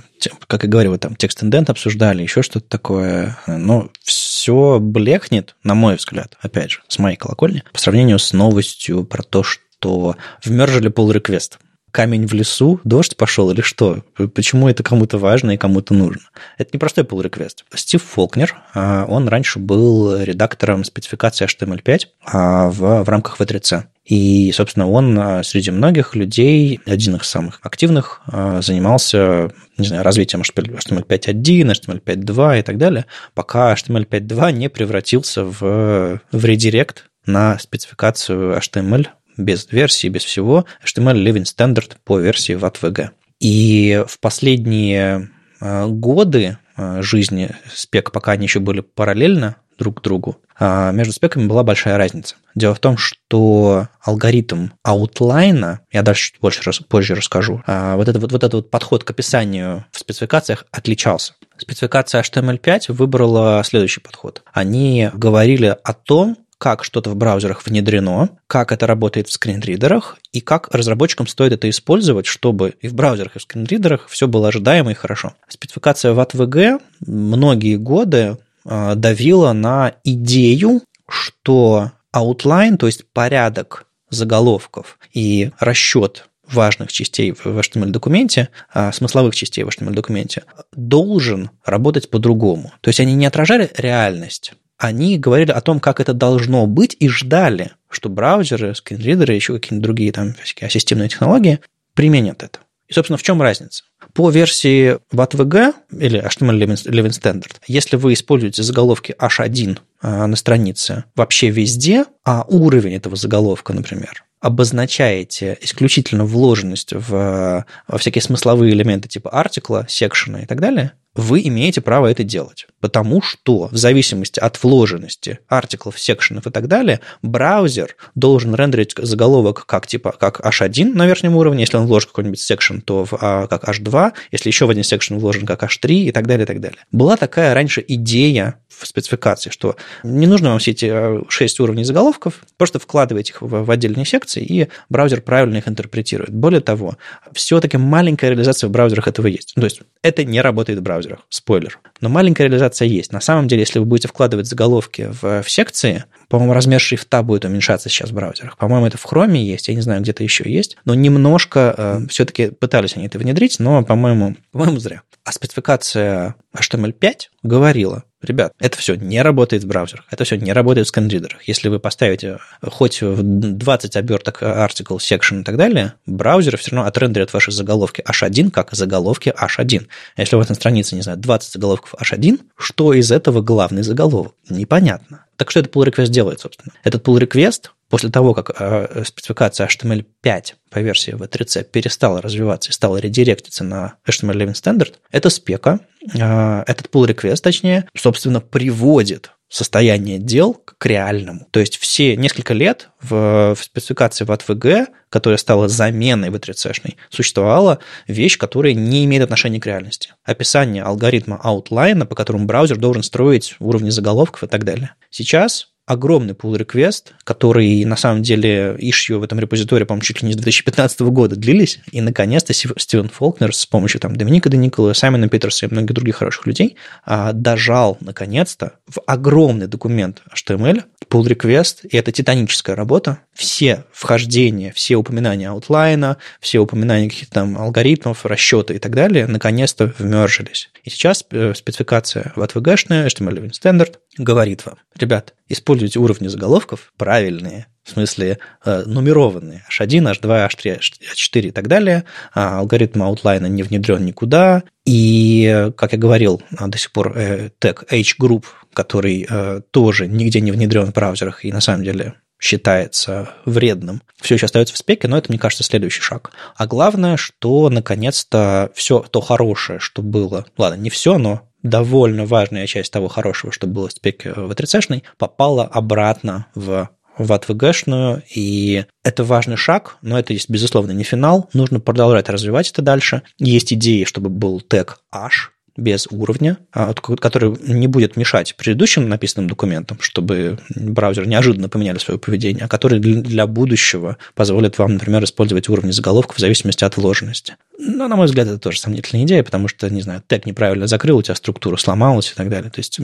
как 0.48 0.64
я 0.64 0.70
говорил, 0.70 0.98
там 0.98 1.16
текст 1.16 1.44
индент 1.44 1.70
обсуждали, 1.70 2.24
еще 2.24 2.42
что-то 2.42 2.68
такое. 2.68 3.38
Но 3.46 3.90
все 4.02 4.80
блекнет, 4.82 5.56
на 5.64 5.76
мой 5.76 5.96
взгляд, 5.96 6.38
опять 6.42 6.72
же, 6.72 6.80
с 6.88 6.98
моей 6.98 7.18
колокольни, 7.18 7.64
по 7.72 7.78
сравнению 7.80 8.18
с 8.18 8.34
новостью 8.34 9.04
про 9.04 9.22
то, 9.22 9.44
что 9.44 10.16
вмержили 10.44 10.90
request 10.90 11.60
камень 11.92 12.28
в 12.28 12.34
лесу, 12.34 12.82
дождь 12.84 13.16
пошел 13.16 13.50
или 13.52 13.62
что? 13.62 14.04
Почему 14.34 14.68
это 14.68 14.84
кому-то 14.84 15.18
важно 15.18 15.52
и 15.52 15.58
кому-то 15.58 15.94
нужно? 15.94 16.24
Это 16.58 16.72
не 16.74 16.78
простой 16.78 17.06
pull 17.06 17.24
request. 17.24 17.64
Стив 17.74 18.04
Фолкнер, 18.04 18.54
э, 18.74 19.06
он 19.08 19.30
раньше 19.30 19.60
был 19.60 20.22
редактором 20.22 20.84
спецификации 20.84 21.46
HTML5 21.46 22.00
а, 22.26 22.70
в, 22.70 23.04
в 23.04 23.08
рамках 23.08 23.40
V3C. 23.40 23.86
И, 24.06 24.52
собственно, 24.52 24.88
он 24.88 25.18
а, 25.18 25.44
среди 25.44 25.72
многих 25.72 26.16
людей, 26.16 26.80
один 26.86 27.16
из 27.16 27.24
самых 27.24 27.60
активных, 27.64 28.22
а, 28.28 28.62
занимался, 28.62 29.52
не 29.80 29.88
знаю, 29.88 30.04
развитием 30.04 30.44
HTML5.1, 30.44 31.72
HTML5.2 31.72 32.60
и 32.60 32.62
так 32.62 32.78
далее, 32.78 33.08
пока 33.34 33.74
HTML5.2 33.74 34.52
не 34.54 34.70
превратился 34.70 35.44
в, 35.44 36.22
в 36.32 36.46
редирект 36.46 37.06
на 37.26 37.58
спецификацию 37.58 38.56
HTML 38.58 39.08
без 39.38 39.72
версии, 39.72 40.08
без 40.08 40.24
всего, 40.24 40.66
HTML 40.86 41.24
Living 41.24 41.46
Standard 41.46 41.94
по 42.04 42.20
версии 42.20 42.56
WAT-VG. 42.56 43.10
И 43.40 44.04
в 44.08 44.20
последние 44.20 45.32
а, 45.60 45.88
годы 45.88 46.60
жизни 47.00 47.56
спек, 47.74 48.12
пока 48.12 48.34
они 48.34 48.48
еще 48.48 48.60
были 48.60 48.82
параллельно 48.82 49.56
друг 49.78 50.00
к 50.00 50.04
другу, 50.04 50.38
а, 50.58 50.92
между 50.92 51.14
спеками 51.14 51.48
была 51.48 51.64
большая 51.64 51.98
разница. 51.98 52.36
Дело 52.56 52.76
в 52.76 52.80
том, 52.80 52.98
что 52.98 53.88
алгоритм 54.02 54.70
аутлайна, 54.84 55.82
я 55.92 56.02
дальше 56.02 56.32
чуть 56.32 56.40
больше 56.40 56.84
позже 56.88 57.16
расскажу, 57.16 57.62
а, 57.68 57.96
вот, 57.96 58.08
это, 58.08 58.20
вот, 58.20 58.32
вот 58.32 58.44
этот 58.44 58.54
вот 58.54 58.72
подход 58.72 59.04
к 59.04 59.12
описанию 59.12 59.86
в 59.92 60.00
спецификациях 60.00 60.66
отличался. 60.72 61.34
Спецификация 61.58 62.22
HTML5 62.22 62.92
выбрала 62.94 63.62
следующий 63.66 64.02
подход. 64.02 64.44
Они 64.54 65.10
говорили 65.14 65.78
о 65.84 65.94
том, 65.94 66.38
как 66.58 66.84
что-то 66.84 67.10
в 67.10 67.16
браузерах 67.16 67.66
внедрено, 67.66 68.30
как 68.48 68.72
это 68.72 68.88
работает 68.88 69.28
в 69.28 69.32
скринридерах 69.32 70.18
и 70.32 70.42
как 70.42 70.74
разработчикам 70.74 71.28
стоит 71.28 71.54
это 71.54 71.70
использовать, 71.70 72.26
чтобы 72.26 72.76
и 72.82 72.88
в 72.88 72.94
браузерах, 72.94 73.36
и 73.36 73.40
в 73.40 73.42
скринридерах 73.42 74.08
все 74.08 74.28
было 74.28 74.48
ожидаемо 74.48 74.92
и 74.92 74.96
хорошо. 74.96 75.34
Спецификация 75.48 76.14
в 76.14 76.20
ATVG 76.20 76.82
многие 77.06 77.76
годы 77.76 78.38
давила 78.66 79.54
на 79.54 79.94
идею, 80.04 80.82
что 81.08 81.92
outline, 82.14 82.78
то 82.78 82.88
есть 82.88 83.06
порядок 83.14 83.86
заголовков 84.10 84.98
и 85.14 85.52
расчет 85.60 86.28
важных 86.50 86.92
частей 86.92 87.32
в 87.32 87.46
HTML-документе, 87.46 88.50
а, 88.72 88.92
смысловых 88.92 89.36
частей 89.36 89.64
в 89.64 89.70
HTML-документе, 89.70 90.44
должен 90.72 91.50
работать 91.64 92.10
по-другому. 92.10 92.72
То 92.82 92.90
есть 92.90 93.00
они 93.00 93.16
не 93.16 93.26
отражали 93.26 93.72
реальность, 93.78 94.54
они 94.78 95.18
говорили 95.18 95.52
о 95.52 95.62
том, 95.62 95.80
как 95.80 96.00
это 96.00 96.14
должно 96.14 96.68
быть, 96.68 96.96
и 97.00 97.08
ждали, 97.08 97.72
что 97.90 98.10
браузеры, 98.10 98.76
скринридеры, 98.76 99.34
еще 99.34 99.54
какие-нибудь 99.54 99.84
другие 99.84 100.12
там 100.12 100.34
всякие 100.44 100.68
ассистивные 100.68 101.10
технологии 101.10 101.62
применят 101.94 102.44
это. 102.44 102.60
И, 102.88 102.94
собственно, 102.94 103.18
в 103.18 103.24
чем 103.24 103.42
разница? 103.42 103.84
По 104.16 104.30
версии 104.30 104.98
WATVG 105.14 105.74
или 106.00 106.26
HTML 106.26 106.58
Living 106.86 107.10
Standard, 107.10 107.58
если 107.68 107.98
вы 107.98 108.14
используете 108.14 108.64
заголовки 108.64 109.14
H1 109.20 109.78
а, 110.02 110.26
на 110.26 110.38
странице 110.38 111.04
вообще 111.18 111.50
везде, 111.50 112.06
а 112.24 112.46
уровень 112.48 112.96
этого 112.96 113.18
заголовка, 113.18 113.74
например, 113.74 114.24
обозначаете 114.40 115.58
исключительно 115.60 116.24
вложенность 116.24 116.94
в, 116.94 117.66
во 117.90 117.98
всякие 117.98 118.22
смысловые 118.22 118.72
элементы 118.72 119.10
типа 119.10 119.32
артикла, 119.32 119.86
секшена 119.90 120.44
и 120.44 120.46
так 120.46 120.62
далее, 120.62 120.94
вы 121.16 121.42
имеете 121.46 121.82
право 121.82 122.08
это 122.08 122.24
делать. 122.24 122.68
Потому 122.80 123.22
что 123.22 123.70
в 123.72 123.78
зависимости 123.78 124.40
от 124.40 124.62
вложенности 124.62 125.40
артиклов, 125.48 126.00
секшенов 126.00 126.46
и 126.46 126.52
так 126.52 126.68
далее, 126.68 127.00
браузер 127.22 127.96
должен 128.14 128.54
рендерить 128.54 128.94
заголовок 128.98 129.66
как 129.66 129.88
типа 129.88 130.12
как 130.12 130.42
H1 130.42 130.94
на 130.94 131.08
верхнем 131.08 131.36
уровне, 131.36 131.62
если 131.62 131.78
он 131.78 131.88
вложит 131.88 132.10
какой-нибудь 132.10 132.40
секшен, 132.40 132.82
то 132.82 133.06
в, 133.06 133.14
а, 133.20 133.48
как 133.48 133.64
H2, 133.64 134.14
если 134.32 134.50
еще 134.50 134.66
в 134.66 134.70
один 134.70 134.84
секшен 134.84 135.18
вложен 135.18 135.46
как 135.46 135.64
H3 135.64 135.92
и 135.94 136.12
так 136.12 136.28
далее, 136.28 136.44
и 136.44 136.48
так 136.48 136.60
далее. 136.60 136.80
Была 136.92 137.18
такая 137.18 137.54
раньше 137.54 137.84
идея 137.88 138.60
в 138.68 138.86
спецификации, 138.86 139.50
что 139.50 139.78
не 140.04 140.28
нужно 140.28 140.50
вам 140.50 140.60
все 140.60 140.72
эти 140.72 140.92
6 141.30 141.60
а, 141.60 141.64
уровней 141.64 141.86
заголовков, 141.86 142.42
просто 142.58 142.78
вкладывайте 142.80 143.32
их 143.32 143.42
в, 143.42 143.64
в 143.64 143.72
отдельные 143.72 144.06
секции, 144.06 144.44
и 144.44 144.68
браузер 144.90 145.22
правильно 145.22 145.58
их 145.58 145.68
интерпретирует. 145.68 146.34
Более 146.34 146.62
того, 146.62 146.98
все-таки 147.34 147.78
маленькая 147.78 148.30
реализация 148.32 148.68
в 148.68 148.72
браузерах 148.72 149.08
этого 149.08 149.28
есть. 149.28 149.54
То 149.56 149.64
есть 149.64 149.82
это 150.02 150.24
не 150.24 150.42
работает 150.42 150.80
в 150.80 150.82
браузере 150.82 151.05
браузерах. 151.06 151.26
Спойлер. 151.30 151.80
Но 152.02 152.10
маленькая 152.10 152.44
реализация 152.44 152.88
есть. 152.88 153.12
На 153.12 153.22
самом 153.22 153.48
деле, 153.48 153.62
если 153.62 153.80
вы 153.80 153.86
будете 153.86 154.08
вкладывать 154.08 154.48
заголовки 154.48 155.10
в, 155.22 155.44
в 155.44 155.50
секции, 155.50 156.06
по-моему, 156.30 156.54
размер 156.54 156.80
шрифта 156.80 157.22
будет 157.24 157.46
уменьшаться 157.46 157.90
сейчас 157.90 158.10
в 158.10 158.14
браузерах. 158.14 158.58
По-моему, 158.58 158.88
это 158.88 158.98
в 158.98 159.06
Chrome 159.06 159.38
есть, 159.38 159.68
я 159.68 159.76
не 159.76 159.82
знаю, 159.82 160.02
где-то 160.02 160.24
еще 160.24 160.44
есть. 160.52 160.78
Но 160.86 160.94
немножко 160.94 161.74
э, 161.78 162.08
все-таки 162.10 162.50
пытались 162.50 162.96
они 162.96 163.06
это 163.06 163.20
внедрить, 163.20 163.60
но, 163.60 163.84
по-моему, 163.84 164.36
по-моему, 164.52 164.80
зря. 164.80 165.02
А 165.24 165.32
спецификация 165.32 166.36
HTML5 166.56 167.14
говорила, 167.44 168.04
ребят, 168.26 168.54
это 168.60 168.78
все 168.78 168.96
не 168.96 169.22
работает 169.22 169.64
в 169.64 169.68
браузерах, 169.68 170.06
это 170.12 170.24
все 170.24 170.38
не 170.38 170.52
работает 170.52 170.88
в 170.88 170.90
сканридерах. 170.90 171.44
Если 171.48 171.70
вы 171.70 171.80
поставите 171.80 172.40
хоть 172.62 173.02
в 173.02 173.22
20 173.22 173.96
оберток 173.96 174.44
article, 174.44 174.98
section 174.98 175.42
и 175.42 175.44
так 175.44 175.58
далее, 175.58 175.94
браузеры 176.06 176.58
все 176.58 176.72
равно 176.72 176.88
отрендерят 176.88 177.34
ваши 177.34 177.52
заголовки 177.52 178.04
H1 178.08 178.52
как 178.52 178.74
заголовки 178.74 179.34
H1. 179.38 179.88
Если 180.18 180.36
у 180.36 180.40
вас 180.40 180.50
на 180.50 180.56
странице, 180.56 180.96
не 180.96 181.02
знаю, 181.02 181.18
20 181.18 181.54
заголовков 181.54 181.96
H1, 182.02 182.40
что 182.58 182.94
из 182.94 183.12
этого 183.12 183.42
главный 183.42 183.84
заголовок? 183.84 184.34
Непонятно. 184.50 185.26
Так 185.38 185.52
что 185.52 185.60
этот 185.60 185.74
pull 185.74 185.86
request 185.86 186.08
делает, 186.08 186.40
собственно? 186.40 186.74
Этот 186.84 187.06
pull 187.06 187.20
request 187.20 187.70
после 187.90 188.10
того, 188.10 188.34
как 188.34 188.52
э, 188.60 189.04
спецификация 189.06 189.68
HTML5 189.68 190.54
по 190.70 190.80
версии 190.80 191.14
V3C 191.14 191.64
перестала 191.66 192.22
развиваться 192.22 192.70
и 192.70 192.74
стала 192.74 192.98
редиректиться 192.98 193.64
на 193.64 193.96
HTML 194.08 194.36
Living 194.36 194.54
Standard, 194.54 194.94
эта 195.12 195.30
спека, 195.30 195.80
э, 196.14 196.64
этот 196.68 196.90
pull 196.92 197.08
request, 197.08 197.42
точнее, 197.42 197.88
собственно, 197.96 198.42
приводит 198.42 199.32
состояние 199.48 200.18
дел 200.18 200.54
к 200.54 200.86
реальному. 200.86 201.48
То 201.52 201.60
есть 201.60 201.78
все 201.78 202.16
несколько 202.18 202.54
лет 202.54 202.90
в, 203.02 203.56
в 203.56 203.64
спецификации 203.64 204.26
в 204.26 204.32
ATVG, 204.32 204.88
которая 205.10 205.38
стала 205.38 205.68
заменой 205.68 206.30
V3C-шной, 206.30 206.98
существовала 207.10 207.80
вещь, 208.08 208.38
которая 208.38 208.74
не 208.74 209.06
имеет 209.06 209.24
отношения 209.24 209.60
к 209.60 209.68
реальности. 209.68 210.14
Описание 210.24 210.84
алгоритма 210.84 211.40
аутлайна, 211.42 212.06
по 212.06 212.16
которому 212.16 212.46
браузер 212.46 212.78
должен 212.78 213.04
строить 213.04 213.56
уровни 213.60 213.92
заголовков 213.92 214.44
и 214.44 214.48
так 214.48 214.64
далее. 214.64 214.96
Сейчас 215.10 215.70
огромный 215.86 216.34
pull 216.34 216.58
request, 216.58 217.12
который 217.24 217.84
на 217.86 217.96
самом 217.96 218.24
деле 218.24 218.76
ишью 218.80 219.20
в 219.20 219.24
этом 219.24 219.40
репозитории, 219.40 219.86
по-моему, 219.86 220.04
чуть 220.04 220.22
ли 220.22 220.28
не 220.28 220.34
с 220.34 220.38
2015 220.38 221.02
года 221.02 221.36
длились, 221.36 221.80
и 221.92 222.02
наконец-то 222.02 222.54
Стивен 222.54 223.10
Фолкнер 223.10 223.54
с 223.54 223.66
помощью 223.66 224.02
там 224.02 224.16
Доминика 224.16 224.50
Деникола, 224.50 224.94
Саймона 224.94 225.30
Питерса 225.30 225.66
и 225.66 225.70
многих 225.70 225.94
других 225.94 226.18
хороших 226.18 226.48
людей 226.48 226.76
а, 227.06 227.34
дожал 227.34 227.98
наконец-то 228.00 228.74
в 228.88 229.00
огромный 229.06 229.68
документ 229.68 230.22
HTML 230.34 230.84
pull 231.10 231.28
request, 231.28 231.88
и 231.88 231.98
это 231.98 232.12
титаническая 232.12 232.76
работа. 232.76 233.20
Все 233.34 233.84
вхождения, 233.92 234.72
все 234.74 234.96
упоминания 234.96 235.50
аутлайна, 235.50 236.18
все 236.40 236.60
упоминания 236.60 237.10
каких-то 237.10 237.34
там 237.36 237.58
алгоритмов, 237.58 238.26
расчеты 238.26 238.76
и 238.76 238.80
так 238.80 238.96
далее 238.96 239.28
наконец-то 239.28 239.94
вмержились. 239.98 240.70
И 240.86 240.92
сейчас 240.92 241.26
э, 241.32 241.54
спецификация 241.56 242.32
в 242.36 242.42
ATVG-шная, 242.42 243.08
HTML 243.08 243.40
Living 243.40 243.52
Standard, 243.52 243.96
говорит 244.20 244.66
вам, 244.68 244.78
ребят, 244.96 245.34
используйте 245.50 245.98
уровни 245.98 246.28
заголовков 246.28 246.94
правильные, 246.96 247.66
в 247.84 247.90
смысле 247.90 248.38
э, 248.64 248.84
нумерованные, 248.86 249.64
H1, 249.68 250.14
H2, 250.14 250.48
H3, 250.48 250.80
H4 250.80 251.42
и 251.42 251.52
так 251.52 251.68
далее. 251.68 252.06
А 252.36 252.60
алгоритм 252.60 253.02
аутлайна 253.02 253.48
не 253.48 253.64
внедрен 253.64 254.06
никуда. 254.06 254.64
И, 254.86 255.72
как 255.76 255.94
я 255.94 255.98
говорил, 255.98 256.44
до 256.52 256.78
сих 256.78 256.92
пор 256.92 257.18
э, 257.18 257.50
тег 257.58 257.86
H-Group, 257.92 258.46
который 258.72 259.26
э, 259.28 259.62
тоже 259.72 260.06
нигде 260.06 260.40
не 260.40 260.52
внедрен 260.52 260.86
в 260.86 260.94
браузерах 260.94 261.46
и 261.46 261.52
на 261.52 261.62
самом 261.62 261.84
деле 261.84 262.14
считается 262.40 263.30
вредным. 263.46 264.02
Все 264.22 264.36
еще 264.36 264.46
остается 264.46 264.74
в 264.74 264.78
спеке, 264.78 265.08
но 265.08 265.18
это, 265.18 265.32
мне 265.32 265.40
кажется, 265.40 265.64
следующий 265.64 266.02
шаг. 266.02 266.32
А 266.56 266.68
главное, 266.68 267.18
что 267.18 267.70
наконец-то 267.70 268.72
все 268.74 269.00
то 269.00 269.22
хорошее, 269.22 269.80
что 269.80 270.02
было, 270.02 270.46
ладно, 270.58 270.78
не 270.78 270.90
все, 270.90 271.18
но 271.18 271.42
довольно 271.64 272.26
важная 272.26 272.68
часть 272.68 272.92
того 272.92 273.08
хорошего, 273.08 273.52
что 273.52 273.68
было 273.68 273.88
в 273.88 273.94
спеке 273.94 274.34
в 274.34 274.54
3 274.54 275.04
попала 275.18 275.64
обратно 275.66 276.48
в 276.56 276.90
в 277.18 277.32
ATVG-шную, 277.32 278.24
и 278.34 278.86
это 279.04 279.24
важный 279.24 279.56
шаг, 279.56 279.98
но 280.02 280.20
это, 280.20 280.34
есть, 280.34 280.50
безусловно, 280.50 280.92
не 280.92 281.04
финал. 281.04 281.50
Нужно 281.54 281.80
продолжать 281.80 282.28
развивать 282.28 282.72
это 282.72 282.82
дальше. 282.82 283.22
Есть 283.38 283.72
идеи, 283.74 284.04
чтобы 284.04 284.30
был 284.30 284.60
тег 284.60 285.00
H, 285.14 285.52
без 285.78 286.08
уровня, 286.10 286.58
а, 286.72 286.94
который 286.94 287.56
не 287.62 287.88
будет 287.88 288.16
мешать 288.16 288.56
предыдущим 288.56 289.10
написанным 289.10 289.50
документам, 289.50 290.00
чтобы 290.00 290.60
браузер 290.76 291.28
неожиданно 291.28 291.70
поменяли 291.70 291.98
свое 291.98 292.20
поведение, 292.20 292.66
а 292.66 292.68
который 292.68 293.00
для 293.00 293.48
будущего 293.48 294.18
позволит 294.36 294.78
вам, 294.78 294.94
например, 294.94 295.24
использовать 295.24 295.70
уровни 295.70 295.92
заголовков 295.92 296.38
в 296.38 296.40
зависимости 296.40 296.84
от 296.84 296.98
вложенности. 296.98 297.58
Но, 297.78 298.08
на 298.08 298.16
мой 298.16 298.28
взгляд, 298.28 298.48
это 298.48 298.58
тоже 298.58 298.80
сомнительная 298.80 299.26
идея, 299.26 299.44
потому 299.44 299.68
что, 299.68 299.90
не 299.90 300.02
знаю, 300.02 300.24
тег 300.26 300.46
неправильно 300.46 300.88
закрыл, 300.88 301.18
у 301.18 301.22
тебя 301.22 301.36
структура 301.36 301.78
сломалась 301.78 302.32
и 302.32 302.36
так 302.36 302.50
далее. 302.50 302.72
То 302.72 302.80
есть, 302.80 303.00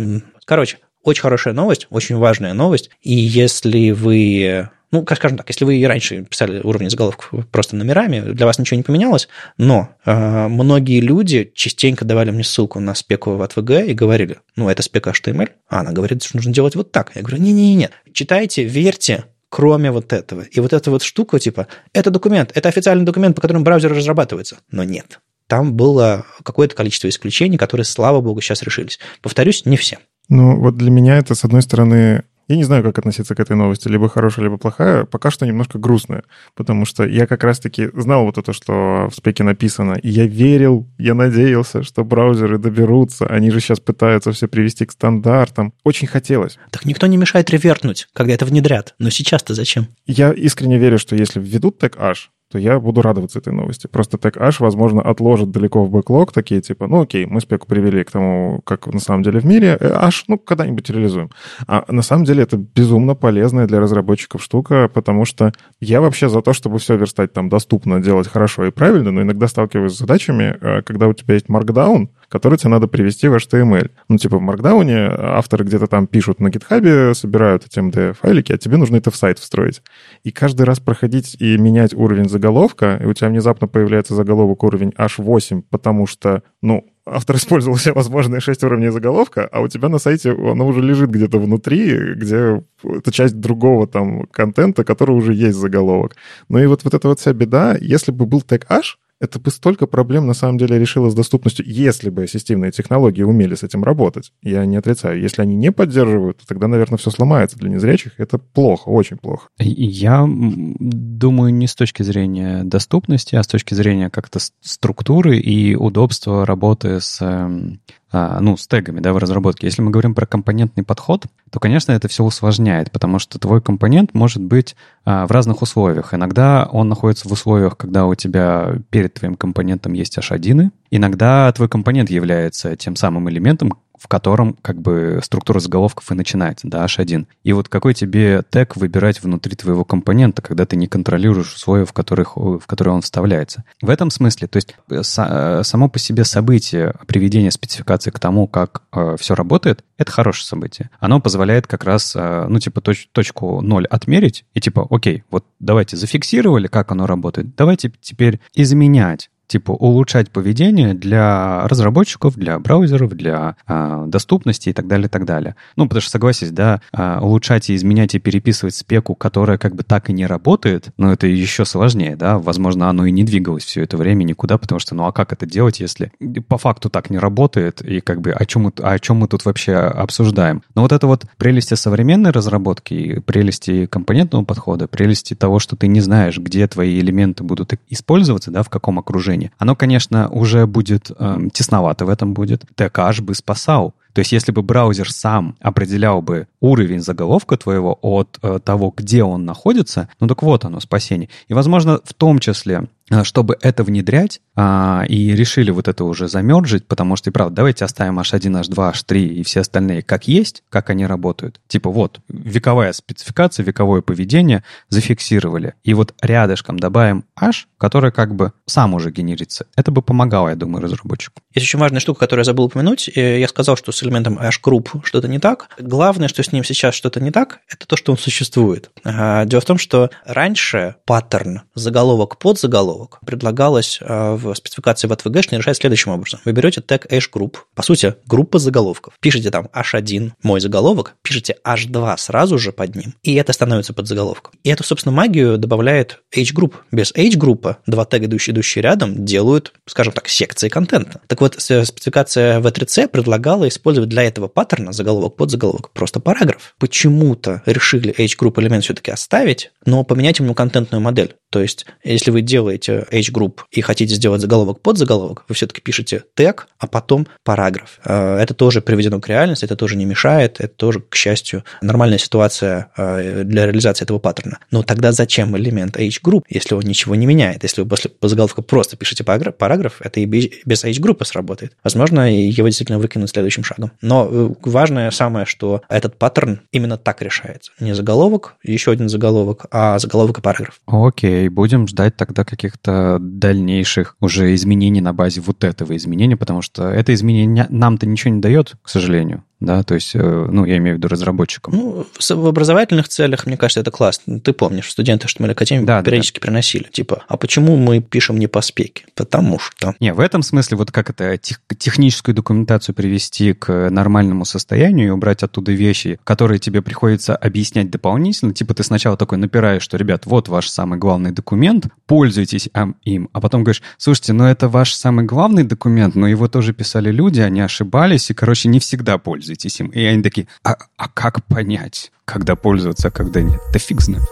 короче, 0.46 0.78
очень 1.04 1.22
хорошая 1.22 1.54
новость, 1.54 1.88
очень 1.90 2.16
важная 2.16 2.54
новость. 2.54 2.90
И 3.02 3.14
если 3.14 3.92
вы 3.92 4.70
ну, 4.92 5.06
скажем 5.06 5.38
так, 5.38 5.48
если 5.48 5.64
вы 5.64 5.78
и 5.78 5.86
раньше 5.86 6.24
писали 6.24 6.60
уровни 6.62 6.90
заголовков 6.90 7.48
просто 7.48 7.76
номерами, 7.76 8.20
для 8.34 8.46
вас 8.46 8.60
ничего 8.60 8.78
не 8.78 8.84
поменялось, 8.84 9.30
но 9.58 9.90
э, 10.06 10.48
многие 10.48 11.00
люди 11.00 11.52
частенько 11.56 12.04
давали 12.04 12.32
мне 12.32 12.44
ссылку 12.44 12.80
на 12.80 12.94
спеку 12.94 13.32
в 13.32 13.42
ATVG 13.42 13.88
и 13.88 13.94
говорили, 13.94 14.38
ну, 14.56 14.70
это 14.70 14.84
спека 14.84 15.12
HTML, 15.12 15.50
а 15.70 15.80
она 15.80 15.92
говорит, 15.94 16.24
что 16.24 16.38
нужно 16.38 16.54
делать 16.54 16.76
вот 16.76 16.92
так. 16.92 17.12
Я 17.16 17.22
говорю, 17.22 17.42
не-не-не, 17.42 17.90
читайте, 18.12 18.64
верьте, 18.66 19.26
кроме 19.50 19.92
вот 19.92 20.14
этого. 20.14 20.42
И 20.42 20.60
вот 20.60 20.74
эта 20.74 20.92
вот 20.92 21.04
штука, 21.04 21.40
типа, 21.40 21.68
это 21.94 22.10
документ, 22.10 22.52
это 22.54 22.70
официальный 22.70 23.06
документ, 23.06 23.36
по 23.36 23.42
которому 23.42 23.64
браузер 23.64 23.94
разрабатывается. 23.94 24.58
Но 24.72 24.84
нет. 24.84 25.20
Там 25.48 25.74
было 25.74 26.26
какое-то 26.44 26.76
количество 26.76 27.10
исключений, 27.10 27.58
которые, 27.58 27.84
слава 27.84 28.22
богу, 28.22 28.40
сейчас 28.40 28.64
решились. 28.64 29.00
Повторюсь, 29.22 29.66
не 29.66 29.76
все. 29.76 30.00
Ну, 30.30 30.58
вот 30.58 30.78
для 30.78 30.90
меня 30.90 31.18
это, 31.18 31.36
с 31.36 31.44
одной 31.44 31.62
стороны, 31.62 32.24
я 32.52 32.58
не 32.58 32.64
знаю, 32.64 32.84
как 32.84 33.00
относиться 33.00 33.34
к 33.34 33.40
этой 33.40 33.56
новости, 33.56 33.88
либо 33.88 34.10
хорошая, 34.10 34.44
либо 34.46 34.58
плохая. 34.58 35.06
Пока 35.06 35.32
что 35.32 35.46
немножко 35.46 35.80
грустная, 35.80 36.24
потому 36.56 36.86
что 36.86 37.06
я 37.06 37.28
как 37.28 37.44
раз-таки 37.44 37.90
знал 37.94 38.26
вот 38.26 38.38
это, 38.38 38.54
что 38.54 39.08
в 39.10 39.16
спеке 39.16 39.44
написано, 39.44 39.94
и 39.94 40.10
я 40.10 40.26
верил, 40.26 40.88
я 40.98 41.14
надеялся, 41.14 41.84
что 41.84 42.04
браузеры 42.04 42.58
доберутся. 42.58 43.26
Они 43.26 43.52
же 43.52 43.60
сейчас 43.60 43.80
пытаются 43.80 44.32
все 44.32 44.48
привести 44.48 44.86
к 44.86 44.92
стандартам. 44.92 45.74
Очень 45.84 46.08
хотелось. 46.08 46.58
Так 46.72 46.86
никто 46.86 47.08
не 47.08 47.18
мешает 47.18 47.50
ревертнуть, 47.50 48.08
когда 48.14 48.34
это 48.34 48.46
внедрят. 48.46 48.96
Но 49.00 49.10
сейчас-то 49.10 49.54
зачем? 49.54 49.88
Я 50.06 50.32
искренне 50.32 50.78
верю, 50.78 51.00
что 51.00 51.16
если 51.16 51.40
введут 51.40 51.80
тег 51.80 51.98
H, 51.98 52.30
то 52.52 52.60
я 52.60 52.80
буду 52.80 53.02
радоваться 53.02 53.40
этой 53.40 53.54
новости. 53.54 53.88
Просто 53.88 54.18
так 54.18 54.38
H, 54.38 54.60
возможно, 54.60 55.02
отложит 55.02 55.52
далеко 55.52 55.86
в 55.86 55.90
бэклог 55.90 56.34
такие 56.34 56.62
типа, 56.62 56.88
ну 56.88 57.02
окей, 57.02 57.26
мы 57.26 57.40
спеку 57.40 57.66
привели 57.68 58.04
к 58.04 58.12
тому, 58.12 58.62
как 58.66 58.88
на 58.88 59.00
самом 59.00 59.24
деле 59.24 59.40
в 59.40 59.46
мире, 59.46 59.78
H, 59.80 60.26
ну, 60.28 60.38
когда-нибудь 60.38 60.90
реализуем. 60.90 61.30
А 61.68 61.86
на 61.88 62.02
самом 62.02 62.26
деле 62.26 62.44
это 62.44 62.58
безумно 62.58 63.16
полезная 63.16 63.68
для 63.68 63.80
разработчиков 63.80 64.44
штука, 64.44 64.90
потому 64.94 65.26
что 65.26 65.54
я 65.80 66.02
вообще 66.02 66.30
за 66.30 66.42
то, 66.42 66.54
чтобы 66.54 66.80
все 66.80 66.98
верстать 66.98 67.32
там 67.32 67.48
доступно, 67.48 68.02
делать 68.02 68.28
хорошо 68.28 68.66
и 68.66 68.72
правильно, 68.72 69.12
но 69.12 69.22
иногда 69.22 69.48
сталкиваюсь 69.48 69.94
с 69.94 70.00
задачами, 70.00 70.58
э, 70.60 70.82
когда 70.82 71.08
у 71.08 71.14
тебя 71.14 71.36
есть 71.36 71.48
Markdown, 71.48 72.10
который 72.32 72.58
тебе 72.58 72.70
надо 72.70 72.88
привести 72.88 73.28
в 73.28 73.36
HTML. 73.36 73.92
Ну, 74.08 74.18
типа 74.18 74.38
в 74.38 74.42
Markdown 74.42 74.90
авторы 75.20 75.66
где-то 75.66 75.88
там 75.88 76.08
пишут 76.08 76.40
на 76.40 76.48
GitHub, 76.48 77.14
собирают 77.14 77.66
эти 77.66 77.80
MD-файлики, 77.80 78.54
а 78.54 78.58
тебе 78.58 78.78
нужно 78.78 78.96
это 78.96 79.12
в 79.12 79.16
сайт 79.18 79.38
встроить. 79.38 79.82
И 80.24 80.32
каждый 80.32 80.64
раз 80.64 80.80
проходить 80.80 81.36
и 81.40 81.58
менять 81.58 81.94
уровень 81.94 82.30
заголовка, 82.30 82.98
и 83.04 83.06
у 83.06 83.14
тебя 83.14 83.28
внезапно 83.28 83.68
появляется 83.68 84.16
заголовок 84.16 84.64
уровень 84.64 84.94
H8, 84.98 85.64
потому 85.70 86.08
что, 86.08 86.44
ну, 86.62 86.88
автор 87.06 87.36
использовал 87.36 87.76
все 87.76 87.92
возможные 87.92 88.40
шесть 88.40 88.64
уровней 88.64 88.92
заголовка, 88.92 89.50
а 89.52 89.60
у 89.60 89.68
тебя 89.68 89.90
на 89.90 89.98
сайте 89.98 90.32
оно 90.32 90.66
уже 90.68 90.82
лежит 90.82 91.10
где-то 91.10 91.38
внутри, 91.38 92.14
где 92.16 92.64
это 92.82 93.12
часть 93.12 93.40
другого 93.40 93.88
там 93.88 94.24
контента, 94.28 94.86
который 94.86 95.16
уже 95.16 95.34
есть 95.34 95.58
заголовок. 95.58 96.16
Ну 96.48 96.60
и 96.60 96.66
вот, 96.66 96.86
вот 96.86 96.94
эта 96.94 97.10
вот 97.10 97.20
вся 97.20 97.34
беда, 97.34 97.76
если 97.80 98.12
бы 98.12 98.26
был 98.26 98.42
тег 98.42 98.66
H, 98.70 98.98
это 99.22 99.40
бы 99.40 99.52
столько 99.52 99.86
проблем 99.86 100.26
на 100.26 100.34
самом 100.34 100.58
деле 100.58 100.80
решило 100.80 101.10
с 101.10 101.14
доступностью, 101.14 101.64
если 101.68 102.10
бы 102.10 102.24
ассистивные 102.24 102.72
технологии 102.72 103.22
умели 103.22 103.54
с 103.54 103.62
этим 103.62 103.84
работать. 103.84 104.34
Я 104.42 104.66
не 104.66 104.78
отрицаю. 104.78 105.22
Если 105.22 105.44
они 105.44 105.56
не 105.56 105.72
поддерживают, 105.72 106.40
то 106.40 106.48
тогда, 106.48 106.68
наверное, 106.68 106.98
все 106.98 107.12
сломается. 107.12 107.58
Для 107.58 107.70
незрячих 107.70 108.14
это 108.18 108.40
плохо, 108.40 108.90
очень 108.90 109.18
плохо. 109.18 109.48
Я 109.60 110.28
думаю 110.28 111.54
не 111.54 111.68
с 111.68 111.76
точки 111.76 112.02
зрения 112.02 112.64
доступности, 112.64 113.36
а 113.36 113.44
с 113.44 113.48
точки 113.48 113.76
зрения 113.76 114.10
как-то 114.10 114.40
структуры 114.60 115.38
и 115.38 115.76
удобства 115.76 116.44
работы 116.44 117.00
с 117.00 117.22
эм, 117.22 117.80
ну, 118.12 118.58
с 118.58 118.68
тегами, 118.68 119.00
да, 119.00 119.14
в 119.14 119.18
разработке. 119.18 119.68
Если 119.68 119.82
мы 119.82 119.92
говорим 119.92 120.14
про 120.14 120.26
компонентный 120.26 120.84
подход, 120.84 121.26
то, 121.50 121.60
конечно, 121.60 121.94
это 121.94 122.08
все 122.08 122.24
усложняет, 122.24 122.92
потому 122.92 123.20
что 123.20 123.40
твой 123.40 123.62
компонент 123.62 124.14
может 124.14 124.42
быть 124.42 124.76
а, 125.06 125.26
в 125.28 125.32
разных 125.32 125.62
условиях. 125.62 126.14
Иногда 126.14 126.68
он 126.72 126.90
находится 126.90 127.30
в 127.30 127.32
условиях, 127.32 127.78
когда 127.78 128.06
у 128.06 128.16
тебя 128.16 128.76
перед 128.90 129.14
твоим 129.14 129.36
компонентом 129.36 129.94
есть 129.94 130.18
H1, 130.18 130.72
иногда 130.92 131.52
твой 131.54 131.70
компонент 131.70 132.10
является 132.10 132.76
тем 132.76 132.96
самым 132.96 133.30
элементом, 133.30 133.74
в 134.02 134.08
котором 134.08 134.58
как 134.62 134.82
бы 134.82 135.20
структура 135.24 135.60
заголовков 135.60 136.12
и 136.12 136.16
начинается, 136.16 136.68
да, 136.68 136.84
H1. 136.86 137.28
И 137.44 137.54
вот 137.54 137.70
какой 137.70 137.94
тебе 137.94 138.42
тег 138.50 138.76
выбирать 138.76 139.22
внутри 139.22 139.56
твоего 139.56 139.86
компонента, 139.86 140.42
когда 140.42 140.66
ты 140.66 140.76
не 140.76 140.88
контролируешь 140.88 141.54
условия, 141.54 141.86
в, 141.86 141.94
которых, 141.94 142.36
в 142.36 142.62
которые 142.66 142.96
он 142.96 143.02
вставляется. 143.02 143.64
В 143.82 143.90
этом 143.92 144.10
смысле, 144.10 144.48
то 144.48 144.58
есть 144.58 144.76
э, 144.90 145.02
э, 145.18 145.64
само 145.64 145.88
по 145.88 146.00
себе 146.00 146.24
событие 146.24 146.96
приведения 147.06 147.52
спецификации 147.52 148.10
к 148.10 148.20
тому, 148.20 148.48
как 148.48 148.84
э, 148.92 149.18
все 149.20 149.36
работает, 149.36 149.84
это 149.98 150.12
хорошее 150.12 150.48
событие. 150.48 150.90
Оно 151.00 151.20
позволяет 151.20 151.68
как 151.68 151.84
раз, 151.84 152.16
э, 152.16 152.46
ну, 152.50 152.60
типа, 152.60 152.82
точ, 152.82 153.08
точку 153.12 153.62
0 153.62 153.86
отмерить 153.86 154.46
и 154.56 154.62
типа, 154.62 154.88
окей, 154.90 155.24
вот 155.30 155.46
давайте 155.60 155.96
зафиксировали, 155.96 156.68
как 156.68 156.92
оно 156.92 157.06
работает, 157.06 157.56
давайте 157.56 157.94
теперь 158.02 158.40
изменять 158.56 159.30
типа 159.52 159.72
улучшать 159.72 160.32
поведение 160.32 160.94
для 160.94 161.68
разработчиков, 161.68 162.36
для 162.36 162.58
браузеров, 162.58 163.12
для 163.12 163.58
а, 163.68 164.06
доступности 164.08 164.70
и 164.70 164.74
так 164.74 164.88
далее, 164.88 165.08
и 165.08 165.10
так 165.10 165.26
далее. 165.26 165.58
Ну, 165.76 165.88
потому 165.88 166.02
что, 166.02 166.12
согласись, 166.12 166.52
да, 166.52 166.82
а, 166.94 167.20
улучшать 167.22 167.70
и 167.70 167.76
изменять 167.76 168.16
и 168.16 168.20
переписывать 168.20 168.76
спеку, 168.76 169.14
которая 169.14 169.58
как 169.58 169.76
бы 169.76 169.84
так 169.84 170.10
и 170.10 170.14
не 170.14 170.26
работает, 170.26 170.92
ну, 170.98 171.12
это 171.12 171.28
еще 171.28 171.66
сложнее, 171.66 172.16
да, 172.16 172.40
возможно, 172.40 172.90
оно 172.90 173.06
и 173.06 173.12
не 173.12 173.26
двигалось 173.26 173.66
все 173.66 173.84
это 173.84 173.98
время 173.98 174.24
никуда, 174.24 174.58
потому 174.58 174.80
что, 174.80 174.96
ну, 174.96 175.06
а 175.06 175.12
как 175.12 175.34
это 175.34 175.46
делать, 175.46 175.82
если 175.82 176.14
по 176.48 176.58
факту 176.58 176.90
так 176.90 177.10
не 177.10 177.18
работает, 177.18 177.82
и 177.82 178.00
как 178.00 178.22
бы 178.22 178.32
о 178.32 178.46
чем 178.46 178.72
о 178.78 179.00
чем 179.00 179.18
мы 179.18 179.28
тут 179.28 179.44
вообще 179.44 179.76
обсуждаем? 179.76 180.64
Но 180.76 180.84
вот 180.84 180.92
это 180.94 181.08
вот 181.08 181.26
прелести 181.38 181.74
современной 181.74 182.32
разработки, 182.32 183.20
прелести 183.20 183.86
компонентного 183.86 184.46
подхода, 184.46 184.88
прелести 184.88 185.34
того, 185.34 185.60
что 185.60 185.76
ты 185.76 185.88
не 185.88 186.00
знаешь, 186.00 186.38
где 186.38 186.68
твои 186.68 187.00
элементы 187.00 187.44
будут 187.44 187.74
использоваться, 187.90 188.52
да, 188.52 188.64
в 188.64 188.70
каком 188.70 189.00
окружении, 189.00 189.41
приложение. 189.42 189.52
Оно, 189.58 189.76
конечно, 189.76 190.30
уже 190.30 190.66
будет 190.66 191.12
э, 191.18 191.38
тесновато 191.54 192.06
в 192.06 192.10
этом 192.10 192.34
будет. 192.34 192.66
ТКаш 192.76 193.22
бы 193.22 193.36
спасал. 193.36 193.94
То 194.14 194.20
есть 194.20 194.34
если 194.34 194.52
бы 194.52 194.62
браузер 194.62 195.12
сам 195.12 195.56
определял 195.62 196.22
бы 196.22 196.48
уровень 196.60 197.00
заголовка 197.00 197.58
твоего 197.58 197.98
от 198.02 198.40
э, 198.42 198.60
того, 198.64 198.94
где 198.96 199.24
он 199.24 199.46
находится, 199.46 200.10
ну 200.20 200.28
так 200.28 200.44
вот 200.44 200.66
оно, 200.66 200.80
спасение. 200.80 201.30
И, 201.50 201.54
возможно, 201.54 202.00
в 202.04 202.14
том 202.14 202.40
числе 202.40 202.88
чтобы 203.24 203.58
это 203.62 203.84
внедрять, 203.84 204.42
а, 204.56 205.04
и 205.08 205.34
решили 205.34 205.72
вот 205.72 205.88
это 205.88 206.04
уже 206.06 206.28
замерджить, 206.28 206.88
потому 206.88 207.16
что, 207.16 207.30
и 207.30 207.34
правда, 207.34 207.58
давайте 207.58 207.86
оставим 207.86 208.20
H1, 208.20 208.62
H2, 208.62 208.94
H3 208.94 209.20
и 209.20 209.44
все 209.44 209.62
остальные 209.62 210.02
как 210.02 210.28
есть, 210.28 210.64
как 210.70 210.90
они 210.90 211.06
работают. 211.06 211.60
Типа 211.68 211.90
вот, 211.90 212.20
вековая 212.28 212.94
спецификация, 212.94 213.64
вековое 213.64 214.02
поведение 214.02 214.64
зафиксировали. 214.90 215.74
И 215.84 215.94
вот 215.94 216.14
рядышком 216.22 216.80
добавим 216.80 217.26
H, 217.40 217.68
который 217.78 218.12
как 218.12 218.36
бы 218.36 218.54
сам 218.66 218.94
уже 218.94 219.12
генерится. 219.12 219.66
Это 219.76 219.92
бы 219.92 220.02
помогало, 220.02 220.50
я 220.50 220.56
думаю, 220.56 220.84
разработчику. 220.84 221.42
Есть 221.54 221.68
очень 221.68 221.80
важная 221.80 222.00
штука, 222.00 222.22
которую 222.22 222.42
я 222.42 222.46
забыл 222.46 222.66
упомянуть. 222.66 223.10
Я 223.16 223.48
сказал, 223.48 223.76
что 223.76 223.92
с 223.92 224.04
элементом 224.04 224.38
H-Group 224.38 225.02
что-то 225.04 225.28
не 225.28 225.40
так. 225.40 225.70
Главное, 225.80 226.28
что 226.28 226.44
с 226.44 226.52
ним 226.52 226.64
сейчас 226.64 226.96
что-то 226.96 227.20
не 227.20 227.32
так, 227.32 227.60
это 227.68 227.88
то, 227.88 227.96
что 227.96 228.12
он 228.12 228.18
существует. 228.18 228.92
Дело 229.04 229.62
в 229.62 229.66
том, 229.66 229.78
что 229.78 230.10
раньше 230.26 230.96
паттерн 231.06 231.62
заголовок 231.76 232.38
под 232.38 232.60
заголовок 232.60 233.01
заголовок 233.02 233.20
предлагалось 233.26 234.00
э, 234.02 234.34
в 234.36 234.54
спецификации 234.54 235.08
в 235.08 235.12
ATVG 235.12 235.58
решать 235.58 235.78
следующим 235.78 236.12
образом. 236.12 236.40
Вы 236.46 236.52
берете 236.52 236.82
тег 236.82 237.12
H-group, 237.12 237.56
по 237.76 237.84
сути, 237.84 238.16
группа 238.26 238.60
заголовков. 238.60 239.14
Пишите 239.20 239.52
там 239.52 239.68
H1, 239.74 240.32
мой 240.44 240.60
заголовок, 240.60 241.16
пишите 241.22 241.58
H2 241.66 242.18
сразу 242.18 242.58
же 242.58 242.72
под 242.72 242.96
ним, 242.96 243.16
и 243.24 243.36
это 243.36 243.54
становится 243.54 243.94
под 243.94 244.08
заголовком. 244.08 244.54
И 244.64 244.70
эту, 244.70 244.84
собственно, 244.84 245.16
магию 245.16 245.58
добавляет 245.58 246.22
H-group. 246.36 246.74
Без 246.92 247.12
H-группа 247.16 247.78
два 247.88 248.06
тега, 248.06 248.26
идущие, 248.26 248.54
идущие 248.54 248.82
рядом, 248.84 249.26
делают, 249.26 249.74
скажем 249.86 250.14
так, 250.14 250.28
секции 250.28 250.70
контента. 250.70 251.22
Так 251.28 251.42
вот, 251.42 251.56
спецификация 251.58 252.60
V3C 252.60 253.08
предлагала 253.08 253.68
использовать 253.68 254.10
для 254.10 254.24
этого 254.24 254.48
паттерна 254.48 254.92
заголовок 254.92 255.36
под 255.36 255.52
заголовок 255.52 255.92
просто 255.92 256.20
параграф. 256.20 256.76
Почему-то 256.78 257.62
решили 257.66 258.14
H-group 258.18 258.60
элемент 258.60 258.84
все-таки 258.84 259.12
оставить, 259.12 259.72
но 259.86 260.04
поменять 260.04 260.40
ему 260.40 260.54
контентную 260.54 261.02
модель. 261.02 261.36
То 261.52 261.62
есть, 261.62 261.86
если 262.04 262.32
вы 262.32 262.42
делаете 262.42 263.06
H-group 263.12 263.60
и 263.72 263.82
хотите 263.82 264.16
сделать 264.16 264.42
заголовок 264.42 264.80
под 264.80 264.98
заголовок, 264.98 265.44
вы 265.50 265.54
все-таки 265.54 265.82
пишете 265.82 266.24
тег, 266.34 266.68
а 266.80 266.88
потом 266.88 267.28
параграф. 267.44 268.00
Э, 268.06 268.38
это 268.38 268.54
тоже 268.54 268.82
приведено 268.82 269.20
к 269.20 269.28
реальности, 269.28 269.66
это 269.66 269.76
тоже 269.76 269.98
не 269.98 270.06
мешает, 270.06 270.60
это 270.60 270.74
тоже, 270.74 271.02
к 271.02 271.14
счастью, 271.16 271.64
нормальная 271.82 272.18
ситуация 272.18 272.92
э, 272.96 273.44
для 273.44 273.66
реализации 273.66 274.04
этого 274.04 274.18
паттерна. 274.18 274.60
Но 274.72 274.82
тогда 274.82 275.12
зачем 275.12 275.56
элемент 275.58 275.98
H-group, 275.98 276.44
если 276.50 276.74
он 276.74 276.84
ничего 276.84 277.16
не 277.16 277.26
меняет? 277.26 277.64
Если 277.64 277.82
вы 277.82 277.88
после 277.88 278.10
по 278.10 278.30
заголовку 278.30 278.62
просто 278.62 278.96
пишете 278.96 279.26
параграф, 279.26 279.98
это 280.00 280.22
и 280.22 280.26
без 280.26 280.84
H-группы 280.86 281.26
сработает. 281.26 281.74
Возможно, 281.84 282.34
его 282.34 282.68
действительно 282.70 282.98
выкинут 282.98 283.30
следующим 283.30 283.66
шагом. 283.66 283.92
Но 284.02 284.28
э, 284.32 284.50
важное 284.64 285.12
самое, 285.12 285.46
что 285.46 285.82
этот 285.90 286.18
паттерн 286.18 286.62
именно 286.72 286.98
так 286.98 287.22
решается. 287.22 287.74
Не 287.82 287.94
заголовок, 287.94 288.56
еще 288.64 288.92
один 288.92 289.10
заголовок, 289.10 289.66
а 289.70 290.00
заголовок 290.00 290.38
и 290.38 290.42
параграф. 290.42 290.80
Окей. 290.86 291.41
И 291.42 291.50
будем 291.50 291.88
ждать 291.88 292.16
тогда 292.16 292.44
каких-то 292.44 293.18
дальнейших 293.20 294.16
уже 294.20 294.54
изменений 294.56 295.02
на 295.02 295.14
базе 295.14 295.42
вот 295.42 295.64
этого 295.64 295.96
изменения, 295.96 296.38
потому 296.38 296.62
что 296.62 296.90
это 296.90 297.14
изменение 297.14 297.68
нам-то 297.70 298.06
ничего 298.06 298.34
не 298.34 298.42
дает, 298.42 298.74
к 298.82 298.90
сожалению 298.90 299.44
да, 299.62 299.84
то 299.84 299.94
есть, 299.94 300.16
э, 300.16 300.20
ну, 300.20 300.66
я 300.66 300.78
имею 300.78 300.96
в 300.96 300.98
виду 300.98 301.08
разработчикам. 301.08 301.76
Ну, 301.76 302.08
в 302.30 302.48
образовательных 302.48 303.08
целях, 303.08 303.46
мне 303.46 303.58
кажется, 303.58 303.82
это 303.82 303.92
классно. 303.92 304.40
Ты 304.40 304.54
помнишь, 304.54 304.90
студенты 304.90 305.28
HTML 305.28 305.52
Академии 305.52 305.86
да, 305.86 306.02
периодически 306.02 306.40
да. 306.40 306.48
приносили, 306.48 306.88
типа, 306.92 307.24
а 307.28 307.38
почему 307.38 307.78
мы 307.78 308.02
пишем 308.02 308.40
не 308.40 308.48
по 308.48 308.62
спеке? 308.62 309.04
Потому 309.16 309.60
что... 309.60 309.94
Не, 310.00 310.14
в 310.16 310.20
этом 310.20 310.42
смысле, 310.42 310.78
вот 310.78 310.92
как 310.92 311.12
это 311.12 311.38
тех, 311.38 311.62
техническую 311.78 312.34
документацию 312.34 312.96
привести 312.96 313.54
к 313.54 313.92
нормальному 313.92 314.46
состоянию 314.46 315.10
и 315.10 315.12
убрать 315.12 315.44
оттуда 315.44 315.72
вещи, 315.72 316.20
которые 316.24 316.58
тебе 316.58 316.82
приходится 316.82 317.36
объяснять 317.36 317.92
дополнительно, 317.92 318.56
типа 318.56 318.74
ты 318.74 318.84
сначала 318.84 319.16
такой 319.16 319.38
напираешь, 319.38 319.84
что, 319.84 319.96
ребят, 319.96 320.26
вот 320.26 320.48
ваш 320.48 320.70
самый 320.70 320.98
главный 320.98 321.32
документ, 321.32 321.86
пользуйтесь 322.08 322.68
им, 323.06 323.30
а 323.32 323.40
потом 323.40 323.64
говоришь, 323.64 323.84
слушайте, 324.00 324.34
ну 324.34 324.46
это 324.46 324.70
ваш 324.70 324.96
самый 324.96 325.24
главный 325.24 325.64
документ, 325.64 326.16
но 326.16 326.28
его 326.28 326.48
тоже 326.48 326.74
писали 326.74 327.12
люди, 327.12 327.42
они 327.42 327.62
ошибались, 327.62 328.32
и, 328.32 328.34
короче, 328.34 328.68
не 328.68 328.80
всегда 328.80 329.20
пользуются 329.20 329.51
пользуетесь 329.52 329.80
им. 329.80 329.88
И 329.88 330.04
они 330.04 330.24
такие, 330.24 330.48
а, 330.64 330.78
а 330.98 331.10
как 331.10 331.46
понять, 331.46 332.12
когда 332.26 332.56
пользоваться, 332.56 333.10
а 333.10 333.12
когда 333.12 333.42
нет? 333.42 333.60
Да 333.74 333.80
фиг 333.80 334.02
знает. 334.02 334.24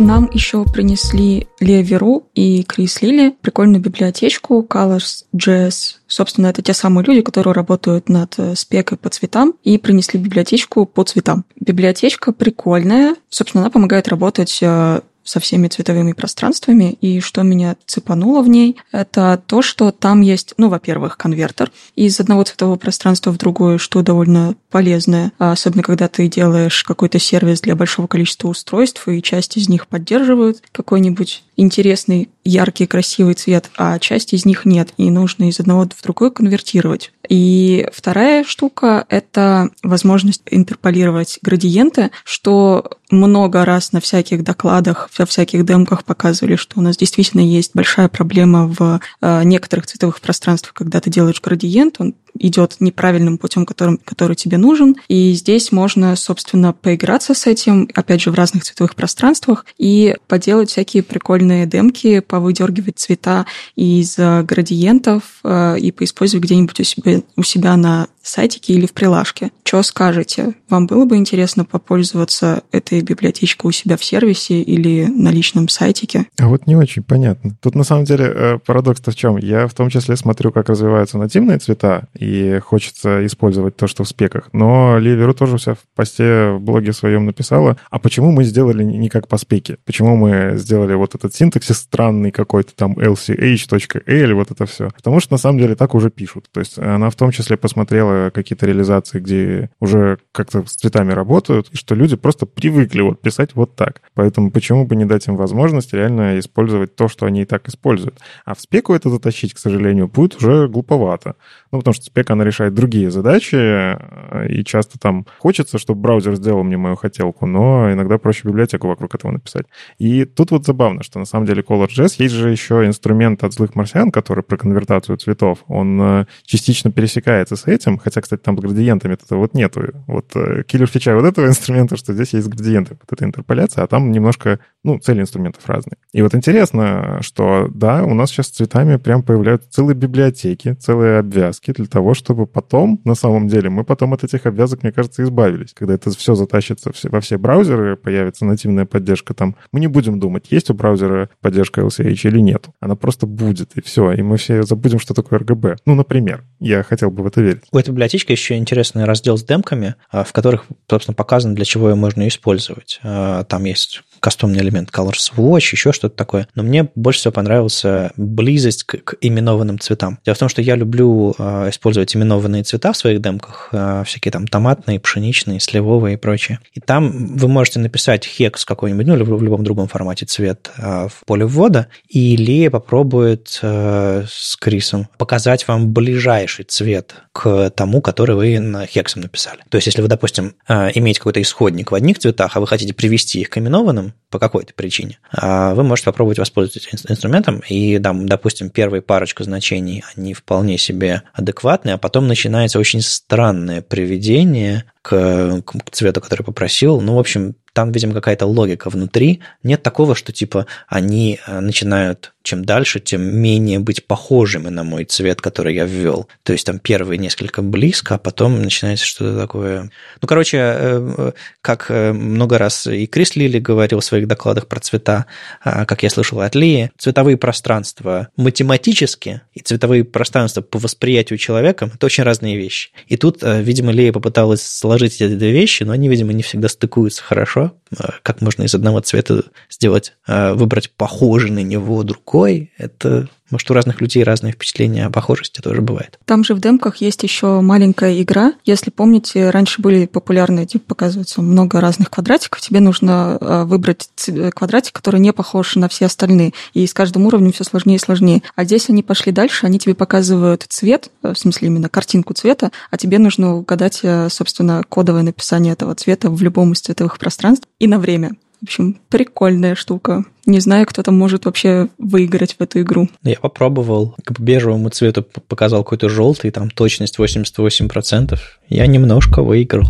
Нам 0.00 0.30
еще 0.32 0.64
принесли 0.64 1.48
Лея 1.58 1.82
Веру 1.82 2.28
и 2.34 2.62
Крис 2.62 3.02
Лили 3.02 3.34
прикольную 3.40 3.82
библиотечку 3.82 4.64
Colors.js. 4.68 5.96
Собственно, 6.06 6.46
это 6.46 6.62
те 6.62 6.72
самые 6.72 7.04
люди, 7.04 7.20
которые 7.20 7.52
работают 7.52 8.08
над 8.08 8.34
э, 8.38 8.54
спекой 8.54 8.96
по 8.96 9.08
цветам 9.10 9.54
и 9.64 9.76
принесли 9.76 10.20
библиотечку 10.20 10.86
по 10.86 11.02
цветам. 11.02 11.44
Библиотечка 11.58 12.32
прикольная. 12.32 13.16
Собственно, 13.28 13.64
она 13.64 13.70
помогает 13.70 14.06
работать 14.06 14.60
э, 14.62 15.00
со 15.28 15.40
всеми 15.40 15.68
цветовыми 15.68 16.12
пространствами. 16.12 16.96
И 17.00 17.20
что 17.20 17.42
меня 17.42 17.76
цепануло 17.86 18.42
в 18.42 18.48
ней, 18.48 18.76
это 18.92 19.40
то, 19.46 19.60
что 19.60 19.90
там 19.90 20.22
есть, 20.22 20.54
ну, 20.56 20.68
во-первых, 20.68 21.16
конвертер 21.18 21.70
из 21.94 22.18
одного 22.18 22.44
цветового 22.44 22.76
пространства 22.76 23.30
в 23.30 23.36
другое, 23.36 23.78
что 23.78 24.02
довольно 24.02 24.54
полезное, 24.70 25.32
особенно 25.38 25.82
когда 25.82 26.08
ты 26.08 26.28
делаешь 26.28 26.82
какой-то 26.82 27.18
сервис 27.18 27.60
для 27.60 27.76
большого 27.76 28.06
количества 28.06 28.48
устройств, 28.48 29.06
и 29.08 29.22
часть 29.22 29.56
из 29.56 29.68
них 29.68 29.86
поддерживают 29.86 30.62
какой-нибудь 30.72 31.42
интересный, 31.58 32.30
яркий, 32.44 32.86
красивый 32.86 33.34
цвет, 33.34 33.70
а 33.76 33.98
часть 33.98 34.32
из 34.32 34.46
них 34.46 34.64
нет, 34.64 34.94
и 34.96 35.10
нужно 35.10 35.48
из 35.48 35.60
одного 35.60 35.84
в 35.84 36.02
другой 36.02 36.30
конвертировать. 36.30 37.12
И 37.28 37.86
вторая 37.92 38.44
штука— 38.44 39.04
это 39.10 39.68
возможность 39.82 40.42
интерполировать 40.50 41.38
градиенты, 41.42 42.10
что 42.24 42.92
много 43.10 43.64
раз 43.64 43.92
на 43.92 44.00
всяких 44.00 44.44
докладах, 44.44 45.10
во 45.18 45.26
всяких 45.26 45.66
демках 45.66 46.04
показывали, 46.04 46.56
что 46.56 46.78
у 46.78 46.82
нас 46.82 46.96
действительно 46.96 47.42
есть 47.42 47.72
большая 47.74 48.08
проблема 48.08 48.66
в 48.66 49.00
э, 49.20 49.42
некоторых 49.44 49.86
цветовых 49.86 50.20
пространствах, 50.20 50.74
когда 50.74 51.00
ты 51.00 51.10
делаешь 51.10 51.40
градиент, 51.42 51.96
он 51.98 52.14
идет 52.38 52.76
неправильным 52.80 53.38
путем, 53.38 53.66
которым, 53.66 53.98
который 54.04 54.36
тебе 54.36 54.58
нужен. 54.58 54.96
И 55.08 55.32
здесь 55.32 55.72
можно, 55.72 56.14
собственно, 56.16 56.72
поиграться 56.72 57.34
с 57.34 57.46
этим, 57.46 57.88
опять 57.94 58.22
же, 58.22 58.30
в 58.30 58.34
разных 58.34 58.64
цветовых 58.64 58.94
пространствах 58.94 59.66
и 59.78 60.16
поделать 60.26 60.70
всякие 60.70 61.02
прикольные 61.02 61.66
демки, 61.66 62.20
повыдергивать 62.20 62.98
цвета 62.98 63.46
из 63.76 64.16
градиентов 64.16 65.22
э, 65.44 65.78
и 65.78 65.92
поиспользовать 65.92 66.44
где-нибудь 66.44 66.80
у 66.80 66.84
себя, 66.84 67.22
у 67.36 67.42
себя 67.42 67.76
на 67.76 68.08
сайтике 68.28 68.74
или 68.74 68.86
в 68.86 68.92
прилажке. 68.92 69.50
Что 69.64 69.82
скажете? 69.82 70.54
Вам 70.68 70.86
было 70.86 71.04
бы 71.04 71.16
интересно 71.16 71.64
попользоваться 71.64 72.62
этой 72.72 73.02
библиотечкой 73.02 73.68
у 73.68 73.72
себя 73.72 73.96
в 73.96 74.04
сервисе 74.04 74.62
или 74.62 75.06
на 75.06 75.30
личном 75.30 75.68
сайтике? 75.68 76.26
А 76.38 76.48
вот 76.48 76.66
не 76.66 76.76
очень 76.76 77.02
понятно. 77.02 77.56
Тут 77.60 77.74
на 77.74 77.84
самом 77.84 78.04
деле 78.04 78.32
э, 78.34 78.58
парадокс-то 78.64 79.10
в 79.10 79.16
чем? 79.16 79.36
Я 79.36 79.66
в 79.66 79.74
том 79.74 79.90
числе 79.90 80.16
смотрю, 80.16 80.52
как 80.52 80.68
развиваются 80.68 81.18
нативные 81.18 81.58
цвета, 81.58 82.08
и 82.18 82.60
хочется 82.64 83.24
использовать 83.26 83.76
то, 83.76 83.86
что 83.86 84.04
в 84.04 84.08
спеках. 84.08 84.48
Но 84.52 84.98
Ливеру 84.98 85.34
тоже 85.34 85.58
вся 85.58 85.74
в 85.74 85.80
посте 85.94 86.50
в 86.50 86.60
блоге 86.60 86.92
своем 86.92 87.26
написала, 87.26 87.76
а 87.90 87.98
почему 87.98 88.32
мы 88.32 88.44
сделали 88.44 88.82
не 88.82 89.08
как 89.08 89.28
по 89.28 89.36
спеке? 89.36 89.78
Почему 89.84 90.16
мы 90.16 90.54
сделали 90.56 90.94
вот 90.94 91.14
этот 91.14 91.34
синтаксис 91.34 91.78
странный 91.78 92.30
какой-то 92.30 92.74
там 92.74 92.92
lch.l, 92.92 94.34
вот 94.34 94.50
это 94.50 94.66
все? 94.66 94.90
Потому 94.90 95.20
что 95.20 95.34
на 95.34 95.38
самом 95.38 95.58
деле 95.58 95.74
так 95.74 95.94
уже 95.94 96.10
пишут. 96.10 96.48
То 96.52 96.60
есть 96.60 96.78
она 96.78 97.10
в 97.10 97.14
том 97.14 97.30
числе 97.30 97.56
посмотрела 97.56 98.17
какие-то 98.32 98.66
реализации, 98.66 99.20
где 99.20 99.70
уже 99.80 100.18
как-то 100.32 100.64
с 100.66 100.74
цветами 100.74 101.12
работают, 101.12 101.68
и 101.72 101.76
что 101.76 101.94
люди 101.94 102.16
просто 102.16 102.46
привыкли 102.46 103.00
вот 103.00 103.20
писать 103.20 103.54
вот 103.54 103.74
так. 103.76 104.02
Поэтому 104.14 104.50
почему 104.50 104.86
бы 104.86 104.96
не 104.96 105.04
дать 105.04 105.26
им 105.28 105.36
возможность 105.36 105.92
реально 105.92 106.38
использовать 106.38 106.96
то, 106.96 107.08
что 107.08 107.26
они 107.26 107.42
и 107.42 107.44
так 107.44 107.68
используют? 107.68 108.18
А 108.44 108.54
в 108.54 108.60
спеку 108.60 108.94
это 108.94 109.10
затащить, 109.10 109.54
к 109.54 109.58
сожалению, 109.58 110.08
будет 110.08 110.36
уже 110.36 110.68
глуповато. 110.68 111.36
Ну, 111.70 111.78
потому 111.78 111.94
что 111.94 112.04
спека, 112.04 112.32
она 112.32 112.44
решает 112.44 112.74
другие 112.74 113.10
задачи, 113.10 113.56
э, 113.56 114.48
и 114.48 114.64
часто 114.64 114.98
там 114.98 115.26
хочется, 115.38 115.78
чтобы 115.78 116.00
браузер 116.00 116.34
сделал 116.34 116.62
мне 116.62 116.76
мою 116.76 116.96
хотелку, 116.96 117.46
но 117.46 117.92
иногда 117.92 118.18
проще 118.18 118.48
библиотеку 118.48 118.88
вокруг 118.88 119.14
этого 119.14 119.32
написать. 119.32 119.66
И 119.98 120.24
тут 120.24 120.50
вот 120.50 120.64
забавно, 120.64 121.02
что 121.02 121.18
на 121.18 121.24
самом 121.24 121.46
деле 121.46 121.62
Color.js 121.62 122.14
есть 122.18 122.34
же 122.34 122.50
еще 122.50 122.86
инструмент 122.86 123.44
от 123.44 123.52
злых 123.52 123.74
марсиан, 123.74 124.10
который 124.10 124.42
про 124.42 124.56
конвертацию 124.56 125.16
цветов. 125.18 125.64
Он 125.68 126.00
э, 126.00 126.26
частично 126.44 126.90
пересекается 126.90 127.56
с 127.56 127.66
этим, 127.66 127.97
хотя, 127.98 128.20
кстати, 128.20 128.40
там 128.40 128.56
с 128.56 128.60
градиентами 128.60 129.14
этого 129.14 129.40
вот 129.40 129.54
нету. 129.54 129.82
Вот 130.06 130.34
э, 130.34 130.62
киллер 130.66 130.86
фича 130.86 131.14
вот 131.14 131.24
этого 131.24 131.46
инструмента, 131.46 131.96
что 131.96 132.12
здесь 132.12 132.32
есть 132.34 132.48
градиенты, 132.48 132.94
вот 133.00 133.12
эта 133.12 133.24
интерполяция, 133.24 133.84
а 133.84 133.86
там 133.86 134.10
немножко, 134.12 134.60
ну, 134.84 134.98
цели 134.98 135.20
инструментов 135.20 135.66
разные. 135.66 135.96
И 136.12 136.22
вот 136.22 136.34
интересно, 136.34 137.18
что, 137.22 137.68
да, 137.72 138.04
у 138.04 138.14
нас 138.14 138.30
сейчас 138.30 138.48
с 138.48 138.50
цветами 138.50 138.96
прям 138.96 139.22
появляются 139.22 139.70
целые 139.70 139.94
библиотеки, 139.94 140.74
целые 140.74 141.18
обвязки 141.18 141.72
для 141.72 141.86
того, 141.86 142.14
чтобы 142.14 142.46
потом, 142.46 143.00
на 143.04 143.14
самом 143.14 143.48
деле, 143.48 143.70
мы 143.70 143.84
потом 143.84 144.14
от 144.14 144.24
этих 144.24 144.46
обвязок, 144.46 144.82
мне 144.82 144.92
кажется, 144.92 145.22
избавились. 145.22 145.74
Когда 145.74 145.94
это 145.94 146.10
все 146.10 146.34
затащится 146.34 146.92
во 147.04 147.20
все 147.20 147.38
браузеры, 147.38 147.96
появится 147.96 148.44
нативная 148.44 148.84
поддержка 148.84 149.34
там, 149.34 149.56
мы 149.72 149.80
не 149.80 149.86
будем 149.86 150.18
думать, 150.18 150.46
есть 150.50 150.70
у 150.70 150.74
браузера 150.74 151.28
поддержка 151.40 151.82
LCH 151.82 152.28
или 152.28 152.40
нет. 152.40 152.66
Она 152.80 152.96
просто 152.96 153.26
будет, 153.26 153.76
и 153.76 153.80
все. 153.80 154.12
И 154.12 154.22
мы 154.22 154.36
все 154.36 154.62
забудем, 154.62 154.98
что 154.98 155.14
такое 155.14 155.38
RGB. 155.38 155.76
Ну, 155.86 155.94
например. 155.94 156.44
Я 156.58 156.82
хотел 156.82 157.10
бы 157.10 157.22
в 157.22 157.26
это 157.26 157.40
верить. 157.40 157.62
Этой 157.88 157.92
библиотечки 157.92 158.32
еще 158.32 158.56
интересный 158.56 159.04
раздел 159.04 159.36
с 159.36 159.44
демками, 159.44 159.94
а, 160.10 160.24
в 160.24 160.32
которых, 160.32 160.66
собственно, 160.88 161.14
показано, 161.14 161.54
для 161.54 161.64
чего 161.64 161.88
ее 161.88 161.94
можно 161.94 162.26
использовать. 162.28 163.00
А, 163.02 163.44
там 163.44 163.64
есть 163.64 164.02
кастомный 164.20 164.60
элемент 164.60 164.90
Colors 164.90 165.32
Watch, 165.36 165.68
еще 165.72 165.92
что-то 165.92 166.16
такое. 166.16 166.48
Но 166.54 166.62
мне 166.62 166.90
больше 166.94 167.20
всего 167.20 167.32
понравился 167.32 168.12
близость 168.16 168.84
к, 168.84 168.98
к 168.98 169.16
именованным 169.20 169.78
цветам. 169.78 170.18
Дело 170.24 170.34
в 170.34 170.38
том, 170.38 170.48
что 170.48 170.62
я 170.62 170.76
люблю 170.76 171.34
э, 171.38 171.70
использовать 171.70 172.14
именованные 172.14 172.62
цвета 172.62 172.92
в 172.92 172.96
своих 172.96 173.20
демках, 173.20 173.68
э, 173.72 174.02
всякие 174.06 174.32
там 174.32 174.46
томатные, 174.46 175.00
пшеничные, 175.00 175.60
сливовые 175.60 176.14
и 176.14 176.16
прочее. 176.16 176.60
И 176.74 176.80
там 176.80 177.36
вы 177.36 177.48
можете 177.48 177.80
написать 177.80 178.24
хекс 178.24 178.64
какой-нибудь, 178.64 179.06
ну, 179.06 179.14
или 179.14 179.22
в, 179.22 179.42
любом 179.42 179.64
другом 179.64 179.88
формате 179.88 180.26
цвет 180.26 180.70
э, 180.76 181.08
в 181.08 181.24
поле 181.24 181.44
ввода, 181.44 181.88
и 182.08 182.36
Лея 182.36 182.70
попробует 182.70 183.58
э, 183.62 184.24
с 184.28 184.56
Крисом 184.56 185.08
показать 185.18 185.66
вам 185.68 185.92
ближайший 185.92 186.64
цвет 186.64 187.14
к 187.32 187.70
тому, 187.70 188.00
который 188.00 188.36
вы 188.36 188.58
на 188.58 188.86
хексом 188.86 189.22
написали. 189.22 189.58
То 189.68 189.76
есть, 189.76 189.86
если 189.86 190.02
вы, 190.02 190.08
допустим, 190.08 190.54
э, 190.68 190.90
имеете 190.94 191.20
какой-то 191.20 191.40
исходник 191.42 191.90
в 191.90 191.94
одних 191.94 192.18
цветах, 192.18 192.56
а 192.56 192.60
вы 192.60 192.66
хотите 192.66 192.94
привести 192.94 193.40
их 193.40 193.50
к 193.50 193.58
именованным, 193.58 194.07
по 194.30 194.38
какой-то 194.38 194.74
причине, 194.74 195.18
а 195.32 195.74
вы 195.74 195.82
можете 195.82 196.06
попробовать 196.06 196.38
воспользоваться 196.38 196.90
инструментом, 197.08 197.62
и, 197.68 197.98
там, 197.98 198.28
допустим, 198.28 198.70
первые 198.70 199.00
парочку 199.00 199.44
значений, 199.44 200.04
они 200.14 200.34
вполне 200.34 200.78
себе 200.78 201.22
адекватные, 201.32 201.94
а 201.94 201.98
потом 201.98 202.26
начинается 202.26 202.78
очень 202.78 203.00
странное 203.00 203.80
приведение 203.82 204.84
к, 205.08 205.62
к 205.62 205.90
цвету, 205.90 206.20
который 206.20 206.42
попросил. 206.42 207.00
Ну, 207.00 207.14
в 207.14 207.18
общем, 207.18 207.54
там, 207.78 207.92
видимо, 207.92 208.12
какая-то 208.12 208.44
логика 208.44 208.90
внутри. 208.90 209.40
Нет 209.62 209.84
такого, 209.84 210.16
что 210.16 210.32
типа 210.32 210.66
они 210.88 211.38
э, 211.46 211.60
начинают 211.60 212.34
чем 212.42 212.64
дальше, 212.64 212.98
тем 212.98 213.22
менее 213.22 213.78
быть 213.78 214.06
похожими 214.06 214.70
на 214.70 214.82
мой 214.82 215.04
цвет, 215.04 215.40
который 215.40 215.74
я 215.74 215.84
ввел. 215.84 216.28
То 216.42 216.54
есть 216.54 216.64
там 216.64 216.80
первые 216.80 217.18
несколько 217.18 217.62
близко, 217.62 218.14
а 218.14 218.18
потом 218.18 218.62
начинается 218.62 219.04
что-то 219.04 219.38
такое. 219.38 219.90
Ну, 220.20 220.26
короче, 220.26 220.56
э, 220.56 221.14
э, 221.18 221.32
как 221.60 221.90
много 221.90 222.58
раз 222.58 222.88
и 222.88 223.06
Крис 223.06 223.36
Лили 223.36 223.60
говорил 223.60 224.00
в 224.00 224.04
своих 224.04 224.26
докладах 224.26 224.66
про 224.66 224.80
цвета, 224.80 225.26
а, 225.62 225.84
как 225.84 226.02
я 226.02 226.10
слышал 226.10 226.40
от 226.40 226.56
Ли, 226.56 226.90
цветовые 226.98 227.36
пространства 227.36 228.28
математически 228.36 229.42
и 229.52 229.60
цветовые 229.60 230.02
пространства 230.04 230.62
по 230.62 230.78
восприятию 230.78 231.38
человека– 231.38 231.90
это 231.94 232.06
очень 232.06 232.24
разные 232.24 232.56
вещи. 232.56 232.90
И 233.06 233.16
тут, 233.16 233.42
видимо, 233.42 233.92
Лия 233.92 234.12
попыталась 234.12 234.62
сложить 234.62 234.97
эти 235.06 235.28
две 235.28 235.52
вещи, 235.52 235.82
но 235.84 235.92
они, 235.92 236.08
видимо, 236.08 236.32
не 236.32 236.42
всегда 236.42 236.68
стыкуются 236.68 237.22
хорошо. 237.22 237.72
А, 237.96 238.14
как 238.22 238.40
можно 238.40 238.64
из 238.64 238.74
одного 238.74 239.00
цвета 239.00 239.44
сделать, 239.70 240.14
а, 240.26 240.54
выбрать 240.54 240.90
похожий 240.90 241.50
на 241.50 241.62
него 241.62 242.02
другой, 242.02 242.72
это 242.76 243.28
может, 243.50 243.70
у 243.70 243.74
разных 243.74 244.00
людей 244.00 244.22
разные 244.24 244.52
впечатления 244.52 245.06
о 245.06 245.10
похожести 245.10 245.60
тоже 245.60 245.80
бывает. 245.80 246.18
Там 246.24 246.44
же 246.44 246.54
в 246.54 246.60
демках 246.60 246.96
есть 246.96 247.22
еще 247.22 247.60
маленькая 247.60 248.20
игра. 248.20 248.52
Если 248.64 248.90
помните, 248.90 249.50
раньше 249.50 249.80
были 249.80 250.06
популярные, 250.06 250.66
типа, 250.66 250.84
показывается 250.88 251.40
много 251.40 251.80
разных 251.80 252.10
квадратиков. 252.10 252.60
Тебе 252.60 252.80
нужно 252.80 253.38
а, 253.40 253.64
выбрать 253.64 254.08
квадратик, 254.54 254.92
который 254.92 255.20
не 255.20 255.32
похож 255.32 255.76
на 255.76 255.88
все 255.88 256.06
остальные. 256.06 256.52
И 256.74 256.86
с 256.86 256.92
каждым 256.94 257.26
уровнем 257.26 257.52
все 257.52 257.64
сложнее 257.64 257.96
и 257.96 258.00
сложнее. 258.00 258.42
А 258.54 258.64
здесь 258.64 258.90
они 258.90 259.02
пошли 259.02 259.32
дальше, 259.32 259.66
они 259.66 259.78
тебе 259.78 259.94
показывают 259.94 260.66
цвет, 260.68 261.10
в 261.22 261.34
смысле 261.34 261.68
именно 261.68 261.88
картинку 261.88 262.34
цвета, 262.34 262.70
а 262.90 262.96
тебе 262.96 263.18
нужно 263.18 263.56
угадать, 263.56 264.02
собственно, 264.28 264.84
кодовое 264.88 265.22
написание 265.22 265.72
этого 265.72 265.94
цвета 265.94 266.30
в 266.30 266.42
любом 266.42 266.72
из 266.72 266.80
цветовых 266.80 267.18
пространств 267.18 267.66
и 267.78 267.86
на 267.86 267.98
время. 267.98 268.32
В 268.60 268.64
общем, 268.64 268.98
прикольная 269.08 269.74
штука. 269.74 270.24
Не 270.44 270.60
знаю, 270.60 270.86
кто 270.86 271.02
там 271.02 271.16
может 271.16 271.44
вообще 271.44 271.88
выиграть 271.98 272.56
в 272.58 272.60
эту 272.60 272.80
игру. 272.80 273.08
Я 273.22 273.36
попробовал. 273.40 274.16
К 274.24 274.40
бежевому 274.40 274.88
цвету 274.90 275.22
показал 275.22 275.84
какой-то 275.84 276.08
желтый, 276.08 276.50
там 276.50 276.70
точность 276.70 277.18
88%. 277.18 278.38
Я 278.68 278.86
немножко 278.86 279.42
выиграл. 279.42 279.88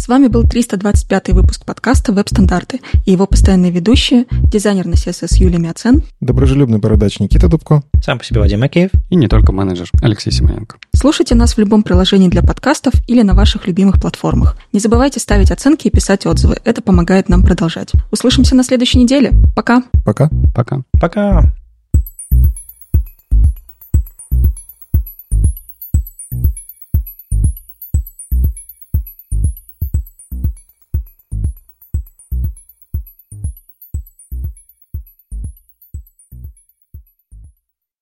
С 0.00 0.08
вами 0.08 0.28
был 0.28 0.44
325 0.44 1.28
выпуск 1.28 1.66
подкаста 1.66 2.14
«Веб-стандарты» 2.14 2.80
и 3.04 3.12
его 3.12 3.26
постоянные 3.26 3.70
ведущие, 3.70 4.24
дизайнер 4.30 4.86
на 4.86 4.94
CSS 4.94 5.34
Юлия 5.36 5.58
Мяцен, 5.58 6.02
доброжелюбный 6.20 6.78
бородач 6.78 7.20
Никита 7.20 7.48
Дубко, 7.48 7.82
сам 8.02 8.18
по 8.18 8.24
себе 8.24 8.40
Вадим 8.40 8.60
Макеев 8.60 8.92
и 9.10 9.14
не 9.14 9.28
только 9.28 9.52
менеджер 9.52 9.90
Алексей 10.00 10.30
Симоненко. 10.30 10.78
Слушайте 10.96 11.34
нас 11.34 11.54
в 11.54 11.58
любом 11.58 11.82
приложении 11.82 12.30
для 12.30 12.42
подкастов 12.42 12.94
или 13.08 13.20
на 13.20 13.34
ваших 13.34 13.66
любимых 13.66 14.00
платформах. 14.00 14.56
Не 14.72 14.80
забывайте 14.80 15.20
ставить 15.20 15.50
оценки 15.50 15.88
и 15.88 15.90
писать 15.90 16.24
отзывы. 16.24 16.56
Это 16.64 16.80
помогает 16.80 17.28
нам 17.28 17.42
продолжать. 17.42 17.92
Услышимся 18.10 18.54
на 18.54 18.64
следующей 18.64 19.00
неделе. 19.00 19.32
Пока. 19.54 19.82
Пока. 20.02 20.30
Пока. 20.54 20.80
Пока. 20.98 21.52